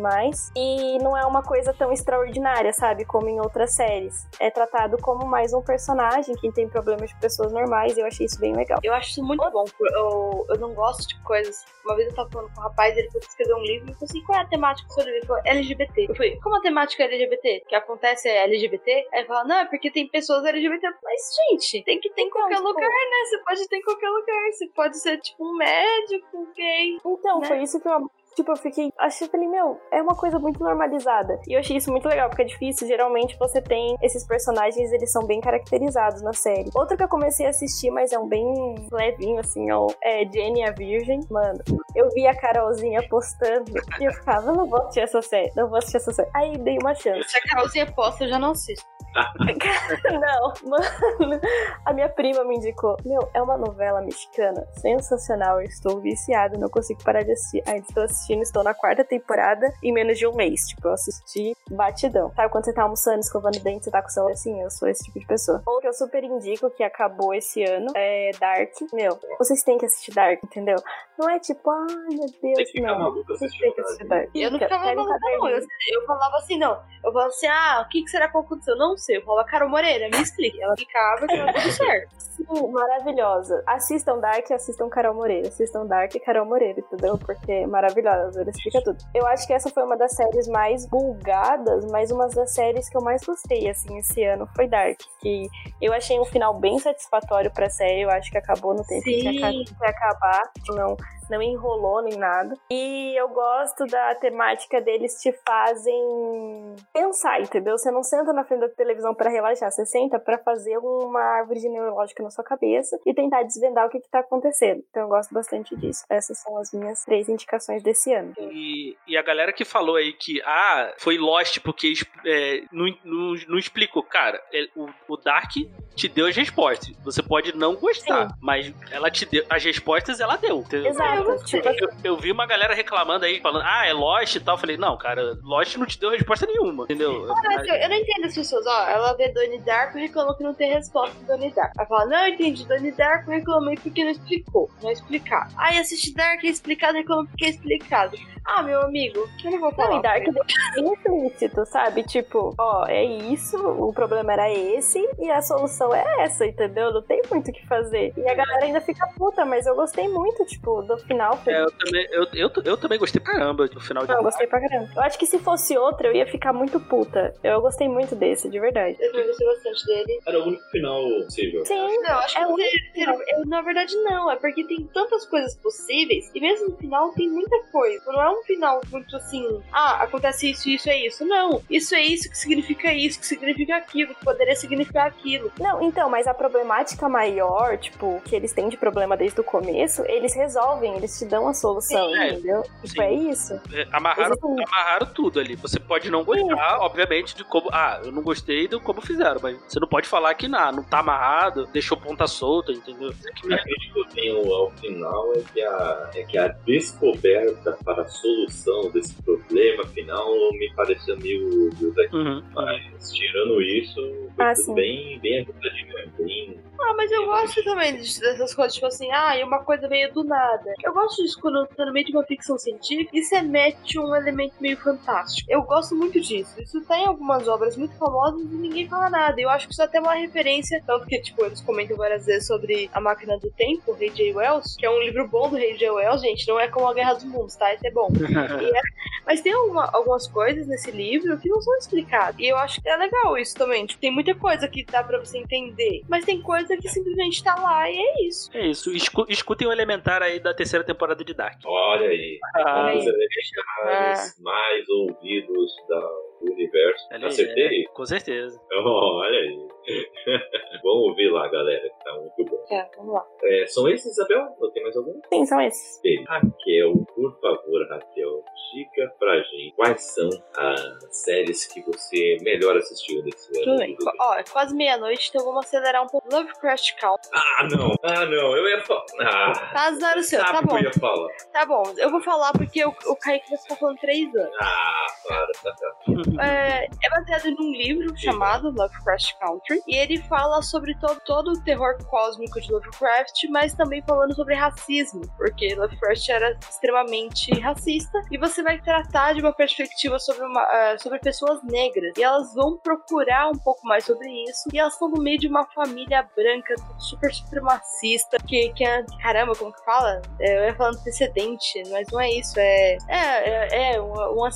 e 0.55 0.97
não 0.99 1.17
é 1.17 1.25
uma 1.25 1.41
coisa 1.41 1.73
tão 1.73 1.91
extraordinária, 2.07 2.71
sabe, 2.71 3.03
como 3.03 3.27
em 3.27 3.39
outras 3.39 3.75
séries. 3.75 4.25
É 4.39 4.49
tratado 4.49 4.97
como 5.01 5.27
mais 5.27 5.53
um 5.53 5.61
personagem 5.61 6.33
que 6.35 6.51
tem 6.51 6.67
problemas 6.69 7.09
de 7.09 7.19
pessoas 7.19 7.51
normais, 7.51 7.97
e 7.97 7.99
eu 7.99 8.05
achei 8.05 8.25
isso 8.25 8.39
bem 8.39 8.55
legal. 8.55 8.79
Eu 8.81 8.93
acho 8.93 9.11
isso 9.11 9.23
muito 9.23 9.49
bom. 9.51 9.65
Eu, 9.79 10.45
eu 10.49 10.57
não 10.57 10.73
gosto 10.73 11.07
de 11.07 11.21
coisas. 11.23 11.65
Uma 11.83 11.95
vez 11.95 12.09
eu 12.09 12.15
tava 12.15 12.29
falando 12.29 12.53
com 12.53 12.61
um 12.61 12.63
rapaz, 12.63 12.97
ele 12.97 13.11
foi 13.11 13.19
escrever 13.19 13.53
um 13.53 13.61
livro 13.61 13.91
e 13.91 13.93
falou 13.93 14.05
assim: 14.05 14.23
qual 14.23 14.37
é 14.37 14.41
a 14.41 14.47
temática 14.47 14.87
do 14.87 14.93
seu 14.93 15.03
livro? 15.03 15.17
Ele 15.17 15.27
falou: 15.27 15.41
LGBT. 15.45 16.05
Eu 16.09 16.15
falei: 16.15 16.39
como 16.39 16.55
a 16.55 16.61
temática 16.61 17.03
é 17.03 17.05
LGBT? 17.07 17.63
O 17.65 17.67
que 17.67 17.75
acontece 17.75 18.29
é 18.29 18.43
LGBT? 18.43 18.91
Aí 18.91 19.19
ele 19.19 19.27
falou: 19.27 19.47
não, 19.47 19.57
é 19.57 19.65
porque 19.65 19.91
tem 19.91 20.07
pessoas 20.07 20.45
LGBT. 20.45 20.87
Mas, 21.03 21.35
gente, 21.49 21.83
tem 21.83 21.99
que 21.99 22.09
ter 22.11 22.21
em 22.21 22.29
qualquer 22.29 22.55
tipo... 22.55 22.67
lugar, 22.67 22.87
né? 22.87 23.25
Você 23.25 23.37
pode 23.43 23.67
ter 23.67 23.75
em 23.77 23.81
qualquer 23.81 24.09
lugar. 24.09 24.51
Você 24.51 24.67
pode 24.67 24.97
ser, 24.97 25.17
tipo, 25.19 25.45
um 25.45 25.57
médico, 25.57 26.47
gay. 26.55 26.97
Então, 27.05 27.39
né? 27.39 27.47
foi 27.47 27.63
isso 27.63 27.79
que 27.79 27.87
eu 27.87 28.09
Tipo, 28.37 28.51
eu 28.51 28.55
fiquei. 28.55 28.93
Achei, 28.99 29.27
falei, 29.27 29.47
meu, 29.47 29.81
é 29.91 29.99
uma 29.99 30.15
coisa 30.15 30.37
muito 30.37 30.61
normalizada. 30.63 31.41
E 31.47 31.53
eu 31.55 31.59
achei 31.59 31.75
isso 31.75 31.89
muito 31.89 32.07
legal, 32.07 32.29
porque 32.29 32.43
é 32.43 32.45
difícil. 32.45 32.87
Geralmente 32.87 33.35
você 33.39 33.59
tem 33.59 33.97
esses 33.99 34.27
personagens, 34.27 34.91
eles 34.91 35.11
são 35.11 35.25
bem 35.25 35.41
caracterizados 35.41 36.21
na 36.21 36.33
série. 36.33 36.69
Outro 36.75 36.95
que 36.95 37.01
eu 37.01 37.07
comecei 37.07 37.47
a 37.47 37.49
assistir, 37.49 37.89
mas 37.89 38.11
é 38.11 38.19
um 38.19 38.27
bem 38.27 38.45
levinho, 38.91 39.39
assim, 39.39 39.65
é 40.03 40.23
Jenny 40.31 40.63
a 40.63 40.71
Virgem. 40.71 41.21
Mano, 41.31 41.57
eu 41.95 42.09
vi 42.11 42.27
a 42.27 42.39
Carolzinha 42.39 43.01
postando 43.09 43.73
e 43.99 44.05
eu 44.05 44.13
ficava, 44.13 44.51
não 44.53 44.67
vou 44.67 44.81
assistir 44.81 44.99
essa 44.99 45.21
série, 45.23 45.51
não 45.55 45.67
vou 45.67 45.79
assistir 45.79 45.97
essa 45.97 46.13
série. 46.13 46.29
Aí 46.35 46.57
dei 46.59 46.77
uma 46.79 46.93
chance. 46.93 47.27
Se 47.27 47.37
a 47.39 47.41
Carolzinha 47.41 47.91
posta, 47.91 48.25
eu 48.25 48.29
já 48.29 48.37
não 48.37 48.51
assisto. 48.51 48.85
não, 50.11 50.53
mano. 50.69 51.41
A 51.85 51.93
minha 51.93 52.09
prima 52.09 52.43
me 52.43 52.55
indicou. 52.55 52.95
Meu, 53.05 53.29
é 53.33 53.41
uma 53.41 53.57
novela 53.57 54.01
mexicana 54.01 54.65
sensacional. 54.79 55.59
Eu 55.59 55.65
estou 55.65 55.99
viciada, 55.99 56.57
não 56.57 56.69
consigo 56.69 57.03
parar 57.03 57.23
de 57.23 57.31
assistir. 57.31 57.63
Ainda 57.67 57.85
estou 57.87 58.03
assistindo, 58.03 58.26
estou 58.33 58.63
na 58.63 58.73
quarta 58.73 59.03
temporada 59.03 59.73
em 59.83 59.91
menos 59.91 60.17
de 60.17 60.27
um 60.27 60.35
mês. 60.35 60.61
Tipo, 60.67 60.87
eu 60.87 60.93
assisti 60.93 61.55
batidão. 61.69 62.31
Sabe 62.35 62.51
quando 62.51 62.65
você 62.65 62.73
tá 62.73 62.83
almoçando, 62.83 63.19
escovando 63.19 63.59
dente, 63.59 63.85
você 63.85 63.91
tá 63.91 64.01
com 64.01 64.07
o 64.07 64.11
celular 64.11 64.33
assim? 64.33 64.61
Eu 64.61 64.69
sou 64.69 64.87
esse 64.87 65.03
tipo 65.05 65.19
de 65.19 65.25
pessoa. 65.25 65.61
Outro 65.65 65.81
que 65.81 65.87
eu 65.87 65.93
super 65.93 66.23
indico, 66.23 66.69
que 66.71 66.83
acabou 66.83 67.33
esse 67.33 67.63
ano, 67.63 67.91
é 67.95 68.31
Dark. 68.39 68.71
Meu, 68.93 69.19
vocês 69.37 69.63
têm 69.63 69.77
que 69.77 69.85
assistir 69.85 70.13
Dark, 70.13 70.43
entendeu? 70.43 70.77
Não 71.17 71.29
é 71.29 71.39
tipo, 71.39 71.69
ai 71.69 71.87
meu 72.09 72.27
Deus, 72.41 72.71
não. 72.75 73.23
Vocês 73.23 73.51
têm 73.51 73.73
que 73.73 73.81
assistir 73.81 74.07
Dark. 74.07 74.29
Eu 74.33 74.51
não 74.51 74.59
ficava 74.59 74.85
maluca, 74.85 75.17
não. 75.21 75.49
Eu, 75.49 75.59
eu 75.59 76.05
falava 76.05 76.37
assim, 76.37 76.57
não. 76.57 76.81
Eu 77.03 77.11
falava 77.11 77.27
assim, 77.29 77.47
ah, 77.47 77.83
o 77.85 77.89
que, 77.89 78.03
que 78.03 78.09
será 78.09 78.27
que 78.27 78.37
aconteceu? 78.37 78.75
Não 78.77 78.97
sei. 78.97 79.17
Eu 79.17 79.23
falava, 79.23 79.47
Carol 79.47 79.69
Moreira, 79.69 80.09
me 80.09 80.21
explique. 80.21 80.61
Ela 80.61 80.75
ficava 80.75 81.25
e 81.25 81.27
tava 81.27 81.53
tudo 81.53 81.71
certo. 81.71 82.26
Maravilhosa. 82.71 83.63
Assistam 83.65 84.19
Dark 84.19 84.49
e 84.49 84.53
assistam 84.53 84.89
Carol 84.89 85.15
Moreira. 85.15 85.47
Assistam 85.47 85.85
Dark 85.85 86.13
e 86.15 86.19
Carol 86.19 86.45
Moreira, 86.45 86.79
entendeu? 86.79 87.17
Porque 87.17 87.51
é 87.51 87.67
maravilhosa, 87.67 88.41
ele 88.41 88.51
explica 88.51 88.81
tudo. 88.83 88.97
Eu 89.13 89.25
acho 89.27 89.47
que 89.47 89.53
essa 89.53 89.69
foi 89.69 89.83
uma 89.83 89.97
das 89.97 90.13
séries 90.13 90.47
mais 90.47 90.85
bulgadas, 90.85 91.85
mas 91.91 92.11
uma 92.11 92.27
das 92.27 92.51
séries 92.51 92.89
que 92.89 92.97
eu 92.97 93.01
mais 93.01 93.23
gostei, 93.23 93.69
assim, 93.69 93.97
esse 93.97 94.23
ano 94.23 94.47
foi 94.55 94.67
Dark. 94.67 94.99
Que 95.19 95.47
eu 95.81 95.93
achei 95.93 96.19
um 96.19 96.25
final 96.25 96.53
bem 96.59 96.79
satisfatório 96.79 97.51
pra 97.51 97.69
série. 97.69 98.01
Eu 98.01 98.09
acho 98.09 98.31
que 98.31 98.37
acabou 98.37 98.73
no 98.73 98.83
tempo 98.83 99.03
que 99.03 99.21
Sim. 99.21 99.63
que 99.63 99.85
acabar. 99.85 100.43
Não, 100.69 100.95
não 101.29 101.41
enrolou 101.41 102.01
nem 102.01 102.17
nada. 102.17 102.55
E 102.69 103.13
eu 103.19 103.27
gosto 103.29 103.85
da 103.85 104.15
temática 104.15 104.81
deles 104.81 105.21
te 105.21 105.31
fazem 105.45 106.75
pensar, 106.93 107.41
entendeu? 107.41 107.77
Você 107.77 107.91
não 107.91 108.03
senta 108.03 108.33
na 108.33 108.43
frente 108.43 108.61
da 108.61 108.69
televisão 108.69 109.13
pra 109.13 109.29
relaxar, 109.29 109.71
você 109.71 109.85
senta 109.85 110.19
pra 110.19 110.37
fazer 110.37 110.77
uma 110.77 111.21
árvore 111.21 111.59
genealógica 111.59 112.23
na 112.23 112.29
sua 112.29 112.43
cabeça 112.43 112.99
e 113.05 113.13
tentar 113.13 113.43
desvendar 113.43 113.85
o 113.85 113.89
que, 113.89 113.99
que 113.99 114.09
tá 114.09 114.19
acontecendo. 114.19 114.83
Então 114.89 115.03
eu 115.03 115.09
gosto 115.09 115.33
bastante 115.33 115.75
disso. 115.75 116.03
Essas 116.09 116.37
são 116.39 116.57
as 116.57 116.71
minhas 116.71 117.03
três 117.03 117.29
indicações 117.29 117.81
desse 117.83 118.13
ano. 118.13 118.33
E, 118.39 118.95
e 119.07 119.17
a 119.17 119.21
galera 119.21 119.53
que 119.53 119.65
falou 119.65 119.95
aí 119.95 120.13
que, 120.13 120.41
ah, 120.43 120.93
foi 120.97 121.17
Lost 121.17 121.59
porque 121.59 121.93
é, 122.25 122.63
não, 122.71 122.85
não, 123.03 123.35
não 123.47 123.57
explicou. 123.57 124.03
Cara, 124.03 124.41
é, 124.53 124.67
o, 124.75 124.87
o 125.07 125.17
Dark 125.17 125.51
te 125.95 126.07
deu 126.07 126.27
as 126.27 126.35
respostas. 126.35 126.95
Você 127.03 127.21
pode 127.23 127.55
não 127.55 127.75
gostar, 127.75 128.29
Sim. 128.29 128.35
mas 128.41 128.73
ela 128.91 129.09
te 129.09 129.25
deu. 129.25 129.45
As 129.49 129.63
respostas 129.63 130.19
ela 130.19 130.35
deu. 130.37 130.59
entendeu? 130.59 130.91
Exato. 130.91 131.16
Tipo, 131.45 131.67
Eu, 131.69 131.89
eu 132.03 132.17
vi 132.17 132.31
uma 132.31 132.45
galera 132.45 132.73
reclamando 132.73 133.25
aí, 133.25 133.39
falando, 133.39 133.63
ah, 133.65 133.85
é 133.85 133.93
Lost 133.93 134.35
e 134.35 134.39
tal. 134.39 134.55
Eu 134.55 134.59
falei, 134.59 134.77
não, 134.77 134.97
cara, 134.97 135.37
Lost 135.43 135.75
não 135.77 135.85
te 135.85 135.99
deu 135.99 136.09
resposta 136.09 136.45
nenhuma, 136.45 136.83
entendeu? 136.83 137.27
Mas 137.43 137.67
eu, 137.67 137.75
eu 137.75 137.89
não 137.89 137.95
entendo 137.95 138.25
as 138.25 138.35
pessoas, 138.35 138.65
ó, 138.65 138.87
ela 138.87 139.13
vê 139.13 139.29
Donnie 139.29 139.59
Darko 139.59 139.97
e 139.97 140.01
reclamou 140.01 140.35
que 140.35 140.43
não 140.43 140.53
tem 140.53 140.73
resposta 140.73 141.15
do 141.19 141.25
Donnie 141.25 141.51
Darko. 141.53 141.73
Ela 141.77 141.87
fala, 141.87 142.05
não, 142.05 142.27
eu 142.27 142.33
entendi 142.33 142.65
Donnie 142.65 142.91
Darko, 142.91 143.31
reclamei 143.31 143.75
porque 143.75 144.03
não 144.03 144.11
explicou, 144.11 144.69
não 144.81 144.89
é 144.89 144.93
explicado. 144.93 145.53
Aí 145.57 145.77
assiste 145.77 146.13
Dark, 146.13 146.43
é 146.43 146.47
explicado, 146.47 146.97
reclamou 146.97 147.25
porque 147.27 147.45
é 147.45 147.49
explicado. 147.49 148.17
Ah, 148.45 148.63
meu 148.63 148.81
amigo, 148.81 149.27
eu 149.43 149.51
não 149.51 149.59
vou 149.59 149.73
falar. 149.73 149.89
Não, 149.89 149.99
e 149.99 150.01
Dark 150.01 150.23
deixa 150.23 150.71
bem 150.75 150.93
explícito, 150.93 151.65
sabe? 151.65 152.03
Tipo, 152.03 152.55
ó, 152.57 152.85
é 152.87 153.03
isso, 153.03 153.57
o 153.57 153.91
problema 153.91 154.31
era 154.33 154.49
esse 154.51 154.99
e 155.19 155.29
a 155.29 155.41
solução 155.41 155.93
é 155.93 156.23
essa, 156.23 156.45
entendeu? 156.45 156.93
Não 156.93 157.01
tem 157.01 157.21
muito 157.29 157.49
o 157.49 157.53
que 157.53 157.67
fazer. 157.67 158.13
E 158.15 158.27
a 158.27 158.33
galera 158.33 158.63
ainda 158.63 158.79
fica 158.79 159.05
puta, 159.17 159.45
mas 159.45 159.65
eu 159.65 159.75
gostei 159.75 160.07
muito, 160.07 160.45
tipo, 160.45 160.81
do 160.81 160.97
final. 161.07 161.37
Foi... 161.37 161.53
É, 161.53 161.61
eu, 161.61 161.71
também, 161.71 162.07
eu, 162.11 162.27
eu, 162.33 162.51
eu 162.65 162.77
também 162.77 162.99
gostei 162.99 163.21
pra 163.21 163.33
caramba 163.33 163.67
do 163.67 163.79
final 163.79 164.03
de 164.03 164.09
Não, 164.09 164.17
eu 164.17 164.23
gostei 164.23 164.47
pra 164.47 164.59
caramba. 164.59 164.89
Eu 164.95 165.01
acho 165.01 165.17
que 165.17 165.25
se 165.25 165.39
fosse 165.39 165.77
outra, 165.77 166.07
eu 166.07 166.13
ia 166.13 166.25
ficar 166.27 166.53
muito 166.53 166.79
puta. 166.79 167.33
Eu 167.43 167.61
gostei 167.61 167.87
muito 167.87 168.15
desse, 168.15 168.49
de 168.49 168.59
verdade. 168.59 168.97
Eu 168.99 169.11
também 169.11 169.27
gostei 169.27 169.47
bastante 169.47 169.85
dele. 169.85 170.19
Era 170.25 170.39
o 170.39 170.43
único 170.47 170.63
final 170.69 171.01
possível. 171.23 171.65
Sim, 171.65 171.97
Não, 172.01 172.19
acho 172.19 172.37
É 172.37 172.45
que 172.45 172.51
o 172.51 172.55
ter- 172.55 172.91
ter- 172.93 173.09
eu- 173.09 173.45
na 173.47 173.61
verdade 173.61 173.95
não, 174.03 174.29
é 174.31 174.35
porque 174.35 174.63
tem 174.65 174.83
tantas 174.93 175.25
coisas 175.25 175.55
possíveis 175.55 176.29
e 176.35 176.39
mesmo 176.39 176.69
no 176.69 176.77
final 176.77 177.09
tem 177.13 177.29
muita 177.29 177.57
coisa. 177.71 178.03
Não 178.07 178.21
é 178.21 178.29
um 178.29 178.43
final 178.43 178.81
muito 178.91 179.15
assim, 179.15 179.61
ah, 179.71 180.03
acontece 180.03 180.51
isso, 180.51 180.69
isso 180.69 180.89
é 180.89 181.05
isso. 181.05 181.25
Não, 181.25 181.61
isso 181.69 181.95
é 181.95 182.01
isso 182.01 182.29
que 182.29 182.37
significa 182.37 182.93
isso, 182.93 183.19
que 183.19 183.25
significa 183.25 183.75
aquilo, 183.77 184.13
que 184.15 184.23
poderia 184.23 184.55
significar 184.55 185.07
aquilo. 185.07 185.51
Não, 185.59 185.81
então, 185.81 186.09
mas 186.09 186.27
a 186.27 186.33
problemática 186.33 187.07
maior, 187.09 187.77
tipo, 187.77 188.21
que 188.25 188.35
eles 188.35 188.51
têm 188.53 188.69
de 188.69 188.77
problema 188.77 189.15
desde 189.15 189.39
o 189.39 189.43
começo, 189.43 190.03
eles 190.07 190.35
resolvem, 190.35 190.96
eles 190.97 191.17
te 191.17 191.25
dão 191.25 191.47
a 191.47 191.53
solução, 191.53 192.09
Sim, 192.09 192.17
é. 192.19 192.29
entendeu? 192.33 192.63
Sim. 192.63 192.87
Tipo, 192.87 193.01
é 193.01 193.13
isso. 193.13 193.53
É, 193.73 193.87
amarraram, 193.91 194.31
Exatamente. 194.33 194.63
amarraram 194.67 195.05
tudo 195.07 195.39
ali. 195.39 195.55
Você 195.55 195.79
pode 195.79 196.09
não 196.11 196.23
gostar, 196.23 196.79
obviamente, 196.79 197.35
de 197.35 197.43
como. 197.43 197.69
Ah, 197.71 198.01
eu 198.03 198.11
não 198.11 198.21
gostei 198.21 198.67
do 198.67 198.79
como 198.79 199.01
fizeram, 199.01 199.39
mas 199.41 199.57
você 199.67 199.79
não 199.79 199.87
pode 199.87 200.07
falar 200.07 200.33
que 200.35 200.47
não, 200.47 200.71
não 200.71 200.83
tá 200.83 200.99
amarrado, 200.99 201.65
deixou 201.67 201.97
ponta 201.97 202.27
solta, 202.27 202.71
entendeu? 202.71 203.09
A 203.09 203.13
crítica 203.13 203.93
que 203.93 203.99
eu 203.99 204.05
tenho 204.05 204.53
ao 204.53 204.71
final 204.71 205.33
é 205.35 205.41
que 205.53 205.61
a, 205.61 206.09
é 206.15 206.23
que 206.23 206.37
a 206.37 206.47
descoberta 206.47 207.77
para 207.83 208.03
a 208.03 208.07
solução 208.07 208.89
desse 208.91 209.13
problema 209.21 209.85
final 209.87 210.27
me 210.53 210.71
pareceu 210.75 211.17
meio 211.17 211.69
Deus 211.71 211.97
Uhum. 212.13 212.43
Mas 212.53 213.11
tirando 213.11 213.61
isso, 213.61 213.95
foi 214.35 214.45
Ah, 214.45 214.53
tudo 214.53 214.65
sim. 214.65 214.75
bem, 214.75 215.19
bem 215.19 215.39
ajuntadinho, 215.39 215.97
é 215.97 216.05
bem. 216.17 216.59
Ah, 216.79 216.93
mas 216.95 217.11
eu 217.11 217.25
gosto 217.25 217.63
também 217.63 217.95
de- 217.95 218.19
dessas 218.19 218.53
coisas, 218.53 218.73
tipo 218.75 218.85
assim, 218.85 219.11
ah, 219.11 219.37
e 219.37 219.43
uma 219.43 219.63
coisa 219.63 219.87
veio 219.87 220.13
do 220.13 220.23
nada. 220.23 220.73
Eu 220.87 220.93
gosto 220.93 221.21
disso 221.21 221.37
quando 221.41 221.67
tá 221.67 221.85
no 221.85 221.91
meio 221.91 222.05
de 222.05 222.11
uma 222.13 222.23
ficção 222.23 222.57
científica 222.57 223.09
e 223.13 223.21
você 223.23 223.41
mete 223.41 223.99
um 223.99 224.15
elemento 224.15 224.53
meio 224.59 224.77
fantástico. 224.77 225.49
Eu 225.51 225.61
gosto 225.63 225.95
muito 225.95 226.19
disso. 226.21 226.53
Isso 226.61 226.79
tá 226.85 226.97
em 226.97 227.05
algumas 227.05 227.47
obras 227.47 227.75
muito 227.75 227.93
famosas 227.97 228.41
e 228.41 228.55
ninguém 228.55 228.87
fala 228.87 229.09
nada. 229.09 229.39
Eu 229.41 229.49
acho 229.49 229.67
que 229.67 229.73
isso 229.73 229.81
é 229.81 229.85
até 229.85 229.99
uma 229.99 230.13
referência, 230.13 230.81
tanto 230.87 231.05
que, 231.05 231.19
tipo, 231.21 231.43
eles 231.43 231.59
comentam 231.61 231.97
várias 231.97 232.25
vezes 232.25 232.47
sobre 232.47 232.89
A 232.93 233.01
Máquina 233.01 233.37
do 233.37 233.49
Tempo, 233.51 233.91
Rei 233.93 234.09
J. 234.11 234.33
Wells, 234.33 234.77
que 234.77 234.85
é 234.85 234.89
um 234.89 234.99
livro 235.01 235.27
bom 235.27 235.49
do 235.49 235.55
Rei 235.57 235.75
J. 235.75 235.89
Wells, 235.91 236.21
gente, 236.21 236.47
não 236.47 236.59
é 236.59 236.67
como 236.69 236.87
A 236.87 236.93
Guerra 236.93 237.13
dos 237.15 237.25
Mundos, 237.25 237.55
tá? 237.55 237.73
Esse 237.73 237.87
é 237.87 237.91
bom. 237.91 238.07
Mas 239.25 239.41
tem 239.41 239.51
alguma- 239.51 239.89
algumas 239.91 240.25
coisas 240.27 240.65
nesse 240.67 240.89
livro 240.91 241.37
que 241.37 241.49
não 241.49 241.61
são 241.61 241.75
explicadas. 241.77 242.35
E 242.39 242.47
eu 242.47 242.55
acho 242.57 242.81
que 242.81 242.87
é 242.87 242.95
legal 242.95 243.37
isso 243.37 243.55
também. 243.55 243.85
Tipo, 243.85 243.99
tem 243.99 244.11
muita 244.11 244.33
coisa 244.35 244.67
que 244.67 244.85
dá 244.85 245.03
pra 245.03 245.19
você 245.19 245.37
entender. 245.37 246.01
Mas 246.07 246.23
tem 246.23 246.41
coisa 246.41 246.77
que 246.77 246.87
simplesmente 246.87 247.43
tá 247.43 247.55
lá 247.55 247.89
e 247.89 247.97
é 247.97 248.27
isso. 248.27 248.49
É 248.53 248.65
isso. 248.67 248.91
Escu- 248.91 249.25
escutem 249.27 249.67
o 249.67 249.71
elementar 249.71 250.21
aí 250.23 250.39
da 250.39 250.53
terceira 250.53 250.76
temporada 250.83 251.23
de 251.23 251.33
Dark. 251.33 251.59
Olha 251.65 252.07
aí, 252.09 252.37
Ah, 252.55 252.91
um 252.93 252.97
dos 252.97 253.05
elementares 253.07 254.39
mais 254.41 254.89
ouvidos 254.89 255.75
da, 255.87 255.99
do 255.99 256.51
universo. 256.53 257.07
ali, 257.11 257.25
Acertei? 257.27 257.83
é, 257.83 257.87
com 257.93 258.05
certeza. 258.05 258.59
Olha 258.73 259.39
aí. 259.39 259.67
Vamos 260.83 261.09
ouvir 261.09 261.29
lá, 261.31 261.47
galera, 261.49 261.81
que 261.89 262.03
tá 262.03 262.13
muito 262.13 262.45
bom. 262.45 262.57
Tá, 262.69 262.87
vamos 262.97 263.13
lá. 263.13 263.25
É, 263.43 263.65
são 263.67 263.87
esses, 263.89 264.11
Isabel? 264.11 264.47
Ou 264.59 264.71
tem 264.71 264.83
mais 264.83 264.95
algum? 264.97 265.13
Sim, 265.33 265.45
são 265.45 265.61
esses. 265.61 265.99
Bem, 266.01 266.23
Raquel, 266.25 266.93
por 267.15 267.39
favor, 267.39 267.87
Raquel, 267.89 268.43
diga 268.73 269.09
pra 269.17 269.37
gente 269.41 269.73
quais 269.75 270.01
são 270.13 270.29
as 270.57 271.17
séries 271.23 271.65
que 271.67 271.81
você 271.83 272.37
melhor 272.41 272.75
assistiu 272.77 273.23
nesse 273.23 273.47
ano. 273.57 273.65
Tudo 273.65 273.77
bem. 273.77 273.97
Ó, 274.19 274.33
é 274.35 274.43
quase 274.43 274.75
meia-noite, 274.75 275.29
então 275.29 275.45
vamos 275.45 275.65
acelerar 275.65 276.03
um 276.03 276.07
pouco. 276.07 276.27
Lovecraft 276.31 276.99
Country. 276.99 277.29
Ah, 277.33 277.67
não. 277.71 277.95
Ah, 278.03 278.25
não. 278.25 278.55
Eu 278.57 278.67
ia 278.69 278.81
falar. 278.83 279.05
Ah, 279.21 279.53
Tá 279.73 279.87
azar 279.87 280.17
o 280.17 280.23
seu, 280.23 280.39
tá 280.43 280.61
bom. 280.61 280.77
eu 280.77 280.83
ia 280.83 280.93
falar. 280.93 281.27
Tá 281.53 281.65
bom, 281.65 281.83
eu 281.97 282.11
vou 282.11 282.21
falar 282.21 282.51
porque 282.53 282.83
o, 282.85 282.89
o 282.89 283.15
Kaique 283.15 283.49
vai 283.49 283.57
ficar 283.59 283.75
falando 283.77 283.97
três 283.99 284.33
anos. 284.35 284.51
Ah, 284.61 285.05
para, 285.27 285.47
tá, 285.63 285.71
tá. 285.73 286.45
É, 286.45 286.85
é 286.85 287.09
baseado 287.09 287.51
num 287.57 287.71
livro 287.71 288.15
chamado 288.17 288.69
Lovecraft 288.71 289.31
Country. 289.39 289.76
E 289.87 289.95
ele 289.95 290.21
fala 290.23 290.61
sobre 290.61 290.95
todo, 290.95 291.19
todo 291.25 291.51
o 291.51 291.63
terror 291.63 291.97
cósmico 292.05 292.59
de 292.59 292.71
Lovecraft, 292.71 293.47
mas 293.49 293.73
também 293.73 294.01
falando 294.01 294.35
sobre 294.35 294.55
racismo. 294.55 295.21
Porque 295.37 295.75
Lovecraft 295.75 296.29
era 296.29 296.57
extremamente 296.69 297.51
racista. 297.59 298.19
E 298.31 298.37
você 298.37 298.63
vai 298.63 298.79
tratar 298.79 299.33
de 299.33 299.41
uma 299.41 299.53
perspectiva 299.53 300.19
sobre, 300.19 300.45
uma, 300.45 300.61
ah, 300.61 300.95
sobre 300.99 301.19
pessoas 301.19 301.61
negras. 301.63 302.13
E 302.17 302.23
elas 302.23 302.53
vão 302.53 302.77
procurar 302.77 303.49
um 303.49 303.57
pouco 303.57 303.85
mais 303.87 304.05
sobre 304.05 304.27
isso. 304.43 304.69
E 304.73 304.79
elas 304.79 304.93
estão 304.93 305.09
no 305.09 305.21
meio 305.21 305.39
de 305.39 305.47
uma 305.47 305.65
família 305.73 306.27
branca 306.35 306.75
super 306.97 307.33
supremacista. 307.33 308.37
Que, 308.47 308.69
que 308.73 308.83
é. 308.83 309.03
Caramba, 309.21 309.53
como 309.55 309.73
que 309.73 309.83
fala? 309.83 310.21
É, 310.39 310.59
eu 310.59 310.63
ia 310.65 310.75
falando 310.75 310.97
antecedente, 310.97 311.83
mas 311.89 312.07
não 312.11 312.19
é 312.19 312.29
isso. 312.31 312.59
É. 312.59 312.97
É, 313.07 313.49
é, 313.49 313.93
é 313.93 314.01
uma, 314.01 314.29
uma 314.29 314.49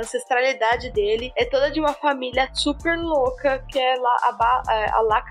ancestralidade 0.00 0.90
dele 0.90 1.32
é 1.36 1.44
toda 1.44 1.70
de 1.70 1.80
uma 1.80 1.92
família 1.94 2.48
super 2.54 2.96
louca, 2.98 3.64
que 3.68 3.78
é 3.78 3.96
lá, 3.96 4.16
ba, 4.64 4.74
é, 4.74 4.90
a 4.90 5.00
lá 5.00 5.22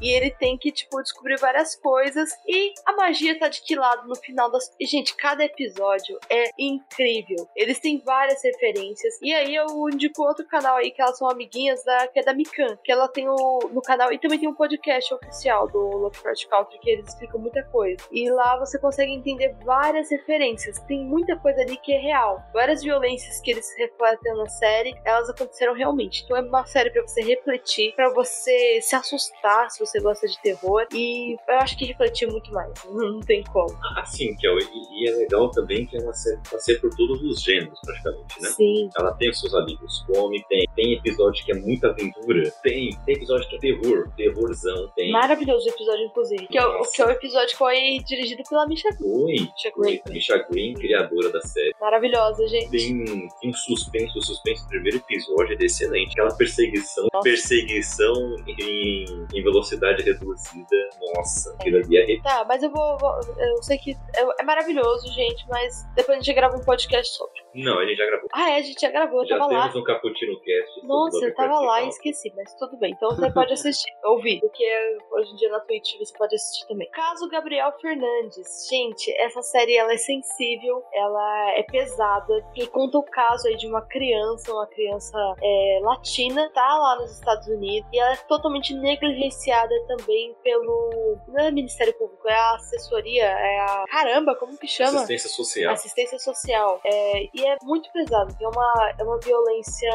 e 0.00 0.10
ele 0.10 0.30
tem 0.30 0.56
que, 0.56 0.70
tipo, 0.72 1.00
descobrir 1.02 1.38
várias 1.38 1.74
coisas, 1.76 2.30
e 2.46 2.72
a 2.86 2.92
magia 2.92 3.38
tá 3.38 3.48
de 3.48 3.62
que 3.62 3.74
lado 3.74 4.08
no 4.08 4.16
final 4.16 4.50
das... 4.50 4.74
E, 4.78 4.86
gente, 4.86 5.14
cada 5.16 5.44
episódio 5.44 6.18
é 6.30 6.50
incrível. 6.58 7.48
Eles 7.54 7.78
têm 7.78 8.02
várias 8.04 8.42
referências, 8.42 9.18
e 9.22 9.32
aí 9.34 9.54
eu 9.54 9.66
indico 9.92 10.22
outro 10.22 10.46
canal 10.46 10.76
aí, 10.76 10.90
que 10.90 11.02
elas 11.02 11.18
são 11.18 11.28
amiguinhas, 11.28 11.84
da, 11.84 12.08
que 12.08 12.20
é 12.20 12.22
da 12.22 12.34
Mikan, 12.34 12.76
que 12.82 12.92
ela 12.92 13.08
tem 13.08 13.28
o, 13.28 13.70
no 13.72 13.82
canal, 13.82 14.12
e 14.12 14.18
também 14.18 14.38
tem 14.38 14.48
um 14.48 14.54
podcast 14.54 15.12
oficial 15.14 15.68
do 15.68 15.78
Lovecraft 15.78 16.46
Country, 16.46 16.78
que 16.80 16.90
eles 16.90 17.08
explicam 17.08 17.40
muita 17.40 17.62
coisa. 17.64 18.02
E 18.10 18.30
lá 18.30 18.58
você 18.58 18.78
consegue 18.78 19.12
entender 19.12 19.54
várias 19.64 20.10
referências. 20.10 20.78
Tem 20.80 21.04
muita 21.04 21.36
coisa 21.36 21.60
ali 21.60 21.76
que 21.76 21.92
é 21.92 21.98
real. 21.98 22.42
Várias 22.52 22.82
violências 22.82 23.40
que 23.40 23.50
eles 23.50 23.74
refletem 23.76 24.36
na 24.36 24.48
série, 24.48 24.98
elas 25.04 25.28
aconteceram 25.28 25.74
realmente. 25.74 26.22
Então 26.24 26.36
é 26.36 26.40
uma 26.40 26.66
série 26.66 26.90
pra 26.90 27.02
você 27.02 27.20
refletir, 27.22 27.94
pra 27.94 28.12
você 28.12 28.47
se 28.80 28.94
assustar 28.94 29.70
se 29.70 29.78
você 29.80 30.00
gosta 30.00 30.26
de 30.26 30.40
terror. 30.40 30.86
E 30.92 31.34
eu 31.48 31.54
acho 31.56 31.76
que 31.76 31.84
refletir 31.86 32.28
muito 32.30 32.50
mais. 32.52 32.72
Não 32.90 33.20
tem 33.20 33.42
como. 33.44 33.76
Assim, 33.96 34.34
Kel, 34.36 34.58
e, 34.58 34.64
e 35.04 35.08
é 35.08 35.12
legal 35.12 35.50
também 35.50 35.86
que 35.86 35.96
ela 35.96 36.12
ser 36.12 36.38
por 36.80 36.90
todos 36.96 37.22
os 37.22 37.42
gêneros, 37.42 37.78
praticamente, 37.84 38.42
né? 38.42 38.48
Sim. 38.50 38.90
Ela 38.96 39.12
tem 39.14 39.30
os 39.30 39.40
seus 39.40 39.54
alívios 39.54 40.04
cômicos, 40.06 40.46
tem, 40.48 40.64
tem 40.74 40.92
episódio 40.94 41.44
que 41.44 41.52
é 41.52 41.54
muita 41.54 41.88
aventura, 41.88 42.50
tem, 42.62 42.90
tem 43.04 43.14
episódio 43.14 43.48
que 43.48 43.56
é 43.56 43.58
terror, 43.58 44.10
terrorzão, 44.16 44.90
tem. 44.96 45.10
Maravilhoso 45.12 45.66
o 45.66 45.70
episódio, 45.70 46.04
inclusive. 46.06 46.46
Que 46.46 46.58
é, 46.58 46.64
o- 46.66 46.82
que 46.82 47.02
é 47.02 47.06
o 47.06 47.10
episódio 47.10 47.48
que 47.50 47.56
foi 47.56 47.98
dirigido 48.06 48.42
pela 48.48 48.66
Misha 48.66 48.88
Green. 48.90 49.50
Misha 49.52 49.72
Green. 49.76 50.00
Misha 50.08 50.38
Green, 50.50 50.74
criadora 50.74 51.30
da 51.30 51.40
série. 51.40 51.72
Maravilhosa, 51.80 52.46
gente. 52.48 52.70
Tem, 52.70 53.28
tem 53.40 53.50
um 53.50 53.54
suspense, 53.54 54.18
o 54.18 54.22
suspense 54.22 54.62
do 54.64 54.68
primeiro 54.68 54.98
episódio 54.98 55.56
é 55.60 55.64
excelente. 55.64 56.12
Aquela 56.12 56.34
perseguição, 56.36 57.08
Nossa. 57.12 57.22
perseguição 57.24 58.27
em, 58.46 59.26
em 59.34 59.42
velocidade 59.42 60.02
reduzida. 60.02 60.76
Nossa, 61.14 61.52
aquilo 61.54 61.78
ali 61.78 61.96
é. 61.96 62.20
Tá, 62.22 62.44
mas 62.48 62.62
eu 62.62 62.70
vou. 62.70 62.98
vou- 62.98 63.18
eu 63.38 63.62
sei 63.62 63.78
que 63.78 63.92
é, 63.92 64.40
é 64.40 64.44
maravilhoso, 64.44 65.12
gente, 65.12 65.46
mas 65.48 65.84
depois 65.94 66.18
a 66.18 66.20
gente 66.20 66.34
grava 66.34 66.56
um 66.56 66.64
podcast 66.64 67.16
sobre. 67.16 67.40
Não, 67.54 67.78
a 67.78 67.86
gente 67.86 67.96
já 67.96 68.06
gravou. 68.06 68.28
Ah, 68.32 68.50
é, 68.50 68.56
a 68.56 68.62
gente 68.62 68.80
já 68.80 68.90
gravou, 68.90 69.22
eu 69.22 69.28
já 69.28 69.38
tava 69.38 69.52
lá. 69.52 69.60
temos 69.62 69.76
um 69.76 69.84
Cappuccino 69.84 70.40
Cast. 70.40 70.86
Nossa, 70.86 71.24
eu 71.24 71.34
tava 71.34 71.60
lá 71.60 71.82
e 71.82 71.88
esqueci, 71.88 72.32
mas 72.36 72.54
tudo 72.54 72.76
bem. 72.76 72.92
Então 72.92 73.10
você 73.10 73.30
pode 73.32 73.52
assistir, 73.52 73.90
ouvir, 74.04 74.40
porque 74.40 74.64
hoje 75.12 75.32
em 75.32 75.36
dia 75.36 75.48
na 75.50 75.60
Twitch 75.60 75.98
você 75.98 76.16
pode 76.16 76.34
assistir 76.34 76.66
também. 76.66 76.88
Caso 76.90 77.28
Gabriel 77.28 77.72
Fernandes. 77.80 78.68
Gente, 78.68 79.10
essa 79.18 79.42
série 79.42 79.76
ela 79.76 79.92
é 79.92 79.96
sensível, 79.96 80.82
ela 80.92 81.52
é 81.56 81.62
pesada 81.62 82.44
e 82.54 82.66
conta 82.66 82.98
o 82.98 83.02
caso 83.02 83.48
aí 83.48 83.56
de 83.56 83.66
uma 83.66 83.82
criança, 83.82 84.52
uma 84.52 84.66
criança 84.66 85.18
é, 85.42 85.80
latina, 85.82 86.50
tá 86.52 86.74
lá 86.76 86.96
nos 86.96 87.12
Estados 87.12 87.46
Unidos 87.48 87.88
e 87.92 87.98
ela 87.98 88.12
é 88.12 88.16
totalmente 88.16 88.74
negligenciada 88.74 89.74
também 89.86 90.34
pelo. 90.42 91.18
Não 91.28 91.44
é 91.44 91.50
Ministério 91.50 91.94
Público, 91.94 92.28
é 92.28 92.34
a 92.34 92.54
assessoria, 92.54 93.24
é 93.24 93.60
a. 93.60 93.84
Caramba, 93.88 94.34
como 94.36 94.56
que 94.56 94.66
chama? 94.66 94.98
Assistência 94.98 95.28
social. 95.28 95.72
assistência 95.72 96.18
social. 96.18 96.80
É, 96.84 97.28
e 97.38 97.46
é 97.46 97.56
muito 97.62 97.90
pesado. 97.92 98.34
É 98.40 98.48
uma, 98.48 98.92
é 98.98 99.02
uma 99.04 99.18
violência, 99.20 99.90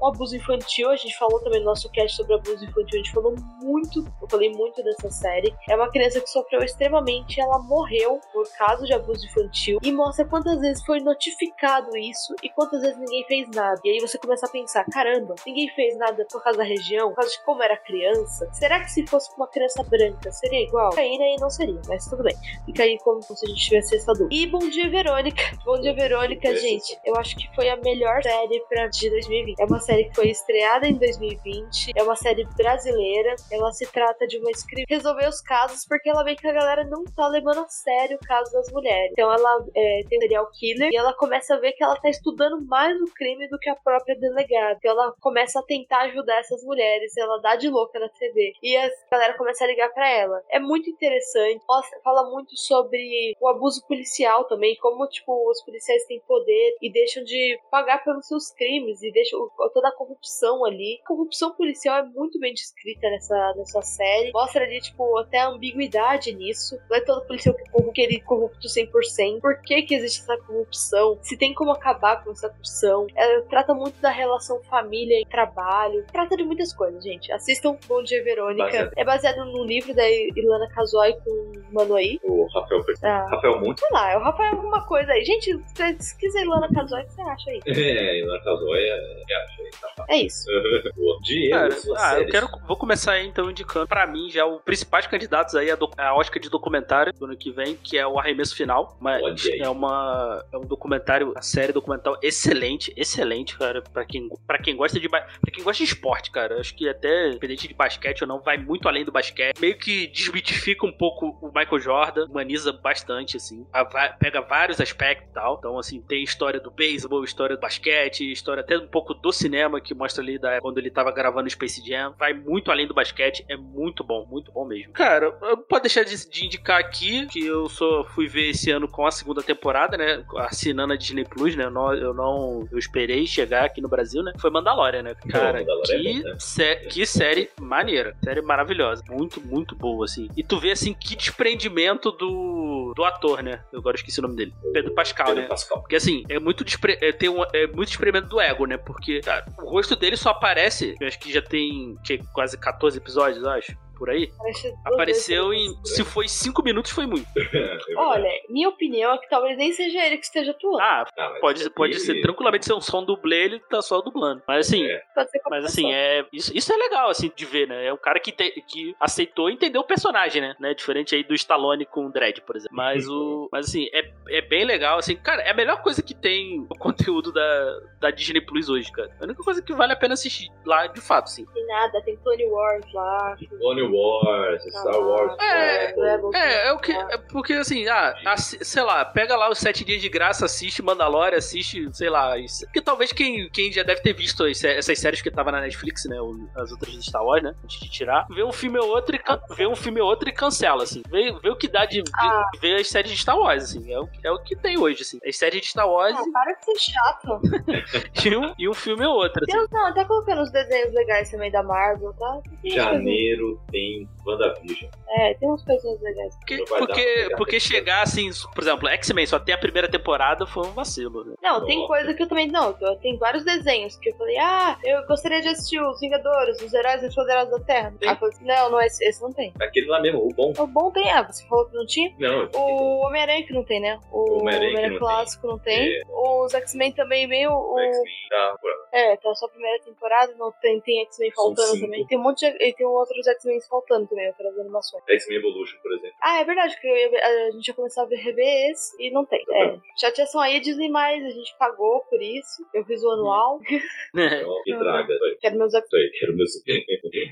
um 0.00 0.06
abuso 0.06 0.36
infantil. 0.36 0.90
A 0.90 0.96
gente 0.96 1.16
falou 1.16 1.40
também 1.40 1.60
no 1.60 1.66
nosso 1.66 1.90
cast 1.90 2.16
sobre 2.16 2.34
abuso 2.34 2.64
infantil. 2.64 3.00
A 3.00 3.02
gente 3.02 3.12
falou 3.12 3.34
muito, 3.62 4.04
eu 4.20 4.28
falei 4.28 4.50
muito 4.50 4.82
dessa 4.82 5.10
série. 5.10 5.54
É 5.68 5.74
uma 5.74 5.90
criança 5.90 6.20
que 6.20 6.28
sofreu 6.28 6.62
extremamente. 6.62 7.40
Ela 7.40 7.58
morreu 7.60 8.20
por 8.32 8.46
causa 8.56 8.84
de 8.84 8.92
abuso 8.92 9.24
infantil. 9.26 9.78
E 9.82 9.90
mostra 9.90 10.24
quantas 10.26 10.60
vezes 10.60 10.84
foi 10.84 11.00
notificado 11.00 11.96
isso 11.96 12.34
e 12.42 12.48
quantas 12.50 12.80
vezes 12.82 12.98
ninguém 12.98 13.24
fez 13.26 13.48
nada. 13.54 13.80
E 13.84 13.90
aí 13.90 14.00
você 14.00 14.18
começa 14.18 14.46
a 14.46 14.50
pensar: 14.50 14.84
caramba, 14.90 15.34
ninguém 15.46 15.68
fez 15.74 15.96
nada 15.96 16.26
por 16.30 16.42
causa 16.42 16.58
da 16.58 16.64
região, 16.64 17.08
por 17.08 17.16
causa 17.16 17.30
de 17.30 17.44
como 17.44 17.62
era 17.62 17.76
criança. 17.76 18.48
Será 18.52 18.80
que 18.80 18.90
se 18.90 19.06
fosse 19.06 19.34
uma 19.36 19.46
criança 19.48 19.82
branca 19.82 20.30
seria 20.30 20.62
igual? 20.62 20.90
Aí, 20.96 21.20
aí 21.20 21.36
não 21.40 21.50
seria, 21.50 21.80
mas 21.88 22.06
tudo 22.06 22.22
bem. 22.22 22.36
Fica 22.66 22.82
aí 22.82 22.98
como 22.98 23.22
se 23.22 23.32
a 23.32 23.48
gente 23.48 23.64
tivesse 23.64 23.96
essa 23.96 24.12
dúvida. 24.12 24.34
E 24.34 24.46
Bom 24.46 24.68
Dia 24.68 24.90
Verônica. 24.90 25.42
Bom 25.64 25.80
Dia 25.80 25.94
Verônica, 25.94 26.48
Essa 26.48 26.66
Eu 27.04 27.16
acho 27.16 27.36
que 27.36 27.52
foi 27.54 27.68
a 27.68 27.76
melhor 27.76 28.22
série 28.22 28.60
pra, 28.68 28.86
de 28.88 29.10
2020. 29.10 29.60
É 29.60 29.64
uma 29.64 29.80
série 29.80 30.04
que 30.04 30.14
foi 30.14 30.28
estreada 30.28 30.86
em 30.86 30.94
2020. 30.94 31.92
É 31.96 32.02
uma 32.02 32.16
série 32.16 32.44
brasileira. 32.56 33.36
Ela 33.50 33.72
se 33.72 33.86
trata 33.86 34.26
de 34.26 34.38
uma 34.38 34.50
escrita 34.50 34.92
resolver 34.92 35.28
os 35.28 35.40
casos 35.40 35.84
porque 35.86 36.08
ela 36.08 36.24
vê 36.24 36.34
que 36.34 36.46
a 36.46 36.52
galera 36.52 36.84
não 36.84 37.04
tá 37.04 37.28
levando 37.28 37.60
a 37.60 37.68
sério 37.68 38.18
o 38.20 38.26
caso 38.26 38.52
das 38.52 38.70
mulheres. 38.72 39.12
Então 39.12 39.32
ela 39.32 39.66
é, 39.74 40.00
tem 40.08 40.18
um 40.18 40.22
serial 40.22 40.50
killer 40.52 40.90
e 40.92 40.96
ela 40.96 41.14
começa 41.14 41.54
a 41.54 41.58
ver 41.58 41.72
que 41.72 41.82
ela 41.82 41.96
tá 41.96 42.08
estudando 42.08 42.64
mais 42.66 43.00
o 43.00 43.12
crime 43.14 43.48
do 43.48 43.58
que 43.58 43.70
a 43.70 43.76
própria 43.76 44.18
delegada. 44.18 44.76
Então 44.78 44.92
ela 44.92 45.14
começa 45.20 45.60
a 45.60 45.62
tentar 45.62 46.02
ajudar 46.02 46.38
essas 46.38 46.62
mulheres. 46.64 47.16
Ela 47.16 47.40
dá 47.40 47.56
de 47.56 47.68
louca 47.68 47.98
na 47.98 48.08
TV. 48.08 48.52
E 48.62 48.76
a 48.76 48.90
galera 49.10 49.36
começa 49.36 49.64
a 49.64 49.66
ligar 49.66 49.92
pra 49.92 50.08
ela. 50.08 50.42
É 50.50 50.58
muito 50.58 50.88
interessante. 50.90 51.64
Fala 52.02 52.30
muito 52.30 52.56
sobre 52.56 53.34
o 53.40 53.48
abuso 53.48 53.84
policial 53.86 54.44
também, 54.44 54.76
como 54.76 55.06
tipo 55.08 55.50
os 55.50 55.62
policiais 55.64 56.04
têm 56.06 56.20
poder 56.26 56.71
e 56.80 56.90
deixam 56.92 57.22
de 57.24 57.58
pagar 57.70 58.02
pelos 58.04 58.26
seus 58.26 58.50
crimes 58.52 59.02
e 59.02 59.12
deixam 59.12 59.48
toda 59.72 59.88
a 59.88 59.92
corrupção 59.96 60.64
ali. 60.64 60.98
A 61.04 61.08
corrupção 61.08 61.54
policial 61.54 61.98
é 61.98 62.02
muito 62.04 62.38
bem 62.38 62.52
descrita 62.54 63.08
nessa, 63.10 63.54
nessa 63.56 63.82
série. 63.82 64.32
Mostra 64.32 64.64
ali 64.64 64.80
tipo 64.80 65.18
até 65.18 65.38
a 65.40 65.48
ambiguidade 65.48 66.32
nisso. 66.34 66.78
Não 66.88 66.96
é 66.96 67.00
todo 67.00 67.26
policial 67.26 67.54
que 67.54 67.62
é 67.62 67.70
corrupto, 67.70 68.00
ele 68.00 68.16
é 68.16 68.20
corrupto 68.20 68.68
100%. 68.68 69.40
Por 69.40 69.60
que 69.62 69.82
que 69.82 69.94
existe 69.94 70.20
essa 70.22 70.36
corrupção? 70.42 71.18
Se 71.22 71.36
tem 71.36 71.54
como 71.54 71.70
acabar 71.72 72.22
com 72.24 72.30
essa 72.32 72.48
corrupção? 72.48 73.06
Ela 73.14 73.42
trata 73.42 73.74
muito 73.74 74.00
da 74.00 74.10
relação 74.10 74.62
família 74.64 75.20
e 75.20 75.26
trabalho. 75.26 76.04
Trata 76.12 76.36
de 76.36 76.44
muitas 76.44 76.72
coisas, 76.74 77.02
gente. 77.02 77.32
Assistam 77.32 77.76
Bom 77.88 78.02
Dia 78.02 78.22
Verônica. 78.22 78.64
Baseado. 78.64 78.92
É 78.96 79.04
baseado 79.04 79.44
num 79.46 79.64
livro 79.64 79.94
da 79.94 80.08
Ilana 80.10 80.68
Kazoy 80.68 81.14
com 81.24 81.30
o 81.30 81.52
Manoí. 81.72 82.18
O 82.22 82.46
Rafael, 82.52 82.80
Ah, 83.02 83.26
Rafael 83.30 83.60
Monte. 83.60 83.80
sei 83.80 83.88
lá, 83.92 84.12
é 84.12 84.16
o 84.16 84.20
Rafael 84.20 84.54
alguma 84.56 84.86
coisa 84.86 85.12
aí. 85.12 85.24
Gente, 85.24 85.58
se 85.66 85.74
pesquisa 85.74 86.40
Ilana 86.40 86.61
O 86.64 87.04
que 87.04 87.12
você 87.12 87.22
acha 87.22 87.50
aí? 87.50 87.60
É, 87.66 88.24
na 88.24 88.38
Casoia, 88.40 88.92
é, 88.92 89.44
acho 89.44 89.62
aí, 89.62 89.70
tá. 89.96 90.04
É 90.08 90.16
isso. 90.16 90.46
Diego, 91.22 91.54
Cara, 91.54 91.76
ah, 91.96 92.20
eu 92.20 92.26
quero. 92.26 92.48
Vou 92.66 92.76
começar 92.76 93.12
aí 93.12 93.26
então 93.26 93.50
indicando 93.50 93.86
pra 93.86 94.06
mim 94.06 94.30
já 94.30 94.44
os 94.44 94.60
principais 94.62 95.06
candidatos 95.06 95.54
aí 95.54 95.70
a, 95.70 95.76
do, 95.76 95.90
a 95.96 96.14
Oscar 96.14 96.40
de 96.40 96.50
documentário 96.50 97.12
do 97.12 97.24
ano 97.24 97.36
que 97.36 97.50
vem, 97.50 97.76
que 97.76 97.96
é 97.96 98.06
o 98.06 98.18
Arremesso 98.18 98.56
Final. 98.56 98.96
Mas 99.00 99.46
é 99.46 99.68
uma 99.68 100.44
é 100.52 100.56
um 100.56 100.64
documentário, 100.64 101.32
a 101.36 101.42
série 101.42 101.72
documental 101.72 102.18
excelente, 102.22 102.92
excelente, 102.96 103.56
cara, 103.56 103.82
Pra 103.92 104.04
quem 104.04 104.28
para 104.46 104.58
quem 104.58 104.76
gosta 104.76 104.98
de 104.98 105.08
para 105.08 105.26
quem 105.52 105.62
gosta 105.62 105.84
de 105.84 105.90
esporte, 105.90 106.30
cara. 106.30 106.60
Acho 106.60 106.74
que 106.74 106.88
até 106.88 107.28
independente 107.28 107.68
de 107.68 107.74
basquete 107.74 108.22
ou 108.22 108.28
não, 108.28 108.40
vai 108.40 108.56
muito 108.56 108.88
além 108.88 109.04
do 109.04 109.12
basquete. 109.12 109.58
Meio 109.60 109.76
que 109.76 110.06
desmitifica 110.08 110.86
um 110.86 110.92
pouco 110.92 111.38
o 111.40 111.48
Michael 111.48 111.80
Jordan, 111.80 112.26
humaniza 112.26 112.72
bastante 112.72 113.36
assim. 113.36 113.66
A 113.72 113.84
pega 113.84 114.40
vários 114.40 114.80
aspectos 114.80 115.28
e 115.30 115.34
tal. 115.34 115.56
Então 115.58 115.78
assim, 115.78 116.00
tem 116.00 116.22
história 116.22 116.51
do 116.60 116.70
beisebol, 116.70 117.24
história 117.24 117.56
do 117.56 117.60
basquete, 117.60 118.30
história 118.30 118.60
até 118.62 118.76
um 118.78 118.86
pouco 118.86 119.14
do 119.14 119.32
cinema 119.32 119.80
que 119.80 119.94
mostra 119.94 120.22
ali 120.22 120.38
da 120.38 120.60
quando 120.60 120.78
ele 120.78 120.90
tava 120.90 121.10
gravando 121.12 121.48
Space 121.50 121.82
Jam. 121.86 122.14
Vai 122.18 122.32
muito 122.32 122.70
além 122.70 122.86
do 122.86 122.94
basquete, 122.94 123.44
é 123.48 123.56
muito 123.56 124.02
bom, 124.04 124.26
muito 124.26 124.50
bom 124.52 124.64
mesmo. 124.64 124.92
Cara, 124.92 125.26
eu 125.42 125.56
não 125.56 125.62
posso 125.62 125.82
deixar 125.82 126.04
de, 126.04 126.28
de 126.30 126.46
indicar 126.46 126.78
aqui 126.80 127.26
que 127.26 127.44
eu 127.44 127.68
só 127.68 128.04
fui 128.04 128.26
ver 128.28 128.50
esse 128.50 128.70
ano 128.70 128.88
com 128.88 129.06
a 129.06 129.10
segunda 129.10 129.42
temporada, 129.42 129.96
né? 129.96 130.24
Assinando 130.38 130.92
a 130.92 130.96
Disney 130.96 131.24
Plus, 131.24 131.54
né? 131.56 131.64
Eu 131.64 131.70
não, 131.70 131.94
eu 131.94 132.14
não 132.14 132.68
eu 132.70 132.78
esperei 132.78 133.26
chegar 133.26 133.64
aqui 133.64 133.80
no 133.80 133.88
Brasil, 133.88 134.22
né? 134.22 134.32
Foi 134.38 134.50
Mandalorian, 134.50 135.02
né? 135.02 135.14
Cara, 135.28 135.60
Mandalorian 135.60 136.02
que, 136.02 136.22
né? 136.22 136.36
sé- 136.38 136.76
que 136.76 137.06
série 137.06 137.50
maneira. 137.60 138.16
Série 138.24 138.42
maravilhosa. 138.42 139.02
Muito, 139.08 139.40
muito 139.40 139.74
boa, 139.74 140.04
assim. 140.04 140.28
E 140.36 140.42
tu 140.42 140.58
vê, 140.58 140.72
assim, 140.72 140.92
que 140.94 141.16
desprendimento 141.16 142.10
do, 142.12 142.92
do 142.94 143.04
ator, 143.04 143.42
né? 143.42 143.62
Eu 143.72 143.78
agora 143.80 143.96
esqueci 143.96 144.18
o 144.20 144.22
nome 144.22 144.36
dele. 144.36 144.52
Pedro 144.72 144.92
Pascal, 144.94 145.26
Pedro 145.26 145.42
né? 145.42 145.48
Pascal. 145.48 145.80
Porque 145.80 145.96
assim, 145.96 146.24
é 146.28 146.38
muito, 146.42 146.64
despre... 146.64 146.98
é, 147.00 147.12
tem 147.12 147.28
um, 147.28 147.42
é 147.52 147.66
muito 147.68 147.88
experimento 147.88 148.28
do 148.28 148.40
ego, 148.40 148.66
né? 148.66 148.76
Porque 148.76 149.20
cara, 149.20 149.46
o 149.58 149.70
rosto 149.70 149.96
dele 149.96 150.16
só 150.16 150.30
aparece, 150.30 150.94
acho 151.02 151.18
que 151.18 151.32
já 151.32 151.42
tem 151.42 151.96
que, 152.04 152.18
quase 152.32 152.58
14 152.58 152.98
episódios, 152.98 153.42
eu 153.42 153.50
acho, 153.50 153.76
por 154.02 154.10
aí. 154.10 154.28
Parece 154.36 154.74
Apareceu 154.84 155.54
em. 155.54 155.68
Se 155.84 156.04
foi 156.04 156.26
5 156.26 156.60
minutos, 156.64 156.90
foi 156.90 157.06
muito. 157.06 157.24
Olha, 157.96 158.28
minha 158.48 158.68
opinião 158.68 159.12
é 159.14 159.18
que 159.18 159.28
talvez 159.28 159.56
nem 159.56 159.72
seja 159.72 160.04
ele 160.04 160.16
que 160.18 160.24
esteja 160.24 160.50
atuando. 160.50 160.80
Ah, 160.80 161.04
Ah, 161.16 161.34
pode, 161.40 161.60
isso 161.60 161.70
pode 161.70 161.98
ser 162.00 162.20
tranquilamente 162.20 162.66
ser 162.66 162.74
um 162.74 162.80
som 162.80 163.04
dublê, 163.04 163.44
ele 163.44 163.60
tá 163.60 163.80
só 163.80 164.00
dublando. 164.00 164.42
Mas 164.48 164.66
assim. 164.66 164.84
É. 164.84 165.00
Mas 165.48 165.64
assim, 165.64 165.92
é, 165.92 166.24
isso, 166.32 166.50
isso 166.56 166.72
é 166.72 166.76
legal, 166.76 167.10
assim, 167.10 167.30
de 167.34 167.44
ver, 167.46 167.68
né? 167.68 167.86
É 167.86 167.92
um 167.92 167.96
cara 167.96 168.18
que, 168.18 168.32
te- 168.32 168.60
que 168.66 168.94
aceitou 168.98 169.48
entender 169.48 169.78
o 169.78 169.84
personagem, 169.84 170.42
né? 170.42 170.56
né? 170.58 170.74
Diferente 170.74 171.14
aí 171.14 171.22
do 171.22 171.34
Stallone 171.34 171.86
com 171.86 172.06
o 172.06 172.10
Dredd, 172.12 172.40
por 172.40 172.56
exemplo. 172.56 172.76
Mas 172.76 173.06
o. 173.08 173.48
Mas 173.52 173.68
assim, 173.68 173.88
é, 173.92 174.10
é 174.30 174.40
bem 174.40 174.64
legal, 174.64 174.98
assim, 174.98 175.14
cara, 175.14 175.42
é 175.42 175.50
a 175.50 175.54
melhor 175.54 175.80
coisa 175.82 176.02
que 176.02 176.14
tem 176.14 176.60
o 176.68 176.78
conteúdo 176.78 177.32
da, 177.32 177.80
da 178.00 178.10
Disney 178.10 178.40
Plus 178.40 178.68
hoje, 178.68 178.90
cara. 178.90 179.10
É 179.20 179.22
a 179.22 179.24
única 179.26 179.42
coisa 179.44 179.62
que 179.62 179.72
vale 179.72 179.92
a 179.92 179.96
pena 179.96 180.14
assistir 180.14 180.50
lá, 180.64 180.86
de 180.86 181.00
fato, 181.00 181.24
assim. 181.26 181.44
Tem 181.46 181.66
nada, 181.66 182.00
tem 182.02 182.16
Tony 182.18 182.44
Wars 182.46 182.92
lá. 182.92 183.36
Clone 183.58 183.82
Wars, 183.92 184.62
Star 184.64 184.98
Wars. 185.00 185.36
É, 185.40 185.86
Rebels. 185.94 186.34
É, 186.34 186.68
é 186.68 186.72
o 186.72 186.78
que. 186.78 186.92
É 186.92 187.18
porque 187.18 187.52
assim, 187.54 187.86
ah, 187.88 188.14
assi- 188.26 188.64
sei 188.64 188.82
lá, 188.82 189.04
pega 189.04 189.36
lá 189.36 189.50
os 189.50 189.58
sete 189.58 189.84
dias 189.84 190.00
de 190.00 190.08
graça, 190.08 190.46
assiste 190.46 190.82
Mandalorian, 190.82 191.36
assiste, 191.38 191.88
sei 191.92 192.08
lá. 192.10 192.36
Isso, 192.38 192.64
porque 192.66 192.80
talvez 192.80 193.12
quem, 193.12 193.48
quem 193.50 193.70
já 193.72 193.82
deve 193.82 194.00
ter 194.00 194.12
visto 194.14 194.46
essas 194.46 194.98
séries 194.98 195.20
que 195.22 195.30
tava 195.30 195.52
na 195.52 195.60
Netflix, 195.60 196.04
né? 196.06 196.16
As 196.56 196.70
outras 196.72 196.92
de 196.92 197.02
Star 197.02 197.24
Wars, 197.24 197.42
né? 197.42 197.54
Antes 197.62 197.80
de 197.80 197.90
tirar, 197.90 198.26
vê 198.30 198.42
um 198.42 198.52
filme 198.52 198.78
ou 198.78 198.88
outro 198.88 199.14
e, 199.14 199.18
can- 199.18 199.40
vê 199.50 199.66
um 199.66 199.76
filme 199.76 200.00
ou 200.00 200.08
outro 200.08 200.28
e 200.28 200.32
cancela, 200.32 200.82
assim. 200.84 201.02
Vê, 201.08 201.32
vê 201.42 201.50
o 201.50 201.56
que 201.56 201.68
dá 201.68 201.84
de, 201.84 202.02
de 202.02 202.10
Ah. 202.14 202.50
ver 202.60 202.76
as 202.80 202.88
séries 202.88 203.10
de 203.12 203.18
Star 203.18 203.38
Wars, 203.38 203.64
assim. 203.64 203.92
É 203.92 204.00
o, 204.00 204.08
é 204.24 204.30
o 204.30 204.38
que 204.42 204.56
tem 204.56 204.78
hoje, 204.78 205.02
assim. 205.02 205.18
As 205.26 205.36
séries 205.36 205.60
de 205.60 205.68
Star 205.68 205.88
Wars 205.88 206.16
Ah, 206.16 206.24
para 206.32 206.52
de 206.54 206.64
ser 206.64 206.78
chato. 206.92 207.40
e, 208.26 208.36
um, 208.36 208.54
e 208.58 208.68
um 208.68 208.74
filme 208.74 209.04
ou 209.04 209.14
outro, 209.16 209.42
assim. 209.44 209.52
Deus, 209.56 209.68
não, 209.70 209.86
até 209.86 210.04
colocando 210.04 210.42
os 210.42 210.50
desenhos 210.50 210.92
legais 210.94 211.30
também 211.30 211.50
da 211.50 211.62
Marvel, 211.62 212.12
tá? 212.18 212.40
Janeiro 212.64 213.60
tem 213.72 214.08
WandaVision. 214.24 214.90
É, 215.08 215.34
tem 215.34 215.48
umas 215.48 215.64
coisinhas 215.64 216.00
legais. 216.00 216.36
Porque, 216.36 216.64
porque, 216.64 217.28
porque 217.36 217.60
chegar 217.60 218.02
assim, 218.02 218.30
por 218.54 218.62
exemplo, 218.62 218.88
X-Men 218.88 219.26
só 219.26 219.38
tem 219.38 219.54
a 219.54 219.58
primeira 219.58 219.88
temporada 219.88 220.46
foi 220.46 220.66
um 220.66 220.72
vacilo. 220.72 221.24
Né? 221.24 221.34
Não, 221.42 221.64
tem 221.64 221.78
Nossa. 221.78 221.88
coisa 221.88 222.14
que 222.14 222.22
eu 222.22 222.28
também. 222.28 222.46
Não, 222.46 222.72
tem 223.00 223.16
vários 223.18 223.44
desenhos 223.44 223.96
que 223.96 224.10
eu 224.10 224.14
falei, 224.16 224.36
ah, 224.38 224.78
eu 224.84 225.06
gostaria 225.06 225.40
de 225.40 225.48
assistir 225.48 225.80
os 225.80 225.98
Vingadores, 225.98 226.60
os 226.60 226.72
Heróis 226.72 227.02
Empoderados 227.02 227.50
da 227.50 227.64
Terra. 227.64 227.94
Tem. 227.98 228.08
Eu 228.10 228.16
falei 228.16 228.36
não, 228.42 228.70
não 228.70 228.80
é 228.80 228.86
esse, 228.86 229.04
esse 229.04 229.22
não 229.22 229.32
tem. 229.32 229.52
Aquele 229.60 229.86
lá 229.86 230.00
mesmo, 230.00 230.20
o 230.20 230.28
bom. 230.34 230.52
O 230.58 230.66
bom 230.66 230.90
tem, 230.90 231.10
ah, 231.10 231.22
você 231.22 231.46
falou 231.48 231.66
que 231.66 231.74
não 231.74 231.86
tinha? 231.86 232.14
Não, 232.18 232.48
O 232.54 233.06
Homem-Aranha 233.06 233.46
que 233.46 233.52
não 233.52 233.64
tem, 233.64 233.80
né? 233.80 233.98
O 234.12 234.40
Homem-Aranha 234.40 234.60
que 234.60 234.76
Homem-Aranha 234.76 234.90
não 234.90 234.98
clássico 234.98 235.46
não 235.46 235.58
tem. 235.58 235.88
É. 235.88 236.02
Os 236.08 236.52
X-Men 236.54 236.92
também 236.92 237.26
meio. 237.26 237.50
o 237.50 237.74
O... 237.74 237.80
X-Men 237.80 238.28
tá 238.28 238.56
É, 238.92 239.16
tá 239.16 239.34
só 239.34 239.46
a 239.46 239.48
primeira 239.48 239.82
temporada, 239.82 240.34
não 240.38 240.52
tem, 240.60 240.80
tem 240.80 241.00
X-Men 241.02 241.30
faltando 241.32 241.80
também. 241.80 242.06
Tem 242.06 242.18
um 242.18 242.22
monte 242.22 242.40
de. 242.40 242.56
E 242.64 242.72
tem 242.74 242.86
outros 242.86 243.26
X-Men 243.26 243.60
faltando 243.62 244.06
também, 244.06 244.28
outras 244.28 244.58
animações. 244.58 245.02
X-Men 245.08 245.38
Evolution, 245.38 245.78
por 245.82 245.92
exemplo. 245.92 246.16
Ah, 246.20 246.40
é 246.40 246.44
verdade, 246.44 246.78
que 246.80 246.86
ia 246.86 247.26
a 247.48 247.50
gente 247.52 247.68
ia 247.68 247.74
começar 247.74 248.02
a 248.02 248.06
ver- 248.06 248.16
rever 248.16 248.70
esse 248.70 248.94
e 249.02 249.10
não 249.10 249.24
tem. 249.24 249.42
É. 249.50 249.78
Chateação 249.98 250.40
aí 250.40 250.56
é 250.56 250.60
Disney 250.60 250.90
mais, 250.90 251.24
a 251.24 251.30
gente 251.30 251.54
pagou 251.58 252.00
por 252.10 252.20
isso. 252.20 252.66
Eu 252.74 252.84
fiz 252.84 253.02
o 253.02 253.10
anual. 253.10 253.60
Então, 254.14 254.62
que 254.64 254.76
traga. 254.76 255.12
Isso 255.14 255.24
aí, 255.24 255.36
Quero 255.40 255.56
meus 255.56 255.74
aí, 255.74 256.10
quero 256.18 256.36
mesmo. 256.36 256.60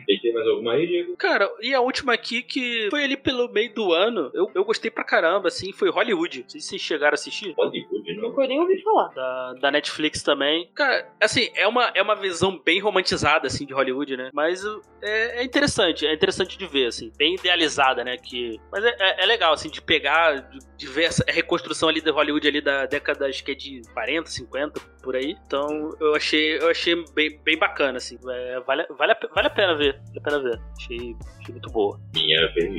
E 0.09 0.19
tem 0.21 0.33
mais 0.33 0.47
alguma 0.47 0.73
aí, 0.73 0.87
Diego? 0.87 1.17
Cara, 1.17 1.51
e 1.61 1.75
a 1.75 1.81
última 1.81 2.15
aqui 2.15 2.43
que 2.43 2.89
foi 2.91 3.05
ali 3.05 3.17
pelo 3.17 3.49
meio 3.49 3.73
do 3.75 3.93
ano, 3.93 4.31
eu, 4.35 4.51
eu 4.55 4.65
gostei 4.65 4.91
pra 4.91 5.05
caramba, 5.05 5.49
assim, 5.49 5.73
foi 5.73 5.91
Hollywood. 5.91 6.43
Não 6.43 6.49
sei 6.49 6.61
se 6.61 6.69
vocês 6.69 6.83
chegaram 6.83 7.13
a 7.13 7.15
assistir. 7.15 7.53
Hollywood, 7.57 8.15
não. 8.17 8.31
Nunca 8.31 8.47
nem 8.47 8.61
ouvi 8.61 8.81
falar. 8.83 9.09
Da, 9.15 9.53
da 9.61 9.71
Netflix 9.71 10.23
também. 10.23 10.71
Cara, 10.75 11.07
assim, 11.21 11.50
é 11.55 11.67
uma, 11.67 11.91
é 11.95 12.03
uma 12.03 12.15
visão 12.17 12.61
bem 12.65 12.81
romantizada, 12.81 13.47
assim, 13.47 13.65
de 13.67 13.73
Hollywood, 13.73 14.17
né? 14.17 14.31
Mas 14.33 14.65
uh, 14.65 14.81
é, 15.03 15.41
é 15.41 15.45
interessante, 15.45 16.07
é 16.07 16.13
interessante 16.15 16.57
de 16.59 16.67
ver, 16.67 16.87
assim, 16.87 17.11
bem 17.17 17.35
idealizada, 17.35 18.03
né? 18.05 18.17
Que, 18.17 18.59
mas 18.73 18.85
é, 18.85 18.95
é- 18.99 19.23
é 19.23 19.27
legal, 19.27 19.53
assim, 19.53 19.69
de 19.71 19.81
pegar, 19.83 20.51
essa 20.99 21.25
reconstrução 21.29 21.89
ali 21.89 22.01
de 22.01 22.11
Hollywood 22.11 22.47
ali 22.47 22.61
da 22.61 22.87
década, 22.87 23.27
acho 23.27 23.45
que 23.45 23.53
é 23.53 23.55
de 23.55 23.83
40, 23.93 24.31
50, 24.31 24.81
por 25.03 25.17
aí. 25.17 25.37
Então, 25.47 25.91
eu 26.01 26.15
achei, 26.15 26.59
eu 26.59 26.69
achei 26.71 26.95
bem, 27.15 27.39
bem 27.43 27.59
bacana, 27.59 27.99
assim. 27.99 28.19
É, 28.29 28.61
vale, 28.61 28.87
vale, 28.99 29.13
a, 29.13 29.19
vale 29.35 29.47
a 29.47 29.51
pena 29.51 29.75
ver, 29.77 29.95
vale 30.09 30.19
a 30.19 30.23
pena 30.23 30.43
ver. 30.43 30.61
Achei, 30.79 31.17
achei 31.41 31.53
muito 31.55 31.71
boa. 31.71 31.99
Minha 32.15 32.47
vez. 32.55 32.75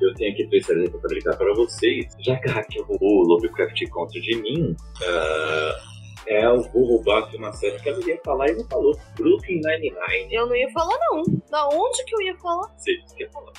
Eu 0.00 0.14
tenho 0.14 0.32
aqui 0.32 0.46
três 0.48 0.66
séries 0.66 0.90
pra 0.90 1.00
fabricar 1.00 1.36
para 1.36 1.52
vocês. 1.54 2.06
Já 2.20 2.36
que 2.36 2.48
a 2.48 2.52
Raquel 2.54 2.84
roubou 2.84 3.22
o 3.24 3.28
Lovecraft 3.28 3.78
Country 3.90 4.20
de 4.20 4.36
mim, 4.36 4.76
ah, 5.02 5.78
é, 6.26 6.46
eu 6.46 6.62
vou 6.62 6.84
roubar 6.86 7.24
aqui 7.24 7.36
uma 7.36 7.52
série 7.52 7.78
que 7.80 7.88
ela 7.88 8.00
ia 8.08 8.18
falar 8.24 8.48
e 8.48 8.54
não 8.54 8.64
falou. 8.68 8.96
Brooklyn 9.16 9.60
Nine-Nine. 9.60 10.34
Eu 10.34 10.46
não 10.46 10.56
ia 10.56 10.70
falar, 10.70 10.96
não. 11.10 11.22
Da 11.50 11.68
onde 11.68 12.04
que 12.04 12.14
eu 12.14 12.22
ia 12.22 12.36
falar? 12.36 12.68
Você 12.76 12.96
disse 12.98 13.14
que 13.16 13.22
ia 13.24 13.30
falar. 13.30 13.52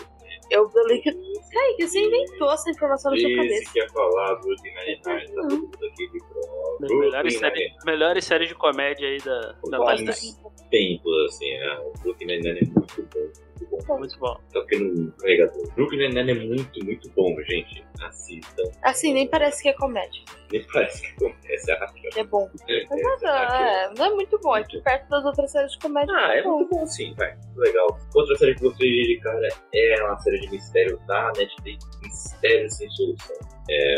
Eu 0.52 0.70
falei 0.70 1.00
que. 1.02 1.12
Kaique, 1.12 1.88
você 1.88 2.00
inventou 2.00 2.52
essa 2.52 2.70
informação 2.70 3.12
na 3.12 3.18
sua 3.18 3.36
cabeça. 3.36 3.72
que 3.74 3.80
ia 3.80 3.90
falar 3.90 4.36
Brooklyn 4.36 4.74
Nine-Nine. 4.74 5.02
Tá 5.02 5.20
todo 5.34 5.56
mundo 5.58 5.78
aqui 5.86 6.12
de 6.12 6.20
prova. 6.20 6.78
Melhores, 6.82 7.42
melhores 7.86 8.26
séries 8.26 8.50
de 8.50 8.56
comédia 8.56 9.08
aí 9.08 9.18
da, 9.20 9.56
da 9.70 9.78
Vários 9.78 10.04
Netflix. 10.04 10.40
tempos, 10.70 11.26
assim. 11.28 11.52
É, 11.52 11.80
o 11.80 11.94
Brooklyn 12.02 12.28
Nine-Nine 12.28 12.60
é 12.60 12.66
muito 12.66 13.08
bom. 13.14 13.55
Muito 13.60 13.86
bom. 13.88 13.98
Muito 14.00 14.20
bom. 14.20 14.38
Tá 14.54 14.60
aqui 14.60 14.78
no 14.78 15.12
carregador. 15.14 15.74
Brooklyn 15.76 16.10
Nine-Nine 16.10 16.32
é 16.32 16.46
muito, 16.46 16.86
muito 16.86 17.10
bom, 17.12 17.36
gente. 17.50 17.86
Assistam. 18.02 18.64
Assim, 18.84 19.14
nem 19.14 19.28
parece 19.28 19.64
que 19.64 19.70
é 19.70 19.74
comédia. 19.74 20.22
Nem 20.52 20.66
parece 20.72 21.02
que 21.02 21.26
acontece 21.26 21.72
a 21.72 21.80
Raquel. 21.80 22.12
É 22.16 22.24
bom. 22.24 22.50
É, 22.68 22.86
Mas 22.90 23.02
não, 23.22 23.32
Raquel. 23.32 23.58
é, 23.58 23.94
não 23.98 24.06
é 24.06 24.10
muito 24.12 24.40
bom. 24.40 24.54
Aqui 24.54 24.82
perto 24.82 25.10
das 25.10 25.26
outras 25.26 25.52
séries 25.52 25.72
de 25.72 25.80
comédia. 25.80 26.14
Ah, 26.16 26.36
é 26.36 26.44
bom. 26.44 26.58
muito 26.58 26.70
bom 26.70 26.86
sim, 26.86 27.14
vai. 27.18 27.36
Legal. 27.56 27.98
Outra 28.14 28.36
série 28.36 28.56
que 28.56 28.66
eu 28.66 28.70
gostei 28.70 28.90
de 28.90 29.20
cara 29.22 29.48
é 29.74 30.04
uma 30.04 30.18
série 30.20 30.40
de 30.42 30.50
mistério 30.52 31.00
da 31.08 31.32
Netflix, 31.38 31.86
Mistério 32.02 32.70
Sem 32.70 32.90
Solução. 32.92 33.38
É, 33.70 33.96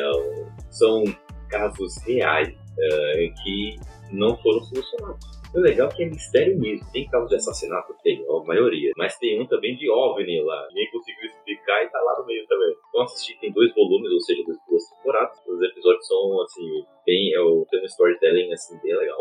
são 0.72 1.04
casos 1.50 1.98
reais 2.04 2.50
é, 2.80 3.30
que 3.44 3.76
não 4.12 4.38
foram 4.38 4.62
solucionados. 4.64 5.37
O 5.58 5.60
legal 5.60 5.90
é 5.90 5.92
que 5.92 6.04
é 6.04 6.06
mistério 6.06 6.60
mesmo. 6.60 6.86
Tem 6.92 7.10
casos 7.10 7.30
de 7.30 7.36
assassinato, 7.36 7.96
tem, 8.04 8.24
a 8.24 8.44
maioria. 8.46 8.92
Mas 8.96 9.18
tem 9.18 9.42
um 9.42 9.48
também 9.48 9.76
de 9.76 9.90
OVNI 9.90 10.44
lá. 10.44 10.68
Ninguém 10.70 10.92
conseguiu 10.92 11.26
explicar 11.26 11.84
e 11.84 11.90
tá 11.90 12.00
lá 12.00 12.20
no 12.20 12.28
meio 12.28 12.46
também. 12.46 12.76
Então 12.90 13.02
assistir 13.02 13.40
tem 13.40 13.52
dois 13.52 13.74
volumes, 13.74 14.12
ou 14.12 14.20
seja, 14.22 14.44
duas, 14.46 14.90
temporadas. 14.92 15.40
Os 15.48 15.62
episódios 15.64 16.08
são, 16.08 16.42
assim, 16.44 16.86
bem... 17.04 17.34
É 17.34 17.42
o, 17.42 17.66
tem 17.72 17.82
um 17.82 17.86
storytelling, 17.86 18.54
assim, 18.54 18.80
bem 18.84 18.96
legal. 18.96 19.18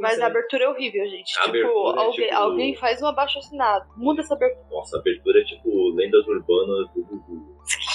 Mas 0.00 0.20
a 0.20 0.26
abertura 0.26 0.64
é 0.64 0.68
horrível, 0.68 1.06
gente. 1.06 1.32
Tipo, 1.32 1.56
é 1.56 1.62
alguém, 1.62 2.12
tipo- 2.26 2.34
alguém 2.34 2.74
faz 2.74 3.00
um 3.00 3.06
abaixo 3.06 3.38
assinado. 3.38 3.86
Muda 3.96 4.20
essa 4.20 4.34
abertura. 4.34 4.66
Nossa, 4.70 4.96
a 4.96 5.00
abertura 5.00 5.40
é 5.40 5.44
tipo 5.44 5.90
lendas 5.94 6.26
urbanas 6.26 6.92
do 6.92 7.04
Gugu. 7.04 7.58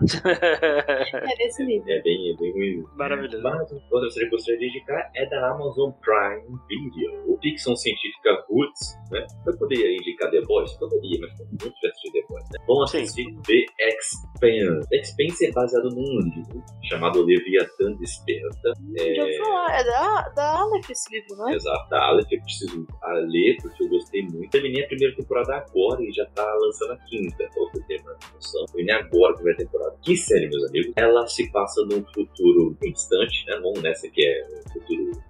É 0.00 1.36
nesse 1.38 1.64
nível. 1.64 1.94
É 1.94 2.02
bem, 2.02 2.32
é 2.32 2.36
bem 2.36 2.52
ruim. 2.52 2.84
Maravilhoso. 2.96 3.42
Mas 3.42 3.72
outra 3.90 4.10
série 4.10 4.28
que 4.28 4.34
eu 4.34 4.38
gostaria 4.38 4.58
de 4.58 4.66
indicar 4.66 5.10
é 5.14 5.26
da 5.26 5.50
Amazon 5.50 5.90
Prime 6.00 6.58
Video. 6.68 7.38
Ficção 7.44 7.76
científica 7.76 8.42
Roots, 8.48 8.96
né? 9.10 9.26
Eu 9.46 9.58
poderia 9.58 9.94
indicar 9.94 10.30
The 10.30 10.40
Boys? 10.42 10.72
Poderia, 10.78 11.18
mas 11.20 11.36
todo 11.36 11.46
mundo 11.50 11.74
já 11.82 11.88
assistiu 11.90 12.12
The 12.12 12.22
Boys, 12.28 12.44
né? 12.44 12.64
Vamos 12.66 12.90
Sim. 12.90 13.02
assistir 13.02 13.24
The 13.46 13.86
Expanse. 13.86 14.88
The 14.88 14.96
Expanse 14.96 15.46
é 15.46 15.52
baseado 15.52 15.90
num 15.90 16.20
livro 16.20 16.64
chamado 16.84 17.22
Leviatã 17.22 17.92
Desperta. 17.98 18.72
Já 19.14 19.22
ouvi 19.22 19.36
falar. 19.36 19.78
É 19.78 19.84
da, 19.84 20.28
da 20.30 20.58
Aleph 20.60 20.90
esse 20.90 21.14
livro, 21.14 21.36
não 21.36 21.50
é? 21.50 21.54
Exato, 21.54 21.90
da 21.90 22.02
Aleph 22.04 22.32
eu 22.32 22.40
preciso 22.40 22.86
ler 23.26 23.56
porque 23.60 23.84
eu 23.84 23.88
gostei 23.88 24.22
muito. 24.22 24.50
Terminei 24.50 24.84
a 24.84 24.88
primeira 24.88 25.14
temporada 25.14 25.56
agora 25.56 26.02
e 26.02 26.10
já 26.12 26.24
tá 26.34 26.50
lançando 26.54 26.92
a 26.92 26.96
quinta. 27.04 27.48
Ou 27.56 27.70
seja, 27.70 27.86
tem 27.86 28.00
uma 28.00 28.16
noção. 28.34 28.64
Terminei 28.66 28.94
agora 28.94 29.32
a 29.32 29.36
primeira 29.36 29.58
temporada. 29.58 29.83
Que 30.02 30.16
série, 30.16 30.48
meus 30.48 30.64
amigos? 30.68 30.92
Ela 30.96 31.26
se 31.26 31.50
passa 31.50 31.84
num 31.86 32.04
futuro 32.12 32.76
bem 32.80 32.92
distante, 32.92 33.46
né? 33.46 33.58
Não 33.60 33.72
nessa 33.82 34.08
que 34.08 34.24
é 34.24 34.46
um 34.46 34.70
futuro. 34.72 35.22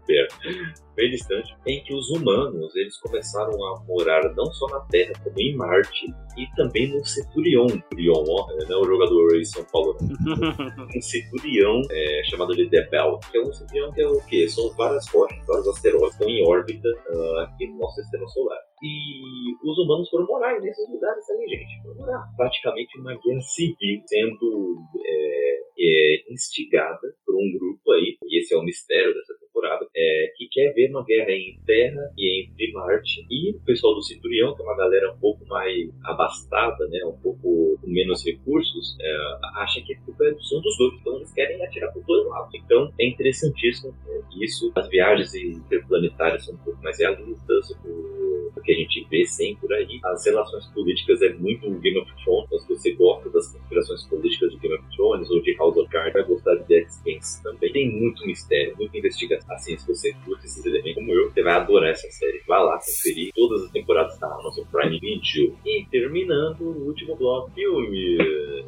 Bem 0.96 1.10
distante, 1.10 1.52
em 1.66 1.82
que 1.82 1.92
os 1.92 2.08
humanos 2.10 2.74
eles 2.76 2.96
começaram 2.98 3.52
a 3.64 3.84
morar 3.84 4.32
não 4.36 4.46
só 4.52 4.66
na 4.68 4.80
Terra, 4.86 5.12
como 5.24 5.40
em 5.40 5.56
Marte 5.56 6.06
e 6.36 6.46
também 6.54 6.88
no 6.88 7.04
Centurion. 7.04 7.66
Centurion, 7.68 8.24
ó, 8.28 8.46
não 8.68 8.76
é 8.76 8.80
o 8.80 8.84
jogador 8.84 9.36
em 9.36 9.44
São 9.44 9.64
Paulo, 9.72 9.96
não 10.00 10.86
um 10.96 11.00
centurião 11.00 11.82
é, 11.90 12.22
chamado 12.24 12.54
de 12.54 12.68
The 12.70 12.88
Bell, 12.90 13.18
que 13.30 13.38
é 13.38 13.40
um 13.40 13.52
centurião 13.52 13.92
que 13.92 14.02
é 14.02 14.06
o 14.06 14.20
quê? 14.26 14.48
São 14.48 14.70
várias 14.74 15.08
rochas, 15.08 15.44
vários 15.46 15.66
asteroides 15.66 16.16
que 16.16 16.24
estão 16.24 16.28
em 16.28 16.46
órbita 16.46 16.88
ah, 17.08 17.48
aqui 17.48 17.66
no 17.66 17.78
nosso 17.78 18.00
sistema 18.00 18.28
solar. 18.28 18.58
E 18.82 19.54
os 19.68 19.78
humanos 19.78 20.08
foram 20.10 20.26
morar 20.26 20.60
nesses 20.60 20.88
lugares 20.90 21.28
ali, 21.30 21.48
gente. 21.48 21.82
Foram 21.82 21.96
morar. 21.96 22.24
Praticamente 22.36 22.98
uma 23.00 23.14
guerra 23.14 23.40
civil 23.40 24.02
sendo 24.06 24.76
é, 25.04 25.60
é, 25.78 26.32
instigada 26.32 27.14
por 27.24 27.34
um 27.34 27.52
grupo 27.58 27.92
aí, 27.92 28.16
e 28.24 28.40
esse 28.40 28.54
é 28.54 28.58
o 28.58 28.62
mistério 28.62 29.14
dessa 29.14 29.34
temporada, 29.54 29.86
é, 29.96 30.32
que 30.36 30.48
quer 30.48 30.72
ver 30.72 30.90
uma 30.90 31.04
guerra 31.04 31.30
em 31.30 31.58
Terra 31.64 32.12
e 32.18 32.42
entre 32.42 32.72
Marte. 32.72 33.24
E 33.30 33.50
o 33.52 33.60
pessoal 33.60 33.94
do 33.94 34.02
Centurião, 34.02 34.54
que 34.54 34.62
é 34.62 34.64
uma 34.64 34.76
galera 34.76 35.12
um 35.12 35.18
pouco 35.18 35.46
mais 35.46 35.88
abastada, 36.02 36.88
né, 36.88 37.04
um 37.04 37.16
pouco 37.18 37.78
com 37.80 37.86
menos 37.86 38.24
recursos, 38.24 38.96
é, 39.00 39.16
acha 39.60 39.80
que 39.82 39.94
a 39.94 40.00
culpa 40.00 40.24
é 40.24 40.34
são 40.40 40.60
dos 40.60 40.76
dois. 40.76 40.94
Então 41.00 41.16
eles 41.16 41.32
querem 41.32 41.64
atirar 41.64 41.92
por 41.92 42.02
dois 42.04 42.26
lados. 42.26 42.54
Então 42.54 42.92
é 42.98 43.06
interessantíssimo 43.06 43.94
é, 44.08 44.20
isso. 44.44 44.72
As 44.74 44.88
viagens 44.88 45.34
interplanetárias 45.34 46.44
são 46.44 46.54
um 46.54 46.58
pouco 46.58 46.82
mais 46.82 46.98
realistas, 46.98 47.70
o, 47.84 48.23
o 48.54 48.60
que 48.60 48.72
a 48.72 48.76
gente 48.76 49.06
vê 49.10 49.26
sempre 49.26 49.66
por 49.66 49.72
aí. 49.72 50.00
As 50.04 50.24
relações 50.26 50.66
políticas 50.68 51.22
é 51.22 51.32
muito 51.34 51.70
Game 51.80 51.98
of 51.98 52.10
Thrones. 52.22 52.62
Se 52.62 52.68
você 52.68 52.92
gosta 52.92 53.30
das 53.30 53.48
conspirações 53.48 54.04
políticas 54.04 54.50
de 54.50 54.58
Game 54.58 54.74
of 54.74 54.84
Thrones 54.96 55.30
ou 55.30 55.42
de 55.42 55.54
House 55.56 55.76
of 55.76 55.88
Cards, 55.90 56.12
vai 56.12 56.24
gostar 56.24 56.54
de 56.56 56.64
The 56.64 56.78
Expanse 56.80 57.42
também. 57.42 57.72
Tem 57.72 57.90
muito 57.90 58.26
mistério, 58.26 58.74
muita 58.76 58.98
investigação. 58.98 59.54
Assim, 59.54 59.76
se 59.76 59.86
você 59.86 60.14
curte 60.24 60.46
esses 60.46 60.64
elementos 60.64 60.94
como 60.94 61.12
eu, 61.12 61.30
você 61.30 61.42
vai 61.42 61.54
adorar 61.54 61.90
essa 61.90 62.08
série. 62.10 62.42
Vai 62.46 62.62
lá 62.62 62.78
conferir 62.78 63.32
todas 63.34 63.64
as 63.64 63.70
temporadas 63.70 64.18
da 64.18 64.26
Amazon 64.26 64.64
Prime 64.70 64.98
Video. 64.98 65.56
E 65.64 65.86
terminando 65.90 66.62
o 66.62 66.86
último 66.86 67.16
bloco, 67.16 67.50
filme. 67.52 68.16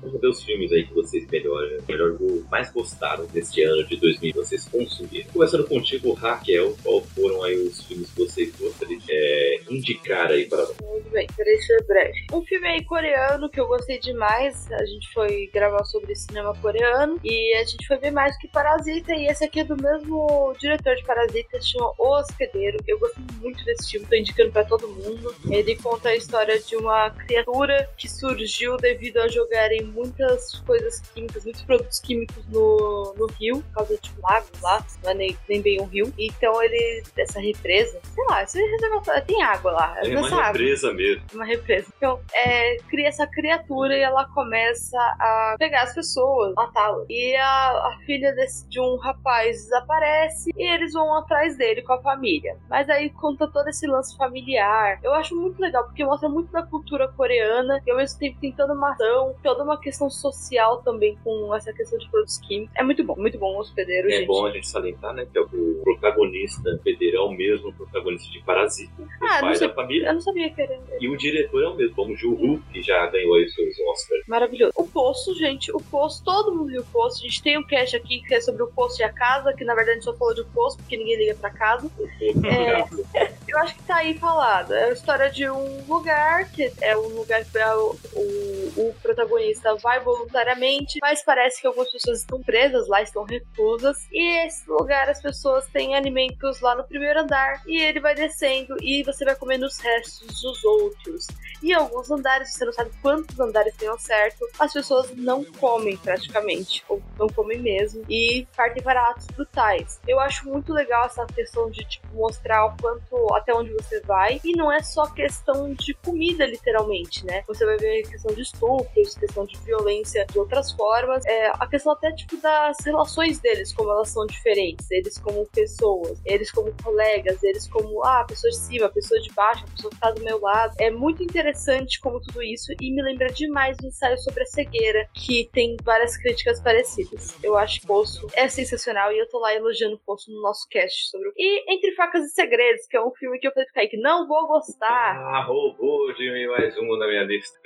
Vamos 0.03 0.21
ver 0.21 0.29
os 0.29 0.43
filmes 0.43 0.73
aí 0.73 0.85
que 0.85 0.95
vocês 0.95 1.27
melhor, 1.31 1.63
melhor 1.89 2.17
mais 2.51 2.73
gostaram 2.73 3.27
deste 3.27 3.63
ano 3.63 3.85
de 3.85 3.97
2000 3.97 4.33
que 4.33 4.39
vocês 4.39 4.69
consumiram. 4.69 5.31
Começando 5.33 5.67
contigo, 5.67 6.13
Raquel, 6.13 6.75
qual 6.83 7.01
foram 7.03 7.43
aí 7.43 7.57
os 7.57 7.83
filmes 7.83 8.11
que 8.11 8.19
vocês 8.19 8.55
gostariam 8.59 8.99
de 8.99 9.13
é, 9.13 9.46
indicar 9.71 10.31
aí 10.31 10.47
para 10.47 10.59
nós? 10.59 10.77
Muito 10.83 11.11
bem, 11.11 11.27
peraí, 11.37 11.61
ser 11.63 11.85
breve. 11.85 12.27
Um 12.33 12.43
filme 12.43 12.67
aí 12.67 12.85
coreano 12.85 13.49
que 13.49 13.61
eu 13.61 13.67
gostei 13.67 13.99
demais. 13.99 14.71
A 14.73 14.85
gente 14.85 15.13
foi 15.13 15.51
gravar 15.53 15.85
sobre 15.85 16.15
cinema 16.15 16.55
coreano 16.61 17.19
e 17.25 17.55
a 17.55 17.65
gente 17.65 17.87
foi 17.87 17.99
ver 17.99 18.11
mais 18.11 18.37
que 18.39 18.49
Parasita. 18.49 19.15
E 19.15 19.27
esse 19.27 19.45
aqui 19.45 19.61
é 19.61 19.65
do 19.65 19.77
mesmo 19.77 20.53
diretor 20.59 20.95
de 20.97 21.05
Parasita, 21.05 21.61
chama 21.61 21.93
O 21.99 22.19
Hospedeiro. 22.19 22.79
Eu 22.87 22.99
gostei 22.99 23.25
muito 23.41 23.65
desse 23.65 23.91
filme, 23.91 24.07
tô 24.07 24.17
indicando 24.17 24.53
pra 24.53 24.65
todo 24.65 24.89
mundo. 24.89 25.35
Ele 25.51 25.77
conta 25.77 26.11
a 26.11 26.17
história 26.17 26.59
de 26.59 26.77
uma 26.77 27.11
criatura 27.11 27.89
que 27.97 28.09
surgiu 28.09 28.77
devido 28.77 29.19
a 29.19 29.29
jogarem 29.29 29.83
muitas 29.85 30.61
coisas 30.61 31.01
químicas, 31.01 31.45
muitos 31.45 31.63
produtos 31.63 32.01
químicos 32.01 32.45
no, 32.49 33.15
no 33.17 33.27
rio, 33.27 33.63
por 33.63 33.75
causa 33.75 33.99
de 33.99 34.11
um 34.11 34.23
lago 34.23 34.47
lá, 34.63 34.85
não 35.03 35.11
é 35.11 35.15
nem, 35.15 35.37
nem 35.49 35.61
bem 35.61 35.81
um 35.81 35.87
rio. 35.87 36.13
Então 36.19 36.63
ele, 36.63 37.03
essa 37.17 37.41
represa, 37.41 38.01
sei 38.15 38.25
lá, 38.29 38.43
esse 38.43 38.61
reservatório 38.61 39.25
tem 39.25 39.43
água 39.43 39.56
lá. 39.65 39.95
É 40.03 40.09
uma 40.17 40.27
água. 40.29 40.47
represa 40.47 40.93
mesmo. 40.93 41.23
uma 41.35 41.45
represa. 41.45 41.93
Então, 41.97 42.21
é, 42.35 42.77
cria 42.89 43.09
essa 43.09 43.27
criatura 43.27 43.97
e 43.97 44.01
ela 44.03 44.27
começa 44.29 44.99
a 44.99 45.57
pegar 45.59 45.83
as 45.85 45.95
pessoas, 45.95 46.55
matá-las. 46.55 47.07
E 47.09 47.35
a, 47.37 47.69
a 47.71 47.99
filha 48.07 48.33
desse- 48.35 48.69
de 48.69 48.81
um 48.81 48.97
rapaz 48.97 49.57
desaparece 49.65 50.51
e 50.57 50.63
eles 50.75 50.93
vão 50.93 51.17
atrás 51.19 51.57
dele 51.57 51.83
com 51.83 51.93
a 51.93 52.01
família. 52.03 52.57
Mas 52.69 52.89
aí 52.89 53.11
conta 53.11 53.47
todo 53.49 53.69
esse 53.69 53.87
lance 53.87 54.17
familiar. 54.17 54.99
Eu 55.03 55.13
acho 55.15 55.35
muito 55.35 55.61
legal, 55.61 55.85
porque 55.85 56.05
mostra 56.05 56.29
muito 56.29 56.51
da 56.53 56.63
cultura 56.63 57.09
coreana 57.09 57.81
e 57.87 57.91
ao 57.91 57.97
mesmo 57.97 58.19
tempo 58.19 58.39
tem 58.41 58.53
toda 58.53 58.75
uma 58.75 58.93
ação, 58.93 59.35
toda 59.43 59.63
uma 59.65 59.79
questão 59.79 60.09
social 60.11 60.83
também 60.83 61.17
com 61.23 61.55
essa 61.55 61.73
questão 61.73 61.99
de 61.99 62.09
produtos 62.11 62.39
químicos. 62.39 62.75
É 62.77 62.83
muito 62.83 63.03
bom, 63.05 63.15
muito 63.17 63.39
bom 63.39 63.55
o 63.57 63.61
hospedeiro, 63.61 64.09
É 64.09 64.19
gente. 64.19 64.27
bom 64.27 64.47
a 64.47 64.51
gente 64.51 64.69
salientar, 64.69 65.13
né, 65.15 65.27
que 65.31 65.39
é 65.39 65.41
o 65.41 65.81
protagonista 65.83 66.79
Pedro 66.85 67.17
é 67.17 67.21
o 67.21 67.31
mesmo 67.31 67.73
protagonista 67.73 68.31
de 68.31 68.41
Parasita, 68.45 68.93
Ah, 69.23 69.41
pai 69.47 69.59
da 69.59 69.75
família. 69.75 70.09
Eu 70.09 70.15
não 70.15 70.21
sabia 70.21 70.51
que 70.51 70.63
era 70.63 70.79
E 71.01 71.09
o 71.09 71.17
diretor 71.17 71.63
é 71.63 71.69
o 71.69 71.75
mesmo, 71.75 71.95
como 71.95 72.17
Ju-Hu, 72.17 72.61
que 72.73 72.83
já 72.83 73.07
ganhou 73.07 73.35
aí 73.35 73.49
seus 73.49 73.79
Oscars. 73.79 74.27
Maravilhoso. 74.27 74.73
O 74.77 74.87
Poço, 74.87 75.35
gente, 75.35 75.71
o 75.73 75.79
Poço, 75.79 76.23
todo 76.25 76.55
mundo 76.55 76.69
viu 76.69 76.83
o 76.83 76.87
Poço. 76.87 77.21
A 77.21 77.29
gente 77.29 77.43
tem 77.43 77.59
um 77.59 77.67
cast 77.67 77.97
aqui 77.97 78.23
que 78.23 78.35
é 78.35 78.41
sobre 78.41 78.63
o 78.63 78.69
Poço 78.69 79.01
e 79.01 79.05
a 79.05 79.13
casa, 79.13 79.53
que 79.53 79.65
na 79.65 79.75
verdade 79.75 79.93
a 79.93 79.95
gente 79.95 80.05
só 80.05 80.15
falou 80.15 80.35
de 80.35 80.45
Poço, 80.45 80.77
porque 80.79 80.97
ninguém 80.97 81.17
liga 81.17 81.35
pra 81.35 81.51
casa. 81.51 81.91
É. 82.21 83.37
Eu 83.49 83.59
acho 83.59 83.75
que 83.75 83.83
tá 83.85 83.97
aí 83.97 84.19
falado. 84.19 84.75
É 84.75 84.85
a 84.85 84.93
história 84.93 85.31
de 85.31 85.49
um 85.49 85.85
lugar, 85.87 86.51
que 86.51 86.73
é 86.81 86.97
um 86.97 87.09
lugar 87.09 87.45
que 87.45 87.59
é 87.59 87.75
o, 87.75 87.97
o, 88.13 88.89
o 88.89 88.95
protagonista 89.03 89.75
vai 89.77 90.01
voluntariamente, 90.01 90.99
mas 91.01 91.23
parece 91.23 91.61
que 91.61 91.67
algumas 91.67 91.91
pessoas 91.91 92.21
estão 92.21 92.43
presas 92.43 92.89
lá, 92.89 93.03
estão 93.03 93.25
reclusas. 93.25 94.07
E 94.11 94.47
esse 94.47 94.69
lugar 94.69 95.09
as 95.09 95.21
pessoas 95.21 95.67
têm 95.69 95.95
alimentos 95.95 96.61
lá 96.61 96.75
no 96.75 96.85
primeiro 96.85 97.21
andar, 97.21 97.63
e 97.67 97.81
ele 97.81 98.01
vai 98.01 98.15
descendo 98.15 98.77
e 98.83 99.03
você 99.03 99.25
vai 99.25 99.35
comendo 99.37 99.67
os 99.67 99.79
restos 99.79 100.43
dos 100.43 100.65
outros. 100.65 101.27
E 101.63 101.73
alguns 101.73 102.11
andares, 102.11 102.53
você 102.53 102.65
não 102.65 102.73
sabe 102.73 102.91
quantos 103.01 103.39
andares 103.39 103.75
tem 103.77 103.89
ao 103.89 103.99
certo, 103.99 104.47
as 104.59 104.73
pessoas 104.73 105.15
não 105.17 105.45
comem 105.45 105.97
praticamente, 105.97 106.85
ou 106.89 107.03
não 107.19 107.29
comem 107.29 107.59
mesmo, 107.59 108.05
e 108.09 108.47
partem 108.57 108.83
para 108.83 109.11
atos 109.11 109.27
brutais. 109.29 110.01
Eu 110.07 110.21
acho 110.21 110.49
muito 110.49 110.73
legal 110.73 111.07
essa 111.07 111.25
questão 111.27 111.71
de 111.71 111.85
tipo, 111.85 112.07
mostrar 112.15 112.67
o 112.67 112.77
quanto, 112.81 113.35
até 113.37 113.55
onde 113.55 113.73
você 113.73 114.01
vai, 114.01 114.41
e 114.45 114.53
não 114.53 114.73
é 114.73 114.83
só 114.83 115.07
questão 115.07 115.73
de 115.75 115.95
comida, 115.95 116.47
literalmente, 116.47 117.25
né? 117.25 117.43
Você 117.47 117.65
vai 117.65 117.77
ver 117.77 118.09
questão 118.09 118.35
de 118.35 118.43
estupros, 118.43 119.15
questão 119.15 119.45
de 119.45 119.57
violência 119.59 120.27
de 120.27 120.39
outras 120.39 120.73
formas, 120.73 121.25
é, 121.27 121.49
a 121.49 121.67
questão 121.67 121.93
até 121.93 122.13
tipo 122.13 122.37
das 122.39 122.77
relações 122.85 123.39
deles, 123.41 123.73
como 123.73 123.91
elas 123.91 124.11
são 124.11 124.27
diferentes, 124.27 124.91
eles 124.91 125.19
como 125.19 125.47
pessoas, 125.47 126.21
eles 126.25 126.51
como 126.51 126.73
colegas, 126.83 127.43
eles 127.43 127.69
como, 127.69 128.05
ah, 128.05 128.25
pessoa 128.27 128.51
de 128.51 128.59
cima, 128.59 128.89
pessoa 128.89 129.21
de 129.21 129.33
baixo, 129.33 129.65
a 129.65 129.71
pessoa 129.71 129.91
que 129.91 130.01
tá 130.01 130.11
do 130.11 130.23
meu 130.23 130.41
lado. 130.41 130.75
É 130.79 130.91
muito 130.91 131.23
interessante 131.23 132.01
como 132.01 132.21
tudo 132.21 132.43
isso 132.43 132.73
e 132.81 132.91
me 132.91 133.03
lembra 133.03 133.29
demais 133.29 133.77
do 133.77 133.87
ensaio 133.87 134.19
sobre 134.19 134.43
a 134.43 134.47
cegueira, 134.47 135.09
que 135.15 135.49
tem 135.53 135.77
várias 135.83 136.17
críticas 136.17 136.61
parecidas. 136.61 137.37
Eu 137.43 137.57
acho 137.57 137.81
que 137.81 137.87
Poço 137.87 138.27
é 138.35 138.49
sensacional 138.49 139.13
e 139.13 139.19
eu 139.19 139.29
tô 139.29 139.39
lá 139.39 139.55
elogiando 139.55 139.97
o 139.97 139.99
Poço 139.99 140.31
no 140.31 140.41
nosso 140.43 140.67
cast 140.69 141.11
sobre 141.11 141.29
o... 141.29 141.33
E 141.37 141.73
Entre 141.73 141.93
Facas 141.93 142.25
e 142.25 142.31
Segredos, 142.31 142.87
que 142.87 142.97
é 142.97 143.05
um 143.05 143.13
filme 143.13 143.26
que 143.39 143.47
eu 143.47 143.53
falei 143.53 143.67
pro 143.67 143.75
Kaique, 143.75 143.97
não 143.97 144.27
vou 144.27 144.47
gostar. 144.47 145.17
Ah, 145.17 145.43
roubou 145.43 146.13
de 146.15 146.31
mim 146.33 146.47
mais 146.47 146.77
um 146.79 146.97
na 146.97 147.07
minha 147.07 147.25
lista. 147.25 147.59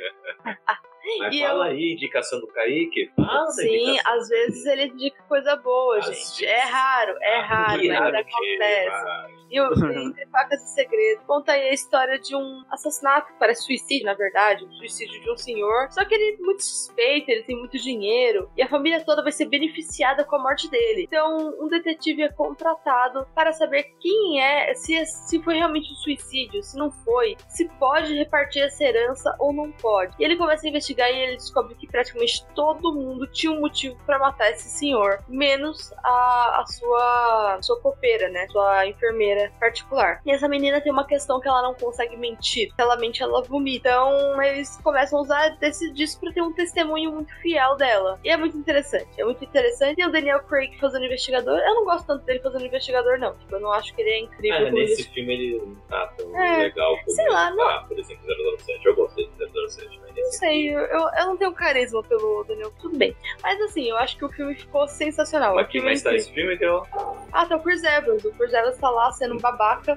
Mas 1.19 1.35
E 1.35 1.41
fala 1.41 1.67
eu- 1.67 1.73
aí, 1.73 1.93
indicação 1.95 2.41
do 2.41 2.47
Kaique. 2.49 3.11
Fala 3.17 3.47
Sim, 3.49 3.97
às 4.07 4.29
vezes 4.29 4.65
ele 4.67 4.85
indica 4.87 5.23
coisa 5.25 5.57
boa, 5.57 5.99
Às 5.99 6.07
gente. 6.07 6.17
vezes. 6.17 6.43
É 6.43 6.61
raro, 6.61 7.17
é 7.21 7.41
raro, 7.41 7.81
Que 7.81 7.89
mas 7.89 7.99
raro 7.99 8.17
acontece. 8.19 8.89
vai. 9.05 9.41
E 9.51 9.61
o 9.61 9.67
Entre 9.75 10.27
Facas 10.27 10.63
e 10.63 10.75
Segredos 10.75 11.25
conta 11.27 11.51
aí 11.53 11.71
a 11.71 11.73
história 11.73 12.21
de 12.21 12.37
um 12.37 12.63
assassinato, 12.71 13.33
parece 13.37 13.65
suicídio, 13.65 14.07
na 14.07 14.15
verdade, 14.15 14.65
um 14.65 14.71
suicídio 14.75 15.21
de 15.21 15.29
um 15.31 15.37
senhor. 15.37 15.91
Só 15.91 16.05
que 16.05 16.15
ele 16.15 16.37
é 16.37 16.39
muito 16.41 16.63
suspeito, 16.63 17.29
ele 17.31 17.43
tem 17.43 17.57
muito 17.59 17.77
dinheiro, 17.77 18.49
e 18.57 18.63
a 18.63 18.69
família 18.69 19.05
toda 19.05 19.25
vai 19.25 19.33
ser 19.33 19.47
beneficiada 19.47 20.25
com 20.25 20.37
a 20.37 20.39
morte 20.39 20.71
dele. 20.71 21.03
Então, 21.09 21.53
um 21.61 21.67
detetive 21.69 22.23
é 22.23 22.29
contratado 22.29 23.27
para 23.35 23.53
saber 23.53 23.85
quem 23.99 24.41
é, 24.41 24.73
se, 24.75 25.05
se 25.07 25.43
foi 25.43 25.57
realmente 25.57 25.91
um 25.91 25.97
suicídio, 25.97 26.63
se 26.63 26.77
não 26.79 26.91
foi, 26.91 27.37
se 27.49 27.69
pode 27.71 28.15
repartir 28.15 28.63
essa 28.63 28.85
herança 28.85 29.35
ou 29.41 29.53
não 29.53 29.73
pode. 29.73 30.15
E 30.21 30.25
ele 30.25 30.37
começa 30.37 30.65
a 30.65 30.69
investigar 30.71 31.00
e 31.09 31.19
ele 31.23 31.37
descobre 31.37 31.75
que 31.75 31.87
praticamente 31.87 32.45
todo 32.55 32.93
mundo 32.93 33.27
tinha 33.29 33.53
um 33.53 33.61
motivo 33.61 33.97
para 34.05 34.19
matar 34.19 34.51
esse 34.51 34.69
senhor, 34.69 35.23
menos 35.29 35.93
a, 36.05 36.61
a 36.61 36.67
sua, 36.67 37.59
sua 37.63 37.81
copeira, 37.81 38.29
né? 38.29 38.47
Sua 38.49 38.87
enfermeira 38.87 39.53
particular. 39.61 40.21
E 40.27 40.33
essa 40.33 40.49
menina 40.49 40.81
tem 40.81 40.91
uma 40.93 41.07
questão 41.07 41.41
que 41.41 41.49
ela 41.49 41.63
não 41.63 41.75
consegue 41.75 42.17
mentir. 42.17 42.69
Se 42.75 42.75
ela 42.81 42.97
mente, 42.97 43.23
ela 43.23 43.43
vomita. 43.43 43.81
Então 43.91 44.43
eles 44.43 44.77
começam 44.83 45.19
a 45.19 45.23
usar 45.23 45.49
desse, 45.59 45.91
disso 45.93 46.19
pra 46.21 46.33
ter 46.33 46.43
um 46.43 46.53
testemunho 46.53 47.13
muito 47.13 47.33
fiel 47.41 47.77
dela. 47.77 48.19
E 48.25 48.29
é 48.31 48.37
muito 48.37 48.57
interessante. 48.57 49.09
É 49.21 49.25
muito 49.25 49.43
interessante. 49.45 50.01
E 50.01 50.05
o 50.07 50.11
Daniel 50.13 50.41
Craig 50.45 50.77
fazendo 50.79 51.05
investigador. 51.07 51.59
Eu 51.59 51.75
não 51.77 51.85
gosto 51.85 52.07
tanto 52.07 52.25
dele 52.25 52.41
fazendo 52.41 52.67
investigador, 52.67 53.19
não. 53.19 53.35
Tipo, 53.37 53.57
eu 53.57 53.61
não 53.61 53.73
acho 53.73 53.95
que 53.95 54.01
ele 54.03 54.11
é 54.11 54.21
incrível. 54.21 54.59
Ah, 54.59 54.65
como 54.65 54.77
nesse 54.77 55.05
filme 55.11 55.33
ele 55.35 55.59
não 55.65 55.75
tá 55.89 56.07
tão 56.17 56.37
É, 56.43 56.57
legal 56.59 56.97
como 56.99 57.11
sei 57.11 57.29
lá, 57.31 57.49
ele 57.49 57.57
não- 57.57 57.65
tá, 57.67 57.85
por 57.89 57.99
exemplo, 57.99 58.25
007. 58.59 58.87
Eu 58.87 58.95
gosto 58.97 59.17
dele 59.17 59.31
007, 59.69 60.01
mas 60.03 60.10
Não 60.23 60.33
sei, 60.33 60.75
eu, 60.75 60.81
eu 60.81 61.27
não 61.27 61.37
tenho 61.37 61.53
carisma 61.53 62.03
pelo 62.05 62.45
Daniel. 62.45 62.73
Tudo 62.81 62.97
bem. 62.97 63.17
Mas 63.43 63.61
assim, 63.63 63.89
eu 63.89 63.97
acho 63.97 64.17
que 64.17 64.25
o 64.25 64.29
filme 64.29 64.55
ficou 64.55 64.87
sensacional. 64.89 65.55
Mas 65.55 65.67
O 65.67 65.69
quem 65.71 65.81
filme 65.81 65.89
é 65.89 65.91
mais 65.93 66.03
tá 66.03 66.11
incrível. 66.11 66.27
nesse 66.31 66.35
filme, 66.35 66.59
Kel? 66.59 67.27
Ah, 67.33 67.47
tá 67.47 67.57
o 67.57 67.61
Chris 67.63 67.83
Evans. 67.85 68.25
O 68.25 68.33
Chris 68.33 68.53
Evans 68.53 68.77
tá 68.79 68.91
lá 68.91 69.11
sendo 69.13 69.35
um 69.35 69.39
babaca. 69.39 69.97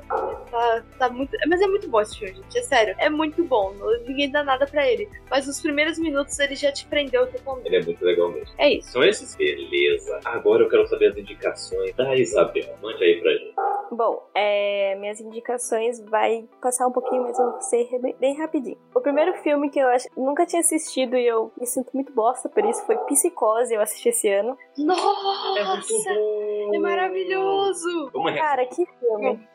Tá, 0.49 0.83
tá 0.97 1.09
muito. 1.09 1.35
Mas 1.47 1.61
é 1.61 1.67
muito 1.67 1.89
bom 1.89 2.01
esse 2.01 2.17
filme, 2.17 2.33
gente. 2.35 2.57
É 2.57 2.61
sério. 2.61 2.95
É 2.99 3.09
muito 3.09 3.43
bom. 3.43 3.73
Ninguém 4.07 4.31
dá 4.31 4.43
nada 4.43 4.65
pra 4.65 4.87
ele. 4.87 5.09
Mas 5.29 5.47
nos 5.47 5.61
primeiros 5.61 5.97
minutos 5.99 6.37
ele 6.39 6.55
já 6.55 6.71
te 6.71 6.85
prendeu 6.87 7.27
totalmente. 7.31 7.65
Ele 7.67 7.77
é 7.77 7.81
muito 7.83 8.03
legal 8.03 8.29
mesmo. 8.31 8.53
É 8.57 8.69
isso. 8.73 8.91
São 8.91 9.03
esses? 9.03 9.35
Beleza. 9.35 10.19
Agora 10.25 10.63
eu 10.63 10.69
quero 10.69 10.87
saber 10.87 11.07
as 11.11 11.17
indicações 11.17 11.93
da 11.95 12.15
Isabel. 12.15 12.75
Mande 12.81 13.03
aí 13.03 13.21
pra 13.21 13.31
gente. 13.31 13.53
Bom, 13.91 14.27
é, 14.33 14.95
minhas 14.95 15.19
indicações 15.21 15.99
vai 16.09 16.47
passar 16.61 16.87
um 16.87 16.91
pouquinho, 16.91 17.23
mas 17.23 17.37
eu 17.37 17.51
vou 17.51 17.61
ser 17.61 17.87
bem 18.19 18.35
rapidinho. 18.37 18.77
O 18.95 19.01
primeiro 19.01 19.33
filme 19.43 19.69
que 19.69 19.79
eu 19.79 19.87
acho, 19.87 20.07
nunca 20.15 20.45
tinha 20.45 20.59
assistido 20.59 21.15
e 21.15 21.25
eu 21.25 21.51
me 21.59 21.65
sinto 21.65 21.89
muito 21.93 22.13
bosta 22.13 22.49
por 22.49 22.63
isso 22.65 22.85
foi 22.85 22.97
Psicose, 22.99 23.73
eu 23.73 23.81
assisti 23.81 24.09
esse 24.09 24.29
ano. 24.29 24.57
Nossa! 24.77 26.13
bom. 26.13 26.75
É 26.75 26.79
maravilhoso! 26.79 28.11
Cara, 28.35 28.65
que 28.65 28.85
filme. 28.85 29.47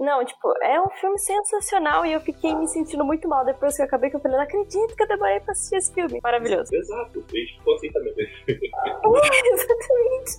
Não, 0.00 0.24
tipo, 0.24 0.50
é 0.62 0.80
um 0.80 0.88
filme 0.88 1.18
sensacional 1.18 2.06
e 2.06 2.12
eu 2.14 2.20
fiquei 2.20 2.54
me 2.54 2.66
sentindo 2.66 3.04
muito 3.04 3.28
mal 3.28 3.44
depois 3.44 3.76
que 3.76 3.82
eu 3.82 3.86
acabei, 3.86 4.08
que 4.08 4.16
eu 4.16 4.20
falei, 4.20 4.38
não 4.38 4.44
acredito 4.44 4.96
que 4.96 5.02
eu 5.02 5.06
demorei 5.06 5.40
pra 5.40 5.52
assistir 5.52 5.76
esse 5.76 5.92
filme. 5.92 6.18
Maravilhoso. 6.22 6.74
Exato, 6.74 7.18
o 7.18 7.22
Twitch 7.22 7.58
ficou 7.58 7.74
assim 7.74 7.92
também. 7.92 8.14
Exatamente. 9.52 10.30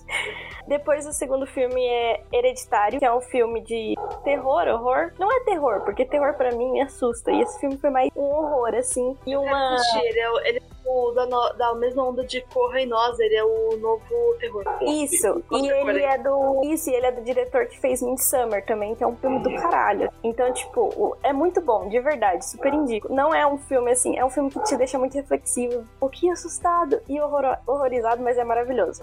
Depois 0.66 1.06
o 1.06 1.12
segundo 1.12 1.46
filme 1.46 1.86
é 1.86 2.24
Hereditário, 2.32 2.98
que 2.98 3.04
é 3.04 3.14
um 3.14 3.20
filme 3.20 3.62
de 3.62 3.94
terror, 4.24 4.66
horror. 4.66 5.12
Não 5.16 5.30
é 5.30 5.44
terror, 5.44 5.84
porque 5.84 6.04
terror 6.04 6.34
pra 6.34 6.50
mim 6.50 6.72
me 6.72 6.80
assusta. 6.80 7.30
E 7.30 7.40
esse 7.40 7.60
filme 7.60 7.78
foi 7.78 7.90
mais 7.90 8.10
um 8.16 8.22
horror, 8.22 8.74
assim. 8.74 9.16
E 9.24 9.36
uma. 9.36 9.76
É, 9.96 10.48
ele 10.48 10.60
o 10.84 11.12
da, 11.12 11.26
no- 11.26 11.52
da 11.54 11.74
mesma 11.74 12.08
onda 12.08 12.24
de 12.24 12.40
Corra 12.52 12.80
e 12.80 12.86
Nós, 12.86 13.18
ele 13.18 13.34
é 13.34 13.44
o 13.44 13.76
novo 13.78 14.04
terror. 14.40 14.64
Isso, 14.82 15.42
e 15.52 15.68
ele 15.68 16.02
é 16.02 16.18
do. 16.18 16.60
Isso, 16.64 16.90
e 16.90 16.94
ele 16.94 17.06
é 17.06 17.12
do 17.12 17.22
diretor 17.22 17.66
que 17.66 17.78
fez 17.80 18.02
Midsummer 18.02 18.64
também, 18.64 18.94
que 18.94 19.02
é 19.04 19.06
um 19.06 19.16
filme 19.16 19.38
do 19.40 19.54
caralho. 19.54 20.10
Então, 20.22 20.52
tipo, 20.52 21.16
é 21.22 21.32
muito 21.32 21.60
bom, 21.60 21.88
de 21.88 21.98
verdade, 22.00 22.44
super 22.48 22.72
indico. 22.74 23.12
Não 23.12 23.34
é 23.34 23.46
um 23.46 23.58
filme 23.58 23.90
assim, 23.90 24.16
é 24.18 24.24
um 24.24 24.30
filme 24.30 24.50
que 24.50 24.62
te 24.64 24.76
deixa 24.76 24.98
muito 24.98 25.14
reflexivo, 25.14 25.80
um 25.80 25.86
pouquinho 26.00 26.32
assustado 26.32 27.00
e 27.08 27.20
horror- 27.20 27.58
horrorizado, 27.66 28.22
mas 28.22 28.36
é 28.38 28.44
maravilhoso. 28.44 29.02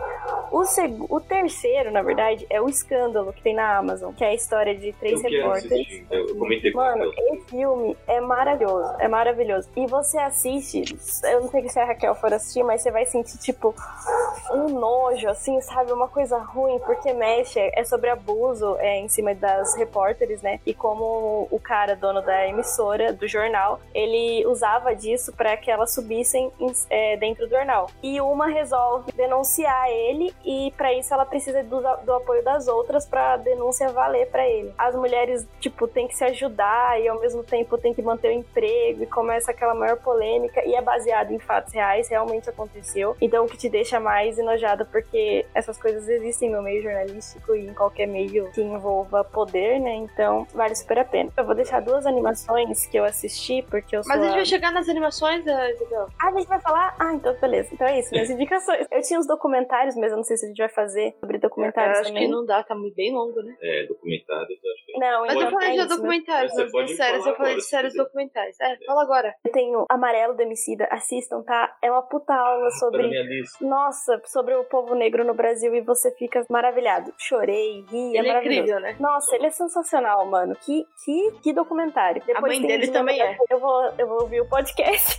O, 0.52 0.66
seg... 0.66 0.96
o 1.10 1.20
terceiro, 1.20 1.92
na 1.92 2.02
verdade, 2.02 2.46
é 2.50 2.62
o 2.62 2.68
Escândalo, 2.68 3.32
que 3.34 3.42
tem 3.42 3.54
na 3.56 3.78
Amazon, 3.78 4.14
que 4.14 4.24
é 4.24 4.30
a 4.30 4.34
história 4.34 4.76
de 4.76 4.92
três 4.94 5.24
eu 5.24 5.30
repórteres. 5.30 6.04
Eu 6.10 6.36
comentei 6.38 6.72
com 6.72 6.80
Mano, 6.80 7.12
esse 7.18 7.42
filme 7.50 7.98
é 8.08 8.20
maravilhoso, 8.20 8.94
é 9.00 9.08
maravilhoso. 9.08 9.70
E 9.76 9.86
você 9.88 10.18
assiste, 10.18 10.84
eu 11.30 11.42
não 11.42 11.50
sei 11.50 11.69
se 11.70 11.80
a 11.80 11.86
Raquel 11.86 12.16
for 12.16 12.34
assistir, 12.34 12.64
mas 12.64 12.82
você 12.82 12.92
vai 12.92 13.06
sentir, 13.06 13.38
tipo, 13.38 13.74
um 14.52 14.70
nojo, 14.70 15.30
assim, 15.30 15.60
sabe? 15.62 15.92
Uma 15.92 16.08
coisa 16.08 16.38
ruim, 16.38 16.80
porque 16.80 17.14
mexe, 17.14 17.60
é 17.74 17.84
sobre 17.84 18.10
abuso 18.10 18.76
é, 18.80 18.98
em 19.00 19.08
cima 19.08 19.34
das 19.36 19.76
repórteres, 19.76 20.42
né? 20.42 20.60
E 20.66 20.74
como 20.74 21.48
o 21.52 21.60
cara, 21.60 21.96
dono 21.96 22.22
da 22.22 22.48
emissora, 22.48 23.14
do 23.14 23.28
jornal, 23.28 23.80
ele 23.94 24.46
usava 24.48 24.96
disso 24.96 25.32
para 25.34 25.56
que 25.58 25.70
elas 25.70 25.94
subissem 25.94 26.52
em- 26.60 26.74
é, 26.90 27.18
dentro 27.18 27.48
do 27.48 27.52
jornal. 27.56 27.90
E 28.02 28.20
uma 28.22 28.48
resolve 28.48 29.12
denunciar 29.12 29.90
ele, 29.90 30.34
e 30.44 30.74
para 30.78 30.94
isso 30.94 31.14
ela 31.14 31.26
precisa 31.26 31.64
do, 31.64 31.80
do 32.04 32.14
apoio 32.14 32.44
das 32.44 32.68
outras 32.68 33.06
pra 33.06 33.38
denúncia 33.38 33.90
valer 33.90 34.30
pra 34.30 34.48
ele. 34.48 34.74
As 34.78 34.96
mulheres, 34.96 35.48
tipo, 35.60 35.88
tem 35.88 36.08
que 36.08 36.16
se 36.16 36.24
ajudar 36.24 37.00
e 37.00 37.08
ao 37.08 37.20
mesmo 37.20 37.44
tempo 37.44 37.78
tem 37.78 37.94
que 37.94 38.02
manter 38.02 38.30
o 38.30 38.32
emprego, 38.32 39.04
e 39.04 39.08
começa 39.08 39.52
aquela 39.52 39.76
maior 39.76 39.98
polêmica, 39.98 40.64
e 40.66 40.74
é 40.76 40.82
baseado 40.82 41.32
em 41.32 41.40
fatos 41.40 41.59
fatos 41.60 41.74
reais, 41.74 42.10
realmente 42.10 42.50
aconteceu. 42.50 43.16
Então, 43.22 43.46
o 43.46 43.48
que 43.48 43.58
te 43.58 43.70
deixa 43.70 44.00
mais 44.00 44.38
enojada, 44.40 44.86
porque 44.86 45.46
essas 45.54 45.78
coisas 45.82 46.08
existem 46.08 46.50
no 46.50 46.62
meio 46.62 46.82
jornalístico 46.82 47.56
e 47.56 47.68
em 47.68 47.74
qualquer 47.74 48.08
meio 48.08 48.50
que 48.52 48.62
envolva 48.62 49.24
poder, 49.24 49.80
né? 49.80 49.94
Então, 49.96 50.46
vale 50.54 50.76
super 50.76 51.00
a 51.00 51.06
pena. 51.06 51.32
Eu 51.38 51.46
vou 51.46 51.56
deixar 51.56 51.82
duas 51.82 52.06
animações 52.06 52.86
que 52.88 52.98
eu 52.98 53.04
assisti, 53.04 53.62
porque 53.70 53.96
eu 53.96 54.04
sou. 54.04 54.10
Mas 54.16 54.22
a 54.22 54.26
gente 54.26 54.34
a- 54.34 54.38
vai 54.38 54.46
chegar 54.46 54.72
nas 54.72 54.88
animações, 54.90 55.46
eh, 55.46 55.72
Isabel. 55.72 56.08
Ah, 56.22 56.28
a 56.28 56.32
gente 56.32 56.48
vai 56.48 56.60
falar? 56.62 56.96
Ah, 57.00 57.14
então 57.14 57.34
beleza. 57.40 57.70
Então 57.74 57.88
é 57.88 58.00
isso, 58.00 58.10
minhas 58.12 58.30
indicações. 58.30 58.88
Eu 58.92 59.02
tinha 59.02 59.20
os 59.20 59.28
documentários, 59.28 59.96
mas 59.96 60.12
eu 60.12 60.18
não 60.18 60.24
sei 60.24 60.38
se 60.38 60.46
a 60.46 60.48
gente 60.50 60.58
vai 60.58 60.70
fazer 60.70 61.16
sobre 61.20 61.38
Eu 61.38 61.42
documentários 61.42 62.00
acho 62.00 62.08
também. 62.10 62.26
que 62.28 62.32
não 62.32 62.46
dá, 62.46 62.64
tá 62.64 62.76
muito 62.76 62.96
bem 62.96 63.14
longo, 63.14 63.42
né? 63.42 63.56
É, 63.62 63.86
documentários, 63.88 64.60
eu 64.64 64.72
acho 64.74 64.86
que. 64.86 65.00
Não, 65.00 65.22
Mas 65.26 65.36
eu 65.42 65.52
falei 65.52 65.68
é 65.68 65.72
de 65.72 65.78
isso, 65.80 65.88
documentários, 65.90 66.72
pode 66.72 66.88
de 66.88 66.96
séries. 66.96 67.26
Eu 67.26 67.36
falei 67.36 67.56
de 67.56 67.64
séries 67.64 67.94
documentais. 67.96 68.56
É, 68.62 68.78
fala 68.86 69.02
agora. 69.04 69.36
Eu 69.46 69.52
tenho 69.52 69.86
Amarelo 69.90 70.36
do 70.36 70.42
Emicida, 70.42 70.88
assistam, 70.92 71.42
tá? 71.50 71.76
É 71.82 71.92
uma 71.92 72.04
puta 72.04 72.32
aula 72.32 72.70
sobre. 72.80 73.08
lista. 73.24 73.66
Nossa, 73.66 74.22
sobre 74.26 74.54
o 74.54 74.64
povo 74.66 74.94
negro 74.94 75.26
no 75.26 75.34
Brasil 75.34 75.74
e 75.74 75.82
você 75.82 76.12
fica 76.12 76.46
maravilhado. 76.48 77.12
Chorei, 77.18 77.84
ri, 77.92 78.16
é 78.16 78.20
Ele 78.20 78.28
é 78.28 78.34
maravilhoso. 78.34 78.60
incrível, 78.62 78.80
né? 78.80 78.96
Nossa, 79.00 79.36
ele 79.36 79.48
é 79.48 79.50
sensacional, 79.50 80.26
mano. 80.28 80.56
Que, 80.64 80.86
que, 81.04 81.32
que 81.42 81.52
documentário. 81.54 82.22
Depois 82.24 82.44
mãe 82.60 82.60
tem 82.60 82.68
dele 82.68 82.92
também 82.92 83.20
é. 83.20 83.36
Eu 83.50 83.60
vou, 83.60 83.92
eu 83.98 84.08
vou 84.08 84.22
ouvir 84.22 84.42
o 84.42 84.46
podcast. 84.48 85.18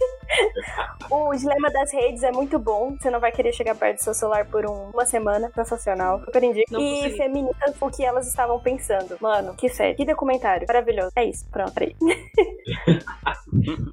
o 1.10 1.34
Dilema 1.34 1.68
das 1.70 1.92
Redes 1.92 2.22
é 2.22 2.30
muito 2.30 2.60
bom. 2.60 2.96
Você 2.96 3.10
não 3.10 3.18
vai 3.18 3.32
querer 3.32 3.52
chegar 3.52 3.74
perto 3.74 3.96
do 3.96 4.04
seu 4.04 4.14
celular 4.14 4.46
por 4.48 4.64
um- 4.66 4.90
uma 4.94 5.04
semana. 5.04 5.50
Sensacional. 5.52 6.20
Super 6.24 6.44
indico. 6.44 6.72
Não 6.72 6.80
e 6.80 6.94
consegui. 6.96 7.16
Feministas, 7.16 7.76
o 7.82 7.90
que 7.90 8.04
elas 8.04 8.28
estavam 8.28 8.60
pensando. 8.60 9.16
Mano, 9.20 9.56
que 9.56 9.68
sério. 9.68 9.96
Que 9.96 10.04
documentário. 10.04 10.64
Maravilhoso. 10.68 11.10
É 11.16 11.24
isso. 11.24 11.44
Pronto, 11.50 11.72
aí. 11.82 11.96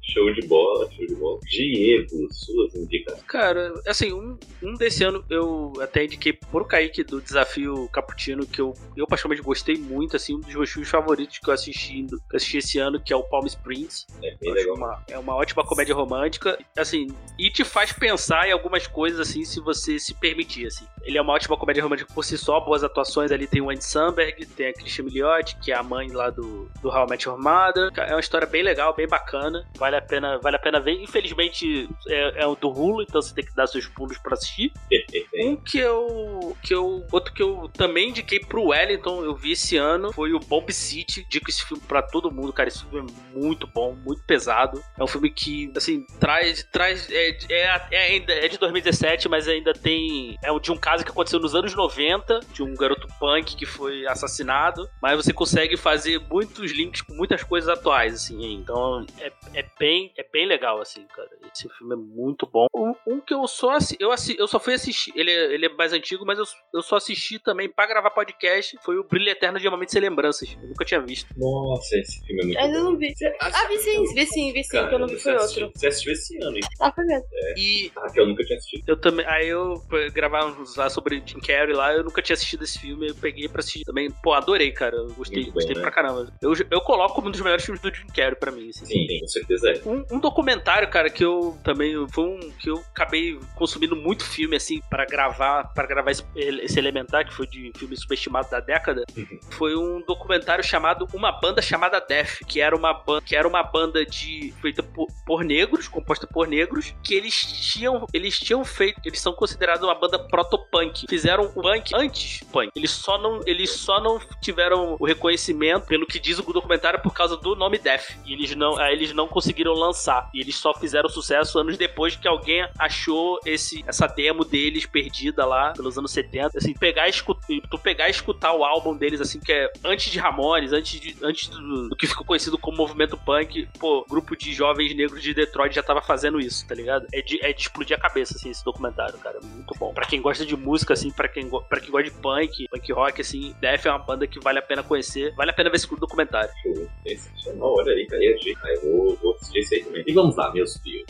Show 0.02 0.32
de 0.34 0.46
bola, 0.46 0.88
show 0.90 1.06
de 1.06 1.14
bola. 1.16 1.38
Diego, 1.48 2.27
suas 2.30 2.74
indicações. 2.74 3.22
Cara, 3.24 3.72
assim, 3.86 4.12
um, 4.12 4.38
um 4.62 4.74
desse 4.74 5.04
ano 5.04 5.24
eu 5.30 5.72
até 5.80 6.04
indiquei 6.04 6.32
pro 6.32 6.64
Kaique 6.64 7.02
do 7.04 7.20
Desafio 7.20 7.88
Cappuccino, 7.92 8.46
que 8.46 8.60
eu, 8.60 8.74
eu 8.96 9.06
particularmente 9.06 9.44
gostei 9.44 9.76
muito, 9.76 10.16
assim, 10.16 10.34
um 10.36 10.40
dos 10.40 10.54
meus 10.54 10.70
filmes 10.70 10.88
favoritos 10.88 11.38
que 11.38 11.48
eu 11.48 11.54
assisti, 11.54 12.04
que 12.06 12.14
eu 12.14 12.36
assisti 12.36 12.58
esse 12.58 12.78
ano, 12.78 13.00
que 13.00 13.12
é 13.12 13.16
o 13.16 13.22
Palm 13.22 13.46
Springs. 13.46 14.06
É 14.22 14.34
bem 14.36 14.52
legal. 14.52 14.76
uma- 14.76 15.02
é 15.08 15.18
uma 15.18 15.34
ótima 15.34 15.64
comédia 15.64 15.94
romântica, 15.94 16.58
assim, 16.76 17.06
e 17.38 17.50
te 17.50 17.64
faz 17.64 17.92
pensar 17.92 18.48
em 18.48 18.52
algumas 18.52 18.86
coisas, 18.86 19.20
assim, 19.20 19.44
se 19.44 19.60
você 19.60 19.98
se 19.98 20.14
permitir, 20.14 20.66
assim. 20.66 20.86
Ele 21.02 21.16
é 21.18 21.22
uma 21.22 21.32
ótima 21.32 21.56
comédia 21.56 21.82
romântica 21.82 22.12
por 22.12 22.24
si 22.24 22.36
só, 22.36 22.60
boas 22.60 22.84
atuações 22.84 23.32
ali, 23.32 23.46
tem 23.46 23.60
o 23.62 23.70
Andy 23.70 23.84
Samberg, 23.84 24.44
tem 24.46 24.68
a 24.68 24.72
Christian 24.72 25.04
Milioti, 25.04 25.56
que 25.60 25.72
é 25.72 25.74
a 25.76 25.82
mãe 25.82 26.08
lá 26.10 26.30
do, 26.30 26.70
do 26.82 26.88
How 26.88 27.06
I 27.06 27.10
Met 27.10 27.26
Your 27.28 27.38
Mother. 27.38 27.90
É 27.96 28.14
uma 28.14 28.20
história 28.20 28.46
bem 28.46 28.62
legal, 28.62 28.94
bem 28.94 29.06
bacana, 29.08 29.66
vale 29.76 29.96
a 29.96 30.02
pena, 30.02 30.38
vale 30.38 30.56
a 30.56 30.58
pena 30.58 30.80
ver. 30.80 30.92
Infelizmente 31.02 31.88
é, 32.08 32.17
é 32.18 32.46
o 32.46 32.54
do 32.54 32.68
Hulu, 32.68 33.02
então 33.02 33.20
você 33.20 33.34
tem 33.34 33.44
que 33.44 33.54
dar 33.54 33.66
seus 33.66 33.86
pulos 33.86 34.18
pra 34.18 34.34
assistir. 34.34 34.72
Um 35.40 35.56
que 35.56 35.78
eu, 35.78 36.56
que 36.62 36.74
eu. 36.74 37.06
Outro 37.12 37.32
que 37.32 37.42
eu 37.42 37.70
também 37.72 38.08
indiquei 38.08 38.40
pro 38.40 38.68
Wellington, 38.68 39.22
eu 39.24 39.36
vi 39.36 39.52
esse 39.52 39.76
ano, 39.76 40.12
foi 40.12 40.32
o 40.32 40.40
Bomb 40.40 40.68
City. 40.72 41.24
Digo 41.28 41.48
esse 41.48 41.64
filme 41.64 41.82
pra 41.86 42.02
todo 42.02 42.30
mundo, 42.30 42.52
cara. 42.52 42.68
Esse 42.68 42.84
filme 42.84 43.08
é 43.08 43.38
muito 43.38 43.66
bom, 43.66 43.94
muito 43.94 44.22
pesado. 44.24 44.82
É 44.98 45.04
um 45.04 45.06
filme 45.06 45.30
que, 45.30 45.72
assim, 45.76 46.04
traz. 46.18 46.64
traz 46.72 47.08
é, 47.10 47.38
é, 47.50 47.86
é 47.92 48.06
ainda, 48.06 48.32
é 48.32 48.48
de 48.48 48.58
2017, 48.58 49.28
mas 49.28 49.46
ainda 49.46 49.72
tem. 49.72 50.36
É 50.42 50.58
de 50.58 50.72
um 50.72 50.76
caso 50.76 51.04
que 51.04 51.10
aconteceu 51.10 51.38
nos 51.38 51.54
anos 51.54 51.74
90, 51.74 52.40
de 52.52 52.62
um 52.62 52.74
garoto 52.74 53.06
punk 53.20 53.54
que 53.54 53.66
foi 53.66 54.06
assassinado. 54.06 54.88
Mas 55.00 55.16
você 55.16 55.32
consegue 55.32 55.76
fazer 55.76 56.20
muitos 56.28 56.72
links 56.72 57.02
com 57.02 57.14
muitas 57.14 57.42
coisas 57.42 57.68
atuais, 57.68 58.14
assim. 58.14 58.54
Então 58.54 59.06
é, 59.18 59.32
é, 59.54 59.64
bem, 59.78 60.12
é 60.16 60.26
bem 60.30 60.46
legal, 60.46 60.80
assim, 60.80 61.06
cara. 61.14 61.28
Esse 61.52 61.68
filme 61.70 61.94
é 61.94 61.96
muito 62.14 62.46
bom. 62.50 62.66
Um, 62.74 62.94
um 63.06 63.20
que 63.20 63.34
eu 63.34 63.46
só 63.46 63.76
eu, 63.98 64.10
eu 64.38 64.46
só 64.46 64.58
fui 64.60 64.74
assistir. 64.74 65.12
Ele 65.14 65.30
é, 65.30 65.54
ele 65.54 65.66
é 65.66 65.68
mais 65.70 65.92
antigo, 65.92 66.24
mas 66.26 66.38
eu, 66.38 66.44
eu 66.74 66.82
só 66.82 66.96
assisti 66.96 67.38
também 67.38 67.68
pra 67.68 67.86
gravar 67.86 68.10
podcast. 68.10 68.76
Foi 68.82 68.96
o 68.98 69.04
Brilho 69.04 69.28
Eterno 69.30 69.58
de 69.58 69.68
Momentos 69.68 69.94
e 69.94 70.00
Lembranças. 70.00 70.56
Eu 70.60 70.68
nunca 70.68 70.84
tinha 70.84 71.00
visto. 71.00 71.28
Nossa, 71.36 71.96
esse 71.98 72.24
filme 72.26 72.42
é 72.42 72.46
muito 72.46 72.58
Ainda 72.58 72.78
bom. 72.78 72.84
não 72.90 72.96
vi. 72.98 73.12
Ah, 73.40 73.66
vi 73.68 73.78
sim, 73.78 74.14
vi 74.14 74.26
sim, 74.26 74.52
vi 74.52 74.64
sim, 74.64 74.70
que 74.88 74.94
eu 74.94 74.98
não 74.98 75.06
vi 75.06 75.14
você 75.14 75.22
foi 75.22 75.34
assistiu- 75.34 75.64
outro. 75.66 75.80
Você 75.80 75.86
assistiu 75.88 76.12
esse 76.12 76.42
ano, 76.42 76.56
hein? 76.56 76.62
Ah, 76.80 76.92
foi 76.92 77.04
mesmo. 77.04 77.24
E 77.56 77.92
Ah, 77.96 78.10
que 78.12 78.20
eu 78.20 78.26
nunca 78.26 78.44
tinha 78.44 78.56
assistido. 78.58 78.84
eu 78.88 78.96
também. 79.00 79.26
Aí 79.26 79.48
eu 79.48 79.74
gravar 80.12 80.46
uns 80.46 80.76
lá 80.76 80.88
sobre 80.88 81.22
Jim 81.24 81.40
Carrey 81.40 81.74
lá. 81.74 81.92
Eu 81.92 82.04
nunca 82.04 82.22
tinha 82.22 82.34
assistido 82.34 82.64
esse 82.64 82.78
filme. 82.78 83.08
Eu 83.08 83.14
peguei 83.14 83.48
pra 83.48 83.60
assistir 83.60 83.84
também. 83.84 84.10
Pô, 84.22 84.32
adorei, 84.32 84.70
cara. 84.72 84.96
Eu 84.96 85.08
gostei, 85.14 85.44
bom, 85.46 85.52
gostei 85.52 85.74
né? 85.74 85.80
pra 85.82 85.90
caramba. 85.90 86.32
Eu, 86.42 86.52
eu 86.70 86.80
coloco 86.80 87.14
como 87.14 87.28
um 87.28 87.30
dos 87.30 87.40
melhores 87.40 87.64
filmes 87.64 87.80
do 87.82 87.92
Jim 87.94 88.06
Carrey 88.08 88.36
pra 88.36 88.50
mim. 88.52 88.68
Assim. 88.68 88.86
Sim, 88.86 89.06
com 89.20 89.28
certeza 89.28 89.70
é. 89.70 89.80
Um, 89.88 90.04
um 90.12 90.18
documentário, 90.20 90.88
cara, 90.90 91.10
que 91.10 91.24
eu 91.24 91.56
também 91.64 91.87
foi 92.10 92.24
um 92.24 92.52
que 92.58 92.70
eu 92.70 92.78
acabei 92.90 93.38
consumindo 93.54 93.96
muito 93.96 94.24
filme 94.24 94.56
assim 94.56 94.80
para 94.88 95.04
gravar, 95.04 95.64
para 95.74 95.86
gravar 95.86 96.10
esse, 96.10 96.24
esse 96.34 96.78
elementar 96.78 97.26
que 97.26 97.32
foi 97.32 97.46
de 97.46 97.72
filme 97.76 97.96
subestimado 97.96 98.50
da 98.50 98.60
década. 98.60 99.04
Foi 99.50 99.76
um 99.76 100.00
documentário 100.06 100.64
chamado 100.64 101.06
Uma 101.12 101.32
Banda 101.32 101.62
Chamada 101.62 102.00
Death, 102.00 102.40
que 102.46 102.60
era 102.60 102.76
uma 102.76 102.92
banda, 102.92 103.22
que 103.22 103.36
era 103.36 103.46
uma 103.46 103.62
banda 103.62 104.04
de 104.04 104.52
feita 104.60 104.82
por, 104.82 105.06
por 105.26 105.44
negros, 105.44 105.88
composta 105.88 106.26
por 106.26 106.46
negros, 106.46 106.94
que 107.02 107.14
eles 107.14 107.34
tinham, 107.34 108.06
eles 108.12 108.38
tinham 108.38 108.64
feito, 108.64 109.00
eles 109.04 109.20
são 109.20 109.32
considerados 109.32 109.82
uma 109.82 109.94
banda 109.94 110.18
proto-punk. 110.18 111.06
Fizeram 111.08 111.50
o 111.54 111.62
punk 111.62 111.94
antes 111.94 112.40
punk. 112.44 112.70
Eles 112.74 112.90
só 112.90 113.18
não, 113.18 113.40
eles 113.46 113.70
só 113.70 114.00
não 114.00 114.20
tiveram 114.40 114.96
o 114.98 115.04
reconhecimento 115.04 115.86
pelo 115.86 116.06
que 116.06 116.18
diz 116.18 116.38
o 116.38 116.52
documentário 116.52 117.00
por 117.00 117.12
causa 117.12 117.36
do 117.36 117.54
nome 117.54 117.78
Death. 117.78 118.18
E 118.24 118.32
eles 118.32 118.54
não, 118.54 118.78
aí 118.78 118.92
eles 118.92 119.12
não 119.12 119.28
conseguiram 119.28 119.72
lançar. 119.72 120.28
E 120.34 120.40
eles 120.40 120.56
só 120.56 120.74
fizeram 120.74 121.08
sucesso 121.08 121.58
anos 121.58 121.77
depois 121.78 122.16
que 122.16 122.28
alguém 122.28 122.66
achou 122.78 123.38
esse, 123.46 123.84
essa 123.86 124.06
demo 124.06 124.44
deles 124.44 124.86
perdida 124.86 125.44
lá 125.44 125.72
pelos 125.72 125.96
anos 125.96 126.10
70. 126.10 126.58
Assim, 126.58 126.74
pegar 126.74 127.08
escutar, 127.08 127.46
tu 127.70 127.78
pegar 127.78 128.08
e 128.08 128.10
escutar 128.10 128.52
o 128.52 128.64
álbum 128.64 128.96
deles, 128.96 129.20
assim, 129.20 129.40
que 129.40 129.52
é 129.52 129.70
antes 129.84 130.10
de 130.10 130.18
Ramones, 130.18 130.72
antes, 130.72 131.00
de, 131.00 131.16
antes 131.22 131.48
do, 131.48 131.88
do 131.88 131.96
que 131.96 132.06
ficou 132.06 132.26
conhecido 132.26 132.58
como 132.58 132.76
movimento 132.76 133.16
punk, 133.16 133.68
pô, 133.78 134.04
grupo 134.08 134.36
de 134.36 134.52
jovens 134.52 134.94
negros 134.94 135.22
de 135.22 135.32
Detroit 135.32 135.74
já 135.74 135.82
tava 135.82 136.02
fazendo 136.02 136.40
isso, 136.40 136.66
tá 136.66 136.74
ligado? 136.74 137.06
É 137.12 137.22
de, 137.22 137.44
é 137.44 137.52
de 137.52 137.62
explodir 137.62 137.96
a 137.96 138.00
cabeça, 138.00 138.34
assim, 138.34 138.50
esse 138.50 138.64
documentário, 138.64 139.18
cara. 139.18 139.38
Muito 139.42 139.74
bom. 139.78 139.92
Pra 139.92 140.06
quem 140.06 140.20
gosta 140.20 140.44
de 140.44 140.56
música, 140.56 140.94
assim, 140.94 141.10
pra 141.10 141.28
quem, 141.28 141.48
pra 141.48 141.80
quem 141.80 141.90
gosta 141.90 142.10
de 142.10 142.16
punk, 142.16 142.68
punk 142.68 142.92
rock, 142.92 143.20
assim, 143.20 143.54
Def 143.60 143.86
é 143.86 143.90
uma 143.90 143.98
banda 143.98 144.26
que 144.26 144.40
vale 144.40 144.58
a 144.58 144.62
pena 144.62 144.82
conhecer. 144.82 145.34
Vale 145.34 145.50
a 145.50 145.54
pena 145.54 145.70
ver 145.70 145.76
esse 145.76 145.88
documentário. 145.96 146.50
Show. 146.62 146.88
Sensacional. 147.06 147.74
Olha 147.74 147.92
aí, 147.92 148.06
cara. 148.06 148.22
Eu 148.24 148.80
vou, 148.82 149.16
vou 149.16 149.34
assistir 149.34 149.58
esse 149.58 149.74
aí 149.76 149.84
também. 149.84 150.04
E 150.06 150.12
vamos 150.12 150.36
lá, 150.36 150.52
meus 150.52 150.76
filmes. 150.78 151.06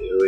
Eu 0.00 0.18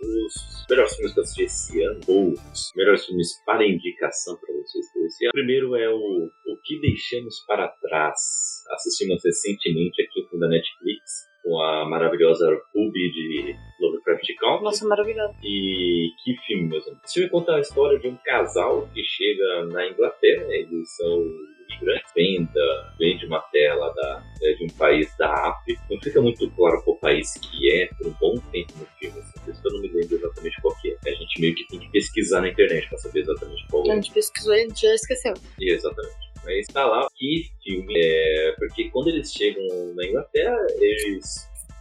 os 0.00 0.66
melhores 0.68 0.94
filmes 0.94 1.12
que 1.14 1.18
eu 1.18 1.22
assisti 1.22 1.42
esse 1.44 1.82
ano, 1.82 2.00
ou 2.06 2.32
os 2.32 2.72
melhores 2.76 3.04
filmes 3.04 3.28
para 3.44 3.66
indicação 3.66 4.36
para 4.38 4.54
vocês 4.54 4.86
esse 5.06 5.24
ano. 5.24 5.32
Primeiro 5.32 5.74
é 5.76 5.88
o 5.88 6.30
O 6.46 6.56
Que 6.62 6.80
Deixamos 6.80 7.44
Para 7.46 7.68
Trás. 7.68 8.62
Assistimos 8.70 9.22
recentemente 9.24 10.02
aqui 10.02 10.38
da 10.38 10.48
Netflix. 10.48 11.31
Com 11.42 11.60
a 11.60 11.84
maravilhosa 11.84 12.46
Ruby 12.74 13.10
de 13.10 13.56
Lovecraft 13.80 14.26
Country. 14.38 14.64
Nossa, 14.64 14.86
maravilhoso. 14.86 15.34
E 15.42 16.10
que 16.22 16.36
filme, 16.46 16.68
meus 16.68 16.86
amigos? 16.86 17.04
Esse 17.04 17.14
filme 17.14 17.30
conta 17.30 17.56
a 17.56 17.60
história 17.60 17.98
de 17.98 18.08
um 18.08 18.16
casal 18.24 18.88
que 18.94 19.02
chega 19.02 19.64
na 19.66 19.88
Inglaterra, 19.88 20.46
eles 20.50 20.96
são 20.96 21.24
imigrantes, 21.72 22.12
vêm, 22.14 22.44
da, 22.52 22.94
vêm 22.98 23.16
de 23.16 23.26
uma 23.26 23.40
terra 23.40 23.74
lá 23.74 23.92
da, 23.92 24.24
é, 24.42 24.52
de 24.54 24.64
um 24.64 24.68
país 24.76 25.14
da 25.16 25.32
África. 25.32 25.82
Não 25.90 26.00
fica 26.00 26.20
muito 26.20 26.48
claro 26.52 26.82
qual 26.84 26.96
país 26.98 27.32
que 27.34 27.72
é 27.72 27.86
por 27.98 28.06
um 28.06 28.14
bom 28.20 28.34
tempo 28.52 28.72
no 28.78 28.86
filme, 28.98 29.18
assim, 29.18 29.40
por 29.40 29.50
isso 29.50 29.62
que 29.62 29.68
eu 29.68 29.72
não 29.72 29.80
me 29.80 29.88
lembro 29.88 30.16
exatamente 30.16 30.60
qual 30.60 30.76
que 30.80 30.90
é. 30.90 31.10
A 31.10 31.14
gente 31.14 31.40
meio 31.40 31.54
que 31.54 31.66
tem 31.66 31.80
que 31.80 31.90
pesquisar 31.90 32.40
na 32.40 32.48
internet 32.48 32.88
para 32.88 32.98
saber 32.98 33.20
exatamente 33.20 33.66
qual 33.68 33.90
A 33.90 33.92
é. 33.92 33.94
gente 33.96 34.12
pesquisou 34.12 34.54
e 34.54 34.60
a 34.60 34.62
gente 34.62 34.80
já 34.80 34.94
esqueceu. 34.94 35.34
Exatamente. 35.60 36.21
Tá 36.72 36.84
lá 36.86 37.08
que 37.14 37.44
filme 37.62 37.94
é. 37.96 38.54
Porque 38.58 38.90
quando 38.90 39.08
eles 39.08 39.32
chegam 39.32 39.64
na 39.94 40.06
Inglaterra, 40.06 40.56
eles 40.78 41.24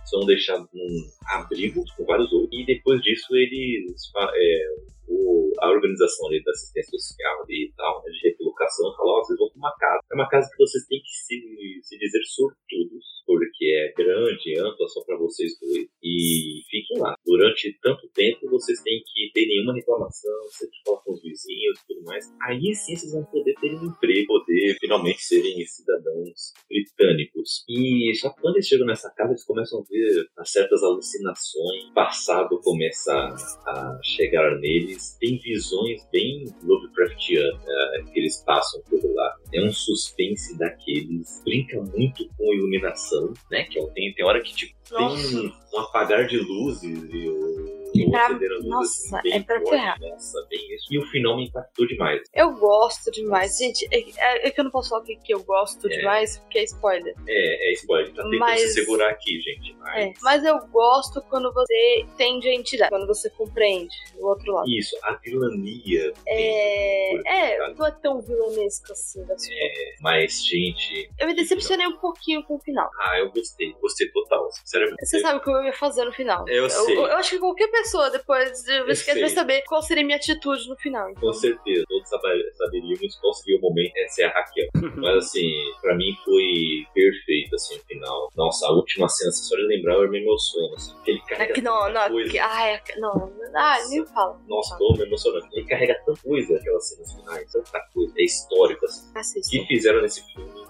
são 0.06 0.26
deixados 0.26 0.68
num 0.74 1.10
abrigo 1.28 1.84
com 1.98 2.06
vários 2.06 2.32
outros. 2.34 2.50
E 2.60 2.66
depois 2.66 3.02
disso 3.02 3.36
eles. 3.36 4.12
é, 4.36 4.66
o- 5.08 5.52
a 5.60 5.70
organização 5.70 6.28
ali 6.28 6.42
da 6.44 6.52
assistência 6.52 6.98
social 6.98 7.44
ali 7.44 7.66
e 7.68 7.74
tal, 7.76 8.02
né, 8.04 8.12
de 8.12 8.30
recolocação, 8.30 8.96
fala, 8.96 9.12
ó, 9.12 9.24
vocês 9.24 9.38
vão 9.38 9.50
pra 9.50 9.58
uma 9.60 9.76
casa. 9.78 10.00
É 10.12 10.16
uma 10.16 10.30
casa 10.30 10.50
que 10.50 10.58
vocês 10.58 10.86
têm 10.88 11.00
que 11.02 11.10
se, 11.10 11.80
se 11.84 11.98
dizer 12.00 12.22
sortudos, 12.24 13.06
porque 13.32 13.66
é 13.66 13.94
grande, 13.96 14.60
ampla, 14.60 14.88
só 14.88 15.02
pra 15.06 15.18
vocês 15.18 15.58
dois. 15.60 15.88
E 16.04 16.62
fiquem 16.70 17.00
lá. 17.00 17.16
Durante 17.26 17.78
tanto 17.82 18.10
tempo 18.14 18.50
vocês 18.50 18.82
têm 18.82 19.02
que 19.06 19.32
ter 19.34 19.48
nenhuma 19.48 19.74
reclamação, 19.74 20.34
sempre 20.50 20.78
falar 20.86 21.00
com 21.00 21.14
os 21.14 21.22
vizinhos 21.22 21.80
e 21.80 21.88
tudo 21.88 22.04
mais. 22.04 22.26
Aí 22.42 22.74
sim 22.76 22.96
vocês 22.96 23.14
vão 23.14 23.24
poder 23.26 23.54
ter 23.62 23.74
um 23.74 23.86
emprego, 23.86 24.28
poder 24.28 24.76
finalmente 24.80 25.22
serem 25.22 25.66
cidadãos 25.66 26.54
britânicos. 26.68 27.64
E 27.70 28.14
só 28.16 28.30
que 28.30 28.42
quando 28.42 28.56
eles 28.56 28.68
chegam 28.68 28.86
nessa 28.86 29.10
casa, 29.12 29.32
eles 29.32 29.46
começam 29.46 29.80
a 29.80 29.84
ver 29.90 30.28
certas 30.44 30.84
alucinações. 30.84 31.86
O 31.90 31.94
passado 31.94 32.60
começa 32.62 33.14
a 33.14 34.00
chegar 34.04 34.60
neles. 34.60 35.18
Tem 35.20 35.38
visões 35.40 36.02
bem 36.12 36.46
Lovecraftianas 36.64 37.64
né, 37.64 38.12
que 38.12 38.20
eles 38.20 38.44
passam 38.44 38.82
por 38.90 39.00
lá. 39.14 39.36
É 39.54 39.64
um 39.64 39.72
suspense 39.72 40.58
daqueles. 40.58 41.42
Brinca 41.44 41.82
muito 41.82 42.28
com 42.38 42.54
iluminação, 42.54 43.21
né? 43.50 43.64
Que 43.64 43.80
é 43.80 43.88
tem, 43.88 44.14
tem 44.14 44.26
hora 44.26 44.42
que 44.42 44.54
tipo, 44.54 44.74
tem 44.98 45.52
um, 45.74 45.80
apagar 45.80 46.26
de 46.28 46.38
luzes 46.38 47.10
e 47.12 47.28
o 47.30 47.62
Pra- 48.10 48.26
acender 48.28 48.50
a 48.52 48.56
luz, 48.56 48.66
nossa, 48.66 49.18
assim, 49.20 49.32
é 49.34 49.44
pra 49.44 49.60
ferrar. 49.66 50.00
Nossa, 50.00 50.48
bem 50.50 50.74
isso. 50.74 50.86
E 50.90 50.98
o 50.98 51.06
final 51.08 51.36
me 51.36 51.48
impactou 51.48 51.86
demais. 51.86 52.22
Eu 52.34 52.54
gosto 52.54 53.12
demais. 53.12 53.58
Gente, 53.58 53.86
é, 53.92 54.00
é- 54.00 54.48
é 54.48 54.52
que 54.52 54.60
eu 54.62 54.64
não 54.64 54.72
posso 54.72 54.90
falar 54.90 55.02
o 55.02 55.06
que, 55.06 55.16
que 55.18 55.34
eu 55.34 55.44
gosto 55.44 55.88
É. 55.88 55.98
demais, 55.98 56.38
porque 56.38 56.60
é 56.60 56.64
spoiler. 56.64 57.14
É, 57.28 57.70
é 57.70 57.74
spoiler. 57.74 58.08
Tá 58.14 58.24
tentando 58.24 58.40
Mas- 58.40 58.62
se 58.62 58.74
segurar 58.76 59.10
aqui, 59.10 59.40
gente. 59.42 59.74
Mas... 59.80 59.98
É. 60.06 60.14
Mas 60.22 60.44
eu 60.46 60.58
gosto 60.68 61.22
quando 61.24 61.52
você 61.54 62.00
entende 62.00 62.48
a 62.48 62.54
entidade, 62.56 62.90
quando 62.90 63.08
você 63.08 63.30
compreende 63.32 63.94
o 64.18 64.26
outro 64.28 64.54
lado. 64.54 64.70
Isso, 64.70 64.96
a 65.04 65.14
vilania. 65.16 66.14
É, 66.28 67.16
é, 67.58 67.74
não 67.74 67.86
é 67.86 67.92
tão 67.92 68.22
vilanesco 68.22 68.92
assim. 68.94 69.22
É, 69.22 69.96
mas, 70.00 70.46
gente. 70.46 71.10
Eu 71.20 71.28
me 71.28 71.34
decepcionei 71.36 71.86
um 71.88 71.98
pouquinho 71.98 72.42
com 72.44 72.56
o 72.56 72.60
final. 72.60 72.90
Ah, 73.02 73.20
eu 73.20 73.30
gostei. 73.32 73.74
Gostei 73.82 74.08
total. 74.12 74.50
Sinceramente. 74.52 74.81
Você 75.00 75.20
sabe 75.20 75.38
o 75.40 75.42
que 75.42 75.50
eu 75.50 75.64
ia 75.64 75.74
fazer 75.74 76.06
no 76.06 76.12
final. 76.14 76.48
Eu 76.48 76.70
sei. 76.70 76.98
Eu, 76.98 77.06
acho 77.18 77.32
que 77.32 77.40
qualquer 77.40 77.68
pessoa, 77.70 78.10
depois 78.10 78.52
de 78.64 78.96
sei. 78.96 79.20
vai 79.20 79.30
saber 79.30 79.62
qual 79.68 79.82
seria 79.82 80.04
a 80.04 80.06
minha 80.06 80.18
atitude 80.18 80.68
no 80.70 80.76
final. 80.78 81.10
Então, 81.10 81.22
Com 81.22 81.34
certeza, 81.34 81.84
todos 81.88 82.10
sabe- 82.10 82.52
saberíamos 82.58 83.16
qual 83.20 83.34
seria 83.34 83.58
o 83.58 83.62
momento. 83.62 83.92
Essa 83.98 84.24
é 84.24 84.26
a 84.26 84.30
Raquel. 84.32 84.68
Mas 84.98 85.18
assim, 85.26 85.52
pra 85.82 85.96
mim 85.96 86.14
foi 86.26 86.86
perfeito 86.94 87.56
assim, 87.56 87.76
o 87.78 87.80
final. 87.86 88.30
Nossa, 88.36 88.68
a 88.68 88.72
última 88.72 89.08
cena, 89.10 89.32
se 89.32 89.42
a 89.42 89.44
senhora 89.50 89.68
lembrar, 89.68 89.94
eu 89.96 90.10
me 90.10 90.22
emociono. 90.22 90.74
Assim, 90.76 90.94
porque 90.96 91.12
ele 91.12 91.20
É 91.26 91.30
carrega 91.30 91.54
que 91.54 91.62
não, 91.62 91.92
não, 91.92 92.10
coisa. 92.10 92.30
que, 92.32 92.40
ah, 92.40 92.68
é, 92.68 92.82
não, 92.98 93.32
ah, 93.56 93.78
nem 93.90 94.06
fala. 94.08 94.40
Nossa, 94.48 94.78
tô 94.78 94.94
me 94.94 95.04
emocionando. 95.04 95.48
Ele 95.54 95.66
carrega 95.66 95.96
tanta 96.06 96.22
coisa 96.22 96.56
aquelas 96.56 96.90
cenas 96.90 97.14
finais, 97.14 97.52
tanta 97.52 97.80
coisa. 97.94 98.14
É 98.18 98.24
histórico, 98.24 98.86
assim. 98.86 99.12
Assista. 99.16 99.52
que 99.52 99.66
fizeram 99.68 100.02
nesse 100.02 100.24
filme. 100.34 100.61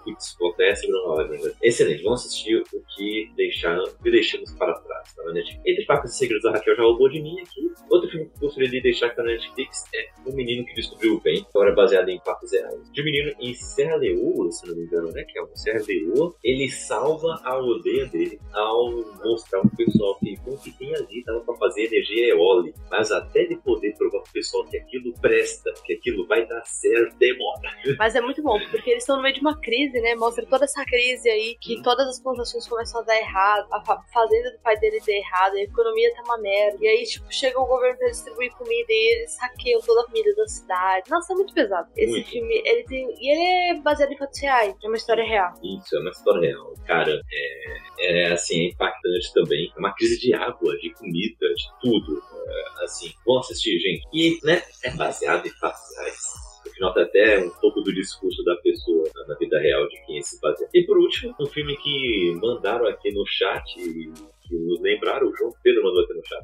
Lágrima. 1.16 1.46
né? 1.46 1.54
Excelente, 1.62 2.04
vamos 2.04 2.26
assistir 2.26 2.58
o 2.58 2.84
que, 2.96 3.32
deixaram, 3.36 3.84
o 3.84 4.04
que 4.04 4.12
deixamos 4.12 4.52
para 4.54 4.74
trás 4.74 5.16
tá 5.16 5.32
Netflix. 5.32 5.62
Entre 5.66 5.86
Facas 5.86 6.14
e 6.14 6.18
Segredos, 6.18 6.46
a 6.46 6.52
Raquel 6.52 6.76
já 6.76 6.84
roubou 6.84 7.10
de 7.10 7.22
mim 7.22 7.40
aqui. 7.42 7.72
Outro 7.90 8.10
filme 8.10 8.28
que 8.28 8.40
gostaria 8.40 8.70
de 8.70 8.82
deixar 8.82 9.08
aqui 9.08 9.18
na 9.18 9.24
Netflix 9.26 9.86
é 9.94 10.10
O 10.26 10.34
Menino 10.34 10.66
que 10.66 10.74
Descobriu 10.74 11.16
o 11.16 11.22
Bem, 11.22 11.46
agora 11.54 11.74
baseado 11.74 12.10
em 12.10 12.20
fatos 12.20 12.52
reais. 12.52 12.92
De 12.92 13.02
um 13.02 13.06
menino 13.06 13.34
em 13.40 13.54
Serra 13.54 13.96
Leoa, 13.96 14.52
se 14.52 14.68
não 14.68 14.76
me 14.76 14.84
engano, 14.84 15.12
né? 15.12 15.24
Que 15.24 15.40
é 15.40 15.46
Serra 15.56 15.84
Leoa, 15.88 16.34
ele 16.44 16.70
salva 16.70 17.40
a 17.44 17.52
aldeia 17.52 18.06
dele 18.08 18.40
ao 18.54 18.92
mostrar 19.24 19.62
pro 19.62 19.76
pessoal 19.76 20.18
que 20.20 20.38
o 20.46 20.58
que 20.58 20.72
tem 20.78 20.94
ali 20.96 21.24
dava 21.26 21.42
pra 21.42 21.56
fazer 21.56 21.86
energia 21.86 22.30
eólica. 22.30 22.80
Mas 22.90 23.12
até 23.12 23.46
de 23.46 23.56
poder 23.58 23.96
provar 23.98 24.22
pro 24.22 24.32
pessoal 24.34 24.66
que 24.66 24.78
aquilo 24.78 25.14
presta, 25.20 25.72
que 25.86 25.94
aquilo 25.94 26.26
vai 26.28 26.46
dar 26.48 26.64
certo, 26.66 27.18
demora. 27.18 27.72
Mas 27.98 28.16
é 28.16 28.22
muito 28.22 28.42
bom, 28.42 28.60
porque 28.70 28.92
eles 28.92 29.04
estão 29.04 29.18
no 29.18 29.24
meio 29.24 29.36
de 29.36 29.42
uma 29.42 29.60
crise, 29.60 29.91
né? 30.00 30.16
Mostra 30.16 30.46
toda 30.46 30.66
essa 30.66 30.86
crise 30.86 31.30
aí, 31.30 31.58
que 31.60 31.82
todas 31.82 32.08
as 32.08 32.20
plantações 32.20 32.68
começam 32.68 33.02
a 33.02 33.04
dar 33.04 33.18
errado, 33.18 33.68
a 33.74 33.84
fa- 33.84 34.04
fazenda 34.14 34.52
do 34.52 34.60
pai 34.60 34.78
dele 34.80 35.00
deu 35.06 35.16
errado, 35.16 35.56
a 35.56 35.62
economia 35.62 36.14
tá 36.16 36.22
uma 36.24 36.38
merda. 36.38 36.78
E 36.82 36.88
aí, 36.88 37.04
tipo, 37.04 37.26
chega 37.32 37.60
o 37.60 37.66
governo 37.66 37.98
pra 37.98 38.10
distribuir 38.10 38.52
comida 38.54 38.86
e 38.90 39.16
eles 39.18 39.32
saqueiam 39.34 39.82
toda 39.82 40.02
a 40.02 40.06
comida 40.06 40.34
da 40.36 40.48
cidade. 40.48 41.10
Nossa, 41.10 41.34
é 41.34 41.36
muito 41.36 41.54
pesado. 41.54 41.90
Esse 41.96 42.12
Muito. 42.12 42.30
filme, 42.30 42.62
ele 42.66 42.84
tem. 42.84 43.08
E 43.20 43.32
ele 43.32 43.72
é 43.78 43.82
baseado 43.82 44.12
em 44.12 44.18
fatos 44.18 44.40
reais, 44.40 44.76
é 44.84 44.88
uma 44.88 44.98
história 44.98 45.24
real. 45.24 45.54
Isso, 45.64 45.96
é 45.96 46.00
uma 46.00 46.12
história 46.12 46.42
real. 46.50 46.74
Cara, 46.86 47.22
é, 47.32 48.28
é 48.30 48.32
assim, 48.34 48.66
é 48.66 48.70
impactante 48.70 49.34
também. 49.34 49.72
É 49.76 49.80
uma 49.80 49.94
crise 49.96 50.20
de 50.20 50.34
água, 50.34 50.78
de 50.78 50.94
comida, 50.94 51.48
de 51.56 51.66
tudo. 51.82 52.22
É, 52.48 52.84
assim, 52.84 53.12
vão 53.26 53.40
assistir, 53.40 53.80
gente. 53.80 54.08
E, 54.14 54.40
né, 54.44 54.62
é 54.84 54.92
baseado 54.92 55.46
em 55.46 55.50
fatos 55.52 55.82
reais. 55.98 56.51
No 56.82 56.92
final 56.92 56.94
tem 56.96 57.04
até 57.04 57.46
um 57.46 57.50
pouco 57.62 57.82
do 57.82 57.94
discurso 57.94 58.44
da 58.44 58.56
pessoa 58.58 59.08
na- 59.14 59.28
na 59.28 59.36
vida 59.36 59.60
real 59.60 59.88
de 59.88 60.04
quem 60.06 60.20
se 60.24 60.42
baseia. 60.42 60.68
E 60.74 60.84
por 60.84 60.98
último, 60.98 61.36
um 61.40 61.46
filme 61.46 61.78
que 61.78 62.34
mandaram 62.42 62.88
aqui 62.88 63.12
no 63.14 63.24
chat, 63.28 63.64
e 63.80 64.12
que 64.48 64.56
nos 64.56 64.82
lembraram, 64.82 65.28
o 65.28 65.36
João 65.38 65.52
Pedro 65.64 65.84
mandou 65.84 66.04
aqui 66.04 66.14
no 66.16 66.26
chat, 66.26 66.44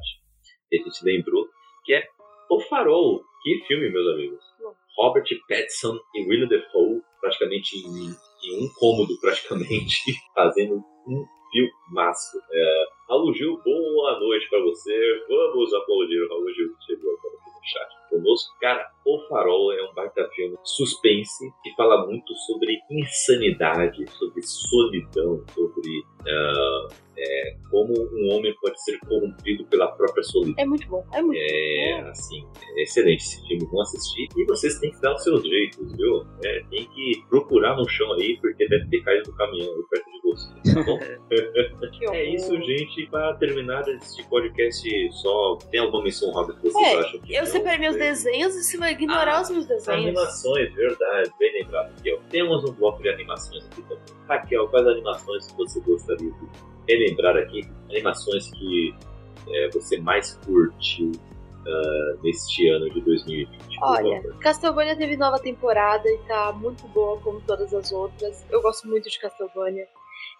que 0.70 0.80
a 0.80 0.84
gente 0.84 1.04
lembrou, 1.04 1.44
que 1.84 1.92
é 1.94 2.06
O 2.50 2.60
Farol. 2.60 3.20
Que 3.42 3.64
filme, 3.66 3.90
meus 3.90 4.14
amigos. 4.14 4.40
Robert 4.96 5.24
Pattinson 5.48 5.98
e 6.14 6.22
Willem 6.28 6.48
Dafoe 6.48 7.02
praticamente 7.20 7.76
em, 7.76 8.08
em 8.50 8.64
um 8.64 8.68
cômodo, 8.78 9.18
praticamente, 9.20 9.96
fazendo 10.34 10.76
um 11.06 11.24
filmaço. 11.52 12.38
É, 12.52 12.84
Raul 13.08 13.32
Gil, 13.34 13.60
boa 13.64 14.18
noite 14.20 14.48
pra 14.48 14.60
você. 14.60 15.24
Vamos 15.28 15.72
aplaudir 15.74 16.20
o 16.22 16.28
Raul 16.28 16.52
Gil 16.54 16.68
que 16.78 16.84
chegou 16.94 17.10
agora 17.18 17.34
chat 17.68 17.88
conosco. 18.10 18.54
Cara, 18.60 18.90
O 19.04 19.18
Farol 19.28 19.72
é 19.72 19.82
um 19.82 19.94
baita 19.94 20.28
filme 20.34 20.56
suspense 20.64 21.44
que 21.62 21.74
fala 21.76 22.06
muito 22.06 22.34
sobre 22.46 22.78
insanidade, 22.90 24.04
sobre 24.18 24.42
solidão, 24.42 25.44
sobre 25.54 26.02
ah, 26.26 26.88
é, 27.18 27.56
como 27.70 27.92
um 27.92 28.34
homem 28.34 28.54
pode 28.60 28.82
ser 28.82 28.98
corrompido 29.00 29.64
pela 29.66 29.88
própria 29.92 30.22
solidão. 30.22 30.54
É 30.58 30.66
muito 30.66 30.86
bom, 30.88 31.04
é 31.12 31.20
muito 31.20 31.38
É, 31.40 32.00
assim, 32.08 32.46
é 32.76 32.82
excelente 32.82 33.22
esse 33.22 33.46
filme, 33.46 33.66
vão 33.66 33.82
assistir. 33.82 34.28
E 34.36 34.44
vocês 34.46 34.78
têm 34.78 34.90
que 34.90 35.00
dar 35.00 35.14
os 35.14 35.22
seus 35.22 35.42
jeitos, 35.42 35.92
viu? 35.96 36.22
É, 36.44 36.62
tem 36.70 36.88
que 36.88 37.24
procurar 37.28 37.76
no 37.76 37.88
chão 37.88 38.12
aí, 38.12 38.38
porque 38.40 38.68
deve 38.68 38.88
ter 38.88 39.02
caído 39.02 39.24
do 39.24 39.36
caminhão 39.36 39.74
perto 39.90 40.10
de 40.10 40.17
tá 40.36 40.82
bom? 40.84 40.98
É 42.14 42.24
isso, 42.24 42.54
gente. 42.62 43.06
Pra 43.10 43.34
terminar 43.34 43.86
esse 43.88 44.22
podcast, 44.28 44.88
só 45.12 45.56
tem 45.70 45.80
alguma 45.80 46.02
menção 46.04 46.32
rápida 46.32 46.58
que 46.60 46.70
vocês 46.70 46.86
É, 46.86 46.98
acham 47.00 47.20
que 47.20 47.34
Eu 47.34 47.40
não 47.40 47.46
separei 47.46 47.78
meus 47.78 47.96
foi? 47.96 48.06
desenhos 48.06 48.54
e 48.56 48.62
você 48.64 48.76
vai 48.78 48.92
ignorar 48.92 49.38
Ah, 49.38 49.42
os 49.42 49.50
meus 49.50 49.66
desenhos. 49.66 49.88
Animações, 50.06 50.74
verdade, 50.74 51.30
bem 51.38 51.52
lembrado, 51.62 51.92
Raquel. 51.96 52.20
Temos 52.30 52.64
um 52.64 52.72
bloco 52.72 53.02
de 53.02 53.08
animações 53.08 53.64
aqui 53.66 53.82
também. 53.82 53.98
Raquel, 54.28 54.68
quais 54.68 54.86
animações 54.86 55.46
que 55.46 55.56
você 55.56 55.80
gostaria 55.80 56.30
de 56.30 56.48
relembrar 56.88 57.36
aqui? 57.36 57.62
Animações 57.90 58.50
que 58.52 58.94
é, 59.50 59.68
você 59.70 59.98
mais 59.98 60.34
curtiu 60.46 61.12
ah, 61.66 62.14
neste 62.22 62.68
ano 62.68 62.88
de 62.90 63.00
2020? 63.00 63.78
por 63.78 63.88
Olha? 63.88 64.22
Castlevania 64.40 64.96
teve 64.96 65.16
nova 65.16 65.38
temporada 65.38 66.08
e 66.08 66.18
tá 66.26 66.52
muito 66.52 66.86
boa 66.88 67.18
como 67.20 67.40
todas 67.42 67.72
as 67.74 67.92
outras. 67.92 68.44
Eu 68.50 68.60
gosto 68.62 68.88
muito 68.88 69.08
de 69.10 69.18
Castlevania. 69.20 69.86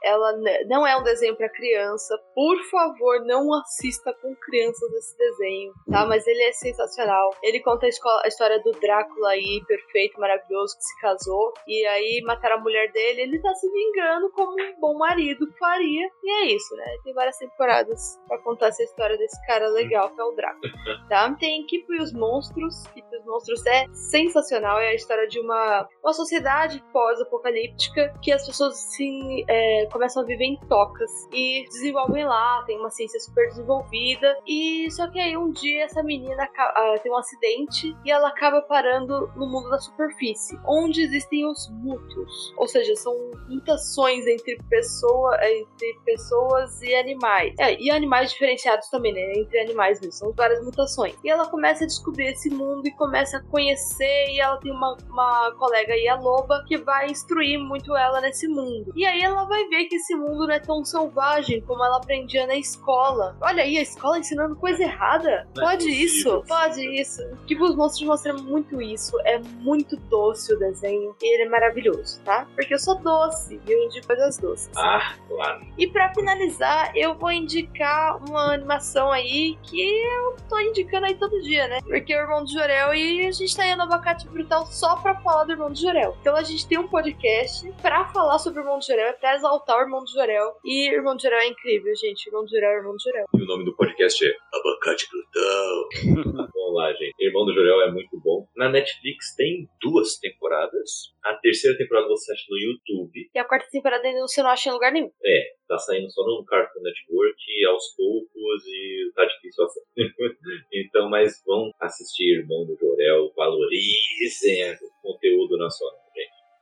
Ela 0.03 0.33
não 0.66 0.87
é 0.87 0.97
um 0.97 1.03
desenho 1.03 1.37
pra 1.37 1.49
criança. 1.49 2.19
Por 2.35 2.57
favor, 2.70 3.25
não 3.25 3.53
assista 3.55 4.15
com 4.20 4.35
crianças 4.37 4.93
esse 4.95 5.16
desenho, 5.16 5.73
tá? 5.91 6.07
Mas 6.07 6.27
ele 6.27 6.43
é 6.43 6.53
sensacional. 6.53 7.31
Ele 7.43 7.61
conta 7.61 7.87
a, 7.87 8.29
história 8.29 8.61
do 8.62 8.73
Drácula 8.73 9.31
aí, 9.31 9.62
perfeito, 9.66 10.20
maravilhoso, 10.20 10.77
que 10.77 10.85
se 10.85 11.01
casou. 11.01 11.53
E 11.66 11.87
aí 11.87 12.23
mataram 12.25 12.57
a 12.57 12.61
mulher 12.61 12.91
dele. 12.93 13.23
Ele 13.23 13.41
tá 13.41 13.55
se 13.55 13.70
vingando 13.70 14.31
como 14.33 14.53
um 14.53 14.81
bom 14.81 14.99
marido 14.99 15.47
faria. 15.59 16.09
E 16.23 16.31
é 16.31 16.47
isso, 16.55 16.75
né? 16.77 16.97
Tem 17.05 17.12
várias 17.12 17.37
temporadas 17.37 18.19
pra 18.29 18.39
contar 18.39 18.69
essa 18.69 18.83
história 18.83 19.16
desse 19.16 19.45
cara 19.47 19.69
legal 19.69 20.11
que 20.15 20.20
é 20.20 20.25
o 20.25 20.33
Drácula 20.33 20.73
tá? 21.09 21.35
Tem 21.39 21.65
Keep 21.66 21.87
e 21.91 22.03
os 22.03 22.12
Monstros. 22.12 22.87
Keep 22.95 23.07
e 23.12 23.19
os 23.19 23.25
Monstros 23.25 23.66
é 23.66 23.87
sensacional. 23.93 24.79
É 24.79 24.89
a 24.89 24.95
história 24.95 25.27
de 25.27 25.41
uma, 25.41 25.89
uma 26.03 26.12
sociedade 26.12 26.83
pós-apocalíptica 26.93 28.15
que 28.23 28.33
as 28.33 28.47
pessoas 28.47 28.79
se, 28.79 29.45
é, 29.49 29.88
começam 29.89 30.23
a 30.23 30.27
viver 30.27 30.44
em 30.44 30.56
tocas 30.69 31.28
e 31.32 31.65
desenvolvem 31.69 32.24
lá. 32.24 32.62
Tem 32.66 32.78
uma 32.78 32.90
ciência 32.90 33.20
super 33.20 33.48
desenvolvida. 33.48 34.39
E 34.47 34.90
só 34.90 35.09
que 35.09 35.19
aí 35.19 35.36
um 35.36 35.51
dia 35.51 35.85
essa 35.85 36.02
menina 36.02 36.48
ah, 36.56 36.94
tem 37.02 37.10
um 37.12 37.16
acidente 37.16 37.97
e 38.05 38.10
ela 38.10 38.28
acaba 38.28 38.62
parando 38.62 39.31
no 39.36 39.47
mundo 39.47 39.70
da 39.70 39.78
superfície, 39.78 40.59
onde 40.66 41.02
existem 41.02 41.47
os 41.47 41.69
mutos. 41.70 42.55
Ou 42.56 42.66
seja, 42.66 42.94
são 42.97 43.15
mutações 43.48 44.27
entre, 44.27 44.59
pessoa, 44.69 45.36
entre 45.43 45.98
pessoas 46.05 46.81
e 46.82 46.94
animais. 46.94 47.55
É, 47.59 47.81
e 47.81 47.90
animais 47.90 48.31
diferenciados 48.31 48.89
também, 48.89 49.12
né? 49.12 49.32
Entre 49.36 49.59
animais 49.60 50.01
mesmo. 50.01 50.12
São 50.12 50.32
várias 50.32 50.65
mutações. 50.65 51.15
E 51.24 51.31
ela 51.31 51.48
começa 51.48 51.85
a 51.85 51.86
descobrir 51.86 52.28
esse 52.28 52.51
mundo 52.51 52.86
e 52.86 52.90
começa 52.93 53.39
a 53.39 53.43
conhecer. 53.43 54.31
E 54.31 54.40
ela 54.40 54.56
tem 54.59 54.73
uma, 54.73 54.97
uma 55.09 55.52
colega 55.52 55.93
aí, 55.93 56.09
a 56.09 56.16
loba, 56.16 56.65
que 56.66 56.77
vai 56.77 57.06
instruir 57.06 57.59
muito 57.59 57.97
ela 57.97 58.20
nesse 58.20 58.48
mundo. 58.48 58.93
E 58.94 59.05
aí 59.05 59.23
ela 59.23 59.44
vai 59.44 59.66
ver 59.69 59.77
que 59.86 59.96
esse 59.96 60.14
mundo 60.14 60.46
não 60.46 60.55
é 60.55 60.60
tão 60.60 60.84
selvagem 60.84 61.60
como 61.62 61.84
ela 61.84 61.96
aprendia 61.98 62.46
na 62.46 62.56
escola. 62.56 63.36
Olha 63.40 63.62
aí, 63.62 63.78
a 63.78 63.82
escola 63.82 64.18
ensinando 64.18 64.56
coisa 64.56 64.82
errada. 64.82 65.46
Não 65.55 65.62
é 65.64 65.70
Pode 65.72 65.84
possível. 65.86 66.05
isso, 66.06 66.44
pode 66.48 67.00
isso. 67.00 67.22
Tipo, 67.46 67.64
os 67.64 67.76
monstros 67.76 68.06
mostram 68.06 68.42
muito 68.42 68.80
isso. 68.80 69.18
É 69.24 69.38
muito 69.38 69.96
doce 69.96 70.52
o 70.55 70.59
desenho. 70.59 71.14
E 71.22 71.34
ele 71.34 71.44
é 71.44 71.48
maravilhoso, 71.48 72.20
tá? 72.24 72.46
Porque 72.55 72.74
eu 72.74 72.78
sou 72.78 72.96
doce 72.96 73.60
e 73.66 73.72
eu 73.72 73.82
indico 73.84 74.06
coisas 74.06 74.38
doces. 74.38 74.70
Ah, 74.76 75.14
claro. 75.28 75.66
E 75.76 75.86
pra 75.86 76.12
finalizar, 76.14 76.92
eu 76.96 77.14
vou 77.14 77.30
indicar 77.30 78.16
uma 78.28 78.55
animação 78.55 79.10
aí 79.12 79.59
que 79.62 79.80
eu 79.80 80.36
tô 80.48 80.59
indicando 80.60 81.06
aí 81.06 81.14
todo 81.14 81.40
dia, 81.42 81.68
né? 81.68 81.80
Porque 81.82 82.12
é 82.12 82.18
o 82.18 82.22
Irmão 82.22 82.44
do 82.44 82.50
Jorel 82.50 82.94
e 82.94 83.26
a 83.26 83.32
gente 83.32 83.55
tá 83.56 83.62
aí 83.64 83.74
no 83.76 83.82
Abacate 83.82 84.28
Brutal 84.28 84.66
só 84.66 84.96
pra 84.96 85.14
falar 85.20 85.44
do 85.44 85.52
Irmão 85.52 85.70
do 85.70 85.78
Jorel. 85.78 86.16
Então 86.20 86.34
a 86.36 86.42
gente 86.42 86.66
tem 86.66 86.78
um 86.78 86.88
podcast 86.88 87.70
pra 87.82 88.06
falar 88.09 88.38
sobre 88.38 88.60
o 88.60 88.62
Irmão 88.62 88.78
do 88.78 88.84
Jorel, 88.84 89.14
pra 89.14 89.34
exaltar 89.34 89.68
total 89.69 89.82
Irmão 89.82 90.03
do 90.03 90.11
Jorel. 90.11 90.55
E 90.65 90.89
Irmão 90.89 91.15
do 91.15 91.20
Jorel 91.20 91.40
é 91.40 91.49
incrível, 91.49 91.95
gente. 91.95 92.27
Irmão 92.27 92.43
do 92.43 92.51
Jorel, 92.51 92.78
Irmão 92.78 92.97
do 92.97 93.03
Jorel. 93.03 93.27
E 93.35 93.43
o 93.43 93.47
nome 93.47 93.65
do 93.66 93.77
podcast 93.77 94.27
é 94.27 94.32
Abacate 94.53 95.07
Glutão. 95.11 96.49
Vamos 96.55 96.74
lá, 96.74 96.93
gente. 96.95 97.15
Irmão 97.20 97.45
do 97.45 97.53
Jorel 97.53 97.82
é 97.82 97.93
muito 97.93 98.19
bom. 98.20 98.49
Na 98.57 98.70
Netflix 98.70 99.35
tem 99.36 99.69
duas 99.81 100.16
temporadas. 100.19 101.12
A 101.23 101.35
terceira 101.35 101.77
temporada 101.77 102.09
você 102.09 102.32
acha 102.32 102.45
no 102.49 102.59
YouTube. 102.59 103.31
E 103.35 103.39
a 103.39 103.45
quarta 103.45 103.69
temporada 103.70 104.07
ainda 104.09 104.20
você 104.23 104.43
não 104.43 104.51
acha 104.51 104.70
em 104.70 104.73
lugar 104.73 104.90
nenhum. 104.90 105.11
É, 105.23 105.53
tá 105.69 105.78
saindo 105.78 106.11
só 106.11 106.24
no 106.24 106.45
Cartoon 106.47 106.81
Network 106.81 107.66
aos 107.66 107.95
poucos 107.95 108.66
e 108.66 109.12
tá 109.15 109.27
difícil 109.27 109.65
assim. 109.65 109.81
então, 110.73 111.11
mas 111.11 111.43
vão 111.47 111.70
assistir 111.78 112.39
Irmão 112.39 112.65
do 112.65 112.77
Jorel, 112.77 113.31
valorizem 113.36 114.73
o 114.73 115.03
conteúdo 115.03 115.59
nacional. 115.59 116.07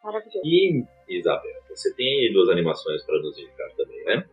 Maravilhoso. 0.03 0.41
E, 0.45 0.85
Isabel, 1.09 1.53
você 1.69 1.93
tem 1.95 2.07
aí 2.07 2.33
duas 2.33 2.49
animações 2.49 3.03
para 3.05 3.19
nos 3.19 3.39
indicar 3.39 3.71
também, 3.77 4.05
né? 4.05 4.25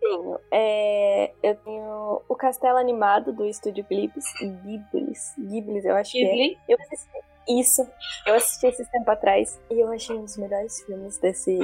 Tenho. 0.00 0.40
É, 0.50 1.32
eu 1.42 1.54
tenho 1.56 2.22
o 2.28 2.34
Castelo 2.34 2.78
Animado 2.78 3.32
do 3.32 3.46
estúdio 3.46 3.84
Ghiblis. 3.88 4.24
Ghiblis. 4.40 5.34
Ghiblis, 5.38 5.84
eu 5.84 5.94
acho 5.94 6.12
que 6.12 6.24
é. 6.24 6.28
Ghibli. 6.28 6.58
Eu 6.68 6.78
assisti, 6.80 7.10
isso. 7.48 7.82
Eu 8.26 8.34
assisti 8.34 8.66
esses 8.66 8.88
tempo 8.88 9.10
atrás 9.10 9.60
e 9.70 9.80
eu 9.80 9.92
achei 9.92 10.16
um 10.16 10.24
dos 10.24 10.36
melhores 10.36 10.82
filmes 10.84 11.18
desse, 11.18 11.58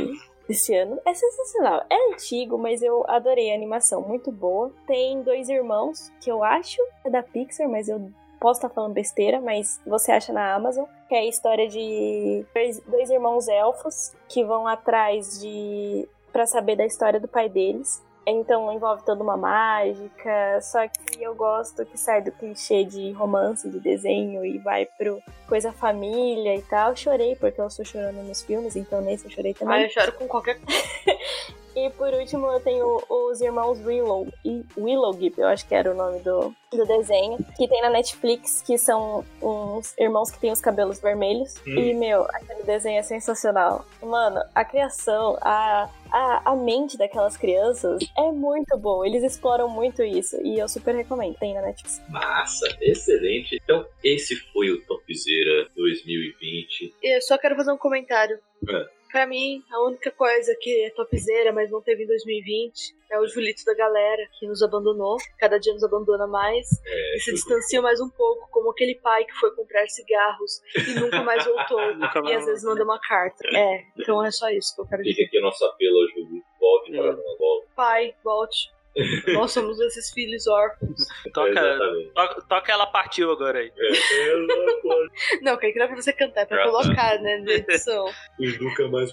desse 0.46 0.74
ano. 0.74 1.00
É 1.05 1.12
sensacional. 1.14 1.84
É 1.90 2.12
antigo, 2.12 2.56
mas 2.59 2.82
eu 2.82 3.05
adorei 3.09 3.50
a 3.50 3.55
animação. 3.55 4.02
Muito 4.02 4.30
boa. 4.30 4.72
Tem 4.86 5.22
dois 5.22 5.48
irmãos 5.48 6.12
que 6.20 6.30
eu 6.30 6.44
acho 6.44 6.80
é 7.05 7.10
da 7.10 7.22
Pixar, 7.22 7.68
mas 7.68 7.88
eu 7.88 8.10
posso 8.39 8.59
estar 8.59 8.69
falando 8.69 8.93
besteira, 8.93 9.40
mas 9.40 9.81
você 9.86 10.12
acha 10.12 10.32
na 10.32 10.55
Amazon. 10.55 10.85
Que 11.09 11.15
é 11.15 11.19
a 11.20 11.27
história 11.27 11.69
de 11.69 12.44
dois, 12.86 13.10
irmãos 13.10 13.48
elfos 13.48 14.12
que 14.28 14.44
vão 14.44 14.66
atrás 14.66 15.40
de. 15.40 16.09
pra 16.32 16.47
saber 16.47 16.77
da 16.77 16.86
história 16.86 17.20
do 17.20 17.28
pai 17.28 17.48
deles. 17.48 18.02
Então 18.31 18.70
envolve 18.70 19.02
toda 19.06 19.23
uma 19.23 19.39
mágica, 19.39 20.60
só 20.60 20.86
que 20.86 21.23
eu 21.23 21.35
gosto 21.35 21.86
que 21.86 21.97
sai 21.97 22.20
do 22.20 22.31
clichê 22.31 22.85
de 22.85 23.10
romance, 23.12 23.66
de 23.70 23.81
desenho 23.81 24.44
e 24.44 24.59
vai 24.59 24.85
pro 24.85 25.23
coisa 25.48 25.73
família 25.73 26.55
e 26.55 26.60
tal. 26.60 26.94
Chorei 26.94 27.36
porque 27.36 27.59
eu 27.59 27.66
estou 27.66 27.86
chorando 27.86 28.23
nos 28.23 28.43
filmes, 28.43 28.77
então 28.77 29.01
nesse 29.01 29.24
eu 29.24 29.31
chorei 29.31 29.55
também. 29.55 29.77
Ah, 29.77 29.82
eu 29.85 29.89
choro 29.89 30.12
com 30.12 30.28
qualquer 30.28 30.60
E 31.78 31.90
por 31.90 32.12
último 32.12 32.46
eu 32.48 32.60
tenho 32.60 33.00
os 33.09 33.40
irmãos 33.40 33.78
Willow 33.84 34.26
e 34.44 34.64
Willowgip, 34.76 35.38
eu 35.38 35.46
acho 35.46 35.66
que 35.66 35.74
era 35.74 35.92
o 35.92 35.94
nome 35.94 36.18
do, 36.20 36.52
do 36.72 36.86
desenho, 36.86 37.38
que 37.56 37.68
tem 37.68 37.80
na 37.80 37.90
Netflix, 37.90 38.60
que 38.62 38.76
são 38.76 39.24
uns 39.40 39.96
irmãos 39.96 40.28
que 40.28 40.40
têm 40.40 40.50
os 40.50 40.60
cabelos 40.60 41.00
vermelhos. 41.00 41.55
Hum. 41.64 41.78
E, 41.78 41.94
meu, 41.94 42.24
aquele 42.24 42.64
desenho 42.64 42.98
é 42.98 43.02
sensacional. 43.02 43.86
Mano, 44.02 44.42
a 44.55 44.64
criação, 44.64 45.38
a, 45.40 45.88
a, 46.10 46.50
a 46.50 46.56
mente 46.56 46.98
daquelas 46.98 47.36
crianças 47.36 48.02
é 48.16 48.32
muito 48.32 48.76
boa. 48.76 49.06
Eles 49.06 49.22
exploram 49.22 49.68
muito 49.68 50.02
isso. 50.02 50.36
E 50.42 50.59
eu 50.59 50.68
super 50.68 50.96
recomendo. 50.96 51.36
Tem 51.38 51.55
na 51.55 51.62
Netflix. 51.62 52.02
Massa, 52.09 52.66
excelente. 52.80 53.56
Então, 53.62 53.86
esse 54.02 54.34
foi 54.52 54.70
o 54.70 54.84
Topzera 54.84 55.68
2020. 55.76 56.96
Eu 57.02 57.22
só 57.22 57.38
quero 57.38 57.55
fazer 57.55 57.70
um 57.70 57.78
comentário. 57.78 58.38
É. 58.68 58.97
Pra 59.10 59.26
mim, 59.26 59.62
a 59.70 59.82
única 59.86 60.10
coisa 60.10 60.55
que 60.60 60.85
é 60.85 60.90
topzera, 60.90 61.52
mas 61.52 61.70
não 61.70 61.80
teve 61.80 62.05
em 62.05 62.06
2020, 62.06 62.94
é 63.10 63.18
o 63.18 63.26
Julito 63.26 63.64
da 63.64 63.74
galera, 63.74 64.22
que 64.39 64.47
nos 64.47 64.62
abandonou. 64.62 65.16
Cada 65.39 65.59
dia 65.59 65.72
nos 65.72 65.82
abandona 65.82 66.26
mais. 66.26 66.68
É, 66.85 67.16
E 67.16 67.20
se 67.20 67.32
distancia 67.32 67.80
mais 67.80 68.01
um 68.01 68.09
pouco, 68.10 68.48
como 68.51 68.70
aquele 68.70 68.94
pai 68.97 69.24
que 69.24 69.32
foi 69.35 69.51
comprar 69.55 69.86
cigarros 69.89 70.60
e 70.76 71.01
nunca 71.01 71.22
mais 71.22 71.44
voltou. 71.44 71.78
Nunca 71.97 72.18
e 72.18 72.22
mais 72.22 72.36
às 72.40 72.47
vezes 72.47 72.64
manda 72.64 72.85
uma 72.85 73.01
carta. 73.01 73.43
É, 73.56 73.82
então 73.98 74.22
é 74.24 74.30
só 74.30 74.48
isso 74.51 74.74
que 74.74 74.82
eu 74.82 74.86
quero 74.86 75.02
dizer. 75.02 75.14
Fica 75.14 75.28
aqui 75.28 75.39
o 75.39 75.43
nosso 75.43 75.64
apelo 75.64 75.98
ao 76.01 76.09
Júlio. 76.09 76.43
Volte 76.60 76.90
para 76.93 77.06
É. 77.09 77.12
nós, 77.12 77.39
volte. 77.39 77.66
Pai, 77.74 78.14
volte. 78.22 78.77
Nós 79.32 79.52
somos 79.52 79.78
esses 79.80 80.10
filhos 80.12 80.46
órfãos. 80.46 81.00
Toca, 81.32 81.50
Exatamente. 81.50 82.10
toca, 82.14 82.42
toca 82.48 82.72
ela 82.72 82.86
partiu 82.86 83.30
agora 83.30 83.58
aí. 83.60 83.72
É, 83.76 84.80
pode. 84.82 85.10
Não, 85.42 85.56
que 85.72 85.78
não 85.78 85.84
é 85.84 85.88
pra 85.88 85.96
você 85.96 86.12
cantar, 86.12 86.42
é 86.42 86.46
pra 86.46 86.64
colocar, 86.64 87.18
né, 87.20 87.38
na 87.44 87.52
edição. 87.52 88.04
Os 88.40 88.58
nunca 88.60 88.88
mais 88.88 89.12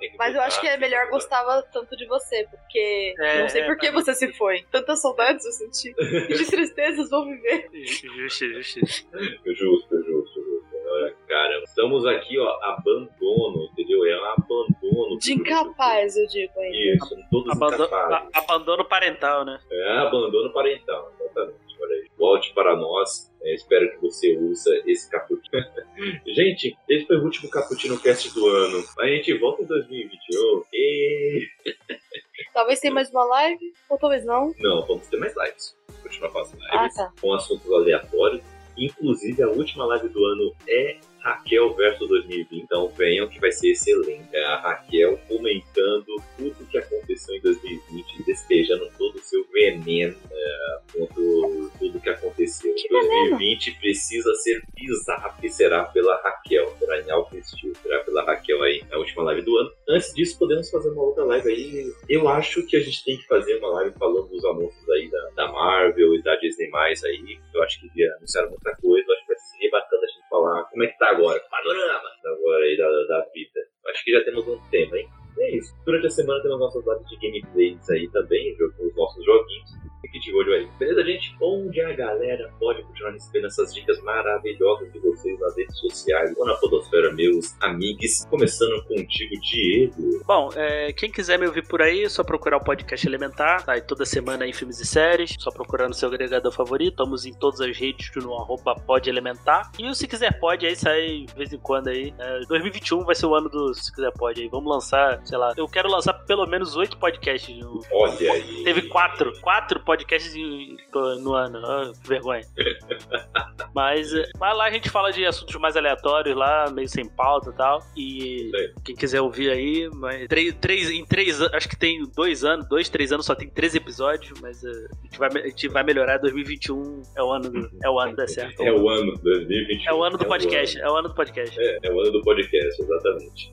que 0.00 0.10
Mas 0.18 0.34
eu 0.34 0.40
acho 0.40 0.60
que 0.60 0.66
é 0.66 0.76
melhor 0.76 1.08
gostar. 1.10 1.42
gostava 1.44 1.62
tanto 1.72 1.96
de 1.96 2.06
você, 2.06 2.46
porque 2.50 3.14
É, 3.18 3.42
não 3.42 3.48
sei 3.48 3.62
é, 3.62 3.66
por 3.66 3.76
que 3.76 3.90
mas- 3.90 4.04
você 4.06 4.14
se 4.14 4.32
foi. 4.32 4.64
Tantas 4.70 5.00
saudades 5.00 5.44
eu 5.44 5.52
senti. 5.52 5.94
E 5.98 6.34
de 6.34 6.46
tristezas 6.50 7.10
vou 7.10 7.24
viver. 7.26 7.68
Justo, 7.72 8.46
justo. 8.46 8.80
Justo, 8.80 9.96
justo, 10.04 10.04
justo. 10.04 10.57
Olha, 10.90 11.14
Cara, 11.28 11.62
estamos 11.64 12.06
aqui, 12.06 12.38
ó, 12.38 12.48
abandono, 12.64 13.68
entendeu? 13.72 14.04
É 14.06 14.20
um 14.20 14.24
abandono. 14.24 15.18
De 15.18 15.32
incapaz, 15.34 16.16
eu 16.16 16.26
digo 16.28 16.58
ainda. 16.60 16.76
Isso, 16.76 17.16
todos 17.30 17.50
Abandono, 17.54 17.84
incapazes. 17.84 18.28
abandono 18.34 18.84
parental, 18.86 19.44
né? 19.44 19.58
É, 19.70 19.98
abandono 19.98 20.52
parental, 20.52 21.12
exatamente. 21.20 21.58
Olha 21.80 21.94
aí. 21.94 22.06
Volte 22.18 22.52
para 22.54 22.74
nós. 22.76 23.32
É, 23.42 23.54
espero 23.54 23.88
que 23.90 23.98
você 24.00 24.36
ouça 24.36 24.70
esse 24.86 25.08
cappuccino. 25.10 25.64
gente, 26.26 26.76
esse 26.88 27.06
foi 27.06 27.16
o 27.18 27.22
último 27.24 27.48
Cappuccino 27.50 27.98
Cast 28.00 28.34
do 28.34 28.46
ano. 28.48 28.82
A 28.98 29.06
gente 29.06 29.32
volta 29.38 29.62
em 29.62 29.66
2021. 29.66 30.64
E... 30.72 31.46
Talvez 32.52 32.80
tenha 32.80 32.92
mais 32.92 33.10
uma 33.10 33.24
live, 33.24 33.72
ou 33.88 33.98
talvez 33.98 34.24
não. 34.24 34.52
Não, 34.58 34.84
vamos 34.86 35.06
ter 35.08 35.16
mais 35.18 35.34
lives. 35.36 35.76
Continuar 36.02 36.30
fazendo 36.30 36.60
Ah, 36.70 36.82
lives 36.82 36.96
tá. 36.96 37.12
com 37.20 37.32
assuntos 37.34 37.70
aleatórios. 37.72 38.42
Inclusive, 38.78 39.42
a 39.42 39.48
última 39.48 39.84
live 39.86 40.08
do 40.08 40.24
ano 40.24 40.54
é 40.68 40.98
Raquel 41.20 41.74
versus 41.74 42.08
2020. 42.08 42.62
Então 42.62 42.88
venham 42.88 43.28
que 43.28 43.40
vai 43.40 43.52
ser 43.52 43.72
excelente. 43.72 44.36
A 44.36 44.56
Raquel 44.56 45.18
comentando 45.28 46.06
tudo 46.36 46.66
que 46.70 46.78
aconteceu 46.78 47.34
em 47.34 47.40
2020, 47.40 48.24
despejando 48.24 48.88
todo 48.96 49.16
o 49.16 49.20
seu 49.20 49.44
veneno 49.52 50.16
é, 50.30 50.78
contra 50.92 51.68
tudo 51.78 52.00
que 52.00 52.10
aconteceu. 52.10 52.74
Que 52.74 52.88
2020 52.88 53.78
precisa 53.78 54.32
ser 54.36 54.62
pisado 54.74 55.34
e 55.42 55.48
será 55.50 55.84
pela 55.84 56.16
Raquel. 56.22 56.74
Será 56.78 57.00
em 57.00 57.10
alto 57.10 57.36
estilo. 57.36 57.74
Será 57.76 57.98
pela 58.04 58.24
Raquel 58.24 58.62
aí, 58.62 58.82
a 58.90 58.98
última 58.98 59.24
live 59.24 59.42
do 59.42 59.56
ano. 59.56 59.70
Antes 59.88 60.14
disso, 60.14 60.38
podemos 60.38 60.70
fazer 60.70 60.90
uma 60.90 61.02
outra 61.02 61.24
live 61.24 61.48
aí. 61.48 61.92
Eu 62.08 62.28
acho 62.28 62.64
que 62.66 62.76
a 62.76 62.80
gente 62.80 63.04
tem 63.04 63.16
que 63.16 63.26
fazer 63.26 63.58
uma 63.58 63.68
live 63.70 63.94
falando 63.98 64.28
dos 64.28 64.44
anúncios 64.44 64.88
aí 64.90 65.10
da, 65.10 65.30
da 65.44 65.52
Marvel 65.52 66.14
e 66.14 66.22
da 66.22 66.36
Disney 66.36 66.68
mais 66.70 67.02
aí. 67.04 67.38
Eu 67.54 67.62
acho 67.62 67.80
que 67.80 68.04
anunciaram 68.04 68.50
muita 68.50 68.74
coisa. 68.76 69.06
Eu 69.06 69.14
acho 69.14 69.22
que 69.22 69.28
vai 69.28 69.36
ser 69.36 69.70
bacana 69.70 70.02
a 70.02 70.06
gente 70.06 70.28
falar 70.28 70.64
como 70.64 70.84
é 70.84 70.86
que 70.86 70.98
tá 70.98 71.08
agora. 71.10 71.40
Panorama 71.50 72.10
agora 72.24 72.64
aí 72.64 72.76
da, 72.76 72.88
da 72.88 73.26
vida. 73.32 73.60
Eu 73.84 73.90
acho 73.90 73.97
que 74.08 74.12
já 74.12 74.24
temos 74.24 74.48
um 74.48 74.58
tema, 74.70 74.96
hein? 74.96 75.06
É 75.38 75.56
isso. 75.56 75.74
Durante 75.84 76.06
a 76.06 76.10
semana 76.10 76.42
temos 76.42 76.58
nossas 76.58 76.84
lives 76.84 77.08
de 77.08 77.16
gameplays 77.16 77.90
aí 77.90 78.08
também, 78.08 78.56
os 78.80 78.96
nossos 78.96 79.24
joguinhos. 79.24 79.70
Fique 80.00 80.18
de 80.18 80.34
olho 80.34 80.52
aí. 80.54 80.67
Beleza, 80.88 81.04
gente? 81.04 81.36
Onde 81.42 81.78
a 81.82 81.92
galera 81.92 82.50
pode 82.58 82.82
continuar 82.82 83.10
recebendo 83.12 83.46
essas 83.46 83.74
dicas 83.74 84.00
maravilhosas 84.02 84.90
de 84.90 84.98
vocês 85.00 85.38
nas 85.38 85.54
redes 85.54 85.78
sociais 85.78 86.32
ou 86.38 86.46
na 86.46 86.54
Podosfera, 86.54 87.12
meus 87.12 87.54
amigos. 87.60 88.24
Começando 88.30 88.82
contigo, 88.84 89.34
Diego. 89.42 90.24
Bom, 90.26 90.48
é, 90.56 90.90
quem 90.94 91.10
quiser 91.10 91.38
me 91.38 91.46
ouvir 91.46 91.68
por 91.68 91.82
aí, 91.82 92.04
é 92.04 92.08
só 92.08 92.24
procurar 92.24 92.56
o 92.56 92.64
podcast 92.64 93.06
Elementar. 93.06 93.66
Tá 93.66 93.72
aí 93.72 93.82
toda 93.82 94.06
semana 94.06 94.46
em 94.46 94.52
filmes 94.54 94.80
e 94.80 94.86
séries. 94.86 95.36
Só 95.38 95.50
procurar 95.50 95.88
no 95.88 95.94
seu 95.94 96.08
agregador 96.08 96.52
favorito. 96.52 96.92
Estamos 96.92 97.26
em 97.26 97.34
todas 97.34 97.60
as 97.60 97.76
redes 97.76 98.10
no 98.16 98.34
arroba 98.34 98.74
pode 98.74 99.10
elementar. 99.10 99.70
E 99.78 99.86
o 99.86 99.94
Se 99.94 100.08
Quiser 100.08 100.40
Pode 100.40 100.66
aí 100.66 100.74
sai 100.74 101.26
de 101.26 101.34
vez 101.34 101.52
em 101.52 101.58
quando 101.58 101.88
aí. 101.88 102.14
É, 102.18 102.40
2021 102.48 103.04
vai 103.04 103.14
ser 103.14 103.26
o 103.26 103.34
ano 103.34 103.50
do 103.50 103.74
Se 103.74 103.94
Quiser 103.94 104.12
Pode 104.12 104.40
aí. 104.40 104.48
Vamos 104.48 104.72
lançar, 104.72 105.20
sei 105.26 105.36
lá. 105.36 105.52
Eu 105.54 105.68
quero 105.68 105.90
lançar 105.90 106.14
pelo 106.14 106.46
menos 106.46 106.76
oito 106.76 106.96
podcasts. 106.96 107.58
Olha 107.92 108.32
aí. 108.32 108.64
Teve 108.64 108.88
quatro. 108.88 109.38
Quatro 109.42 109.80
podcasts 109.80 110.34
em- 110.34 110.77
no 110.94 111.34
ano. 111.34 111.58
Ah, 111.64 111.92
que 112.02 112.08
vergonha. 112.08 112.42
Mas, 113.74 114.12
é, 114.12 114.24
mas 114.40 114.56
lá 114.56 114.64
a 114.64 114.70
gente 114.70 114.90
fala 114.90 115.12
de 115.12 115.24
assuntos 115.24 115.54
mais 115.56 115.76
aleatórios 115.76 116.34
lá, 116.34 116.68
meio 116.70 116.88
sem 116.88 117.04
pauta 117.08 117.50
e 117.50 117.52
tal. 117.52 117.82
E 117.96 118.50
quem 118.84 118.96
quiser 118.96 119.20
ouvir 119.20 119.50
aí, 119.50 119.88
mas 119.92 120.26
três, 120.26 120.54
três, 120.54 120.90
em 120.90 121.04
três 121.04 121.40
anos, 121.40 121.54
acho 121.54 121.68
que 121.68 121.78
tem 121.78 122.02
dois 122.16 122.44
anos, 122.44 122.66
dois, 122.68 122.88
três 122.88 123.12
anos, 123.12 123.26
só 123.26 123.34
tem 123.34 123.48
três 123.48 123.74
episódios, 123.74 124.40
mas 124.40 124.64
é, 124.64 124.70
a, 124.70 125.04
gente 125.04 125.18
vai, 125.18 125.28
a 125.28 125.46
gente 125.48 125.68
vai 125.68 125.84
melhorar. 125.84 126.18
2021 126.18 127.02
é 127.14 127.22
o 127.22 127.30
ano, 127.30 127.50
do, 127.50 127.70
é 127.84 127.90
o 127.90 127.98
ano 128.00 128.16
da 128.16 128.26
certo. 128.26 128.62
É 128.62 128.72
o 128.72 128.88
ano 128.88 129.12
2021. 129.22 129.88
É 129.90 129.94
o 129.94 130.02
ano 130.02 130.18
do 130.18 130.24
É 130.24 130.28
podcast, 130.28 130.78
ano. 130.78 130.86
é 130.86 130.90
o 130.90 130.96
ano 130.96 131.08
do 131.08 131.14
podcast. 131.14 131.60
É, 131.60 131.78
é 131.82 131.92
o 131.92 132.00
ano 132.00 132.12
do 132.12 132.22
podcast, 132.22 132.82
exatamente. 132.82 133.52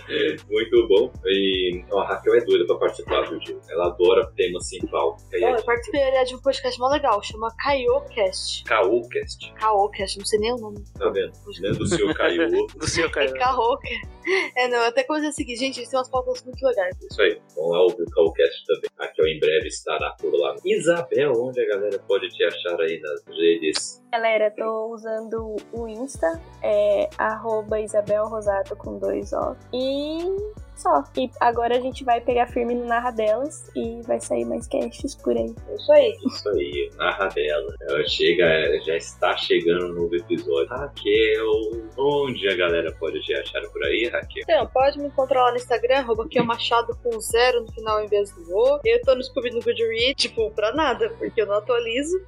Muito 0.50 0.88
bom. 0.88 1.12
E 1.26 1.84
ó, 1.90 2.00
a 2.00 2.08
Raquel 2.08 2.34
é 2.34 2.40
doida 2.44 2.66
pra 2.66 2.76
participar, 2.76 3.22
viu? 3.28 3.38
Ela 3.70 3.86
adora 3.86 4.26
temas 4.34 4.68
sem 4.68 4.80
pauta. 4.86 5.22
Eu 5.32 5.62
participei 5.62 6.02
aliás, 6.02 6.28
de 6.28 6.34
um 6.34 6.40
podcast 6.40 6.51
mó 6.78 6.88
legal, 6.88 7.22
chama 7.22 7.48
Caiocast. 7.62 8.64
Caocast, 8.64 9.52
Caocast, 9.54 10.18
não 10.18 10.26
sei 10.26 10.38
nem 10.40 10.52
o 10.52 10.56
nome. 10.56 10.82
tá 10.98 11.08
vendo? 11.08 11.32
Dentro 11.60 11.78
do 11.78 11.86
seu 11.86 12.14
Caio. 12.14 12.48
Do 12.76 12.88
seu 12.88 13.06
É 13.06 13.10
cara. 13.10 13.32
Caoca. 13.34 13.88
É, 14.56 14.68
não, 14.68 14.78
eu 14.78 14.86
até 14.88 15.02
comecei 15.04 15.28
a 15.30 15.32
seguir. 15.32 15.56
Gente, 15.56 15.78
eles 15.78 15.88
têm 15.88 15.98
umas 15.98 16.08
pautas 16.08 16.42
muito 16.44 16.64
legais. 16.64 16.96
Isso 17.10 17.20
aí. 17.20 17.40
Vão 17.56 17.68
lá 17.68 17.82
ouvir 17.82 18.02
o 18.02 18.10
Caocast 18.10 18.66
também. 18.66 18.90
A 18.98 19.04
Raquel 19.04 19.26
em 19.26 19.38
breve 19.40 19.66
estará 19.68 20.10
por 20.20 20.32
lá. 20.38 20.54
Isabel, 20.64 21.32
onde 21.36 21.60
a 21.60 21.66
galera 21.68 21.98
pode 22.06 22.28
te 22.28 22.44
achar 22.44 22.80
aí 22.80 23.00
nas 23.00 23.24
redes? 23.36 24.02
Galera, 24.12 24.50
tô 24.50 24.92
usando 24.94 25.56
o 25.72 25.88
Insta, 25.88 26.40
é 26.62 27.08
arroba 27.18 27.80
Isabel 27.80 28.26
Rosato 28.26 28.76
com 28.76 28.98
dois 28.98 29.32
O. 29.32 29.56
E 29.72 30.20
Só. 30.82 31.04
E 31.16 31.30
agora 31.38 31.76
a 31.76 31.80
gente 31.80 32.02
vai 32.02 32.20
pegar 32.20 32.48
firme 32.48 32.74
no 32.74 32.86
Narra 32.86 33.12
Delas 33.12 33.70
e 33.76 34.02
vai 34.02 34.20
sair 34.20 34.44
mais 34.44 34.66
casts 34.66 35.14
por 35.14 35.36
aí. 35.36 35.54
É 35.68 35.74
isso 35.76 35.92
aí. 35.92 36.18
Isso 36.26 36.48
aí, 36.48 36.90
narra 36.96 37.28
dela. 37.28 37.74
Ela 37.82 38.04
chega, 38.08 38.44
já 38.84 38.96
está 38.96 39.36
chegando 39.36 39.88
no 39.88 40.02
novo 40.02 40.16
episódio. 40.16 40.68
Raquel, 40.68 41.50
onde 41.96 42.48
a 42.48 42.56
galera 42.56 42.92
pode 42.98 43.20
te 43.20 43.32
achar 43.32 43.62
por 43.68 43.84
aí, 43.84 44.08
Raquel? 44.08 44.42
Então, 44.42 44.66
pode 44.66 44.98
me 44.98 45.06
encontrar 45.06 45.44
lá 45.44 45.50
no 45.52 45.56
Instagram, 45.56 45.98
arroba 45.98 46.28
que 46.28 46.38
é 46.38 46.42
Machado 46.42 46.98
com 47.00 47.20
zero 47.20 47.60
no 47.60 47.72
final 47.72 48.02
em 48.02 48.08
vez 48.08 48.32
do 48.32 48.42
O. 48.52 48.80
Eu 48.84 49.00
tô 49.02 49.14
no 49.14 49.22
Scooby 49.22 49.50
no 49.50 49.60
Goodreads, 49.60 50.16
tipo, 50.16 50.50
pra 50.50 50.72
nada, 50.72 51.10
porque 51.18 51.42
eu 51.42 51.46
não 51.46 51.54
atualizo. 51.54 52.20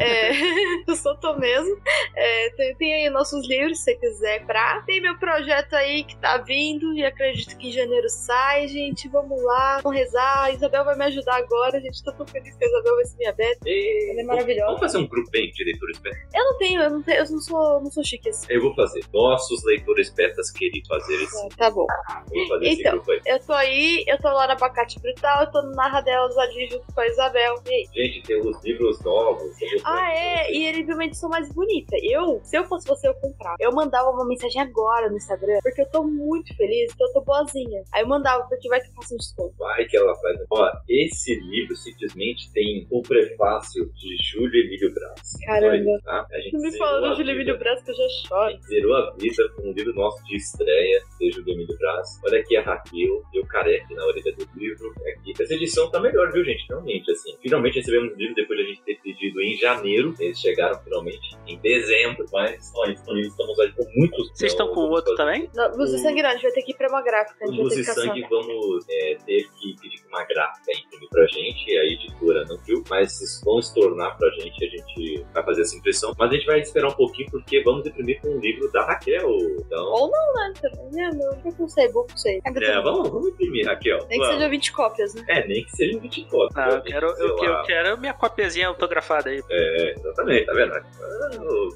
É, 0.00 0.30
eu 0.88 0.96
só 0.96 1.14
tô 1.14 1.36
mesmo. 1.36 1.80
É, 2.16 2.50
tem, 2.50 2.74
tem 2.74 2.94
aí 2.94 3.10
nossos 3.10 3.46
livros, 3.46 3.78
se 3.78 3.84
você 3.84 3.94
quiser 3.94 4.44
pra. 4.46 4.82
Tem 4.82 5.00
meu 5.00 5.16
projeto 5.18 5.74
aí 5.74 6.02
que 6.02 6.16
tá 6.16 6.38
vindo 6.38 6.92
e 6.94 7.04
acredito 7.04 7.56
que 7.56 7.68
em 7.68 7.72
janeiro 7.72 7.99
sai, 8.08 8.66
gente. 8.68 9.08
Vamos 9.08 9.42
lá, 9.42 9.80
vamos 9.82 9.98
rezar. 9.98 10.44
A 10.44 10.50
Isabel 10.50 10.84
vai 10.84 10.96
me 10.96 11.04
ajudar 11.06 11.36
agora, 11.36 11.80
gente. 11.80 12.02
Tô 12.04 12.12
tão 12.12 12.26
feliz 12.26 12.54
que 12.56 12.64
a 12.64 12.68
Isabel 12.68 12.94
vai 12.96 13.04
ser 13.04 13.16
minha 13.18 13.32
beta. 13.32 13.58
E... 13.66 14.10
Ela 14.12 14.20
é 14.20 14.24
maravilhosa. 14.24 14.66
Vamos 14.66 14.80
fazer 14.80 14.98
um 14.98 15.06
grupinho 15.08 15.52
de 15.52 15.64
leitores 15.64 15.98
betas? 15.98 16.20
Eu 16.34 16.44
não 16.44 16.58
tenho, 16.58 16.82
eu 16.82 16.90
não 16.90 17.02
tenho, 17.02 17.18
eu 17.18 17.30
não 17.30 17.40
sou, 17.40 17.80
não 17.82 17.90
sou 17.90 18.04
chique 18.04 18.28
assim. 18.28 18.46
Eu 18.48 18.62
vou 18.62 18.74
fazer. 18.74 19.00
Nossos 19.12 19.64
leitores 19.64 20.10
betas 20.10 20.50
queriam 20.50 20.84
fazer 20.86 21.14
esse, 21.22 21.36
Ah, 21.46 21.48
Tá 21.56 21.70
bom. 21.70 21.86
vou 22.28 22.48
fazer 22.48 22.66
esse 22.66 22.80
Então, 22.80 22.92
grupo 22.92 23.10
aí. 23.12 23.20
Eu 23.26 23.40
tô 23.40 23.52
aí, 23.52 24.04
eu 24.06 24.18
tô 24.18 24.28
lá 24.28 24.46
no 24.46 24.52
Abacate 24.52 24.98
Brutal, 25.00 25.42
eu 25.44 25.50
tô 25.50 25.62
no 25.62 25.72
Narra 25.72 26.00
Delas 26.00 26.36
ali 26.38 26.68
junto 26.70 26.84
com 26.94 27.00
a 27.00 27.06
Isabel. 27.06 27.54
E? 27.68 27.86
Gente, 27.92 28.22
tem 28.26 28.40
os 28.40 28.62
livros 28.64 29.00
novos. 29.02 29.50
Ah, 29.84 30.12
é, 30.14 30.52
e 30.52 30.66
ele 30.66 30.84
viu 30.84 30.94
uma 30.94 31.04
edição 31.04 31.28
mais 31.28 31.52
bonita. 31.52 31.96
Eu, 32.02 32.40
se 32.44 32.56
eu 32.56 32.64
fosse 32.64 32.86
você, 32.86 33.08
eu 33.08 33.14
comprava. 33.14 33.56
Eu 33.60 33.72
mandava 33.72 34.10
uma 34.10 34.24
mensagem 34.26 34.60
agora 34.60 35.08
no 35.08 35.16
Instagram, 35.16 35.58
porque 35.62 35.82
eu 35.82 35.90
tô 35.90 36.02
muito 36.04 36.54
feliz, 36.56 36.92
então 36.94 37.06
eu 37.08 37.12
tô 37.14 37.20
boazinha. 37.22 37.82
Aí 37.92 38.02
eu 38.02 38.08
mandava, 38.08 38.44
porque 38.48 38.68
vai 38.68 38.80
que 38.80 38.88
eu 38.88 38.94
faço 38.94 39.14
um 39.14 39.16
desconto. 39.16 39.54
Vai 39.58 39.84
que 39.86 39.96
ela 39.96 40.14
faz. 40.20 40.38
Ó, 40.50 40.70
esse 40.88 41.34
livro 41.34 41.74
simplesmente 41.76 42.52
tem 42.52 42.86
o 42.90 43.02
prefácio 43.02 43.90
de 43.94 44.16
Júlio 44.30 44.64
Emílio 44.64 44.92
Braz. 44.94 45.32
Caramba. 45.44 45.98
Tá? 46.04 46.26
A 46.32 46.40
gente 46.40 46.52
Não 46.52 46.60
me 46.60 46.68
a 46.68 47.00
do 47.10 47.16
Júlio. 47.16 47.32
Emílio 47.34 47.58
Braço 47.58 47.84
que 47.84 47.90
eu 47.90 47.94
já 47.96 48.04
A 48.04 48.08
choro. 48.08 48.50
gente 48.52 48.66
zerou 48.66 48.94
a 48.94 49.14
vida 49.16 49.48
com 49.56 49.62
um 49.68 49.72
livro 49.72 49.94
nosso 49.94 50.22
de 50.24 50.36
estreia, 50.36 51.02
de 51.20 51.30
Júlio 51.30 51.52
Emílio 51.54 51.76
Braz. 51.78 52.18
Olha 52.24 52.40
aqui 52.40 52.56
a 52.56 52.62
Raquel 52.62 53.22
e 53.32 53.40
o 53.40 53.46
Careque 53.46 53.94
na 53.94 54.04
orelha 54.06 54.34
do 54.34 54.48
livro. 54.56 54.92
É 55.04 55.10
Aqui. 55.10 55.34
Essa 55.38 55.54
edição 55.54 55.90
tá 55.90 56.00
melhor, 56.00 56.32
viu, 56.32 56.42
gente? 56.44 56.66
Realmente, 56.68 57.10
assim. 57.10 57.36
Finalmente 57.42 57.74
recebemos 57.74 58.12
o 58.12 58.16
livro 58.16 58.34
depois 58.34 58.58
de 58.58 58.64
a 58.64 58.68
gente 58.68 58.82
ter 58.82 58.98
pedido 59.02 59.40
em 59.42 59.56
janeiro. 59.56 60.14
Eles 60.18 60.40
chegaram 60.40 60.80
finalmente 60.82 61.36
em 61.46 61.58
dezembro. 61.58 62.24
Mas, 62.32 62.72
ó, 62.74 62.86
disponíveis 62.86 63.32
estamos 63.32 63.58
aí 63.60 63.72
com 63.72 63.84
muitos. 63.96 64.30
Vocês 64.32 64.52
estão 64.52 64.68
com 64.72 64.80
o 64.80 64.90
outro 64.90 65.14
fazer- 65.16 65.16
também? 65.16 65.50
Não, 65.54 65.76
Luz 65.76 65.90
de 65.90 65.98
Sangue 65.98 66.22
não, 66.22 66.30
a 66.30 66.32
gente 66.32 66.42
vai 66.42 66.52
ter 66.52 66.62
que 66.62 66.72
ir 66.72 66.76
pra 66.76 66.88
uma 66.88 67.02
gráfica, 67.02 67.44
a 67.44 67.46
gente 67.46 67.56
vai 67.56 67.64
Luz 67.64 67.76
e 67.76 67.84
caçar. 67.84 68.04
Sangue 68.06 68.26
vamos 68.30 68.86
é, 68.88 69.14
ter 69.26 69.42
que 69.58 69.76
pedir 69.80 69.96
que 69.96 69.99
uma 70.10 70.24
gráfica 70.24 70.72
imprimir 70.72 71.08
pra 71.10 71.26
gente, 71.26 71.78
a 71.78 71.84
editora 71.84 72.44
não 72.46 72.58
viu, 72.58 72.82
mas 72.88 73.12
se 73.12 73.44
vão 73.44 73.62
se 73.62 73.74
tornar 73.74 74.16
pra 74.16 74.28
gente, 74.30 74.64
a 74.64 74.68
gente 74.68 75.24
vai 75.32 75.44
fazer 75.44 75.62
essa 75.62 75.76
impressão. 75.76 76.12
Mas 76.18 76.30
a 76.30 76.34
gente 76.34 76.46
vai 76.46 76.60
esperar 76.60 76.88
um 76.88 76.94
pouquinho 76.94 77.30
porque 77.30 77.62
vamos 77.62 77.86
imprimir 77.86 78.20
com 78.20 78.28
um 78.28 78.38
livro 78.40 78.70
da 78.72 78.84
Raquel. 78.84 79.28
Então, 79.60 79.84
Ou 79.84 80.10
não, 80.10 80.34
né? 80.34 80.52
Também, 80.60 81.04
é, 81.04 81.10
meu, 81.12 81.30
eu 81.32 81.54
não 81.58 81.68
sei, 81.68 81.88
bom, 81.92 82.06
não 82.08 82.16
sei. 82.16 82.40
É, 82.44 82.80
vamos, 82.82 83.08
vamos 83.08 83.28
imprimir, 83.28 83.66
Raquel. 83.66 83.98
Nem 84.08 84.18
que 84.18 84.18
Vamos. 84.18 84.34
seja 84.34 84.48
20 84.48 84.72
cópias, 84.72 85.14
né? 85.14 85.24
É, 85.28 85.46
nem 85.46 85.64
que 85.64 85.70
seja 85.76 85.96
um 85.96 86.00
24. 86.00 86.60
Ah, 86.60 86.68
eu 86.68 86.82
quero, 86.82 87.06
eu, 87.06 87.38
sei 87.38 87.48
eu 87.48 87.62
quero 87.62 87.98
minha 87.98 88.14
copiazinha 88.14 88.68
autografada 88.68 89.30
aí. 89.30 89.42
É, 89.50 89.94
exatamente, 89.96 90.46
tá 90.46 90.52
vendo? 90.52 90.72
Ah, 90.74 90.84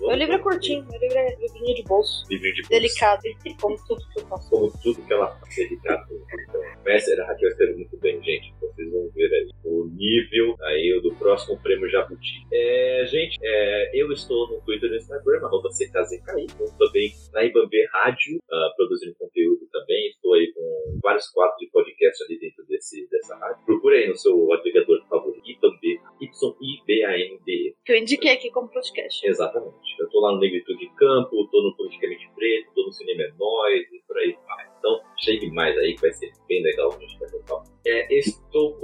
Meu 0.00 0.16
livro 0.16 0.34
é 0.34 0.38
curtinho, 0.38 0.84
meu 0.90 1.00
livro 1.00 1.18
é 1.18 1.36
livrinho 1.36 1.74
de 1.74 1.82
bolso. 1.84 2.24
Livrinho 2.28 2.54
de 2.54 2.62
bolso. 2.62 2.70
Delicado, 2.70 3.22
como 3.60 3.76
tudo 3.86 4.02
que 4.12 4.20
eu 4.20 4.26
faço. 4.26 4.50
como 4.50 4.72
tudo 4.82 5.02
que 5.02 5.12
ela 5.12 5.28
faz 5.40 5.54
delicado. 5.56 6.06
Então, 6.48 6.60
Mestre 6.84 7.20
a 7.20 7.26
Raquel 7.26 7.48
escreve 7.48 7.74
muito 7.74 7.96
bem, 7.98 8.20
gente. 8.24 8.54
Vocês 8.60 8.90
vão 8.90 9.08
ver 9.14 9.32
aí 9.32 9.50
o 9.64 9.86
nível 9.86 10.56
aí 10.62 11.00
do 11.02 11.14
próximo 11.14 11.60
prêmio 11.62 11.88
Jabuti. 11.88 12.46
É, 12.52 13.04
gente, 13.06 13.38
é, 13.42 13.90
eu 13.94 14.10
estou 14.12 14.48
no 14.50 14.60
Twitter 14.62 14.88
e 14.88 14.92
no 14.92 14.96
Instagram, 14.96 15.38
arroba 15.44 15.68
CKZKI, 15.68 16.46
estou 16.46 16.66
também 16.78 17.12
na 17.32 17.44
Ibambe 17.44 17.86
Rádio, 17.92 18.40
ah, 18.50 18.72
produzindo 18.76 19.14
conteúdo 19.18 19.66
também. 19.70 20.08
Estou 20.08 20.34
aí 20.34 20.52
com 20.52 20.98
vários 21.02 21.28
quadros 21.28 21.58
de 21.58 21.70
podcast 21.70 22.24
ali 22.24 22.38
dentro 22.38 22.64
desse, 22.66 23.08
dessa 23.10 23.36
rádio. 23.36 23.64
Procure 23.64 23.96
aí 23.96 24.08
no 24.08 24.16
seu 24.16 24.52
agregador 24.52 25.04
favorito, 25.08 25.44
Ibambe, 25.44 26.00
Y-I-B-A-M-B. 26.20 27.74
Que 27.84 27.92
eu 27.92 27.96
indiquei 27.98 28.32
aqui 28.32 28.50
como 28.50 28.68
podcast. 28.68 29.26
Exatamente. 29.26 30.00
Eu 30.00 30.08
tô 30.08 30.20
lá 30.20 30.32
no 30.32 30.40
Negritude 30.40 30.78
de 30.78 30.94
Campo, 30.96 31.48
tô 31.50 31.62
no 31.62 31.76
Politicamente 31.76 32.28
Preto, 32.34 32.72
tô 32.74 32.86
no 32.86 32.92
Cinema 32.92 33.22
é 33.22 33.32
Nós 33.38 33.92
e 33.92 34.02
por 34.06 34.18
aí 34.18 34.36
vai. 34.46 34.73
Então, 34.84 35.00
chegue 35.18 35.50
mais 35.50 35.74
aí 35.78 35.94
que 35.94 36.02
vai 36.02 36.12
ser 36.12 36.30
bem 36.46 36.62
legal 36.62 36.92
a 36.92 37.00
gente 37.00 37.18
vai 37.18 37.28
um 37.34 37.42
papo. 37.44 37.74
É, 37.86 38.18
estou 38.18 38.78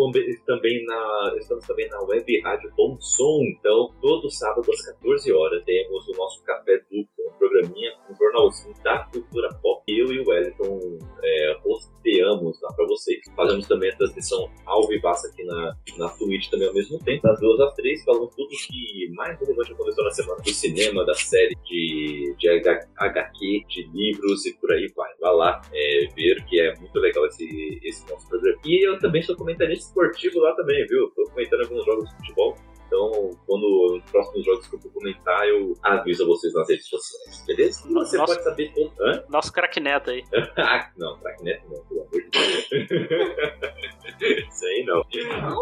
também 0.46 0.84
na, 0.84 1.34
estamos 1.38 1.66
também 1.66 1.88
na 1.88 2.02
Web 2.02 2.40
Rádio 2.40 2.72
Bom 2.74 2.98
Som. 3.00 3.42
Então, 3.58 3.94
todo 4.00 4.30
sábado 4.30 4.70
às 4.70 4.86
14 4.94 5.32
horas 5.32 5.62
temos 5.64 6.08
o 6.08 6.12
nosso 6.12 6.42
Café 6.44 6.78
Duplo, 6.90 7.08
um 7.28 7.38
programinha, 7.38 7.92
um 8.10 8.14
jornalzinho 8.14 8.74
da 8.82 9.04
cultura 9.04 9.48
pop. 9.62 9.82
Eu 9.88 10.12
e 10.12 10.20
o 10.20 10.28
Wellington 10.28 10.98
é, 11.22 11.56
hosteamos 11.64 12.60
lá 12.62 12.72
pra 12.74 12.86
vocês. 12.86 13.20
Fazemos 13.34 13.66
também 13.66 13.90
a 13.90 13.96
transmissão 13.96 14.50
ao 14.66 14.86
vivaço 14.86 15.26
aqui 15.26 15.44
na, 15.44 15.76
na 15.98 16.08
Twitch 16.10 16.50
também 16.50 16.68
ao 16.68 16.74
mesmo 16.74 16.98
tempo. 16.98 17.22
Das 17.22 17.40
duas 17.40 17.60
às 17.60 17.74
três, 17.74 18.04
falamos 18.04 18.34
tudo 18.34 18.48
que 18.48 19.10
mais 19.14 19.38
relevante 19.40 19.72
aconteceu 19.72 20.04
na 20.04 20.10
semana. 20.10 20.42
Do 20.42 20.50
cinema, 20.50 21.06
da 21.06 21.14
série, 21.14 21.54
de, 21.64 22.34
de 22.38 22.48
HQ, 22.48 23.64
de 23.68 23.82
livros 23.94 24.44
e 24.46 24.54
por 24.58 24.72
aí 24.72 24.92
vai. 24.94 25.10
Vá 25.20 25.30
lá 25.30 25.62
é, 25.72 25.89
ver 26.14 26.44
que 26.46 26.60
é 26.60 26.74
muito 26.78 26.98
legal 26.98 27.26
esse, 27.26 27.80
esse 27.82 28.08
nosso 28.10 28.28
programa. 28.28 28.58
E 28.64 28.86
eu 28.88 28.98
também 28.98 29.22
sou 29.22 29.36
comentarista 29.36 29.86
esportivo 29.88 30.38
lá 30.40 30.54
também, 30.54 30.86
viu? 30.86 31.10
Tô 31.14 31.24
comentando 31.30 31.62
alguns 31.62 31.84
jogos 31.84 32.08
de 32.10 32.16
futebol. 32.16 32.56
Então, 32.86 33.30
quando 33.46 33.96
os 33.98 34.10
próximos 34.10 34.44
jogos 34.44 34.66
que 34.66 34.74
eu 34.74 34.80
for 34.80 34.92
comentar, 34.92 35.46
eu 35.46 35.74
aviso 35.80 36.24
a 36.24 36.26
vocês 36.26 36.52
nas 36.52 36.68
redes 36.68 36.88
sociais, 36.88 37.44
beleza? 37.46 37.88
E 37.88 37.92
você 37.92 38.16
Nossa. 38.16 38.32
pode 38.34 38.42
saber 38.44 38.72
todo. 38.74 38.92
Hã? 39.00 39.24
Nosso 39.28 39.52
craque 39.52 39.78
neto 39.78 40.10
aí. 40.10 40.24
Ah, 40.58 40.90
não, 40.96 41.16
Tracknet 41.20 41.62
não, 41.70 41.84
pelo 41.84 42.00
amor 42.00 42.10
de 42.10 42.30
Deus. 42.30 42.68
isso 44.52 44.66
aí 44.66 44.84
não. 44.86 45.02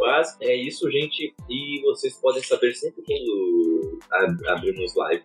Mas 0.00 0.36
é 0.40 0.54
isso, 0.56 0.90
gente. 0.90 1.34
E 1.50 1.80
vocês 1.82 2.18
podem 2.18 2.42
saber 2.42 2.72
sempre 2.74 3.02
quando 3.02 3.98
ab- 4.10 4.46
abrimos 4.48 4.94
live 4.96 5.22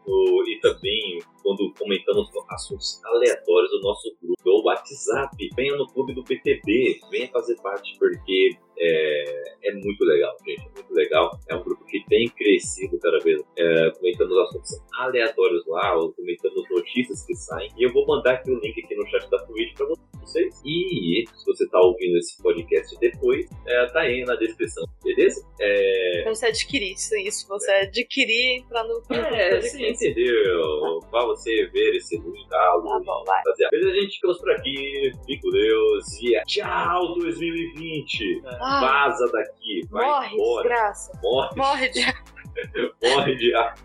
e 0.47 0.59
também 0.61 1.19
quando 1.44 1.72
comentamos 1.78 2.30
assuntos 2.49 3.02
aleatórios 3.03 3.72
do 3.72 3.82
nosso 3.82 4.15
grupo 4.22 4.41
do 4.44 4.64
WhatsApp. 4.65 5.49
Venha 5.56 5.76
no 5.76 5.88
clube 5.88 6.14
do 6.14 6.24
PTB, 6.24 6.99
venha 7.11 7.28
fazer 7.30 7.56
parte, 7.61 7.95
porque 7.99 8.57
é, 8.78 9.44
é 9.65 9.74
muito 9.74 10.03
legal, 10.03 10.36
gente. 10.45 10.61
É 10.61 10.72
muito 10.74 10.94
legal. 10.94 11.40
É 11.49 11.56
um 11.56 11.64
grupo 11.64 11.86
que 11.86 12.03
tem 12.07 12.28
crescido 12.30 12.98
cada 12.99 13.20
vez, 13.20 13.41
é, 13.57 13.88
assuntos 13.88 14.82
aleatórios 14.94 15.65
lá, 15.68 15.95
ou 15.98 16.14
comentando 16.14 16.61
as 16.61 16.70
notícias 16.70 17.26
que 17.26 17.36
saem. 17.36 17.70
E 17.78 17.84
eu 17.84 17.94
vou 17.94 18.06
mandar 18.06 18.34
aqui 18.34 18.52
o 18.52 18.60
link 18.60 18.84
aqui 18.84 18.95
no 18.95 19.07
chat 19.07 19.30
da 19.30 19.40
Twitch 19.45 19.76
pra 19.76 19.88
vocês. 20.22 20.61
E 20.65 21.24
se 21.34 21.45
você 21.45 21.68
tá 21.70 21.80
ouvindo 21.82 22.18
esse 22.18 22.41
podcast 22.41 22.98
depois, 22.99 23.45
é, 23.68 23.86
tá 23.88 24.02
aí 24.02 24.24
na 24.26 24.36
descrição, 24.36 24.84
beleza? 25.03 25.45
É, 25.60 26.24
você 26.28 26.48
adquirir 26.48 26.94
isso, 26.94 27.15
isso. 27.15 27.48
Você 27.48 27.72
adquirir 27.72 28.34
e 28.34 28.60
entrar 28.60 28.84
no 28.86 29.02
é, 29.10 29.61
você 29.61 29.90
entendeu? 29.90 30.99
Você 31.35 31.68
ver 31.68 31.95
esse 31.95 32.18
link, 32.18 32.47
tá? 32.49 32.57
Tá 32.57 32.80
bom, 33.03 33.23
vai. 33.26 33.38
Rapaziada. 33.38 33.72
Beleza, 33.72 33.99
gente? 34.01 34.15
Ficamos 34.15 34.38
por 34.39 34.51
aqui. 34.51 35.11
Fique 35.26 35.41
com 35.41 35.49
Deus. 35.51 36.22
E 36.22 36.35
é 36.35 36.43
tchau 36.45 37.14
2020. 37.15 38.41
Ah, 38.60 38.80
Vaza 38.81 39.31
daqui. 39.31 39.81
Vai 39.89 40.05
morre, 40.05 40.34
embora. 40.35 40.64
desgraça. 40.69 41.19
Morre, 41.22 41.55
Morre 41.55 41.89
de 41.89 42.01
morre 43.03 43.35
de 43.35 43.55
ar. 43.55 43.76